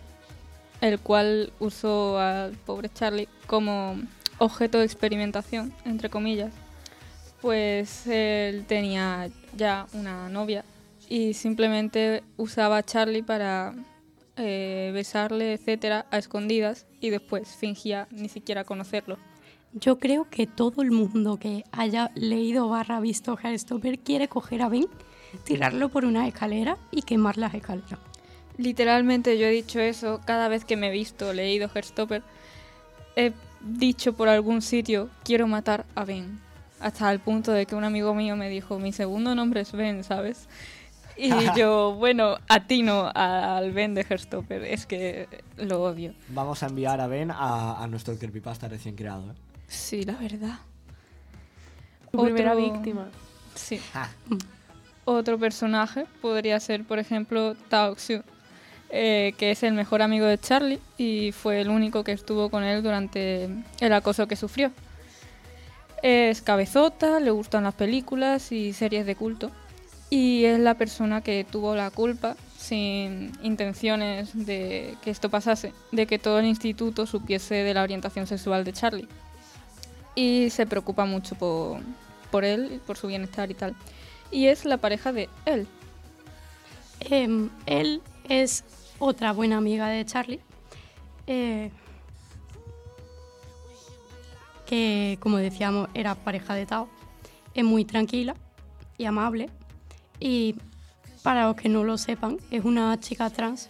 el 0.81 0.99
cual 1.01 1.53
usó 1.59 2.19
al 2.19 2.53
pobre 2.53 2.91
Charlie 2.93 3.29
como 3.47 3.97
objeto 4.39 4.79
de 4.79 4.85
experimentación, 4.85 5.73
entre 5.85 6.11
comillas. 6.11 6.53
Pues 7.41 8.07
él 8.07 8.65
tenía 8.67 9.29
ya 9.57 9.87
una 9.93 10.29
novia 10.29 10.65
y 11.09 11.35
simplemente 11.35 12.23
usaba 12.37 12.79
a 12.79 12.83
Charlie 12.83 13.23
para 13.23 13.75
eh, 14.37 14.91
besarle, 14.93 15.55
etcétera, 15.55 16.07
a 16.11 16.19
escondidas 16.19 16.87
y 17.01 17.11
después 17.11 17.57
fingía 17.57 18.09
ni 18.11 18.29
siquiera 18.29 18.65
conocerlo. 18.65 19.19
Yo 19.73 19.99
creo 19.99 20.29
que 20.31 20.47
todo 20.47 20.83
el 20.83 20.91
mundo 20.91 21.39
que 21.39 21.65
haya 21.73 22.11
leído 22.15 22.69
barra 22.69 23.01
visto 23.01 23.37
Heartstopper 23.37 23.99
quiere 23.99 24.29
coger 24.29 24.63
a 24.63 24.69
Ben, 24.69 24.87
tirarlo 25.45 25.91
por 25.91 26.05
una 26.05 26.27
escalera 26.27 26.79
y 26.91 27.03
quemar 27.03 27.37
las 27.37 27.55
escaleras. 27.55 28.08
Literalmente 28.59 29.39
yo 29.39 29.47
he 29.47 29.51
dicho 29.51 29.81
eso 29.81 30.21
cada 30.25 30.49
vez 30.49 30.65
que 30.65 30.77
me 30.77 30.89
he 30.89 30.91
visto, 30.91 31.33
leído 31.33 31.69
Heartstopper. 31.73 32.23
He 33.17 33.33
dicho 33.61 34.13
por 34.15 34.29
algún 34.29 34.63
sitio, 34.63 35.09
quiero 35.25 35.47
matar 35.47 35.87
a 35.95 36.05
Ben. 36.05 36.41
Hasta 36.81 37.11
el 37.13 37.19
punto 37.21 37.53
de 37.53 37.67
que 37.67 37.75
un 37.75 37.85
amigo 37.85 38.15
mío 38.15 38.37
me 38.37 38.49
dijo, 38.49 38.79
mi 38.79 38.93
segundo 38.93 39.35
nombre 39.35 39.61
es 39.63 39.73
Ben, 39.73 40.05
¿sabes? 40.05 40.49
Y 41.17 41.31
yo, 41.57 41.95
bueno, 41.95 42.37
a 42.49 42.67
ti 42.67 42.83
no, 42.83 43.11
al 43.15 43.73
Ben 43.73 43.95
de 43.95 44.03
Heartstopper. 44.03 44.63
Es 44.65 44.87
que 44.87 45.29
lo 45.57 45.83
odio. 45.83 46.15
Vamos 46.29 46.63
a 46.63 46.67
enviar 46.67 47.01
a 47.01 47.07
Ben 47.07 47.31
a, 47.31 47.83
a 47.83 47.87
nuestro 47.89 48.17
creepypasta 48.17 48.69
recién 48.69 48.95
creado. 48.97 49.31
¿eh? 49.31 49.35
Sí, 49.67 50.03
la 50.05 50.13
verdad. 50.15 50.59
Tu 52.13 52.23
primera 52.23 52.53
Otro- 52.53 52.65
víctima. 52.73 53.09
Sí. 53.55 53.81
Otro 55.05 55.39
personaje 55.39 56.07
podría 56.21 56.61
ser, 56.61 56.85
por 56.85 56.99
ejemplo, 56.99 57.55
Tao 57.69 57.97
Xiu, 57.97 58.23
eh, 58.91 59.35
que 59.37 59.51
es 59.51 59.63
el 59.63 59.75
mejor 59.75 60.03
amigo 60.03 60.27
de 60.27 60.39
Charlie 60.39 60.81
y 60.97 61.33
fue 61.33 61.61
el 61.61 61.69
único 61.69 62.05
que 62.05 62.13
estuvo 62.13 62.49
con 62.49 62.65
él 62.65 62.83
durante 62.83 63.49
el 63.81 63.93
acoso 63.93 64.27
que 64.27 64.37
sufrió. 64.37 64.73
Es 66.03 66.43
cabezota, 66.43 67.21
le 67.21 67.31
gustan 67.31 67.65
las 67.65 67.75
películas 67.75 68.53
y 68.53 68.73
series 68.73 69.05
de 69.05 69.17
culto 69.17 69.51
y 70.11 70.45
es 70.45 70.59
la 70.59 70.75
persona 70.75 71.21
que 71.23 71.45
tuvo 71.45 71.75
la 71.75 71.91
culpa, 71.91 72.37
sin 72.57 73.33
intenciones 73.43 74.31
de 74.47 74.97
que 75.03 75.11
esto 75.11 75.29
pasase, 75.29 75.73
de 75.93 76.07
que 76.07 76.19
todo 76.19 76.39
el 76.39 76.47
instituto 76.47 77.07
supiese 77.07 77.57
de 77.57 77.75
la 77.75 77.83
orientación 77.83 78.27
sexual 78.27 78.65
de 78.65 78.73
Charlie. 78.73 79.09
Y 80.15 80.51
se 80.51 80.67
preocupa 80.67 81.05
mucho 81.05 81.35
por, 81.35 81.81
por 82.31 82.45
él, 82.45 82.81
por 82.87 82.97
su 82.97 83.07
bienestar 83.07 83.51
y 83.51 83.55
tal. 83.55 83.77
Y 84.31 84.47
es 84.47 84.65
la 84.65 84.79
pareja 84.79 85.13
de 85.13 85.29
él. 85.45 85.67
Em, 87.01 87.51
él 87.67 88.03
es 88.29 88.65
otra 88.99 89.33
buena 89.33 89.57
amiga 89.57 89.89
de 89.89 90.05
Charlie, 90.05 90.41
eh, 91.27 91.71
que 94.67 95.19
como 95.21 95.39
decíamos 95.39 95.89
era 95.95 96.15
pareja 96.15 96.55
de 96.55 96.67
Tao. 96.67 96.89
Es 97.55 97.65
muy 97.65 97.85
tranquila 97.85 98.35
y 98.97 99.07
amable 99.07 99.51
y 100.21 100.55
para 101.23 101.47
los 101.47 101.57
que 101.57 101.69
no 101.69 101.85
lo 101.85 101.99
sepan 101.99 102.39
es 102.51 102.65
una 102.65 102.99
chica 103.01 103.31
trans 103.31 103.69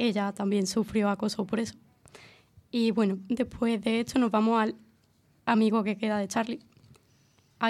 ella 0.00 0.32
también 0.32 0.66
sufrió 0.66 1.08
acoso 1.08 1.46
por 1.46 1.60
eso. 1.60 1.74
Y 2.70 2.90
bueno, 2.90 3.18
después 3.28 3.80
de 3.82 4.00
esto 4.00 4.18
nos 4.18 4.30
vamos 4.30 4.60
al 4.60 4.74
amigo 5.44 5.82
que 5.82 5.96
queda 5.96 6.18
de 6.18 6.28
Charlie, 6.28 6.60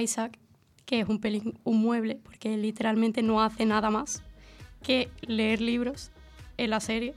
Isaac, 0.01 0.39
que 0.85 1.01
es 1.01 1.09
un 1.09 1.21
pelín 1.21 1.59
un 1.65 1.81
mueble 1.81 2.21
porque 2.23 2.57
literalmente 2.57 3.23
no 3.23 3.43
hace 3.43 3.65
nada 3.67 3.91
más 3.91 4.23
que 4.87 5.11
leer 5.23 5.61
libros 5.61 6.13
en 6.57 6.71
la 6.71 6.79
serie 6.79 7.13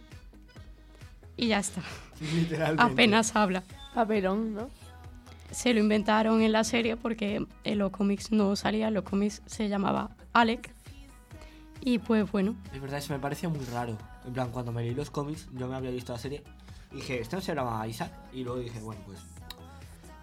y 1.37 1.49
ya 1.49 1.59
está. 1.59 1.81
Literalmente. 2.19 2.81
Apenas 2.83 3.35
habla. 3.35 3.63
Papelón, 3.93 4.55
¿no? 4.55 4.69
Se 5.51 5.73
lo 5.73 5.79
inventaron 5.79 6.41
en 6.41 6.51
la 6.51 6.63
serie 6.63 6.97
porque 6.97 7.45
en 7.63 7.77
los 7.77 7.91
cómics 7.91 8.31
no 8.31 8.55
salía, 8.55 8.87
en 8.87 8.95
los 8.95 9.03
cómics 9.03 9.43
se 9.45 9.69
llamaba 9.69 10.09
Alec. 10.33 10.73
Y 11.81 11.99
pues 11.99 12.29
bueno, 12.31 12.55
Es 12.73 12.81
verdad, 12.81 12.97
eso 12.97 13.13
me 13.13 13.19
parecía 13.19 13.49
muy 13.49 13.63
raro. 13.65 13.97
En 14.25 14.33
plan, 14.33 14.49
cuando 14.51 14.71
me 14.71 14.81
leí 14.81 14.95
los 14.95 15.11
cómics, 15.11 15.47
yo 15.53 15.67
me 15.67 15.75
había 15.75 15.91
visto 15.91 16.11
la 16.11 16.19
serie. 16.19 16.43
y 16.91 16.95
Dije, 16.95 17.21
¿este 17.21 17.35
no 17.35 17.41
se 17.41 17.53
llama 17.53 17.87
Isaac? 17.87 18.11
Y 18.33 18.43
luego 18.43 18.59
dije, 18.59 18.79
bueno, 18.79 19.01
pues. 19.05 19.19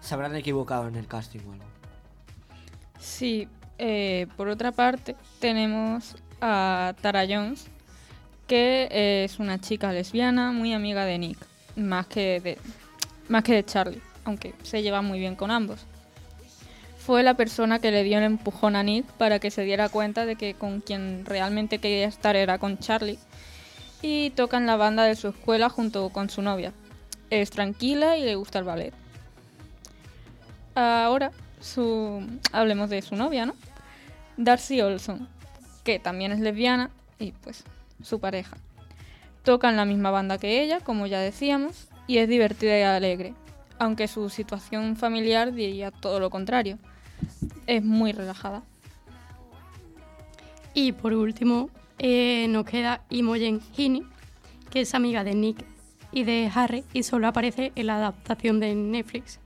Se 0.01 0.13
habrán 0.13 0.35
equivocado 0.35 0.87
en 0.87 0.95
el 0.95 1.07
casting 1.07 1.39
o 1.47 1.53
algo. 1.53 1.65
Sí, 2.99 3.47
eh, 3.77 4.27
por 4.37 4.49
otra 4.49 4.71
parte 4.71 5.15
tenemos 5.39 6.15
a 6.41 6.93
Tara 7.01 7.25
Jones, 7.27 7.67
que 8.47 9.23
es 9.23 9.39
una 9.39 9.59
chica 9.59 9.91
lesbiana 9.91 10.51
muy 10.51 10.73
amiga 10.73 11.05
de 11.05 11.17
Nick, 11.17 11.37
más 11.75 12.07
que 12.07 12.39
de, 12.39 12.57
más 13.27 13.43
que 13.43 13.53
de 13.53 13.65
Charlie, 13.65 14.01
aunque 14.23 14.53
se 14.63 14.81
lleva 14.81 15.01
muy 15.01 15.19
bien 15.19 15.35
con 15.35 15.51
ambos. 15.51 15.85
Fue 16.97 17.23
la 17.23 17.35
persona 17.35 17.79
que 17.79 17.91
le 17.91 18.03
dio 18.03 18.17
el 18.17 18.25
empujón 18.25 18.75
a 18.75 18.83
Nick 18.83 19.05
para 19.13 19.39
que 19.39 19.51
se 19.51 19.63
diera 19.63 19.89
cuenta 19.89 20.25
de 20.25 20.35
que 20.35 20.53
con 20.53 20.81
quien 20.81 21.25
realmente 21.25 21.79
quería 21.79 22.07
estar 22.07 22.35
era 22.35 22.57
con 22.57 22.79
Charlie 22.79 23.19
y 24.01 24.31
toca 24.31 24.57
en 24.57 24.65
la 24.65 24.75
banda 24.75 25.03
de 25.03 25.15
su 25.15 25.29
escuela 25.29 25.69
junto 25.69 26.09
con 26.09 26.29
su 26.29 26.41
novia. 26.41 26.73
Es 27.29 27.49
tranquila 27.49 28.17
y 28.17 28.23
le 28.23 28.35
gusta 28.35 28.59
el 28.59 28.65
ballet. 28.65 28.93
Ahora 30.75 31.31
su... 31.61 32.25
hablemos 32.51 32.89
de 32.89 33.01
su 33.01 33.15
novia, 33.15 33.45
¿no? 33.45 33.55
Darcy 34.37 34.81
Olson, 34.81 35.27
que 35.87 35.99
también 35.99 36.33
es 36.33 36.41
lesbiana 36.41 36.89
y 37.17 37.31
pues 37.31 37.63
su 38.03 38.19
pareja. 38.19 38.57
Toca 39.43 39.69
en 39.69 39.77
la 39.77 39.85
misma 39.85 40.11
banda 40.11 40.37
que 40.37 40.61
ella, 40.61 40.81
como 40.81 41.07
ya 41.07 41.21
decíamos, 41.21 41.87
y 42.07 42.17
es 42.17 42.27
divertida 42.27 42.77
y 42.77 42.81
alegre, 42.81 43.33
aunque 43.79 44.09
su 44.09 44.27
situación 44.27 44.97
familiar 44.97 45.53
diría 45.53 45.91
todo 45.91 46.19
lo 46.19 46.29
contrario. 46.29 46.77
Es 47.67 47.85
muy 47.85 48.11
relajada. 48.11 48.63
Y 50.73 50.91
por 50.91 51.13
último, 51.13 51.69
eh, 51.99 52.47
nos 52.49 52.65
queda 52.65 53.05
Imogen 53.09 53.61
Heaney, 53.77 54.03
que 54.69 54.81
es 54.81 54.93
amiga 54.93 55.23
de 55.23 55.35
Nick 55.35 55.63
y 56.11 56.25
de 56.25 56.51
Harry 56.53 56.83
y 56.91 57.03
solo 57.03 57.27
aparece 57.27 57.71
en 57.75 57.87
la 57.87 57.95
adaptación 57.95 58.59
de 58.59 58.75
Netflix, 58.75 59.39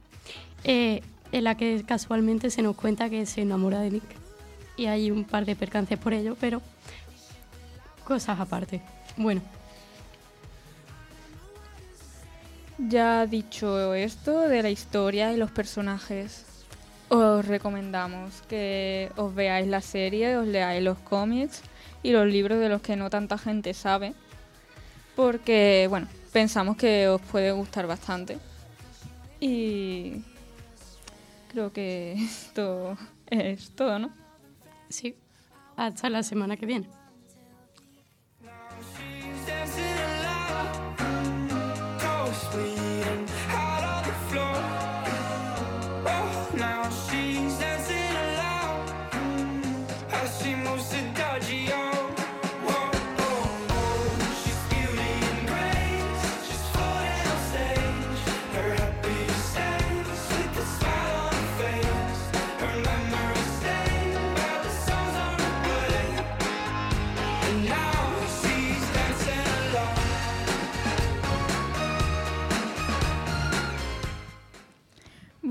eh, 0.64 1.04
en 1.32 1.44
la 1.44 1.56
que 1.56 1.84
casualmente 1.86 2.50
se 2.50 2.64
nos 2.64 2.76
cuenta 2.76 3.12
que 3.12 3.28
se 3.28 3.42
enamora 3.42 3.82
de 3.82 3.92
Nick. 3.92 4.21
Y 4.78 4.86
hay 4.86 5.12
un 5.12 5.26
par 5.26 5.46
de 5.46 5.56
percances 5.56 5.98
por 5.98 6.14
ello, 6.14 6.36
pero 6.40 6.62
cosas 8.04 8.40
aparte. 8.40 8.82
Bueno, 9.18 9.42
Ya 12.90 13.28
dicho 13.28 13.94
esto 13.94 14.42
de 14.50 14.64
la 14.64 14.70
historia 14.70 15.32
y 15.32 15.38
los 15.38 15.52
personajes, 15.52 16.46
os 17.10 17.46
recomendamos 17.46 18.42
que 18.50 19.12
os 19.18 19.36
veáis 19.36 19.68
la 19.68 19.82
serie, 19.82 20.36
os 20.38 20.48
leáis 20.48 20.84
los 20.84 20.98
cómics 20.98 21.62
y 22.02 22.12
los 22.12 22.26
libros 22.26 22.60
de 22.60 22.70
los 22.70 22.82
que 22.82 22.96
no 22.96 23.10
tanta 23.10 23.38
gente 23.38 23.74
sabe, 23.76 24.14
porque 25.16 25.86
bueno, 25.90 26.08
pensamos 26.34 26.76
que 26.76 27.08
os 27.08 27.22
puede 27.22 27.52
gustar 27.52 27.86
bastante. 27.86 28.40
Y 29.40 30.24
creo 31.52 31.72
que 31.72 32.14
esto 32.18 32.98
es 33.28 33.70
todo, 33.72 34.00
¿no? 34.00 34.21
Sí. 34.92 35.16
Hasta 35.76 36.10
la 36.10 36.24
semana 36.24 36.58
que 36.58 36.66
viene. 36.66 36.90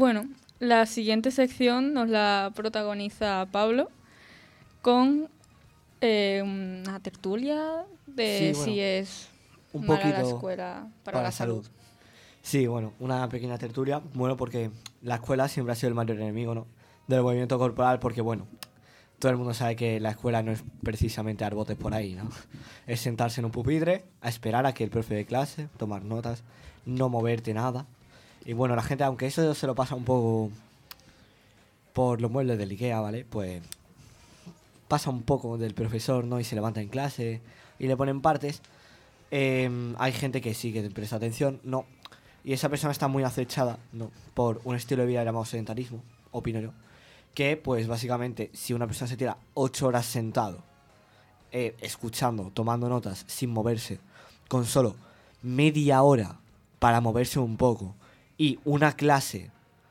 Bueno, 0.01 0.27
la 0.61 0.87
siguiente 0.87 1.31
sección 1.31 1.93
nos 1.93 2.09
la 2.09 2.53
protagoniza 2.55 3.47
Pablo 3.53 3.91
con 4.81 5.29
eh, 6.01 6.41
una 6.43 7.01
tertulia 7.01 7.85
de 8.07 8.39
Sí, 8.39 8.53
bueno, 8.55 8.65
si 8.65 8.81
es 8.81 9.29
un 9.75 9.87
mala 9.87 10.09
la 10.09 10.23
escuela 10.23 10.89
para, 11.05 11.23
la 11.23 11.31
salud. 11.31 11.67
Sí, 12.41 12.67
bueno, 12.67 12.95
una 12.99 13.29
pequeña 13.29 13.59
tertulia. 13.59 14.01
Bueno, 14.15 14.39
porque 14.39 14.71
la 15.03 15.17
escuela 15.17 15.49
siempre 15.49 15.75
ha 15.75 15.77
sido 15.77 15.89
el 15.89 15.95
mayor 15.95 16.17
enemigo, 16.17 16.55
¿no? 16.55 16.67
Del 17.07 17.21
movimiento 17.21 17.59
corporal, 17.59 17.99
porque 17.99 18.23
bueno, 18.23 18.47
todo 19.19 19.31
el 19.31 19.37
mundo 19.37 19.53
sabe 19.53 19.77
que 19.77 20.01
la 20.01 20.13
escuela 20.13 20.43
no 20.43 20.51
es 20.51 20.65
precisamente 20.83 21.45
dar 21.45 21.55
botes 21.55 21.77
por 21.77 21.93
ahí, 21.93 22.15
¿no? 22.15 22.31
Es 22.87 23.01
sentarse 23.01 23.43
en 23.43 23.45
un 23.45 23.51
pupitre, 23.51 24.07
a 24.23 24.31
esperar 24.31 24.65
a 24.65 24.73
que 24.73 24.83
el 24.83 24.89
profe 24.89 25.15
de 25.15 25.27
clase, 25.27 25.69
tomar 25.77 26.07
notas, 26.07 26.43
no 26.87 27.11
moverte 27.11 27.53
nada. 27.53 27.85
Y 28.45 28.53
bueno, 28.53 28.75
la 28.75 28.83
gente, 28.83 29.05
aunque 29.05 29.27
eso 29.27 29.55
se 29.55 29.67
lo 29.67 29.75
pasa 29.75 29.95
un 29.95 30.05
poco 30.05 30.51
por 31.93 32.21
los 32.21 32.31
muebles 32.31 32.59
del 32.59 32.71
Ikea, 32.71 33.01
¿vale? 33.01 33.25
Pues 33.29 33.63
pasa 34.89 35.11
un 35.11 35.23
poco 35.23 35.59
del 35.59 35.75
profesor, 35.75 36.25
¿no? 36.25 36.41
Y 36.41 36.45
se 36.45 36.55
levanta 36.55 36.81
en 36.81 36.89
clase 36.89 37.41
y 37.79 37.87
le 37.87 37.97
ponen 37.97 38.21
partes. 38.21 38.63
Eh, 39.31 39.95
hay 39.99 40.13
gente 40.13 40.41
que 40.41 40.55
sí 40.55 40.73
que 40.73 40.83
presta 40.91 41.17
atención, 41.17 41.61
no. 41.63 41.85
Y 42.43 42.53
esa 42.53 42.69
persona 42.69 42.93
está 42.93 43.07
muy 43.07 43.23
acechada, 43.23 43.79
¿no? 43.93 44.11
Por 44.35 44.61
un 44.65 44.75
estilo 44.75 45.03
de 45.03 45.09
vida 45.09 45.25
llamado 45.25 45.45
sedentarismo, 45.45 46.03
opino 46.33 46.61
yo. 46.61 46.71
Que, 47.35 47.57
pues, 47.57 47.87
básicamente, 47.87 48.51
si 48.55 48.73
una 48.73 48.87
persona 48.87 49.09
se 49.09 49.17
tira 49.17 49.37
ocho 49.55 49.87
horas 49.87 50.07
sentado, 50.07 50.63
eh, 51.53 51.77
escuchando, 51.81 52.51
tomando 52.53 52.89
notas, 52.89 53.25
sin 53.27 53.51
moverse, 53.51 54.01
con 54.49 54.65
solo 54.65 54.97
media 55.43 56.03
hora 56.03 56.39
para 56.79 57.01
moverse 57.01 57.39
un 57.39 57.57
poco, 57.57 57.95
y 58.41 58.59
una 58.65 58.93
clase 58.93 59.51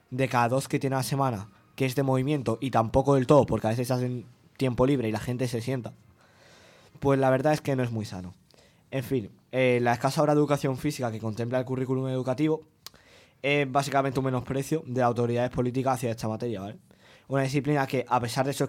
de 0.10 0.28
cada 0.28 0.50
dos 0.50 0.68
que 0.68 0.80
tiene 0.80 0.96
a 0.96 1.00
la 1.00 1.04
semana, 1.04 1.50
que 1.76 1.86
es 1.86 1.94
de 1.94 2.02
movimiento, 2.02 2.58
y 2.60 2.72
tampoco 2.72 3.14
del 3.14 3.28
todo, 3.28 3.46
porque 3.46 3.68
a 3.68 3.70
veces 3.70 3.92
hacen 3.92 4.26
tiempo 4.58 4.88
libre 4.88 5.08
y 5.08 5.12
la 5.12 5.20
gente 5.20 5.48
se 5.48 5.62
sienta, 5.62 5.94
pues 7.00 7.20
la 7.20 7.30
verdad 7.30 7.54
es 7.54 7.62
que 7.62 7.76
no 7.76 7.84
es 7.84 7.92
muy 7.92 8.06
sano. 8.06 8.34
En 8.90 9.04
fin, 9.04 9.30
eh, 9.52 9.78
la 9.84 9.94
escasa 9.94 10.24
hora 10.24 10.34
de 10.34 10.40
educación 10.40 10.78
física 10.78 11.12
que 11.12 11.20
contempla 11.20 11.60
el 11.60 11.66
currículum 11.66 12.08
educativo 12.08 12.64
es 13.44 13.72
básicamente 13.72 14.18
un 14.20 14.26
menosprecio 14.26 14.82
de 14.84 15.02
las 15.02 15.10
autoridades 15.10 15.52
políticas 15.52 15.94
hacia 15.94 16.10
esta 16.10 16.28
materia, 16.28 16.62
¿vale? 16.62 16.80
Una 17.28 17.44
disciplina 17.44 17.86
que, 17.86 18.04
a 18.10 18.20
pesar 18.20 18.48
de 18.48 18.54
su 18.54 18.68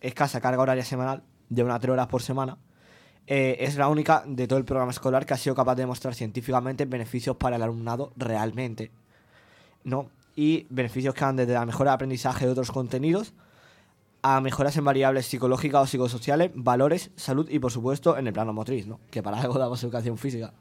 escasa 0.00 0.40
carga 0.40 0.62
horaria 0.62 0.84
semanal, 0.86 1.22
de 1.50 1.62
unas 1.62 1.78
3 1.78 1.92
horas 1.92 2.06
por 2.06 2.22
semana, 2.22 2.56
eh, 3.26 3.58
es 3.60 3.76
la 3.76 3.88
única 3.88 4.24
de 4.26 4.48
todo 4.48 4.58
el 4.58 4.64
programa 4.64 4.92
escolar 4.92 5.26
que 5.26 5.34
ha 5.34 5.36
sido 5.36 5.54
capaz 5.54 5.74
de 5.74 5.82
demostrar 5.82 6.14
científicamente 6.14 6.86
beneficios 6.86 7.36
para 7.36 7.56
el 7.56 7.62
alumnado 7.62 8.14
realmente, 8.16 8.90
¿no? 9.84 10.08
Y 10.36 10.66
beneficios 10.70 11.14
que 11.14 11.24
van 11.24 11.36
desde 11.36 11.54
la 11.54 11.66
mejora 11.66 11.90
de 11.90 11.94
aprendizaje 11.96 12.46
de 12.46 12.52
otros 12.52 12.70
contenidos 12.70 13.32
a 14.22 14.40
mejoras 14.40 14.76
en 14.76 14.84
variables 14.84 15.26
psicológicas 15.26 15.82
o 15.82 15.86
psicosociales, 15.86 16.50
valores, 16.54 17.10
salud 17.16 17.48
y 17.50 17.58
por 17.58 17.72
supuesto 17.72 18.18
en 18.18 18.26
el 18.26 18.32
plano 18.32 18.52
motriz, 18.52 18.86
¿no? 18.86 19.00
Que 19.10 19.22
para 19.22 19.40
algo 19.40 19.58
damos 19.58 19.82
educación 19.82 20.18
física. 20.18 20.52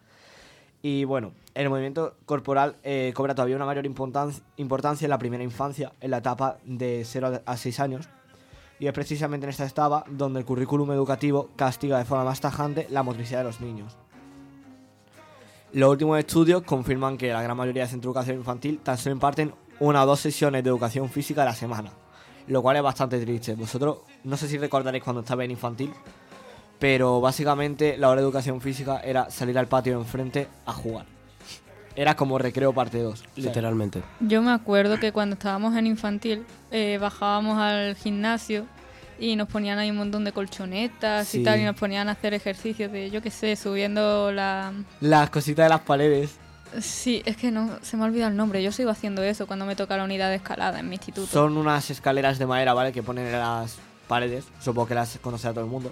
Y 0.81 1.03
bueno, 1.03 1.33
el 1.55 1.69
movimiento 1.69 2.15
corporal 2.25 2.77
eh, 2.83 3.11
cobra 3.13 3.35
todavía 3.35 3.57
una 3.57 3.65
mayor 3.65 3.85
importan- 3.85 4.41
importancia 4.55 5.05
en 5.05 5.09
la 5.09 5.19
primera 5.19 5.43
infancia, 5.43 5.91
en 5.99 6.11
la 6.11 6.19
etapa 6.19 6.57
de 6.63 7.03
0 7.05 7.41
a 7.45 7.57
6 7.57 7.79
años. 7.81 8.07
Y 8.79 8.87
es 8.87 8.93
precisamente 8.93 9.45
en 9.45 9.49
esta 9.49 9.65
etapa 9.65 10.05
donde 10.09 10.39
el 10.39 10.45
currículum 10.45 10.89
educativo 10.93 11.49
castiga 11.57 11.97
de 11.97 12.05
forma 12.05 12.23
más 12.23 12.39
tajante 12.39 12.87
la 12.89 13.03
motricidad 13.03 13.39
de 13.39 13.43
los 13.43 13.59
niños. 13.59 13.97
Los 15.71 15.91
últimos 15.91 16.17
estudios 16.17 16.63
confirman 16.63 17.15
que 17.15 17.31
la 17.31 17.43
gran 17.43 17.55
mayoría 17.55 17.83
de 17.83 17.89
centros 17.89 18.13
de 18.13 18.19
educación 18.19 18.37
infantil 18.37 18.79
tan 18.79 18.97
solo 18.97 19.13
imparten 19.13 19.53
una 19.79 20.03
o 20.03 20.05
dos 20.07 20.19
sesiones 20.19 20.63
de 20.63 20.69
educación 20.69 21.09
física 21.09 21.43
a 21.43 21.45
la 21.45 21.53
semana, 21.53 21.91
lo 22.47 22.63
cual 22.63 22.77
es 22.77 22.83
bastante 22.83 23.19
triste. 23.19 23.53
Vosotros, 23.53 23.99
no 24.23 24.35
sé 24.35 24.47
si 24.47 24.57
recordaréis 24.57 25.03
cuando 25.03 25.21
estaba 25.21 25.45
en 25.45 25.51
infantil, 25.51 25.91
pero 26.79 27.21
básicamente 27.21 27.97
la 27.97 28.09
hora 28.09 28.21
de 28.21 28.25
educación 28.25 28.61
física 28.61 28.99
era 29.01 29.29
salir 29.29 29.59
al 29.59 29.67
patio 29.67 29.93
de 29.93 29.99
enfrente 29.99 30.47
a 30.65 30.73
jugar. 30.73 31.05
Era 31.95 32.15
como 32.15 32.39
recreo 32.39 32.73
parte 32.73 33.01
2. 33.01 33.23
Literalmente. 33.35 34.01
Yo 34.21 34.41
me 34.41 34.51
acuerdo 34.51 34.99
que 34.99 35.11
cuando 35.11 35.35
estábamos 35.35 35.75
en 35.75 35.85
infantil 35.85 36.45
eh, 36.71 36.97
bajábamos 36.99 37.59
al 37.59 37.95
gimnasio 37.95 38.65
y 39.19 39.35
nos 39.35 39.47
ponían 39.47 39.77
ahí 39.79 39.91
un 39.91 39.97
montón 39.97 40.23
de 40.23 40.31
colchonetas 40.31 41.27
Sí. 41.27 41.41
y 41.41 41.43
tal 41.43 41.59
y 41.59 41.63
nos 41.63 41.75
ponían 41.75 42.07
a 42.09 42.13
hacer 42.13 42.33
ejercicios 42.33 42.91
de, 42.91 43.09
yo 43.09 43.21
qué 43.21 43.31
sé, 43.31 43.55
subiendo 43.55 44.31
la... 44.31 44.71
Las 45.01 45.29
cositas 45.29 45.65
de 45.65 45.69
las 45.69 45.81
paredes 45.81 46.35
Sí, 46.81 47.23
es 47.25 47.35
que 47.35 47.49
no 47.49 47.79
se 47.81 47.97
me 47.97 48.03
ha 48.03 48.05
olvidado 48.05 48.29
el 48.29 48.37
nombre. 48.37 48.61
Yo 48.61 48.71
sigo 48.71 48.91
haciendo 48.91 49.23
eso 49.23 49.47
cuando 49.47 49.65
me 49.65 49.75
toca 49.75 49.97
la 49.97 50.03
unidad 50.03 50.29
de 50.29 50.35
escalada 50.35 50.79
en 50.79 50.87
mi 50.87 50.95
instituto. 50.97 51.25
son 51.25 51.57
unas 51.57 51.89
escaleras 51.89 52.37
de 52.37 52.45
madera, 52.45 52.75
¿vale? 52.75 52.91
Que 52.91 53.01
ponen 53.01 53.25
en 53.25 53.31
las 53.31 53.77
paredes, 54.07 54.45
supongo 54.61 54.87
que 54.87 54.93
las 54.93 55.17
conocerá 55.17 55.51
todo 55.51 55.63
el 55.65 55.69
mundo, 55.71 55.91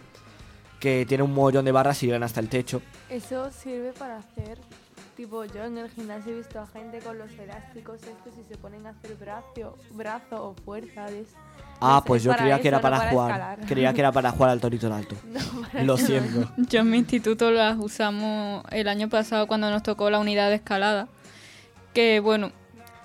que 0.80 1.04
tiene 1.08 1.24
un 1.24 1.34
mogollón 1.34 1.66
de 1.66 1.72
barras 1.72 2.04
y 2.04 2.06
llegan 2.06 2.22
hasta 2.22 2.40
el 2.42 2.48
techo. 2.50 2.84
Eso 3.10 3.50
sirve 3.52 3.92
para 3.94 4.18
hacer, 4.18 4.60
tipo 5.16 5.44
yo 5.46 5.64
en 5.64 5.80
el 5.80 5.90
gimnasio 5.90 6.34
he 6.34 6.38
visto 6.38 6.60
a 6.60 6.68
gente 6.68 7.00
con 7.00 7.18
los 7.18 7.32
elásticos 7.32 7.96
estos 8.04 8.34
y 8.40 8.44
se 8.48 8.56
ponen 8.58 8.86
a 8.86 8.92
hacer 8.92 9.16
brazo, 9.16 9.76
brazo 9.94 10.44
o 10.50 10.54
fuerza. 10.64 11.08
Ah, 11.80 12.00
es- 12.00 12.08
pues 12.08 12.22
es 12.22 12.26
yo 12.26 12.36
creía 12.36 12.60
que 12.60 12.68
era 12.68 12.82
para, 12.82 13.10
jugar. 13.10 13.32
escalar. 13.32 13.60
Creía 13.68 13.94
que 13.94 14.00
era 14.02 14.12
para 14.12 14.32
jugar 14.32 14.50
al 14.52 14.60
torito 14.60 14.88
en 14.88 14.94
alto. 14.94 15.16
Lo 15.84 15.98
siento. 15.98 16.52
Yo 16.58 16.80
en 16.82 16.90
mi 16.90 16.98
instituto 16.98 17.52
las 17.52 17.78
usamos 17.78 18.64
el 18.72 18.88
año 18.88 19.10
pasado 19.10 19.48
cuando 19.48 19.70
nos 19.70 19.84
tocó 19.84 20.10
la 20.10 20.20
unidad 20.20 20.50
de 20.50 20.56
escalada. 20.56 21.08
Que 21.94 22.20
bueno, 22.20 22.52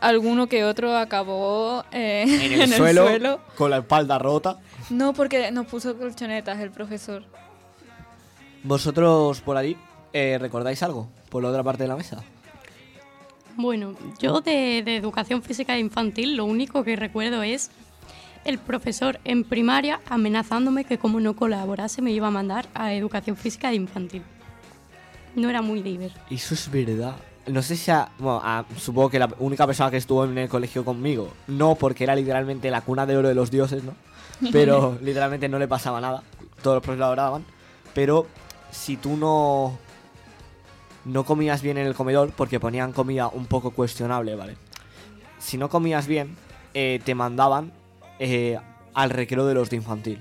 alguno 0.01 0.47
que 0.47 0.65
otro 0.65 0.97
acabó 0.97 1.85
eh, 1.93 2.25
En 2.27 2.61
el, 2.63 2.73
suelo, 2.75 3.41
con 3.57 3.71
la 3.71 3.79
espalda 3.79 4.19
rota. 4.19 4.59
No, 4.91 5.13
porque 5.13 5.51
nos 5.51 5.67
puso 5.67 5.97
colchonetas 5.97 6.59
el 6.61 6.71
profesor. 6.71 7.25
¿Vosotros 8.63 9.41
por 9.41 9.57
ahí 9.57 9.77
eh, 10.13 10.39
recordáis 10.41 10.83
algo? 10.83 11.09
Por 11.31 11.43
la 11.43 11.49
otra 11.51 11.63
parte 11.63 11.83
de 11.85 11.89
la 11.89 11.97
mesa. 11.97 12.23
Bueno, 13.57 13.95
yo 14.19 14.41
de, 14.41 14.83
de 14.85 14.97
educación 14.97 15.43
física 15.43 15.79
infantil 15.79 16.37
lo 16.37 16.45
único 16.47 16.85
que 16.85 16.97
recuerdo 16.97 17.43
es 17.43 17.71
el 18.45 18.59
profesor 18.59 19.21
en 19.25 19.45
primaria 19.45 20.01
amenazándome 20.09 20.85
que 20.85 20.99
como 20.99 21.21
no 21.21 21.35
colaborase 21.37 22.03
me 22.03 22.11
iba 22.13 22.29
a 22.29 22.31
mandar 22.31 22.67
a 22.75 22.93
educación 22.95 23.37
física 23.37 23.73
infantil. 23.73 24.23
No 25.35 25.49
era 25.49 25.63
muy 25.63 25.81
divertido. 25.83 26.23
Eso 26.31 26.55
es 26.55 26.71
verdad. 26.71 27.17
No 27.47 27.63
sé 27.63 27.77
si 27.77 27.91
a, 27.91 28.09
bueno, 28.19 28.41
a- 28.45 28.65
supongo 28.79 29.11
que 29.11 29.19
la 29.19 29.29
única 29.39 29.67
persona 29.67 29.91
que 29.91 29.97
estuvo 29.97 30.25
en 30.25 30.37
el 30.39 30.49
colegio 30.49 30.85
conmigo, 30.85 31.33
no 31.49 31.75
porque 31.75 32.05
era 32.05 32.15
literalmente 32.15 32.71
la 32.71 32.83
cuna 32.83 33.07
de 33.07 33.17
oro 33.17 33.29
de 33.29 33.35
los 33.35 33.51
dioses, 33.51 33.83
¿no? 33.85 33.95
Pero 34.53 34.99
literalmente 35.03 35.49
no 35.49 35.59
le 35.59 35.67
pasaba 35.69 36.01
nada. 36.01 36.23
Todos 36.63 36.77
los 36.77 36.83
profesores 36.83 36.99
lo 36.99 37.07
adoraban. 37.07 37.45
Pero 37.95 38.27
si 38.71 38.97
tú 38.97 39.17
no 39.17 39.79
no 41.05 41.25
comías 41.25 41.63
bien 41.63 41.79
en 41.79 41.87
el 41.87 41.95
comedor, 41.95 42.31
porque 42.37 42.61
ponían 42.61 42.93
comida 42.93 43.27
un 43.29 43.47
poco 43.47 43.73
cuestionable, 43.73 44.37
¿vale? 44.37 44.57
Si 45.41 45.59
no 45.59 45.69
comías 45.69 46.07
bien, 46.07 46.37
eh, 46.75 47.01
te 47.05 47.15
mandaban 47.17 47.73
eh, 48.25 48.57
al 48.95 49.11
recreo 49.11 49.47
de 49.47 49.55
los 49.55 49.69
de 49.69 49.75
infantil. 49.75 50.21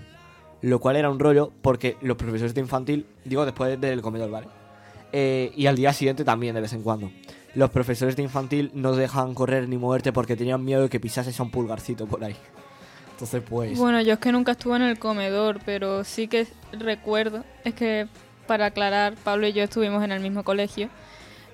Lo 0.61 0.80
cual 0.80 0.95
era 0.95 1.11
un 1.11 1.19
rollo 1.19 1.52
porque 1.61 1.98
los 2.02 2.18
profesores 2.18 2.56
de 2.56 2.61
infantil, 2.61 3.06
digo 3.26 3.45
después 3.45 3.80
del 3.80 4.02
comedor, 4.02 4.32
¿vale? 4.32 4.48
Eh, 5.11 5.52
y 5.56 5.68
al 5.68 5.76
día 5.76 5.94
siguiente 5.94 6.23
también, 6.23 6.56
de 6.56 6.61
vez 6.61 6.73
en 6.73 6.82
cuando. 6.82 7.11
Los 7.53 7.69
profesores 7.69 8.15
de 8.15 8.23
infantil 8.23 8.72
no 8.73 8.95
dejaban 8.95 9.36
correr 9.36 9.69
ni 9.69 9.78
moverte 9.78 10.11
porque 10.11 10.36
tenían 10.36 10.65
miedo 10.65 10.82
de 10.82 10.90
que 10.90 10.99
pisases 10.99 11.40
a 11.40 11.44
un 11.44 11.52
pulgarcito 11.52 12.07
por 12.07 12.23
ahí. 12.23 12.36
Entonces, 13.11 13.44
pues. 13.48 13.78
Bueno, 13.78 14.02
yo 14.02 14.14
es 14.14 14.19
que 14.19 14.32
nunca 14.32 14.53
estuve 14.53 14.78
en 14.78 14.84
el 14.84 14.98
comedor, 14.98 15.60
pero 15.64 16.03
sí 16.03 16.28
que 16.28 16.48
recuerdo, 16.72 17.44
es 17.64 17.76
que 17.76 18.07
para 18.48 18.68
aclarar, 18.68 19.14
Pablo 19.23 19.45
y 19.48 19.53
yo 19.53 19.64
estuvimos 19.64 20.03
en 20.03 20.11
el 20.11 20.22
mismo 20.22 20.44
colegio, 20.44 20.90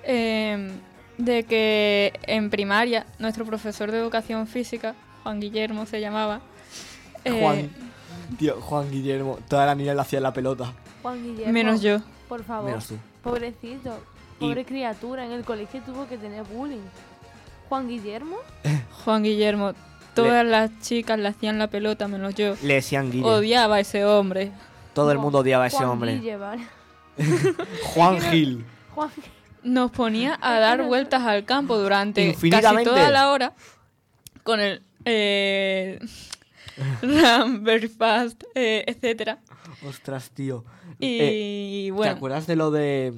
eh, 0.02 0.70
de 1.18 1.42
que 1.42 2.14
en 2.22 2.48
primaria 2.48 3.04
nuestro 3.18 3.44
profesor 3.44 3.92
de 3.92 3.98
educación 3.98 4.46
física, 4.46 4.94
Juan 5.28 5.40
Guillermo 5.40 5.84
se 5.84 6.00
llamaba, 6.00 6.40
eh, 7.22 7.38
Juan, 7.42 7.70
tío, 8.38 8.58
Juan 8.62 8.90
Guillermo, 8.90 9.38
toda 9.46 9.66
la 9.66 9.74
niña 9.74 9.92
le 9.92 10.00
hacía 10.00 10.20
la 10.20 10.32
pelota. 10.32 10.72
Juan 11.02 11.22
Guillermo. 11.22 11.52
Menos 11.52 11.82
yo. 11.82 11.98
Por 12.30 12.42
favor. 12.44 12.64
Menos 12.70 12.86
tú. 12.86 12.94
Pobrecito. 13.22 14.00
Y- 14.40 14.46
Pobre 14.46 14.64
criatura. 14.64 15.26
En 15.26 15.32
el 15.32 15.44
colegio 15.44 15.82
tuvo 15.82 16.08
que 16.08 16.16
tener 16.16 16.44
bullying. 16.44 16.80
Juan 17.68 17.88
Guillermo. 17.88 18.38
Juan 19.04 19.22
Guillermo, 19.22 19.74
todas 20.14 20.46
las 20.46 20.70
chicas 20.80 21.18
le 21.18 21.28
hacían 21.28 21.58
la 21.58 21.66
pelota 21.66 22.08
menos 22.08 22.34
yo. 22.34 22.54
Le 22.62 22.74
decían 22.76 23.10
Guille. 23.10 23.26
Odiaba 23.28 23.76
a 23.76 23.80
ese 23.80 24.06
hombre. 24.06 24.50
Todo 24.94 25.12
el 25.12 25.18
mundo 25.18 25.40
odiaba 25.40 25.64
a 25.64 25.66
ese 25.66 25.76
Juan 25.76 25.90
hombre. 25.90 26.14
Guille, 26.14 26.38
¿vale? 26.38 26.66
Juan 27.92 28.18
Gil. 28.18 28.64
Juan 28.94 29.10
Nos 29.62 29.90
ponía 29.90 30.38
a 30.40 30.58
dar 30.58 30.84
vueltas 30.84 31.20
al 31.24 31.44
campo 31.44 31.76
durante 31.76 32.34
casi 32.50 32.82
toda 32.82 33.10
la 33.10 33.28
hora 33.30 33.52
con 34.42 34.60
el 34.60 34.87
eh, 35.08 35.98
Run 37.02 37.64
Very 37.64 37.88
Fast, 37.88 38.42
eh, 38.54 38.84
etcétera. 38.86 39.40
Ostras, 39.86 40.30
tío. 40.30 40.64
Y 40.98 41.18
Eh, 41.20 41.90
bueno. 41.92 42.12
¿Te 42.12 42.16
acuerdas 42.16 42.46
de 42.46 42.56
lo 42.56 42.70
de 42.70 43.14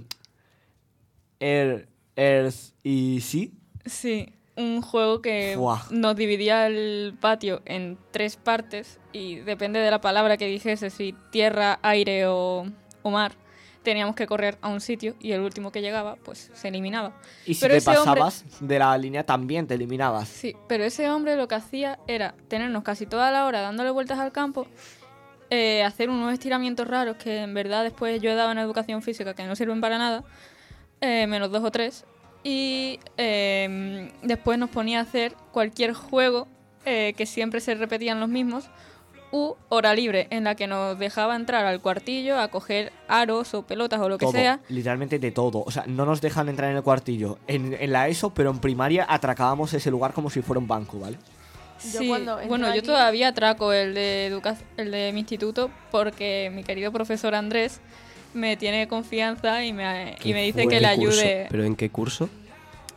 Air, 1.40 1.88
Earth 2.16 2.74
y 2.82 3.20
Sea? 3.20 3.48
Sí, 3.86 4.32
un 4.56 4.82
juego 4.82 5.22
que 5.22 5.56
nos 5.90 6.16
dividía 6.16 6.66
el 6.66 7.14
patio 7.20 7.62
en 7.64 7.96
tres 8.10 8.36
partes 8.36 8.98
y 9.12 9.36
depende 9.36 9.78
de 9.80 9.90
la 9.90 10.00
palabra 10.00 10.36
que 10.36 10.46
dijese, 10.46 10.90
si 10.90 11.14
tierra, 11.30 11.78
aire 11.82 12.26
o, 12.26 12.66
o 13.02 13.10
mar, 13.10 13.32
teníamos 13.82 14.14
que 14.14 14.26
correr 14.26 14.58
a 14.60 14.68
un 14.68 14.80
sitio 14.80 15.14
y 15.20 15.32
el 15.32 15.40
último 15.40 15.72
que 15.72 15.80
llegaba, 15.80 16.16
pues 16.16 16.50
se 16.52 16.68
eliminaba. 16.68 17.12
Y 17.46 17.54
si 17.54 17.60
Pero 17.62 17.74
te 17.74 17.78
hombre- 17.88 18.04
pasabas 18.20 18.44
de 18.60 18.78
la 18.78 18.96
línea 18.98 19.24
también 19.24 19.66
te 19.66 19.74
eliminabas. 19.74 20.28
Sí, 20.28 20.54
pero 20.68 20.84
ese 20.84 21.08
hombre 21.10 21.36
lo 21.36 21.48
que 21.48 21.54
hacía 21.54 21.98
era 22.06 22.34
tenernos 22.48 22.82
casi 22.82 23.06
toda 23.06 23.30
la 23.30 23.46
hora 23.46 23.60
dándole 23.62 23.90
vueltas 23.90 24.18
al 24.18 24.32
campo, 24.32 24.66
eh, 25.48 25.82
hacer 25.82 26.10
unos 26.10 26.32
estiramientos 26.32 26.86
raros 26.86 27.16
que 27.16 27.38
en 27.42 27.54
verdad 27.54 27.82
después 27.82 28.20
yo 28.20 28.30
he 28.30 28.34
dado 28.34 28.52
en 28.52 28.58
educación 28.58 29.02
física 29.02 29.34
que 29.34 29.44
no 29.44 29.56
sirven 29.56 29.80
para 29.80 29.98
nada, 29.98 30.24
eh, 31.00 31.26
menos 31.26 31.50
dos 31.50 31.64
o 31.64 31.70
tres, 31.70 32.04
y 32.44 33.00
eh, 33.16 34.12
después 34.22 34.58
nos 34.58 34.70
ponía 34.70 34.98
a 35.00 35.02
hacer 35.02 35.34
cualquier 35.52 35.92
juego 35.94 36.46
eh, 36.84 37.14
que 37.16 37.26
siempre 37.26 37.60
se 37.60 37.74
repetían 37.74 38.20
los 38.20 38.28
mismos, 38.28 38.70
u 39.32 39.54
hora 39.68 39.94
libre, 39.94 40.26
en 40.30 40.44
la 40.44 40.54
que 40.56 40.66
nos 40.66 40.98
dejaba 40.98 41.36
entrar 41.36 41.64
al 41.66 41.80
cuartillo 41.80 42.38
a 42.38 42.48
coger 42.48 42.92
aros 43.08 43.54
o 43.54 43.62
pelotas 43.62 44.00
o 44.00 44.08
lo 44.08 44.18
que 44.18 44.26
todo, 44.26 44.32
sea. 44.32 44.60
literalmente 44.68 45.18
de 45.18 45.30
todo. 45.30 45.62
O 45.64 45.70
sea, 45.70 45.84
no 45.86 46.04
nos 46.04 46.20
dejan 46.20 46.48
entrar 46.48 46.70
en 46.70 46.76
el 46.76 46.82
cuartillo. 46.82 47.38
En, 47.46 47.74
en 47.78 47.92
la 47.92 48.08
ESO, 48.08 48.30
pero 48.30 48.50
en 48.50 48.58
primaria 48.58 49.06
atracábamos 49.08 49.72
ese 49.74 49.90
lugar 49.90 50.12
como 50.12 50.30
si 50.30 50.42
fuera 50.42 50.58
un 50.58 50.66
banco, 50.68 50.98
¿vale? 50.98 51.16
Yo 51.92 52.00
Sí, 52.00 52.08
bueno, 52.08 52.74
yo 52.74 52.82
todavía 52.82 53.28
atraco 53.28 53.72
el 53.72 53.94
de 53.94 54.26
educa- 54.26 54.58
el 54.76 54.90
de 54.90 55.12
mi 55.14 55.20
instituto 55.20 55.70
porque 55.90 56.50
mi 56.54 56.62
querido 56.62 56.92
profesor 56.92 57.34
Andrés 57.34 57.80
me 58.34 58.56
tiene 58.56 58.86
confianza 58.86 59.64
y 59.64 59.72
me, 59.72 60.16
y 60.22 60.32
me 60.34 60.42
dice 60.42 60.62
¿Qué 60.64 60.68
que 60.68 60.80
le 60.80 60.94
curso? 60.96 61.20
ayude. 61.22 61.46
¿Pero 61.50 61.64
en 61.64 61.76
qué 61.76 61.88
curso? 61.88 62.28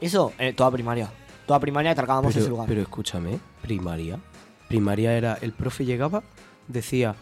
Eso, 0.01 0.33
eh, 0.37 0.51
toda 0.53 0.69
primaria. 0.71 1.09
Toda 1.45 1.59
primaria 1.59 1.91
atracábamos 1.91 2.35
ese 2.35 2.49
lugar. 2.49 2.67
pero 2.67 2.81
escúchame, 2.81 3.39
primaria. 3.61 4.19
Primaria 4.73 5.13
era, 5.15 5.37
el 5.39 5.51
profe 5.51 5.85
llegaba, 5.85 6.23
decía, 6.67 7.13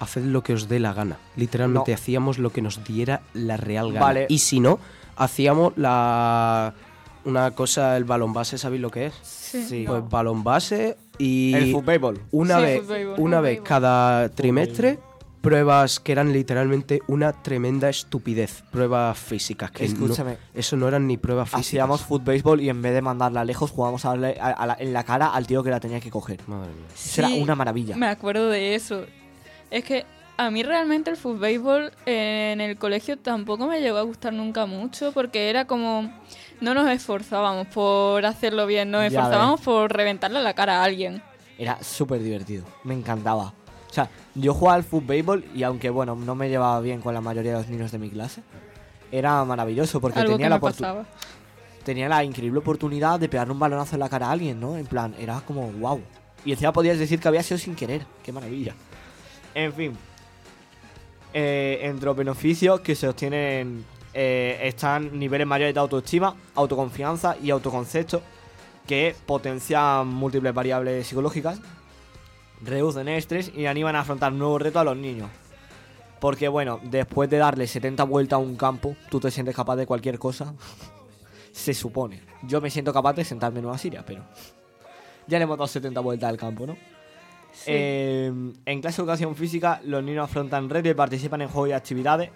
haced 0.00 0.22
lo 0.24 0.42
que 0.42 0.54
os 0.54 0.68
dé 0.68 0.80
la 0.80 0.94
gana. 0.94 1.18
Literalmente 1.36 1.90
No. 1.90 1.94
hacíamos 1.94 2.38
lo 2.38 2.48
que 2.50 2.62
nos 2.62 2.82
diera 2.82 3.20
la 3.34 3.58
real 3.58 3.92
gana. 3.92 4.06
Vale. 4.06 4.26
Y 4.30 4.38
si 4.38 4.58
no, 4.58 4.78
hacíamos 5.16 5.74
la... 5.76 6.72
Una 7.26 7.50
cosa, 7.50 7.94
el 7.98 8.04
balón 8.04 8.32
base, 8.32 8.56
¿sabéis 8.56 8.80
lo 8.80 8.90
que 8.90 9.06
es? 9.06 9.14
Sí. 9.22 9.84
Pues 9.86 10.02
balón 10.08 10.42
base 10.44 10.96
y... 11.18 11.52
El 11.52 11.72
fútbol. 11.72 12.20
Una 12.30 12.56
Sí, 12.56 12.62
vez, 12.62 12.80
fútbol. 12.82 13.14
una 13.18 13.40
vez 13.42 13.60
cada 13.62 14.30
trimestre, 14.30 14.98
pruebas 15.46 16.00
que 16.00 16.12
eran 16.12 16.32
literalmente 16.32 17.00
una 17.06 17.32
tremenda 17.32 17.88
estupidez. 17.88 18.62
Pruebas 18.72 19.16
físicas. 19.18 19.70
Que 19.70 19.86
no- 19.86 19.92
Escúchame. 19.92 20.38
eso 20.54 20.76
no 20.76 20.88
eran 20.88 21.06
ni 21.06 21.16
pruebas 21.16 21.48
físicas. 21.50 21.66
Hacíamos 21.68 22.00
football 22.02 22.60
y 22.60 22.68
en 22.68 22.82
vez 22.82 22.92
de 22.94 23.00
mandarla 23.02 23.44
lejos, 23.44 23.70
jugábamos 23.70 24.04
a 24.04 24.08
darle 24.10 24.36
a- 24.40 24.50
a 24.50 24.66
la- 24.66 24.76
en 24.78 24.92
la 24.92 25.04
cara 25.04 25.28
al 25.28 25.46
tío 25.46 25.62
que 25.62 25.70
la 25.70 25.78
tenía 25.78 26.00
que 26.00 26.10
coger. 26.10 26.40
Madre 26.48 26.72
mía. 26.72 26.86
Eso 26.94 27.20
era 27.20 27.28
Sí, 27.28 27.40
una 27.40 27.54
maravilla. 27.54 27.96
Me 27.96 28.06
acuerdo 28.08 28.48
de 28.48 28.74
eso. 28.74 29.04
Es 29.70 29.84
que 29.84 30.04
a 30.36 30.50
mí 30.50 30.62
realmente 30.64 31.10
el 31.10 31.16
fútbol 31.16 31.92
en 32.06 32.60
el 32.60 32.76
colegio 32.76 33.16
tampoco 33.16 33.66
me 33.68 33.80
llegó 33.80 33.98
a 33.98 34.02
gustar 34.02 34.32
nunca 34.32 34.66
mucho 34.66 35.12
porque 35.12 35.48
era 35.48 35.66
como 35.66 36.12
no 36.60 36.74
nos 36.74 36.90
esforzábamos 36.90 37.68
por 37.68 38.26
hacerlo 38.26 38.66
bien, 38.66 38.90
nos 38.90 39.02
Ya 39.02 39.06
esforzábamos 39.18 39.60
por 39.60 39.92
reventarle 39.92 40.42
la 40.42 40.54
cara 40.54 40.80
a 40.80 40.84
alguien. 40.84 41.22
Era 41.58 41.82
súper 41.82 42.20
divertido. 42.22 42.64
Me 42.84 42.94
encantaba. 42.94 43.52
O 43.96 44.02
sea, 44.04 44.10
yo 44.34 44.52
jugaba 44.52 44.76
al 44.76 44.84
fútbol 44.84 45.42
y 45.54 45.62
aunque, 45.62 45.88
bueno, 45.88 46.14
no 46.14 46.34
me 46.34 46.50
llevaba 46.50 46.78
bien 46.80 47.00
con 47.00 47.14
la 47.14 47.22
mayoría 47.22 47.52
de 47.52 47.58
los 47.60 47.68
niños 47.68 47.90
de 47.92 47.98
mi 47.98 48.10
clase, 48.10 48.42
era 49.10 49.42
maravilloso 49.46 50.02
porque 50.02 50.18
Algo 50.18 50.32
tenía 50.32 50.46
que 50.46 50.50
la, 50.50 50.56
me 50.56 50.60
oportu- 50.60 50.80
pasaba. 50.80 51.06
tenía 51.82 52.06
la 52.10 52.22
increíble 52.22 52.58
oportunidad 52.58 53.18
de 53.18 53.30
pegarle 53.30 53.54
un 53.54 53.58
balonazo 53.58 53.96
en 53.96 54.00
la 54.00 54.10
cara 54.10 54.26
a 54.28 54.32
alguien, 54.32 54.60
¿no? 54.60 54.76
En 54.76 54.84
plan, 54.84 55.14
era 55.18 55.40
como, 55.40 55.72
wow. 55.72 56.02
Y 56.44 56.52
encima 56.52 56.74
podías 56.74 56.98
decir 56.98 57.18
que 57.20 57.26
había 57.28 57.42
sido 57.42 57.56
sin 57.56 57.74
querer. 57.74 58.04
Qué 58.22 58.32
maravilla. 58.32 58.74
En 59.54 59.72
fin. 59.72 59.96
Eh, 61.32 61.78
entre 61.82 62.04
los 62.06 62.16
beneficios 62.16 62.80
que 62.80 62.94
se 62.94 63.08
obtienen 63.08 63.82
eh, 64.12 64.58
están 64.62 65.18
niveles 65.18 65.46
mayores 65.46 65.72
de 65.74 65.80
autoestima, 65.80 66.34
autoconfianza 66.54 67.36
y 67.42 67.48
autoconcepto 67.50 68.20
que 68.86 69.14
potencian 69.26 70.06
múltiples 70.08 70.52
variables 70.54 71.06
psicológicas, 71.06 71.60
reducen 72.62 73.08
el 73.08 73.18
estrés 73.18 73.52
y 73.54 73.66
animan 73.66 73.96
a 73.96 74.00
afrontar 74.00 74.32
nuevos 74.32 74.60
retos 74.60 74.80
a 74.80 74.84
los 74.84 74.96
niños. 74.96 75.30
Porque 76.20 76.48
bueno, 76.48 76.80
después 76.82 77.28
de 77.28 77.38
darle 77.38 77.66
70 77.66 78.04
vueltas 78.04 78.36
a 78.38 78.40
un 78.40 78.56
campo, 78.56 78.96
tú 79.10 79.20
te 79.20 79.30
sientes 79.30 79.54
capaz 79.54 79.76
de 79.76 79.86
cualquier 79.86 80.18
cosa. 80.18 80.54
Se 81.52 81.74
supone. 81.74 82.20
Yo 82.42 82.60
me 82.60 82.70
siento 82.70 82.92
capaz 82.92 83.14
de 83.14 83.24
sentarme 83.24 83.60
en 83.60 83.66
una 83.66 83.78
Siria, 83.78 84.04
pero 84.06 84.24
ya 85.26 85.38
le 85.38 85.44
hemos 85.44 85.56
dado 85.56 85.68
70 85.68 86.00
vueltas 86.00 86.28
al 86.28 86.36
campo, 86.36 86.66
¿no? 86.66 86.76
Eh, 87.64 88.30
en 88.66 88.80
clase 88.82 88.96
de 88.96 89.02
educación 89.02 89.34
física, 89.34 89.80
los 89.84 90.04
niños 90.04 90.24
afrontan 90.24 90.68
retos 90.68 90.90
y 90.90 90.94
participan 90.94 91.40
en 91.40 91.48
juegos 91.48 91.70
y 91.70 91.72
actividades 91.72 92.30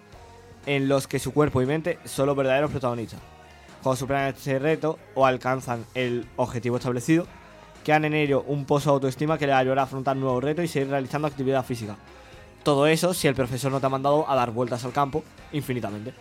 en 0.66 0.88
los 0.88 1.06
que 1.06 1.18
su 1.18 1.32
cuerpo 1.32 1.60
y 1.62 1.66
mente 1.66 1.98
son 2.04 2.26
los 2.26 2.36
verdaderos 2.36 2.70
protagonistas. 2.70 3.20
Cuando 3.82 3.96
superan 3.96 4.28
este 4.28 4.58
reto 4.58 4.98
o 5.14 5.26
alcanzan 5.26 5.84
el 5.94 6.26
objetivo 6.36 6.76
establecido, 6.76 7.26
crean 7.84 8.04
en 8.04 8.14
ello 8.14 8.44
un 8.46 8.64
pozo 8.64 8.90
de 8.90 8.94
autoestima 8.94 9.38
que 9.38 9.46
les 9.46 9.56
ayudará 9.56 9.82
a 9.82 9.84
afrontar 9.84 10.16
nuevos 10.16 10.42
retos 10.42 10.64
y 10.64 10.68
seguir 10.68 10.90
realizando 10.90 11.28
actividad 11.28 11.64
física. 11.64 11.96
todo 12.62 12.86
eso 12.86 13.14
si 13.14 13.26
el 13.26 13.34
profesor 13.34 13.72
no 13.72 13.80
te 13.80 13.86
ha 13.86 13.88
mandado 13.88 14.28
a 14.28 14.34
dar 14.36 14.50
vueltas 14.50 14.84
al 14.84 14.92
campo 14.92 15.24
infinitamente. 15.52 16.12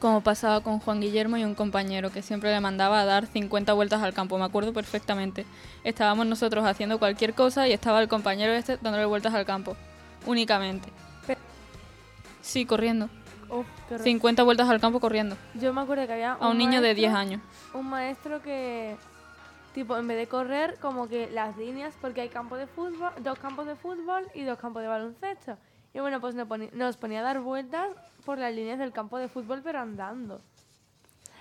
Como 0.00 0.20
pasaba 0.20 0.60
con 0.60 0.78
Juan 0.80 1.00
Guillermo 1.00 1.36
y 1.38 1.44
un 1.44 1.54
compañero 1.54 2.10
que 2.12 2.20
siempre 2.22 2.52
le 2.52 2.60
mandaba 2.60 3.00
a 3.00 3.04
dar 3.06 3.26
50 3.26 3.72
vueltas 3.72 4.02
al 4.02 4.12
campo, 4.12 4.36
me 4.38 4.44
acuerdo 4.44 4.72
perfectamente. 4.72 5.46
Estábamos 5.82 6.26
nosotros 6.26 6.64
haciendo 6.66 6.98
cualquier 6.98 7.32
cosa 7.34 7.66
y 7.66 7.72
estaba 7.72 8.00
el 8.02 8.08
compañero 8.08 8.52
este 8.52 8.76
dándole 8.76 9.06
vueltas 9.06 9.32
al 9.34 9.46
campo, 9.46 9.76
únicamente. 10.26 10.90
Sí, 12.42 12.66
corriendo. 12.66 13.08
Horror. 13.48 14.00
50 14.02 14.42
vueltas 14.42 14.68
al 14.68 14.80
campo 14.80 15.00
corriendo. 15.00 15.36
Yo 15.54 15.72
me 15.72 15.80
acuerdo 15.80 16.06
que 16.06 16.12
había 16.12 16.32
A 16.34 16.48
un 16.48 16.58
niño 16.58 16.80
de 16.82 16.94
10 16.94 17.12
maestro- 17.12 17.20
años. 17.36 17.40
Un 17.72 17.88
maestro 17.88 18.42
que, 18.42 18.96
tipo, 19.74 19.96
en 19.98 20.06
vez 20.08 20.16
de 20.16 20.26
correr, 20.28 20.78
como 20.80 21.08
que 21.08 21.28
las 21.30 21.56
líneas, 21.58 21.92
porque 22.00 22.22
hay 22.22 22.28
campo 22.30 22.56
de 22.56 22.66
fútbol, 22.66 23.10
dos 23.20 23.38
campos 23.38 23.66
de 23.66 23.74
fútbol 23.74 24.26
y 24.34 24.44
dos 24.44 24.56
campos 24.58 24.80
de 24.82 24.88
baloncesto. 24.88 25.58
Y 25.92 26.00
bueno, 26.00 26.20
pues 26.20 26.34
nos 26.34 26.48
ponía, 26.48 26.70
nos 26.72 26.96
ponía 26.96 27.20
a 27.20 27.22
dar 27.22 27.40
vueltas 27.40 27.88
por 28.24 28.38
las 28.38 28.54
líneas 28.54 28.78
del 28.78 28.92
campo 28.92 29.18
de 29.18 29.28
fútbol, 29.28 29.60
pero 29.62 29.80
andando. 29.80 30.40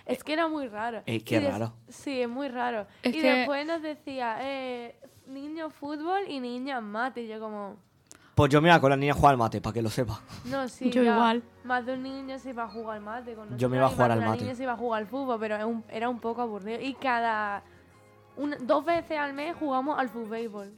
Es 0.05 0.23
que 0.23 0.34
era 0.34 0.47
muy 0.49 0.68
raro. 0.68 1.01
Eh, 1.05 1.23
qué 1.23 1.38
Y 1.38 1.39
des- 1.39 1.51
raro. 1.51 1.73
Sí, 1.88 2.22
es 2.22 2.27
muy 2.30 2.49
raro. 2.49 2.85
Es 3.03 3.15
y 3.15 3.22
que- 3.22 3.31
después 3.34 3.65
nos 3.65 3.81
decía, 3.81 4.38
eh, 4.41 4.95
niño 5.27 5.69
fútbol 5.69 6.23
y 6.27 6.39
niña 6.41 6.81
mate. 6.81 7.22
Y 7.22 7.27
yo 7.30 7.39
como, 7.39 7.77
Pues 8.35 8.51
yo 8.51 8.61
me 8.61 8.68
iba 8.69 8.81
con 8.81 8.89
la 8.89 8.97
niña 8.97 9.14
a 9.14 9.15
jugar 9.15 9.31
al 9.34 9.38
mate, 9.38 9.61
para 9.61 9.73
que 9.73 9.81
lo 9.81 9.89
sepa. 9.89 10.19
no, 10.45 10.68
sí, 10.68 10.89
Yo 10.91 11.03
ya, 11.03 11.14
igual. 11.14 11.43
Más 11.64 11.85
de 11.85 11.93
un 11.93 12.03
niño 12.03 12.38
se 12.39 12.49
iba 12.49 12.64
a 12.64 12.68
jugar 12.68 12.97
al 12.97 13.03
mate 13.03 13.34
con 13.35 13.57
Yo 13.57 13.69
me 13.69 13.77
iba 13.77 13.85
a 13.85 13.89
jugar 13.89 14.10
más 14.10 14.14
al 14.15 14.19
de 14.19 14.26
una 14.26 14.31
mate. 14.31 14.43
niña 14.43 14.55
se 14.55 14.64
iba 14.64 14.73
a 14.73 14.77
jugar 14.77 15.01
al 15.03 15.07
fútbol, 15.07 15.38
pero 15.39 15.55
era 15.55 15.65
un, 15.65 15.84
era 15.89 16.10
un 16.10 16.19
poco 16.19 16.41
aburrido. 16.41 16.81
Y 16.81 16.93
cada... 16.95 17.64
una- 18.38 18.57
dos 18.57 18.85
veces 18.85 19.18
al 19.18 19.34
mes 19.34 19.55
jugamos 19.60 19.97
al 19.99 20.10
fútbol. 20.10 20.72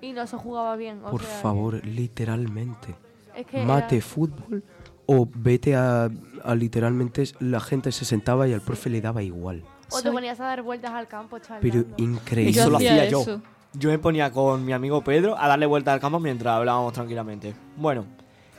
Y 0.00 0.12
no 0.12 0.26
se 0.26 0.36
jugaba 0.36 0.76
bien. 0.76 1.00
o 1.04 1.10
Por 1.10 1.22
sea, 1.22 1.38
favor, 1.40 1.84
literalmente. 1.86 2.94
Es 3.34 3.46
que 3.46 3.64
Mate, 3.64 3.96
era- 3.96 4.04
fútbol 4.04 4.62
o 5.06 5.28
vete 5.34 5.76
a, 5.76 6.10
a 6.44 6.54
literalmente 6.54 7.24
la 7.40 7.60
gente 7.60 7.92
se 7.92 8.04
sentaba 8.04 8.48
y 8.48 8.52
al 8.52 8.60
profe 8.60 8.90
le 8.90 9.00
daba 9.00 9.22
igual. 9.22 9.62
O 9.92 10.02
te 10.02 10.10
ponías 10.10 10.40
a 10.40 10.44
dar 10.44 10.62
vueltas 10.62 10.90
al 10.92 11.06
campo, 11.06 11.38
chaval. 11.38 11.60
Pero 11.62 11.84
increíble. 11.96 12.60
Eso 12.60 12.70
lo 12.70 12.76
hacía 12.78 13.08
yo. 13.08 13.24
Yo 13.72 13.90
me 13.90 13.98
ponía 13.98 14.32
con 14.32 14.64
mi 14.64 14.72
amigo 14.72 15.02
Pedro 15.04 15.38
a 15.38 15.46
darle 15.48 15.66
vuelta 15.66 15.92
al 15.92 16.00
campo 16.00 16.18
mientras 16.18 16.54
hablábamos 16.56 16.92
tranquilamente. 16.92 17.54
Bueno, 17.76 18.04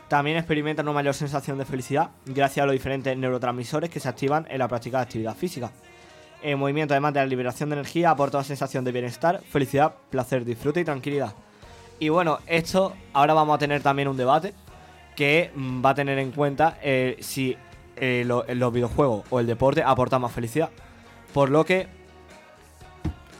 también 0.07 0.38
experimenta 0.38 0.84
una 0.84 0.91
mayor 0.94 1.14
sensación 1.14 1.57
de 1.57 1.65
felicidad 1.65 2.11
gracias 2.26 2.64
a 2.64 2.65
los 2.68 2.74
diferentes 2.74 3.18
neurotransmisores 3.18 3.90
que 3.90 3.99
se 3.99 4.07
activan 4.07 4.45
en 4.49 4.60
la 4.60 4.68
práctica 4.68 4.98
de 4.98 5.03
actividad 5.03 5.36
física. 5.36 5.72
El 6.42 6.58
movimiento, 6.58 6.94
además 6.94 7.14
de 7.14 7.20
la 7.22 7.26
liberación 7.26 7.70
de 7.70 7.76
energía, 7.76 8.12
aporta 8.12 8.38
una 8.38 8.44
sensación 8.44 8.84
de 8.86 8.92
bienestar, 8.92 9.42
felicidad, 9.50 9.96
placer, 10.10 10.46
disfrute 10.46 10.80
y 10.82 10.86
tranquilidad. 10.86 11.34
Y 12.00 12.10
bueno, 12.10 12.40
esto 12.46 12.94
ahora 13.14 13.34
vamos 13.34 13.56
a 13.56 13.58
tener 13.58 13.82
también 13.82 14.08
un 14.08 14.18
debate 14.18 14.54
que 15.16 15.52
mm, 15.56 15.84
va 15.84 15.90
a 15.92 15.96
tener 15.96 16.20
en 16.20 16.32
cuenta 16.32 16.78
eh, 16.84 17.18
si 17.22 17.58
eh, 17.96 18.24
lo- 18.26 18.46
los 18.48 18.72
videojuegos 18.72 19.26
o 19.32 19.40
el 19.40 19.48
deporte 19.48 19.82
aportan 19.84 20.22
más 20.22 20.32
felicidad. 20.32 20.70
Por 21.34 21.50
lo 21.50 21.66
que 21.66 21.88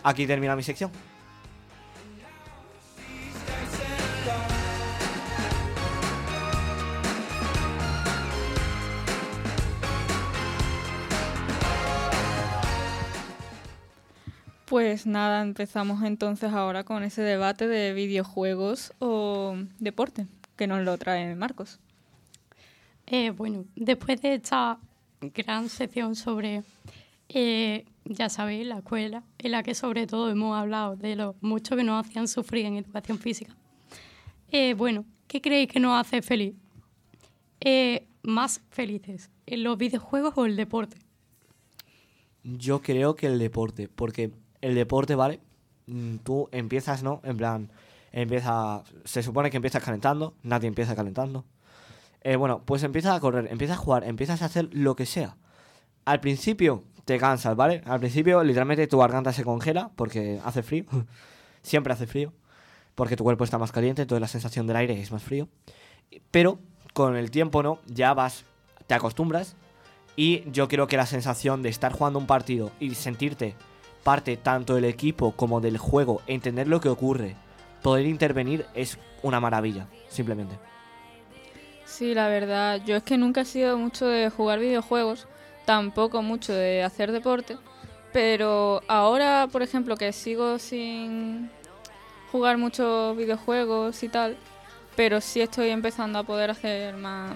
aquí 0.03 0.26
termina 0.26 0.56
mi 0.56 0.64
sección. 0.64 0.91
Pues 14.68 15.06
nada, 15.06 15.44
empezamos 15.44 16.03
entonces 16.03 16.52
ahora 16.52 16.84
con 16.84 17.02
ese 17.03 17.22
debate 17.22 17.69
de 17.69 17.94
videojuegos 17.94 18.91
o 18.99 19.56
deporte, 19.80 20.27
que 20.57 20.68
nos 20.68 20.84
lo 20.84 20.98
trae 20.98 21.35
Marcos. 21.35 21.80
Eh, 23.06 23.30
bueno, 23.30 23.64
después 23.77 24.22
de 24.22 24.34
esta 24.34 24.77
gran 25.22 25.69
sección 25.69 26.18
sobre, 26.18 26.64
eh, 27.30 27.85
ya 28.03 28.27
sabéis, 28.27 28.68
la 28.68 28.80
escuela, 28.80 29.23
en 29.38 29.52
la 29.52 29.64
que 29.64 29.73
sobre 29.73 30.06
todo 30.06 30.30
hemos 30.30 30.57
hablado 30.57 30.98
de 30.98 31.15
lo 31.15 31.38
mucho 31.39 31.77
que 31.77 31.85
nos 31.85 32.06
hacían 32.06 32.27
sufrir 32.27 32.65
en 32.65 32.76
educación 32.76 33.19
física. 33.19 33.56
Eh, 34.52 34.73
bueno, 34.73 35.06
¿qué 35.30 35.39
creéis 35.39 35.72
que 35.72 35.80
nos 35.80 35.98
hace 35.98 36.22
feliz? 36.22 36.56
Eh, 37.61 38.06
más 38.22 38.60
felices, 38.69 39.30
¿en 39.45 39.64
los 39.64 39.77
videojuegos 39.77 40.34
o 40.35 40.45
el 40.45 40.57
deporte? 40.57 40.98
Yo 42.44 42.81
creo 42.81 43.15
que 43.15 43.27
el 43.27 43.39
deporte, 43.39 43.88
porque 43.88 44.34
el 44.61 44.75
deporte, 44.75 45.15
¿vale? 45.15 45.39
Mm, 45.88 46.17
Tú 46.17 46.49
empiezas, 46.51 47.03
¿no? 47.03 47.21
En 47.23 47.38
plan, 47.38 47.71
empieza, 48.11 48.84
se 49.03 49.23
supone 49.23 49.49
que 49.49 49.57
empiezas 49.57 49.84
calentando, 49.84 50.34
nadie 50.43 50.67
empieza 50.67 50.95
calentando. 50.95 51.45
Eh, 52.21 52.35
bueno, 52.35 52.61
pues 52.65 52.84
empiezas 52.84 53.15
a 53.15 53.19
correr, 53.19 53.47
empiezas 53.51 53.77
a 53.77 53.81
jugar, 53.81 54.03
empiezas 54.03 54.41
a 54.41 54.45
hacer 54.45 54.69
lo 54.71 54.95
que 54.95 55.05
sea. 55.05 55.38
Al 56.05 56.19
principio 56.19 56.84
te 57.05 57.17
cansas, 57.17 57.55
¿vale? 57.55 57.81
Al 57.85 57.99
principio 57.99 58.43
literalmente 58.43 58.88
tu 58.88 58.97
garganta 58.97 59.31
se 59.34 59.43
congela 59.43 59.91
porque 59.95 60.39
hace 60.43 60.63
frío. 60.63 60.85
Siempre 61.61 61.93
hace 61.93 62.07
frío. 62.07 62.34
Porque 62.95 63.15
tu 63.15 63.23
cuerpo 63.23 63.43
está 63.43 63.57
más 63.57 63.71
caliente, 63.71 64.01
entonces 64.01 64.21
la 64.21 64.27
sensación 64.27 64.65
del 64.65 64.77
aire 64.77 64.99
es 64.99 65.11
más 65.11 65.21
frío. 65.23 65.47
Pero 66.31 66.59
con 66.93 67.15
el 67.15 67.29
tiempo, 67.29 67.61
¿no? 67.61 67.79
Ya 67.85 68.13
vas, 68.13 68.43
te 68.88 68.95
acostumbras 68.95 69.55
y 70.15 70.49
yo 70.51 70.67
creo 70.67 70.88
que 70.88 70.97
la 70.97 71.05
sensación 71.05 71.61
de 71.61 71.69
estar 71.69 71.93
jugando 71.93 72.17
un 72.17 72.25
partido 72.25 72.71
y 72.79 72.95
sentirte 72.95 73.55
parte 74.07 74.38
tanto 74.38 74.75
del 74.75 74.85
equipo 74.85 75.34
como 75.34 75.59
del 75.59 75.77
juego, 75.77 76.21
entender 76.27 76.69
lo 76.69 76.79
que 76.79 76.88
ocurre, 76.88 77.35
poder 77.84 78.05
intervenir 78.05 78.65
es 78.73 78.97
una 79.21 79.41
maravilla, 79.41 79.88
simplemente. 80.07 80.57
Sí, 81.84 82.13
la 82.13 82.29
verdad, 82.29 82.79
yo 82.85 82.95
es 82.95 83.03
que 83.03 83.17
nunca 83.17 83.41
he 83.41 83.45
sido 83.45 83.77
mucho 83.77 84.05
de 84.05 84.29
jugar 84.29 84.59
videojuegos, 84.59 85.27
tampoco 85.65 86.21
mucho 86.21 86.53
de 86.53 86.84
hacer 86.84 87.11
deporte, 87.11 87.57
pero 88.13 88.81
ahora, 88.88 89.49
por 89.51 89.61
ejemplo, 89.61 89.97
que 89.97 90.13
sigo 90.13 90.57
sin 90.57 91.49
jugar 92.31 92.57
muchos 92.57 93.17
videojuegos 93.17 94.01
y 94.03 94.07
tal, 94.07 94.38
pero 94.95 95.19
sí 95.19 95.41
estoy 95.41 95.67
empezando 95.67 96.19
a 96.19 96.23
poder 96.23 96.51
hacer 96.51 96.95
más 96.95 97.35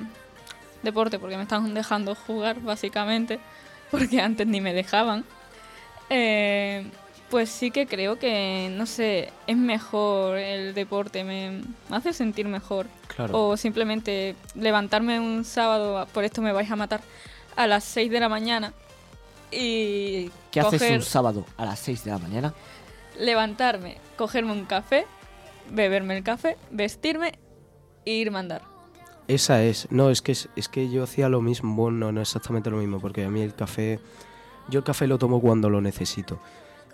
deporte 0.83 1.19
porque 1.19 1.35
me 1.35 1.43
están 1.43 1.73
dejando 1.73 2.15
jugar, 2.15 2.61
básicamente, 2.61 3.41
porque 3.91 4.21
antes 4.21 4.47
ni 4.47 4.61
me 4.61 4.73
dejaban. 4.73 5.25
Eh, 6.13 6.85
pues 7.29 7.49
sí 7.49 7.71
que 7.71 7.87
creo 7.87 8.19
que, 8.19 8.69
no 8.75 8.85
sé, 8.85 9.31
es 9.47 9.55
mejor 9.55 10.37
el 10.37 10.73
deporte, 10.73 11.23
me, 11.23 11.61
me 11.89 11.95
hace 11.95 12.11
sentir 12.11 12.47
mejor. 12.47 12.87
Claro. 13.07 13.47
O 13.47 13.57
simplemente 13.57 14.35
levantarme 14.53 15.19
un 15.19 15.45
sábado, 15.45 16.05
por 16.13 16.25
esto 16.25 16.41
me 16.41 16.51
vais 16.51 16.69
a 16.69 16.75
matar, 16.75 17.01
a 17.55 17.65
las 17.67 17.85
6 17.85 18.11
de 18.11 18.19
la 18.19 18.29
mañana 18.29 18.73
y 19.51 20.29
¿Qué 20.51 20.59
haces 20.59 20.81
un 20.91 21.01
sábado 21.01 21.45
a 21.57 21.65
las 21.65 21.79
6 21.79 22.03
de 22.03 22.11
la 22.11 22.17
mañana? 22.17 22.53
levantarme, 23.19 23.97
cogerme 24.17 24.51
un 24.51 24.65
café, 24.65 25.05
beberme 25.69 26.17
el 26.17 26.23
café, 26.23 26.57
vestirme 26.71 27.33
e 28.05 28.13
irme 28.13 28.37
a 28.37 28.39
andar. 28.39 28.61
Esa 29.27 29.63
es. 29.63 29.87
No, 29.91 30.09
es 30.09 30.21
que, 30.21 30.33
es, 30.33 30.49
es 30.55 30.67
que 30.67 30.89
yo 30.89 31.03
hacía 31.03 31.29
lo 31.29 31.41
mismo. 31.41 31.73
Bueno, 31.75 32.11
no 32.11 32.21
exactamente 32.21 32.69
lo 32.69 32.77
mismo, 32.77 32.99
porque 32.99 33.23
a 33.23 33.29
mí 33.29 33.41
el 33.41 33.53
café. 33.53 33.99
Yo 34.71 34.79
el 34.79 34.83
café 34.85 35.05
lo 35.05 35.19
tomo 35.19 35.39
cuando 35.39 35.69
lo 35.69 35.81
necesito. 35.81 36.39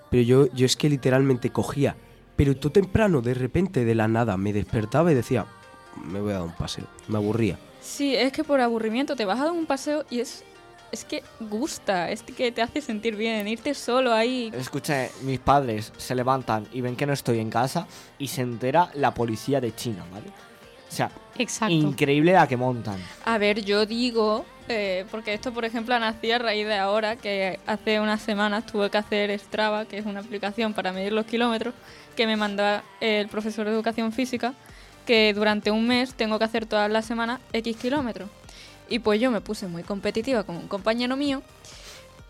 Pero 0.09 0.23
yo, 0.23 0.47
yo 0.53 0.65
es 0.65 0.75
que 0.75 0.89
literalmente 0.89 1.51
cogía. 1.51 1.95
Pero 2.35 2.57
tú 2.57 2.69
temprano, 2.69 3.21
de 3.21 3.33
repente, 3.33 3.85
de 3.85 3.95
la 3.95 4.07
nada, 4.07 4.35
me 4.35 4.51
despertaba 4.51 5.11
y 5.11 5.15
decía, 5.15 5.45
me 6.05 6.19
voy 6.19 6.31
a 6.31 6.35
dar 6.35 6.43
un 6.43 6.55
paseo. 6.55 6.85
Me 7.07 7.17
aburría. 7.17 7.57
Sí, 7.81 8.15
es 8.15 8.31
que 8.33 8.43
por 8.43 8.59
aburrimiento 8.59 9.15
te 9.15 9.25
vas 9.25 9.39
a 9.39 9.45
dar 9.45 9.53
un 9.53 9.65
paseo 9.65 10.05
y 10.09 10.19
es, 10.19 10.43
es 10.91 11.05
que 11.05 11.23
gusta, 11.39 12.11
es 12.11 12.23
que 12.23 12.51
te 12.51 12.61
hace 12.61 12.81
sentir 12.81 13.15
bien, 13.15 13.47
irte 13.47 13.73
solo 13.73 14.13
ahí. 14.13 14.51
Escucha, 14.53 15.07
mis 15.23 15.39
padres 15.39 15.93
se 15.97 16.15
levantan 16.15 16.67
y 16.73 16.81
ven 16.81 16.95
que 16.95 17.05
no 17.05 17.13
estoy 17.13 17.39
en 17.39 17.49
casa 17.49 17.87
y 18.17 18.27
se 18.27 18.41
entera 18.41 18.89
la 18.95 19.13
policía 19.13 19.61
de 19.61 19.73
China, 19.75 20.03
¿vale? 20.11 20.27
O 20.27 20.91
sea, 20.91 21.11
Exacto. 21.37 21.73
increíble 21.73 22.33
la 22.33 22.47
que 22.47 22.57
montan. 22.57 22.99
A 23.25 23.37
ver, 23.37 23.63
yo 23.63 23.85
digo, 23.85 24.45
eh, 24.69 25.06
porque 25.11 25.34
esto 25.34 25.53
por 25.53 25.65
ejemplo 25.65 25.95
ha 25.95 25.99
nacido 25.99 26.35
a 26.35 26.39
raíz 26.39 26.68
de 26.68 26.77
ahora, 26.77 27.15
que 27.15 27.60
hace 27.65 27.99
unas 27.99 28.22
semanas 28.22 28.65
tuve 28.65 28.89
que 28.89 28.98
hacer 28.98 29.38
Strava, 29.39 29.85
que 29.85 29.98
es 29.98 30.06
una 30.06 30.19
aplicación 30.19 30.73
para 30.73 30.91
medir 30.91 31.14
los 31.14 31.26
kilómetros, 31.26 31.73
que 32.15 32.27
me 32.27 32.35
manda 32.35 32.84
el 32.99 33.27
profesor 33.27 33.65
de 33.65 33.72
educación 33.72 34.11
física, 34.11 34.53
que 35.06 35.34
durante 35.34 35.72
un 35.72 35.88
mes 35.88 36.14
tengo 36.14 36.38
que 36.38 36.45
hacer 36.45 36.65
todas 36.65 36.91
las 36.91 37.06
semanas 37.06 37.39
X 37.53 37.77
kilómetros. 37.77 38.30
Y 38.89 38.99
pues 38.99 39.19
yo 39.19 39.31
me 39.31 39.41
puse 39.41 39.68
muy 39.68 39.84
competitiva 39.84 40.44
con 40.44 40.57
un 40.57 40.68
compañero 40.68 41.15
mío 41.15 41.41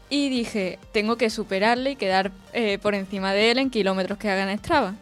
y 0.10 0.30
dije, 0.30 0.80
tengo 0.92 1.18
que 1.18 1.30
superarle 1.30 1.92
y 1.92 1.96
quedar 1.96 2.32
eh, 2.54 2.78
por 2.80 2.96
encima 2.96 3.34
de 3.34 3.52
él 3.52 3.58
en 3.58 3.70
kilómetros 3.70 4.18
que 4.18 4.30
haga 4.30 4.50
en 4.50 4.58
Strava. 4.60 4.96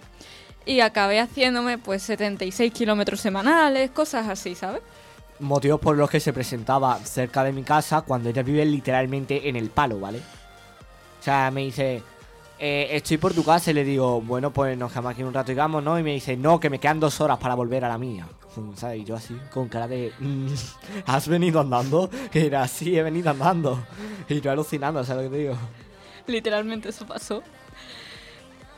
Y 0.66 0.80
acabé 0.80 1.20
haciéndome 1.20 1.78
pues 1.78 2.02
76 2.04 2.74
kilómetros 2.74 3.20
semanales, 3.20 3.92
cosas 3.92 4.28
así, 4.28 4.56
¿sabes? 4.56 4.82
Motivos 5.40 5.80
por 5.80 5.98
los 5.98 6.10
que 6.10 6.20
se 6.20 6.32
presentaba 6.32 6.98
cerca 7.00 7.44
de 7.44 7.52
mi 7.52 7.64
casa 7.64 8.02
cuando 8.02 8.30
ella 8.30 8.44
vive 8.44 8.66
literalmente 8.66 9.50
en 9.50 9.56
el 9.56 9.70
palo, 9.70 10.00
¿vale? 10.00 10.20
O 11.20 11.24
sea, 11.24 11.52
me 11.52 11.62
dice, 11.62 12.04
eh, 12.58 12.88
estoy 12.92 13.18
por 13.18 13.34
tu 13.34 13.44
casa 13.44 13.72
y 13.72 13.74
le 13.74 13.84
digo, 13.84 14.22
bueno, 14.22 14.52
pues 14.52 14.78
nos 14.78 14.92
quedamos 14.92 15.12
aquí 15.12 15.24
un 15.24 15.34
rato 15.34 15.52
y 15.52 15.56
vamos, 15.56 15.84
¿no? 15.84 16.00
Y 16.00 16.04
me 16.04 16.14
dice, 16.14 16.38
no, 16.38 16.60
que 16.60 16.70
me 16.70 16.80
quedan 16.80 17.00
dos 17.00 17.20
horas 17.20 17.38
para 17.38 17.56
volver 17.56 17.84
a 17.84 17.90
la 17.90 17.98
mía. 17.98 18.28
¿sabes? 18.76 19.02
Y 19.02 19.04
yo 19.04 19.16
así, 19.16 19.38
con 19.52 19.68
cara 19.68 19.88
de. 19.88 20.12
mm, 20.20 20.48
¿Has 21.06 21.28
venido 21.28 21.60
andando? 21.60 22.10
Que 22.32 22.46
era 22.46 22.64
así, 22.64 22.98
he 22.98 23.04
venido 23.04 23.30
andando. 23.30 23.86
Y 24.30 24.42
yo 24.42 24.52
alucinando, 24.52 25.04
¿sabes 25.04 25.26
lo 25.26 25.32
que 25.32 25.38
digo? 25.38 25.58
Literalmente 26.28 26.90
eso 26.90 27.06
pasó. 27.06 27.44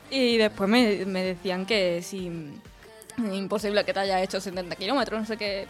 Y 0.10 0.38
después 0.38 0.70
me, 0.70 1.06
decían 1.06 1.66
que 1.66 2.02
si 2.02 2.32
imposible 3.18 3.84
que 3.84 3.94
te 3.94 4.00
haya 4.00 4.22
hecho 4.22 4.40
70 4.40 4.76
kilómetros, 4.76 5.20
no 5.20 5.26
sé 5.26 5.38
qué. 5.38 5.68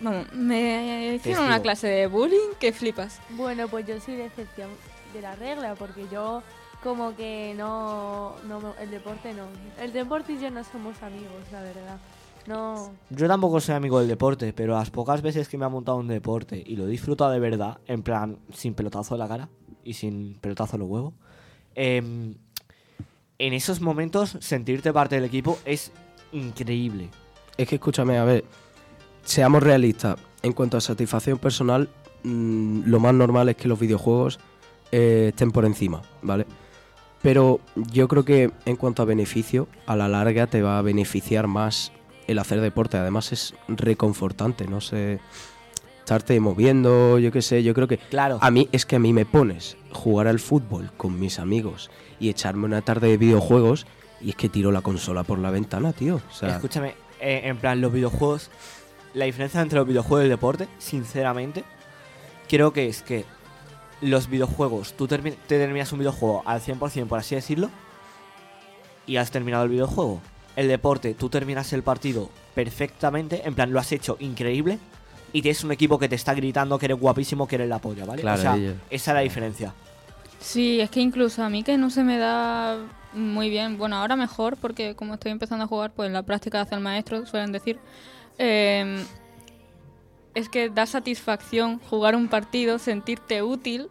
Vamos, 0.00 0.32
me 0.32 1.14
hicieron 1.14 1.44
una 1.46 1.62
clase 1.62 1.86
de 1.86 2.06
bullying 2.06 2.54
que 2.58 2.72
flipas. 2.72 3.20
Bueno, 3.30 3.68
pues 3.68 3.86
yo 3.86 4.00
soy 4.00 4.16
de 4.16 4.26
excepción 4.26 4.70
de 5.12 5.20
la 5.22 5.34
regla, 5.36 5.74
porque 5.76 6.06
yo 6.10 6.42
como 6.82 7.14
que 7.16 7.54
no, 7.56 8.34
no 8.48 8.60
me- 8.60 8.82
el 8.82 8.90
deporte 8.90 9.32
no. 9.32 9.44
El 9.82 9.92
deporte 9.92 10.32
y 10.34 10.38
yo 10.40 10.50
no 10.50 10.62
somos 10.64 11.02
amigos, 11.02 11.30
la 11.52 11.62
verdad. 11.62 11.98
No. 12.46 12.92
Yo 13.08 13.26
tampoco 13.26 13.58
soy 13.60 13.74
amigo 13.74 14.00
del 14.00 14.08
deporte, 14.08 14.52
pero 14.52 14.74
las 14.74 14.90
pocas 14.90 15.22
veces 15.22 15.48
que 15.48 15.56
me 15.56 15.64
ha 15.64 15.68
montado 15.70 15.96
un 15.96 16.08
deporte 16.08 16.62
y 16.66 16.76
lo 16.76 16.86
he 16.86 16.90
disfrutado 16.90 17.30
de 17.30 17.38
verdad, 17.40 17.78
en 17.86 18.02
plan, 18.02 18.36
sin 18.52 18.74
pelotazo 18.74 19.14
en 19.14 19.20
la 19.20 19.28
cara 19.28 19.48
y 19.82 19.94
sin 19.94 20.34
pelotazo 20.40 20.76
en 20.76 20.80
los 20.80 20.88
huevos, 20.90 21.14
em, 21.74 22.34
en 23.38 23.52
esos 23.54 23.80
momentos 23.80 24.36
sentirte 24.40 24.92
parte 24.92 25.14
del 25.14 25.24
equipo 25.24 25.58
es 25.64 25.90
increíble. 26.32 27.08
Es 27.56 27.66
que 27.68 27.76
escúchame, 27.76 28.18
a 28.18 28.24
ver, 28.24 28.44
seamos 29.24 29.62
realistas. 29.62 30.16
En 30.42 30.52
cuanto 30.52 30.76
a 30.76 30.80
satisfacción 30.80 31.38
personal, 31.38 31.88
mm, 32.22 32.82
lo 32.86 33.00
más 33.00 33.14
normal 33.14 33.48
es 33.48 33.56
que 33.56 33.68
los 33.68 33.78
videojuegos 33.78 34.38
eh, 34.92 35.28
estén 35.30 35.50
por 35.50 35.64
encima, 35.64 36.02
¿vale? 36.22 36.46
Pero 37.22 37.60
yo 37.74 38.06
creo 38.06 38.24
que 38.24 38.50
en 38.66 38.76
cuanto 38.76 39.02
a 39.02 39.06
beneficio, 39.06 39.66
a 39.86 39.96
la 39.96 40.08
larga 40.08 40.46
te 40.46 40.60
va 40.60 40.78
a 40.78 40.82
beneficiar 40.82 41.46
más 41.46 41.90
el 42.26 42.38
hacer 42.38 42.60
deporte. 42.60 42.98
Además 42.98 43.32
es 43.32 43.54
reconfortante, 43.66 44.66
no 44.66 44.80
sé, 44.80 45.20
estarte 46.00 46.38
moviendo, 46.38 47.18
yo 47.18 47.32
qué 47.32 47.40
sé, 47.40 47.62
yo 47.62 47.72
creo 47.72 47.88
que... 47.88 47.96
Claro. 47.96 48.38
A 48.42 48.50
mí 48.50 48.68
es 48.72 48.84
que 48.84 48.96
a 48.96 48.98
mí 48.98 49.14
me 49.14 49.24
pones 49.24 49.78
jugar 49.90 50.28
al 50.28 50.38
fútbol 50.38 50.90
con 50.98 51.18
mis 51.18 51.38
amigos 51.38 51.90
y 52.20 52.28
echarme 52.28 52.66
una 52.66 52.82
tarde 52.82 53.08
de 53.08 53.16
videojuegos 53.16 53.86
y 54.20 54.30
es 54.30 54.36
que 54.36 54.50
tiro 54.50 54.70
la 54.70 54.82
consola 54.82 55.22
por 55.22 55.38
la 55.38 55.50
ventana, 55.50 55.94
tío. 55.94 56.16
O 56.16 56.34
sea, 56.34 56.50
Escúchame, 56.50 56.94
eh, 57.20 57.42
en 57.44 57.56
plan, 57.56 57.80
los 57.80 57.92
videojuegos, 57.92 58.50
la 59.14 59.24
diferencia 59.26 59.60
entre 59.60 59.78
los 59.78 59.86
videojuegos 59.88 60.22
y 60.22 60.24
el 60.24 60.30
deporte, 60.30 60.68
sinceramente, 60.78 61.64
creo 62.48 62.72
que 62.72 62.88
es 62.88 63.02
que 63.02 63.24
los 64.00 64.28
videojuegos, 64.28 64.94
tú 64.94 65.06
termi- 65.08 65.36
te 65.46 65.58
terminas 65.58 65.92
un 65.92 66.00
videojuego 66.00 66.42
al 66.44 66.60
100%, 66.60 67.06
por 67.06 67.18
así 67.18 67.34
decirlo, 67.34 67.70
y 69.06 69.16
has 69.16 69.30
terminado 69.30 69.64
el 69.64 69.70
videojuego. 69.70 70.20
El 70.56 70.68
deporte, 70.68 71.14
tú 71.14 71.28
terminas 71.28 71.72
el 71.72 71.82
partido 71.82 72.30
perfectamente, 72.54 73.42
en 73.46 73.54
plan, 73.54 73.72
lo 73.72 73.80
has 73.80 73.90
hecho 73.92 74.16
increíble, 74.20 74.78
y 75.32 75.42
tienes 75.42 75.64
un 75.64 75.72
equipo 75.72 75.98
que 75.98 76.08
te 76.08 76.14
está 76.14 76.32
gritando 76.34 76.78
que 76.78 76.86
eres 76.86 76.98
guapísimo, 76.98 77.48
que 77.48 77.56
eres 77.56 77.68
la 77.68 77.78
polla, 77.80 78.04
¿vale? 78.04 78.22
Claro, 78.22 78.38
o 78.38 78.42
sea, 78.42 78.56
ella. 78.56 78.74
esa 78.90 79.10
es 79.10 79.14
la 79.14 79.20
diferencia. 79.20 79.74
Sí, 80.38 80.80
es 80.80 80.90
que 80.90 81.00
incluso 81.00 81.42
a 81.42 81.48
mí 81.48 81.62
que 81.62 81.76
no 81.78 81.90
se 81.90 82.04
me 82.04 82.18
da 82.18 82.78
muy 83.14 83.48
bien, 83.50 83.78
bueno, 83.78 83.96
ahora 83.96 84.14
mejor 84.16 84.56
porque 84.56 84.94
como 84.94 85.14
estoy 85.14 85.32
empezando 85.32 85.64
a 85.64 85.68
jugar, 85.68 85.90
pues 85.92 86.10
la 86.12 86.22
práctica 86.22 86.60
hace 86.60 86.74
el 86.74 86.80
maestro, 86.82 87.26
suelen 87.26 87.50
decir. 87.52 87.78
Eh, 88.38 89.04
es 90.34 90.48
que 90.48 90.68
da 90.68 90.86
satisfacción 90.86 91.78
jugar 91.90 92.16
un 92.16 92.28
partido, 92.28 92.78
sentirte 92.78 93.42
útil, 93.42 93.88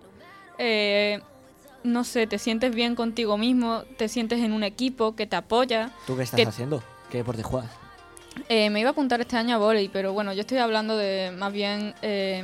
eh, 0.58 1.22
no 1.84 2.04
sé, 2.04 2.28
te 2.28 2.38
sientes 2.40 2.74
bien 2.76 2.96
contigo 2.96 3.38
mismo, 3.38 3.84
te 3.98 4.08
sientes 4.10 4.40
en 4.40 4.52
un 4.54 4.64
equipo 4.64 5.16
que 5.16 5.26
te 5.26 5.36
apoya. 5.38 5.92
¿Tú 6.08 6.18
qué 6.18 6.24
estás 6.24 6.40
que- 6.42 6.48
haciendo? 6.48 6.84
¿Qué 7.10 7.20
deporte 7.20 7.44
juegas? 7.44 7.72
Eh, 8.50 8.70
me 8.72 8.80
iba 8.80 8.90
a 8.90 8.92
apuntar 8.94 9.22
este 9.22 9.38
año 9.38 9.56
a 9.56 9.60
volei, 9.60 9.90
pero 9.90 10.12
bueno, 10.12 10.34
yo 10.34 10.42
estoy 10.42 10.58
hablando 10.58 10.98
de 10.98 11.32
más 11.38 11.54
bien 11.54 11.94
eh, 12.02 12.44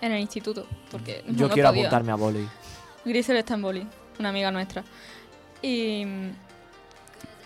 en 0.00 0.12
el 0.12 0.20
instituto, 0.20 0.66
porque 0.90 1.22
Yo 1.28 1.50
quiero 1.50 1.68
podía. 1.68 1.82
apuntarme 1.82 2.12
a 2.12 2.14
volei. 2.14 2.48
Grisel 3.04 3.36
está 3.36 3.54
en 3.54 3.62
boli, 3.62 3.86
una 4.18 4.30
amiga 4.30 4.50
nuestra. 4.50 4.82
Y 5.62 6.04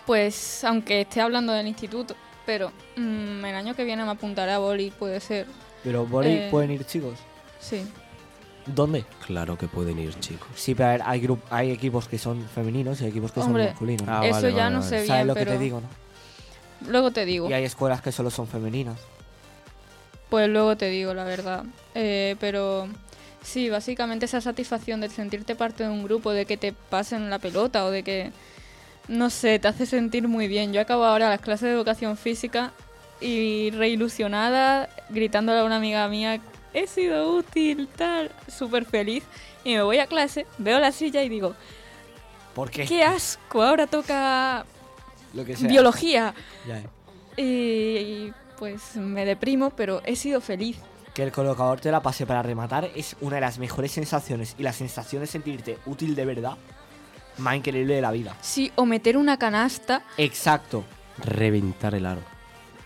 pues, 0.05 0.63
aunque 0.63 1.01
esté 1.01 1.21
hablando 1.21 1.53
del 1.53 1.67
instituto, 1.67 2.15
pero 2.45 2.71
mm, 2.95 3.45
el 3.45 3.55
año 3.55 3.75
que 3.75 3.83
viene 3.83 4.03
me 4.03 4.11
apuntaré 4.11 4.51
a 4.53 4.59
boli, 4.59 4.91
puede 4.91 5.19
ser. 5.19 5.47
Pero 5.83 6.05
volei 6.05 6.33
Eh, 6.33 6.47
pueden 6.51 6.71
ir 6.71 6.85
chicos. 6.85 7.17
Sí. 7.59 7.83
¿Dónde? 8.65 9.05
Claro 9.25 9.57
que 9.57 9.67
pueden 9.67 9.97
ir, 9.99 10.13
chicos. 10.19 10.47
Sí, 10.55 10.75
pero 10.75 10.89
a 10.89 10.91
ver, 10.91 11.01
hay, 11.05 11.21
grup- 11.21 11.41
hay 11.49 11.71
equipos 11.71 12.07
que 12.07 12.17
son 12.19 12.47
femeninos 12.47 13.01
y 13.01 13.05
hay 13.05 13.09
equipos 13.09 13.31
que 13.31 13.39
Hombre, 13.39 13.63
son 13.63 13.71
masculinos. 13.71 14.07
Ah, 14.07 14.21
eso 14.23 14.33
vale, 14.33 14.51
ya 14.53 14.63
vale, 14.65 14.75
no 14.75 14.79
vale. 14.81 14.89
sé 14.89 14.95
¿Sabes 15.07 15.09
bien, 15.11 15.27
lo 15.27 15.33
que 15.33 15.39
pero 15.39 15.51
te 15.53 15.57
digo, 15.57 15.81
no? 15.81 16.91
luego 16.91 17.11
te 17.11 17.25
digo. 17.25 17.49
Y 17.49 17.53
hay 17.53 17.63
escuelas 17.63 18.01
que 18.01 18.11
solo 18.11 18.29
son 18.29 18.47
femeninas. 18.47 18.99
Pues 20.29 20.47
luego 20.49 20.77
te 20.77 20.89
digo, 20.89 21.13
la 21.13 21.23
verdad. 21.23 21.63
Eh, 21.95 22.35
pero 22.39 22.87
sí, 23.43 23.69
básicamente 23.69 24.25
esa 24.25 24.41
satisfacción 24.41 25.01
de 25.01 25.09
sentirte 25.09 25.55
parte 25.55 25.83
de 25.83 25.89
un 25.89 26.03
grupo, 26.03 26.31
de 26.31 26.45
que 26.45 26.57
te 26.57 26.71
pasen 26.73 27.29
la 27.29 27.39
pelota 27.39 27.83
o 27.85 27.91
de 27.91 28.03
que, 28.03 28.31
no 29.11 29.29
sé, 29.29 29.59
te 29.59 29.67
hace 29.67 29.85
sentir 29.85 30.27
muy 30.27 30.47
bien. 30.47 30.73
Yo 30.73 30.81
acabo 30.81 31.03
ahora 31.05 31.29
las 31.29 31.41
clases 31.41 31.67
de 31.67 31.73
educación 31.73 32.17
física 32.17 32.71
y 33.19 33.69
reilusionada, 33.71 34.89
gritándole 35.09 35.59
a 35.59 35.63
una 35.65 35.75
amiga 35.75 36.07
mía, 36.07 36.39
he 36.73 36.87
sido 36.87 37.35
útil, 37.35 37.87
tal, 37.95 38.31
súper 38.47 38.85
feliz. 38.85 39.23
Y 39.63 39.75
me 39.75 39.83
voy 39.83 39.99
a 39.99 40.07
clase, 40.07 40.47
veo 40.57 40.79
la 40.79 40.91
silla 40.91 41.21
y 41.23 41.29
digo, 41.29 41.53
¿Por 42.55 42.71
qué? 42.71 42.85
qué 42.85 43.03
asco, 43.03 43.61
ahora 43.61 43.85
toca 43.85 44.65
Lo 45.33 45.45
que 45.45 45.55
sea. 45.55 45.67
biología. 45.69 46.33
Ya, 46.67 46.77
eh. 46.79 46.83
Y 47.37 48.33
pues 48.57 48.95
me 48.95 49.25
deprimo, 49.25 49.71
pero 49.71 50.01
he 50.05 50.15
sido 50.15 50.39
feliz. 50.41 50.77
Que 51.13 51.23
el 51.23 51.31
colocador 51.33 51.81
te 51.81 51.91
la 51.91 52.01
pase 52.01 52.25
para 52.25 52.41
rematar 52.41 52.89
es 52.95 53.17
una 53.19 53.35
de 53.35 53.41
las 53.41 53.59
mejores 53.59 53.91
sensaciones 53.91 54.55
y 54.57 54.63
la 54.63 54.71
sensación 54.71 55.21
de 55.21 55.27
sentirte 55.27 55.77
útil 55.85 56.15
de 56.15 56.25
verdad 56.25 56.55
más 57.37 57.55
increíble 57.55 57.95
de 57.95 58.01
la 58.01 58.11
vida. 58.11 58.35
Sí, 58.41 58.71
o 58.75 58.85
meter 58.85 59.17
una 59.17 59.37
canasta. 59.37 60.03
Exacto. 60.17 60.83
Reventar 61.23 61.95
el 61.95 62.05
aro. 62.05 62.21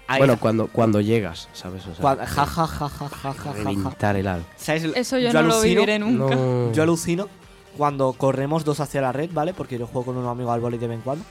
Ahí 0.08 0.20
bueno, 0.20 0.34
está. 0.34 0.42
cuando, 0.42 0.68
cuando 0.68 1.02
llegas, 1.02 1.50
¿sabes? 1.54 1.84
O 1.88 1.94
sea, 1.94 2.02
Cuando- 2.02 2.26
ja, 2.26 2.46
ja, 2.46 2.68
ja, 2.68 2.90
ja, 2.90 3.10
ja, 3.10 3.34
ja, 3.34 3.54
reventar 3.54 4.16
el 4.16 4.28
aro. 4.28 4.44
¿Sabes? 4.56 4.84
Eso 4.84 5.18
yo 5.18 5.34
no 5.34 5.42
lo 5.42 5.62
viviré 5.62 5.98
nunca. 5.98 6.36
No. 6.36 6.72
Yo 6.74 6.84
alucino 6.84 7.28
cuando 7.76 8.14
corremos 8.14 8.64
dos 8.64 8.80
hacia 8.80 9.02
la 9.02 9.12
red, 9.12 9.30
¿vale? 9.34 9.54
Porque 9.54 9.78
yo 9.80 9.88
juego 9.88 10.06
con 10.06 10.18
un 10.18 10.28
amigo 10.28 10.52
al 10.52 10.62
vóley 10.62 10.78
de 10.80 10.88
vez 10.88 10.98
en 10.98 11.02
cuando. 11.02 11.26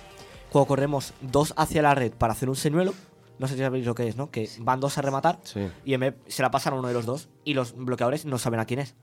Cuando 0.50 0.66
corremos 0.66 1.14
dos 1.20 1.54
hacia 1.56 1.82
la 1.82 1.94
red 1.94 2.12
para 2.12 2.32
hacer 2.32 2.48
un 2.48 2.56
señuelo, 2.56 2.94
no 3.38 3.46
sé 3.48 3.54
si 3.54 3.60
sabéis 3.60 3.86
lo 3.86 3.94
que 3.94 4.08
es, 4.08 4.16
¿no? 4.16 4.30
Que 4.30 4.48
van 4.60 4.80
dos 4.80 4.98
a 4.98 5.02
rematar 5.02 5.38
Sí. 5.44 5.68
y 5.84 5.96
se 6.28 6.42
la 6.42 6.50
pasan 6.50 6.74
a 6.74 6.76
uno 6.76 6.88
de 6.88 6.94
los 6.94 7.06
dos 7.06 7.28
y 7.44 7.54
los 7.54 7.74
bloqueadores 7.76 8.24
no 8.24 8.38
saben 8.38 8.60
a 8.60 8.64
quién 8.64 8.80
es. 8.80 8.94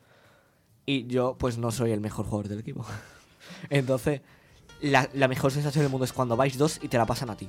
Y 0.85 1.07
yo, 1.07 1.35
pues 1.37 1.57
no 1.57 1.71
soy 1.71 1.91
el 1.91 2.01
mejor 2.01 2.25
jugador 2.25 2.47
del 2.49 2.59
equipo. 2.59 2.85
Entonces, 3.69 4.21
la, 4.81 5.07
la 5.13 5.27
mejor 5.27 5.51
sensación 5.51 5.83
del 5.83 5.91
mundo 5.91 6.05
es 6.05 6.13
cuando 6.13 6.35
vais 6.35 6.57
dos 6.57 6.79
y 6.81 6.87
te 6.87 6.97
la 6.97 7.05
pasan 7.05 7.29
a 7.29 7.35
ti. 7.37 7.47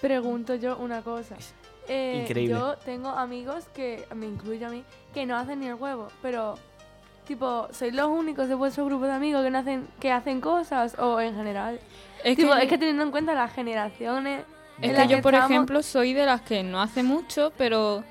Pregunto 0.00 0.54
yo 0.54 0.76
una 0.78 1.02
cosa. 1.02 1.36
Eh, 1.88 2.20
increíble. 2.22 2.54
Yo 2.54 2.76
tengo 2.84 3.08
amigos 3.08 3.64
que, 3.74 4.06
me 4.14 4.26
incluyo 4.26 4.66
a 4.66 4.70
mí, 4.70 4.84
que 5.12 5.26
no 5.26 5.36
hacen 5.36 5.60
ni 5.60 5.66
el 5.66 5.74
huevo, 5.74 6.08
pero 6.22 6.56
tipo, 7.26 7.68
¿sois 7.72 7.92
los 7.94 8.08
únicos 8.08 8.48
de 8.48 8.54
vuestro 8.54 8.84
grupo 8.86 9.06
de 9.06 9.12
amigos 9.12 9.42
que 9.42 9.50
no 9.50 9.58
hacen, 9.58 9.88
que 10.00 10.12
hacen 10.12 10.40
cosas? 10.40 10.96
O 10.98 11.20
en 11.20 11.34
general. 11.34 11.80
Es 12.24 12.36
Tipo, 12.36 12.54
que, 12.54 12.62
es 12.62 12.68
que 12.68 12.78
teniendo 12.78 13.02
en 13.02 13.10
cuenta 13.10 13.34
las 13.34 13.52
generaciones. 13.52 14.44
es 14.80 14.92
que 14.96 15.08
yo, 15.08 15.20
por 15.22 15.34
estamos- 15.34 15.50
ejemplo, 15.50 15.82
soy 15.82 16.12
de 16.14 16.26
las 16.26 16.40
que 16.42 16.62
no 16.62 16.80
hace 16.80 17.02
mucho, 17.02 17.52
pero 17.58 18.04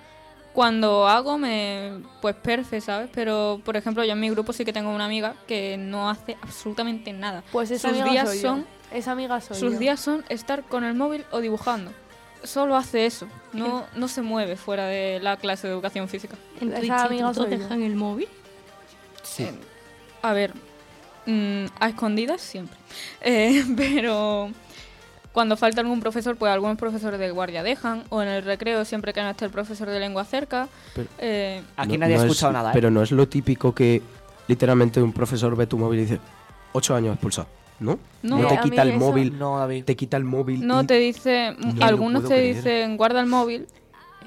cuando 0.54 1.08
hago 1.08 1.38
me. 1.38 2.02
Pues 2.22 2.36
perfecto, 2.36 2.86
¿sabes? 2.86 3.10
Pero, 3.14 3.62
por 3.64 3.78
ejemplo, 3.78 4.04
yo 4.04 4.14
en 4.14 4.20
mi 4.20 4.30
grupo 4.30 4.54
sí 4.54 4.66
que 4.66 4.74
tengo 4.74 4.92
una 4.92 5.06
amiga 5.06 5.36
que 5.48 5.78
no 5.78 6.10
hace 6.10 6.38
absolutamente 6.42 7.14
nada. 7.14 7.44
Pues 7.52 7.72
esa 7.72 7.90
sus 7.90 8.00
amiga 8.00 8.12
días 8.12 8.30
soy 8.30 8.38
yo. 8.42 8.50
son. 8.50 8.66
Esa 8.92 9.12
amiga 9.12 9.40
soy 9.42 9.58
Sus 9.58 9.74
yo. 9.74 9.80
días 9.80 10.00
son 10.00 10.26
estar 10.30 10.64
con 10.64 10.84
el 10.84 10.96
móvil 10.96 11.26
o 11.32 11.40
dibujando. 11.40 11.92
Solo 12.44 12.76
hace 12.78 13.06
eso. 13.06 13.28
No, 13.54 13.86
no 13.96 14.08
se 14.08 14.22
mueve 14.22 14.56
fuera 14.56 14.86
de 14.86 15.20
la 15.22 15.38
clase 15.38 15.68
de 15.68 15.74
educación 15.74 16.08
física. 16.08 16.38
¿En 16.62 16.72
tu 16.72 16.78
Esa 16.78 17.04
amiga 17.06 17.34
soy 17.34 17.50
dejan 17.50 17.84
el 17.84 17.96
móvil? 17.96 18.28
Sí. 19.24 19.44
Eh, 19.44 19.54
A 20.22 20.34
ver, 20.34 20.54
mm, 21.26 21.66
a 21.80 21.90
escondidas 21.90 22.42
siempre. 22.42 22.78
Eh, 23.22 23.64
pero 23.76 24.50
cuando 25.32 25.56
falta 25.58 25.82
algún 25.82 26.00
profesor, 26.00 26.36
pues 26.36 26.52
algunos 26.52 26.78
profesores 26.78 27.20
de 27.20 27.32
guardia 27.32 27.64
dejan. 27.64 28.04
O 28.10 28.22
en 28.22 28.28
el 28.30 28.44
recreo, 28.44 28.84
siempre 28.86 29.14
que 29.14 29.22
no 29.22 29.30
esté 29.30 29.46
el 29.46 29.52
profesor 29.52 29.90
de 29.90 30.00
lengua 30.00 30.26
cerca. 30.26 30.68
Pero- 30.96 31.08
eh, 31.20 31.62
Aquí 31.78 31.94
No- 31.94 32.00
nadie 32.00 32.16
no 32.16 32.22
ha 32.22 32.26
es- 32.26 32.32
escuchado 32.32 32.54
nada, 32.54 32.70
¿eh? 32.70 32.74
Pero 32.74 32.90
no 32.92 33.02
es 33.04 33.12
lo 33.12 33.28
típico 33.28 33.74
que 33.74 34.02
literalmente 34.48 35.02
un 35.02 35.14
profesor 35.14 35.56
ve 35.56 35.68
tu 35.68 35.78
móvil 35.78 36.00
y 36.00 36.02
dice, 36.04 36.20
ocho 36.74 36.96
años 36.96 37.14
expulsado. 37.14 37.48
¿No? 37.80 37.98
No. 38.24 38.46
te 38.46 38.56
Eh, 38.56 38.58
a 38.58 38.62
quita 38.62 38.82
el 38.82 38.90
eso- 38.90 39.00
móvil, 39.00 39.40
No, 39.40 39.58
David. 39.58 39.86
te 39.86 39.96
quita 39.96 40.18
el 40.18 40.26
móvil. 40.26 40.68
no 40.68 40.82
y- 40.82 40.86
te 40.86 40.96
dice, 40.96 41.56
algunos 41.80 42.24
te 42.24 42.28
creer. 42.28 42.56
dicen 42.58 42.98
guarda 42.98 43.22
el 43.22 43.28
móvil. 43.28 43.68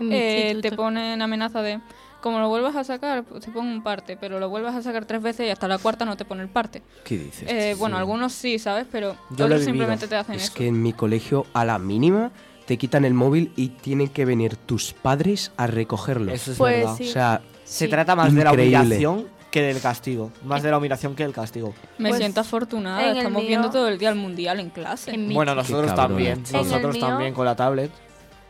Eh, 0.00 0.58
te 0.62 0.72
ponen 0.72 1.20
amenaza 1.20 1.60
de, 1.60 1.78
como 2.22 2.38
lo 2.38 2.48
vuelvas 2.48 2.74
a 2.76 2.84
sacar, 2.84 3.24
pues 3.24 3.44
te 3.44 3.50
pongo 3.50 3.70
un 3.70 3.82
parte. 3.82 4.16
Pero 4.16 4.38
lo 4.40 4.48
vuelvas 4.48 4.74
a 4.74 4.80
sacar 4.82 5.04
tres 5.04 5.20
veces 5.20 5.46
y 5.46 5.50
hasta 5.50 5.68
la 5.68 5.76
cuarta 5.76 6.04
no 6.06 6.16
te 6.16 6.24
pone 6.24 6.42
el 6.42 6.48
parte. 6.48 6.82
¿Qué 7.04 7.18
dices? 7.18 7.50
Eh, 7.50 7.74
bueno, 7.78 7.96
Sí. 7.96 8.00
algunos 8.00 8.32
sí, 8.32 8.58
¿sabes? 8.58 8.86
Pero 8.90 9.14
Yo 9.30 9.44
otros 9.44 9.62
simplemente 9.64 10.08
te 10.08 10.16
hacen 10.16 10.36
Es 10.36 10.44
eso. 10.44 10.54
que 10.54 10.68
en 10.68 10.80
mi 10.82 10.94
colegio, 10.94 11.44
a 11.52 11.64
la 11.66 11.78
mínima, 11.78 12.30
te 12.66 12.78
quitan 12.78 13.04
el 13.04 13.12
móvil 13.12 13.52
y 13.56 13.68
tienen 13.68 14.08
que 14.08 14.24
venir 14.24 14.56
tus 14.56 14.92
padres 14.94 15.52
a 15.56 15.66
recogerlo. 15.66 16.32
Eso 16.32 16.52
es 16.52 16.58
Pues 16.58 16.76
verdad. 16.78 16.94
sí. 16.96 17.08
O 17.08 17.12
sea, 17.12 17.42
Se 17.64 17.88
trata 17.88 18.14
más 18.16 18.34
de 18.34 18.44
la 18.44 18.52
humillación 18.52 19.26
que 19.50 19.62
del 19.62 19.80
castigo. 19.80 20.30
Más 20.44 20.62
de 20.62 20.70
la 20.70 20.78
humillación 20.78 21.14
que 21.14 21.24
del 21.24 21.32
castigo. 21.32 21.74
Me 21.98 22.08
Pues, 22.10 22.18
siento 22.20 22.40
afortunada. 22.40 23.12
Estamos 23.12 23.40
mío- 23.42 23.48
viendo 23.48 23.70
todo 23.70 23.88
el 23.88 23.98
día 23.98 24.08
el 24.10 24.14
mundial 24.16 24.60
en 24.60 24.70
clase. 24.70 25.10
En 25.14 25.32
Bueno, 25.34 25.54
nosotros 25.54 25.94
también. 25.94 26.42
Nosotros 26.52 26.98
también 26.98 27.34
con 27.34 27.44
la 27.44 27.54
tablet. 27.56 27.90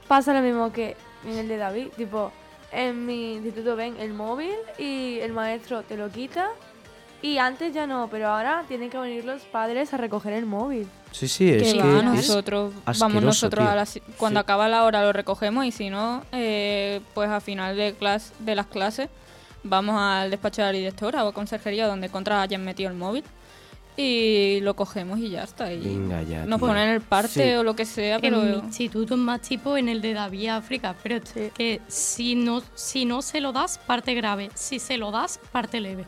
Pasa 0.09 0.35
lo 0.35 0.40
mismo 0.43 0.73
que 0.73 0.97
en 1.27 1.39
el 1.39 1.49
de 1.49 1.57
David. 1.57 1.89
Tipo, 1.97 2.31
en 2.73 3.05
mi 3.07 3.35
instituto 3.35 3.77
ven 3.77 3.97
el 3.99 4.12
móvil 4.15 4.55
y 4.78 5.19
el 5.20 5.32
maestro 5.32 5.82
te 5.82 5.97
lo 5.97 6.11
quita. 6.11 6.49
Y 7.20 7.39
antes 7.39 7.73
ya 7.73 7.86
no, 7.86 8.09
pero 8.11 8.28
ahora 8.28 8.65
tienen 8.66 8.90
que 8.90 8.99
venir 8.99 9.24
los 9.24 9.43
padres 9.43 9.94
a 9.94 9.97
recoger 9.97 10.32
el 10.32 10.44
móvil. 10.47 10.89
sí, 11.12 11.28
sí, 11.28 11.51
es 11.51 11.62
que 11.62 11.73
que 11.74 11.78
va, 11.78 11.99
es 11.99 12.05
nosotros 12.05 12.73
vamos 12.99 13.23
nosotros 13.23 13.69
a 13.69 13.77
la 13.77 13.86
si- 13.86 14.01
cuando 14.16 14.40
Sí. 14.40 14.43
acaba 14.43 14.66
la 14.69 14.82
hora 14.85 15.03
lo 15.03 15.12
recogemos 15.12 15.65
y 15.66 15.70
si 15.70 15.89
no 15.90 16.23
eh, 16.32 17.01
pues 17.15 17.28
a 17.31 17.39
final 17.40 17.77
de 17.77 17.93
clase 17.94 18.32
de 18.40 18.55
las 18.57 18.66
clases 18.66 19.09
vamos 19.62 19.94
al 20.01 20.31
despacho 20.31 20.62
de 20.62 20.69
la 20.69 20.73
directora 20.73 21.24
o 21.24 21.28
a 21.28 21.32
conserjería 21.32 21.86
donde 21.86 22.09
contra 22.09 22.40
hayan 22.43 22.65
metido 22.65 22.90
el 22.90 22.97
móvil 22.97 23.23
y 23.97 24.60
lo 24.62 24.74
cogemos 24.74 25.19
y 25.19 25.31
ya 25.31 25.43
está 25.44 25.73
y 25.73 25.81
Venga 25.81 26.23
ya, 26.23 26.47
nos 26.47 26.59
tío. 26.59 26.69
ponen 26.69 26.89
el 26.89 27.01
parte 27.02 27.51
Sí. 27.51 27.55
o 27.56 27.62
lo 27.62 27.77
que 27.77 27.85
sea 27.85 28.19
pero 28.20 28.40
En 28.43 28.51
mi 28.52 28.56
instituto 28.59 29.14
es 29.14 29.20
más 29.20 29.40
tipo 29.43 29.77
en 29.77 29.89
el 29.89 30.01
de 30.01 30.14
David 30.14 30.48
África, 30.48 30.94
pero 31.02 31.20
que 31.55 31.81
si 31.89 32.35
no, 32.35 32.62
si 32.74 33.05
no 33.05 33.20
se 33.23 33.40
lo 33.40 33.52
das, 33.52 33.78
parte 33.78 34.14
grave. 34.14 34.51
Si 34.55 34.78
se 34.78 34.97
lo 34.97 35.10
das, 35.10 35.39
parte 35.52 35.81
leve. 35.81 36.05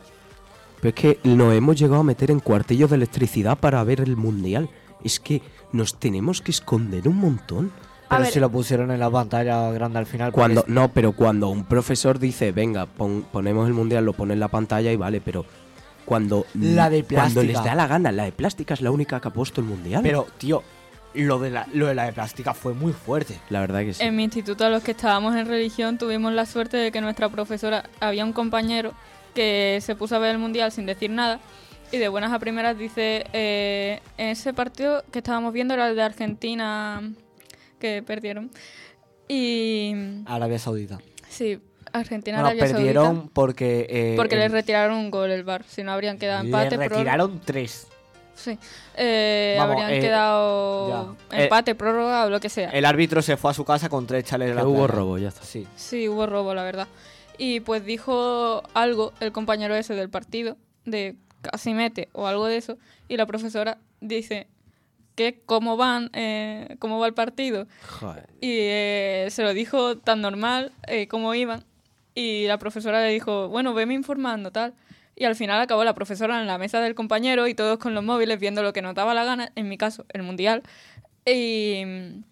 Pero 0.81 0.89
es 0.89 0.95
que 0.95 1.19
nos 1.23 1.53
hemos 1.53 1.75
llegado 1.79 2.01
a 2.01 2.03
meter 2.03 2.31
en 2.31 2.39
cuartillos 2.39 2.89
de 2.89 2.95
electricidad 2.97 3.57
para 3.57 3.83
ver 3.83 4.01
el 4.01 4.17
mundial. 4.17 4.69
Es 5.03 5.19
que 5.19 5.41
nos 5.71 5.95
tenemos 5.99 6.41
que 6.41 6.51
esconder 6.51 7.07
un 7.07 7.17
montón. 7.17 7.71
A 8.07 8.09
Pero 8.17 8.23
ver. 8.23 8.33
si 8.33 8.39
lo 8.39 8.49
pusieron 8.51 8.91
en 8.91 8.99
la 8.99 9.09
pantalla 9.09 9.71
grande 9.71 9.97
al 9.99 10.05
final. 10.05 10.31
Cuando, 10.31 10.61
es- 10.61 10.67
no, 10.67 10.89
pero 10.91 11.13
cuando 11.13 11.49
un 11.49 11.65
profesor 11.65 12.19
dice, 12.19 12.51
venga, 12.51 12.85
pon- 12.85 13.25
ponemos 13.31 13.67
el 13.67 13.73
mundial, 13.73 14.05
lo 14.05 14.13
pone 14.13 14.33
en 14.33 14.39
la 14.39 14.47
pantalla 14.47 14.91
y 14.91 14.95
vale, 14.95 15.21
pero 15.21 15.43
cuando, 16.05 16.45
La 16.53 16.89
de 16.89 17.03
cuando 17.03 17.43
les 17.43 17.61
da 17.63 17.75
la 17.75 17.87
gana, 17.87 18.11
la 18.11 18.23
de 18.23 18.31
plástica 18.31 18.73
es 18.73 18.81
la 18.81 18.91
única 18.91 19.19
que 19.19 19.27
ha 19.27 19.31
puesto 19.33 19.61
el 19.61 19.67
mundial. 19.67 20.01
Pero, 20.03 20.27
tío, 20.37 20.63
lo 21.13 21.39
de, 21.39 21.49
la, 21.49 21.67
lo 21.73 21.87
de 21.87 21.95
la 21.95 22.05
de 22.05 22.13
plástica 22.13 22.53
fue 22.53 22.73
muy 22.73 22.93
fuerte. 22.93 23.39
la 23.49 23.61
verdad 23.61 23.81
que 23.81 23.93
sí. 23.93 24.03
En 24.03 24.15
mi 24.15 24.23
instituto, 24.23 24.65
a 24.65 24.69
los 24.69 24.83
que 24.83 24.91
estábamos 24.91 25.35
en 25.35 25.47
religión, 25.47 25.97
tuvimos 25.97 26.31
la 26.33 26.45
suerte 26.45 26.77
de 26.77 26.91
que 26.91 27.01
nuestra 27.01 27.29
profesora, 27.29 27.89
había 27.99 28.23
un 28.23 28.33
compañero 28.33 28.93
que 29.33 29.79
se 29.81 29.95
puso 29.95 30.15
a 30.15 30.19
ver 30.19 30.31
el 30.31 30.37
mundial 30.37 30.71
sin 30.71 30.85
decir 30.85 31.09
nada 31.09 31.39
y 31.91 31.97
de 31.97 32.07
buenas 32.07 32.31
a 32.33 32.39
primeras 32.39 32.77
dice, 32.77 33.25
eh, 33.33 34.01
en 34.17 34.29
ese 34.29 34.53
partido 34.53 35.03
que 35.11 35.19
estábamos 35.19 35.53
viendo 35.53 35.73
era 35.73 35.89
el 35.89 35.95
de 35.95 36.01
Argentina, 36.01 37.01
que 37.79 38.03
perdieron. 38.03 38.51
Y 39.27 39.93
Arabia 40.25 40.59
Saudita. 40.59 40.99
sí, 41.29 41.59
Argentina, 41.99 42.37
Bueno, 42.37 42.47
Arabia 42.49 42.73
perdieron 42.73 43.05
Saudita, 43.15 43.29
porque. 43.33 43.87
eh, 43.89 44.13
porque 44.15 44.35
les 44.35 44.51
retiraron 44.51 44.97
un 44.97 45.11
gol 45.11 45.31
el 45.31 45.43
bar, 45.43 45.63
si 45.67 45.83
no 45.83 45.91
habrían 45.91 46.17
quedado 46.17 46.43
empate. 46.45 46.71
le 46.71 46.85
prórroga- 46.85 46.89
retiraron 46.97 47.41
tres. 47.43 47.87
Sí, 48.35 48.57
Eh, 48.97 49.55
Vamos, 49.57 49.75
habrían 49.81 49.93
eh, 49.97 50.01
quedado 50.01 51.15
ya. 51.31 51.43
empate, 51.43 51.73
prórroga 51.73 52.25
o 52.25 52.29
lo 52.29 52.39
que 52.41 52.49
sea. 52.49 52.69
El 52.71 52.83
árbitro 52.85 53.21
se 53.21 53.37
fue 53.37 53.51
a 53.51 53.53
su 53.53 53.63
casa 53.63 53.87
con 53.87 54.05
tres 54.07 54.25
chales 54.25 54.49
de 54.49 54.55
la 54.55 54.65
hubo 54.67 54.87
robo, 54.87 55.17
ya 55.17 55.29
está. 55.29 55.43
Sí. 55.43 55.65
Sí, 55.77 56.09
hubo 56.09 56.25
robo, 56.25 56.53
la 56.53 56.63
verdad. 56.63 56.87
Y 57.37 57.61
pues 57.61 57.85
dijo 57.85 58.61
algo 58.73 59.13
el 59.21 59.31
compañero 59.31 59.73
ese 59.75 59.93
del 59.95 60.09
partido, 60.09 60.57
de 60.83 61.15
casi 61.41 61.73
mete 61.73 62.09
o 62.11 62.27
algo 62.27 62.45
de 62.47 62.57
eso, 62.57 62.77
y 63.07 63.15
la 63.17 63.25
profesora 63.25 63.77
dice 64.01 64.47
que 65.15 65.41
cómo 65.45 65.77
van, 65.77 66.09
eh, 66.13 66.75
cómo 66.79 66.99
va 66.99 67.07
el 67.07 67.13
partido. 67.13 67.67
Joder. 67.99 68.27
Y 68.41 68.49
eh, 68.51 69.27
se 69.31 69.43
lo 69.43 69.53
dijo 69.53 69.97
tan 69.97 70.19
normal 70.19 70.73
eh, 70.87 71.07
cómo 71.07 71.33
iban. 71.35 71.63
Y 72.15 72.47
la 72.47 72.57
profesora 72.57 73.01
le 73.01 73.09
dijo, 73.09 73.49
bueno, 73.49 73.73
veme 73.73 73.93
informando, 73.93 74.51
tal. 74.51 74.73
Y 75.17 75.25
al 75.25 75.35
final 75.35 75.61
acabó 75.61 75.83
la 75.83 75.93
profesora 75.93 76.41
en 76.41 76.47
la 76.47 76.57
mesa 76.57 76.79
del 76.79 76.95
compañero 76.95 77.47
y 77.47 77.53
todos 77.53 77.77
con 77.77 77.93
los 77.93 78.03
móviles 78.03 78.39
viendo 78.39 78.63
lo 78.63 78.73
que 78.73 78.81
nos 78.81 78.95
daba 78.95 79.13
la 79.13 79.23
gana, 79.25 79.51
en 79.55 79.69
mi 79.69 79.77
caso, 79.77 80.05
el 80.09 80.23
mundial. 80.23 80.63
Y 81.25 81.83
mm, 81.85 82.23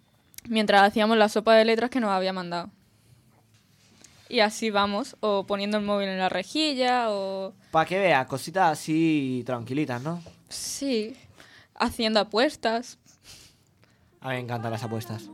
mientras 0.50 0.84
hacíamos 0.84 1.18
la 1.18 1.30
sopa 1.30 1.54
de 1.56 1.66
letras 1.66 1.90
que 1.90 2.00
nos 2.00 2.10
había 2.12 2.34
mandado. 2.34 2.70
Y 4.30 4.40
así 4.40 4.70
vamos, 4.72 5.16
o 5.20 5.46
poniendo 5.46 5.78
el 5.78 5.84
móvil 5.84 6.08
en 6.10 6.18
la 6.18 6.30
rejilla, 6.30 7.12
o 7.12 7.54
Para 7.72 7.86
que 7.86 8.00
veas, 8.00 8.26
cositas 8.26 8.72
así 8.72 9.44
tranquilitas, 9.46 10.02
¿no? 10.02 10.24
sí, 10.50 11.16
haciendo 11.76 12.20
apuestas. 12.20 12.98
A 14.22 14.30
mí 14.30 14.36
me 14.36 14.40
encantan 14.40 14.72
las 14.72 14.84
apuestas. 14.84 15.30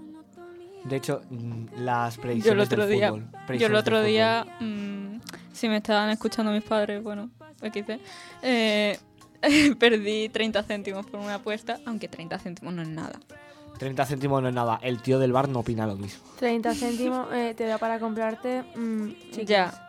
De 0.86 0.96
hecho, 0.96 1.22
mm, 1.30 1.66
las 1.82 2.18
predicciones 2.18 2.46
Yo 2.46 2.52
el 2.54 2.60
otro 2.62 2.88
del 2.88 2.98
día, 2.98 3.10
fútbol. 3.10 3.58
yo 3.60 3.68
el 3.68 3.76
otro 3.76 4.02
día, 4.02 4.46
mm, 4.60 5.20
si 5.52 5.68
me 5.68 5.78
estaban 5.78 6.10
escuchando 6.10 6.52
mis 6.52 6.64
padres, 6.64 7.04
bueno, 7.04 7.30
XC, 7.62 8.00
eh, 8.42 8.98
perdí 9.80 10.30
30 10.30 10.64
céntimos 10.64 11.06
por 11.06 11.20
una 11.20 11.36
apuesta, 11.36 11.80
aunque 11.86 12.08
30 12.08 12.40
céntimos 12.40 12.74
no 12.74 12.82
es 12.82 12.88
nada. 12.88 13.20
fútbol. 13.20 13.38
30 13.78 14.06
céntimos 14.06 14.42
no 14.42 14.50
es 14.50 14.54
nada. 14.54 14.80
El 14.82 15.02
tío 15.02 15.20
del 15.20 15.32
bar 15.32 15.48
no 15.50 15.60
opina 15.60 15.86
lo 15.88 15.96
mismo. 15.96 16.22
30 16.40 16.74
céntimos 16.76 17.28
eh, 17.34 17.54
te 17.56 17.66
da 17.66 17.78
para 17.78 18.00
comprarte 18.00 18.64
mm, 18.76 19.08
chicles. 19.32 19.48
Ya. 19.48 19.86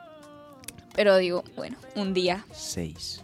Pero 0.94 1.16
digo, 1.16 1.44
bueno, 1.56 1.76
un 1.96 2.12
día. 2.14 2.44
Seis. 2.52 3.22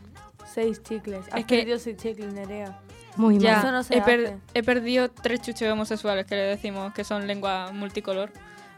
Seis 0.55 0.83
chicles. 0.83 1.27
Has 1.33 1.41
Es 1.41 1.47
que- 1.47 1.59
perdido 1.59 1.79
seis 1.79 1.97
chicles, 1.97 2.33
Nerea. 2.33 2.79
Muy 3.17 3.39
Ya, 3.39 3.53
mal. 3.53 3.59
Eso 3.61 3.73
no 3.73 3.83
se 3.83 3.97
he, 3.99 4.03
per- 4.03 4.27
hace. 4.27 4.39
he 4.55 4.63
perdido 4.63 5.11
tres 5.11 5.41
chuches 5.43 5.71
homosexuales 5.71 6.27
que 6.27 6.35
le 6.37 6.43
decimos 6.43 6.93
que 6.93 7.05
son 7.05 7.27
lengua 7.27 7.71
multicolor. 7.73 8.31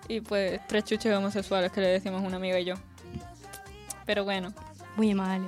Y 0.09 0.21
pues 0.21 0.61
tres 0.67 0.85
chuches 0.85 1.15
homosexuales 1.15 1.71
que 1.73 1.81
le 1.81 1.89
decimos 1.89 2.23
una 2.23 2.37
amiga 2.37 2.59
y 2.59 2.65
yo. 2.65 2.75
Pero 4.07 4.25
bueno, 4.25 4.53
Muy 4.97 5.15
mal. 5.15 5.43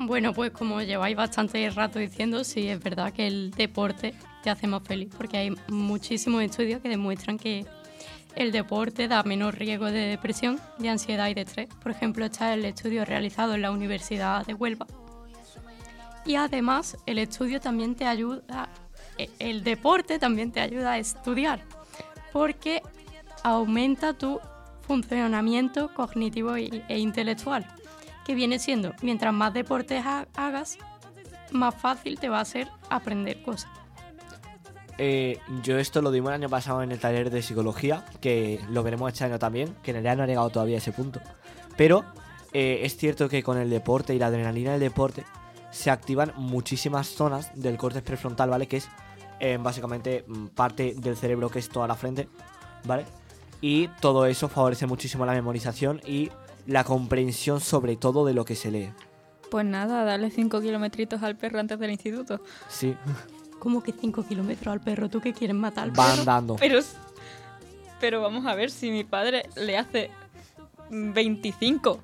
Bueno, 0.00 0.32
pues 0.32 0.52
como 0.52 0.80
lleváis 0.80 1.16
bastante 1.16 1.68
rato 1.70 1.98
diciendo, 1.98 2.44
sí, 2.44 2.68
es 2.68 2.80
verdad 2.80 3.12
que 3.12 3.26
el 3.26 3.50
deporte 3.50 4.14
te 4.44 4.50
hace 4.50 4.68
más 4.68 4.82
feliz, 4.84 5.12
porque 5.16 5.38
hay 5.38 5.54
muchísimos 5.68 6.40
estudios 6.44 6.80
que 6.80 6.88
demuestran 6.88 7.36
que 7.36 7.66
el 8.36 8.52
deporte 8.52 9.08
da 9.08 9.24
menos 9.24 9.56
riesgo 9.56 9.86
de 9.86 9.98
depresión, 10.06 10.60
de 10.78 10.88
ansiedad 10.90 11.26
y 11.28 11.34
de 11.34 11.40
estrés. 11.40 11.68
Por 11.82 11.90
ejemplo, 11.90 12.24
está 12.24 12.54
el 12.54 12.64
estudio 12.64 13.04
realizado 13.04 13.54
en 13.56 13.62
la 13.62 13.72
Universidad 13.72 14.46
de 14.46 14.54
Huelva. 14.54 14.86
Y 16.28 16.36
además, 16.36 16.98
el 17.06 17.18
estudio 17.18 17.58
también 17.58 17.94
te 17.94 18.04
ayuda, 18.06 18.68
e- 19.16 19.30
el 19.38 19.64
deporte 19.64 20.18
también 20.18 20.52
te 20.52 20.60
ayuda 20.60 20.92
a 20.92 20.98
estudiar, 20.98 21.62
porque 22.34 22.82
aumenta 23.42 24.12
tu 24.12 24.38
funcionamiento 24.82 25.92
cognitivo 25.94 26.54
e 26.54 26.98
intelectual, 26.98 27.66
que 28.26 28.34
viene 28.34 28.58
siendo, 28.58 28.92
mientras 29.00 29.32
más 29.32 29.54
deportes 29.54 30.04
ha- 30.04 30.28
hagas, 30.36 30.76
más 31.50 31.74
fácil 31.74 32.18
te 32.20 32.28
va 32.28 32.40
a 32.40 32.44
ser 32.44 32.68
aprender 32.90 33.42
cosas. 33.42 33.70
Eh, 34.98 35.38
yo 35.62 35.78
esto 35.78 36.02
lo 36.02 36.10
dimos 36.10 36.28
el 36.28 36.34
año 36.34 36.50
pasado 36.50 36.82
en 36.82 36.92
el 36.92 36.98
taller 36.98 37.30
de 37.30 37.40
psicología, 37.40 38.04
que 38.20 38.60
lo 38.68 38.82
veremos 38.82 39.10
este 39.10 39.24
año 39.24 39.38
también, 39.38 39.74
que 39.82 39.92
en 39.92 39.94
realidad 39.94 40.16
no 40.18 40.24
ha 40.24 40.26
llegado 40.26 40.50
todavía 40.50 40.74
a 40.76 40.78
ese 40.78 40.92
punto. 40.92 41.20
Pero 41.78 42.04
eh, 42.52 42.80
es 42.82 42.98
cierto 42.98 43.30
que 43.30 43.42
con 43.42 43.56
el 43.56 43.70
deporte 43.70 44.14
y 44.14 44.18
la 44.18 44.26
adrenalina 44.26 44.72
del 44.72 44.80
deporte 44.80 45.24
se 45.70 45.90
activan 45.90 46.32
muchísimas 46.36 47.06
zonas 47.08 47.50
del 47.54 47.76
córtex 47.76 48.04
prefrontal, 48.04 48.50
¿vale? 48.50 48.66
Que 48.68 48.78
es 48.78 48.88
eh, 49.40 49.58
básicamente 49.60 50.24
mm, 50.26 50.46
parte 50.48 50.94
del 50.96 51.16
cerebro 51.16 51.48
que 51.50 51.58
es 51.58 51.68
toda 51.68 51.86
la 51.86 51.94
frente, 51.94 52.28
¿vale? 52.84 53.04
Y 53.60 53.88
todo 54.00 54.26
eso 54.26 54.48
favorece 54.48 54.86
muchísimo 54.86 55.26
la 55.26 55.32
memorización 55.32 56.00
y 56.06 56.30
la 56.66 56.84
comprensión 56.84 57.60
sobre 57.60 57.96
todo 57.96 58.24
de 58.24 58.34
lo 58.34 58.44
que 58.44 58.54
se 58.54 58.70
lee. 58.70 58.92
pues 59.50 59.64
nada, 59.64 60.04
darle 60.04 60.30
5 60.30 60.60
kilometritos 60.60 61.22
al 61.22 61.36
perro 61.36 61.58
antes 61.58 61.78
del 61.78 61.90
instituto. 61.90 62.40
Sí, 62.68 62.94
¿Cómo 63.58 63.82
que 63.82 63.92
5 63.92 64.24
kilómetros 64.24 64.72
al 64.72 64.80
perro? 64.80 65.08
¿Tú 65.08 65.20
que 65.20 65.32
quieres 65.32 65.56
matar 65.56 65.84
al 65.84 65.90
van 65.90 66.10
perro? 66.12 66.24
dando. 66.24 66.56
Pero, 66.56 66.78
pero 67.98 68.20
vamos 68.20 68.46
a 68.46 68.54
ver 68.54 68.70
si 68.70 68.90
mi 68.90 69.02
padre 69.04 69.48
le 69.56 69.76
hace 69.76 70.10
25. 70.90 72.00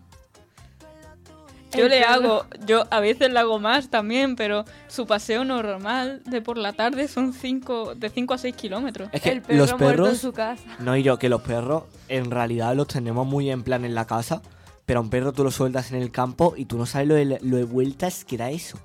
Yo 1.77 1.89
le 1.89 2.03
hago, 2.03 2.47
yo 2.67 2.85
a 2.91 3.01
veces 3.01 3.33
le 3.33 3.39
hago 3.39 3.59
más 3.59 3.89
también, 3.89 4.37
pero 4.37 4.65
su 4.89 5.07
paseo 5.07 5.45
normal 5.45 6.23
de 6.25 6.41
por 6.41 6.59
la 6.59 6.73
tarde 6.73 7.09
son 7.09 7.33
cinco, 7.33 7.95
de 7.95 8.11
5 8.11 8.35
a 8.35 8.39
6 8.39 8.55
kilómetros. 8.57 9.09
Es 9.13 9.23
que 9.23 9.31
el 9.31 9.43
perro 9.43 9.59
los 9.59 9.71
muerto 9.71 9.85
en 9.85 9.97
perros 9.97 10.19
su 10.19 10.33
casa. 10.33 10.63
No, 10.79 10.97
y 10.97 11.03
yo, 11.03 11.19
que 11.19 11.29
los 11.29 11.43
perros 11.43 11.85
en 12.09 12.31
realidad 12.31 12.75
los 12.75 12.89
tenemos 12.89 13.27
muy 13.27 13.51
en 13.51 13.63
plan 13.63 13.85
en 13.85 13.95
la 13.95 14.07
casa, 14.07 14.43
pero 14.87 15.01
a 15.01 15.03
un 15.03 15.11
perro 15.11 15.33
tú 15.33 15.45
lo 15.45 15.51
sueltas 15.51 15.91
en 15.93 16.01
el 16.01 16.11
campo 16.11 16.55
y 16.57 16.67
tú 16.67 16.79
no 16.79 16.87
sabes 16.87 17.09
lo 17.09 17.15
de, 17.15 17.39
lo 17.43 17.57
de 17.57 17.65
vueltas 17.65 18.25
que 18.25 18.37
da 18.37 18.51
eso. 18.51 18.79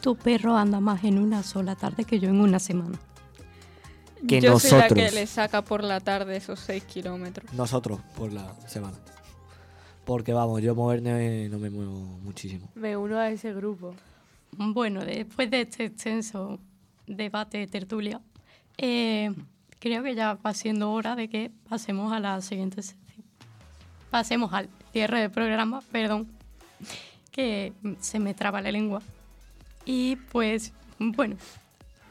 Tu 0.00 0.16
perro 0.16 0.56
anda 0.56 0.80
más 0.80 1.04
en 1.04 1.18
una 1.18 1.42
sola 1.42 1.74
tarde 1.74 2.04
que 2.04 2.20
yo 2.20 2.28
en 2.28 2.40
una 2.40 2.58
semana. 2.58 2.98
que 4.26 4.40
yo 4.40 4.58
soy 4.58 4.78
la 4.78 4.88
que 4.88 5.10
le 5.10 5.26
saca 5.26 5.62
por 5.62 5.82
la 5.82 6.00
tarde 6.00 6.36
esos 6.36 6.60
6 6.60 6.84
kilómetros. 6.84 7.52
Nosotros, 7.52 8.00
por 8.16 8.32
la 8.32 8.54
semana. 8.66 8.96
Porque 10.08 10.32
vamos, 10.32 10.62
yo 10.62 10.74
moverme 10.74 11.50
no 11.50 11.58
me 11.58 11.68
muevo 11.68 11.92
muchísimo. 12.22 12.66
Me 12.74 12.96
uno 12.96 13.18
a 13.18 13.28
ese 13.28 13.52
grupo. 13.52 13.94
Bueno, 14.52 15.04
después 15.04 15.50
de 15.50 15.60
este 15.60 15.84
extenso 15.84 16.58
debate, 17.06 17.66
tertulia, 17.66 18.18
eh, 18.78 19.34
creo 19.78 20.02
que 20.02 20.14
ya 20.14 20.32
va 20.32 20.54
siendo 20.54 20.92
hora 20.92 21.14
de 21.14 21.28
que 21.28 21.50
pasemos 21.68 22.10
a 22.10 22.20
la 22.20 22.40
siguiente 22.40 22.80
sección. 22.80 23.22
Pasemos 24.08 24.50
al 24.54 24.70
cierre 24.92 25.20
del 25.20 25.30
programa, 25.30 25.82
perdón, 25.92 26.26
que 27.30 27.74
se 28.00 28.18
me 28.18 28.32
traba 28.32 28.62
la 28.62 28.72
lengua. 28.72 29.02
Y 29.84 30.16
pues, 30.32 30.72
bueno, 30.98 31.36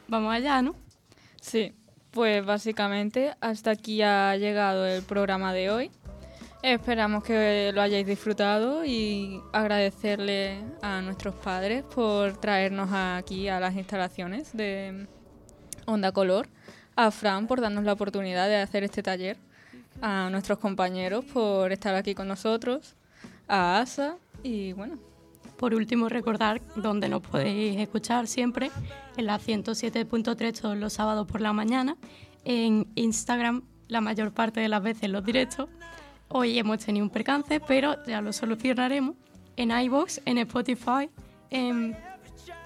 vamos 0.06 0.32
allá, 0.32 0.62
¿no? 0.62 0.76
Sí, 1.40 1.72
pues 2.12 2.46
básicamente 2.46 3.34
hasta 3.40 3.72
aquí 3.72 4.02
ha 4.02 4.36
llegado 4.36 4.86
el 4.86 5.02
programa 5.02 5.52
de 5.52 5.70
hoy. 5.70 5.90
Esperamos 6.62 7.22
que 7.22 7.70
lo 7.72 7.80
hayáis 7.80 8.04
disfrutado 8.04 8.84
y 8.84 9.40
agradecerle 9.52 10.64
a 10.82 11.00
nuestros 11.02 11.36
padres 11.36 11.84
por 11.84 12.36
traernos 12.36 12.90
aquí 12.92 13.48
a 13.48 13.60
las 13.60 13.76
instalaciones 13.76 14.56
de 14.56 15.06
Onda 15.86 16.10
Color, 16.10 16.48
a 16.96 17.12
Fran 17.12 17.46
por 17.46 17.60
darnos 17.60 17.84
la 17.84 17.92
oportunidad 17.92 18.48
de 18.48 18.56
hacer 18.56 18.82
este 18.82 19.04
taller, 19.04 19.36
a 20.02 20.30
nuestros 20.30 20.58
compañeros 20.58 21.24
por 21.26 21.70
estar 21.70 21.94
aquí 21.94 22.16
con 22.16 22.26
nosotros, 22.26 22.96
a 23.46 23.78
Asa 23.78 24.16
y 24.42 24.72
bueno. 24.72 24.98
Por 25.58 25.74
último, 25.74 26.08
recordar 26.08 26.60
donde 26.76 27.08
nos 27.08 27.22
podéis 27.22 27.78
escuchar 27.80 28.26
siempre, 28.26 28.70
en 29.16 29.26
la 29.26 29.38
107.3 29.38 30.60
todos 30.60 30.76
los 30.76 30.92
sábados 30.92 31.26
por 31.26 31.40
la 31.40 31.52
mañana, 31.52 31.96
en 32.44 32.88
Instagram 32.96 33.62
la 33.88 34.00
mayor 34.00 34.32
parte 34.32 34.60
de 34.60 34.68
las 34.68 34.82
veces 34.82 35.08
los 35.10 35.24
directos. 35.24 35.68
Hoy 36.30 36.58
hemos 36.58 36.84
tenido 36.84 37.04
un 37.04 37.10
percance, 37.10 37.58
pero 37.60 37.96
ya 38.04 38.20
lo 38.20 38.32
solucionaremos 38.32 39.16
en 39.56 39.70
iVoox, 39.70 40.20
en 40.26 40.38
Spotify, 40.38 41.08
en 41.50 41.96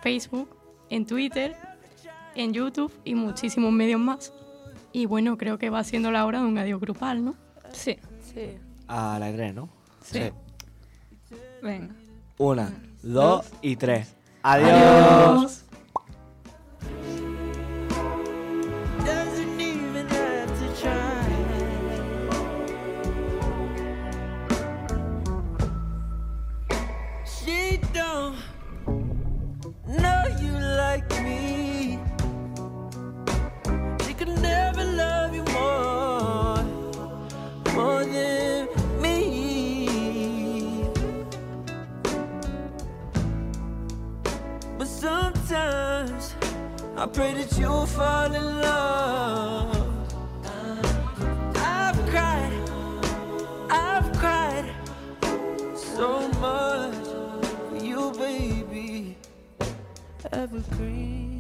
Facebook, 0.02 0.56
en 0.90 1.06
Twitter, 1.06 1.56
en 2.34 2.52
YouTube 2.52 2.92
y 3.04 3.14
muchísimos 3.14 3.72
medios 3.72 4.00
más. 4.00 4.32
Y 4.92 5.06
bueno, 5.06 5.38
creo 5.38 5.58
que 5.58 5.70
va 5.70 5.84
siendo 5.84 6.10
la 6.10 6.26
hora 6.26 6.40
de 6.40 6.46
un 6.46 6.58
adiós 6.58 6.80
grupal, 6.80 7.24
¿no? 7.24 7.34
Sí. 7.72 7.98
Sí. 8.34 8.58
A 8.88 9.18
la 9.20 9.30
E3, 9.30 9.54
¿no? 9.54 9.68
Sí. 10.02 10.30
Venga. 11.62 11.94
Una, 12.38 12.72
dos 13.02 13.46
y 13.62 13.76
tres. 13.76 14.12
Adiós. 14.42 14.70
Adiós. 14.70 15.61
I 47.02 47.06
pray 47.06 47.34
that 47.34 47.58
you'll 47.58 47.84
fall 47.84 48.32
in 48.32 48.60
love. 48.60 49.76
I've 51.56 51.96
cried, 52.10 52.52
I've 53.68 54.12
cried 54.18 54.72
so 55.74 56.28
much 56.38 57.04
for 57.70 57.84
you, 57.84 58.12
baby. 58.12 59.16
Evergreen. 60.30 61.31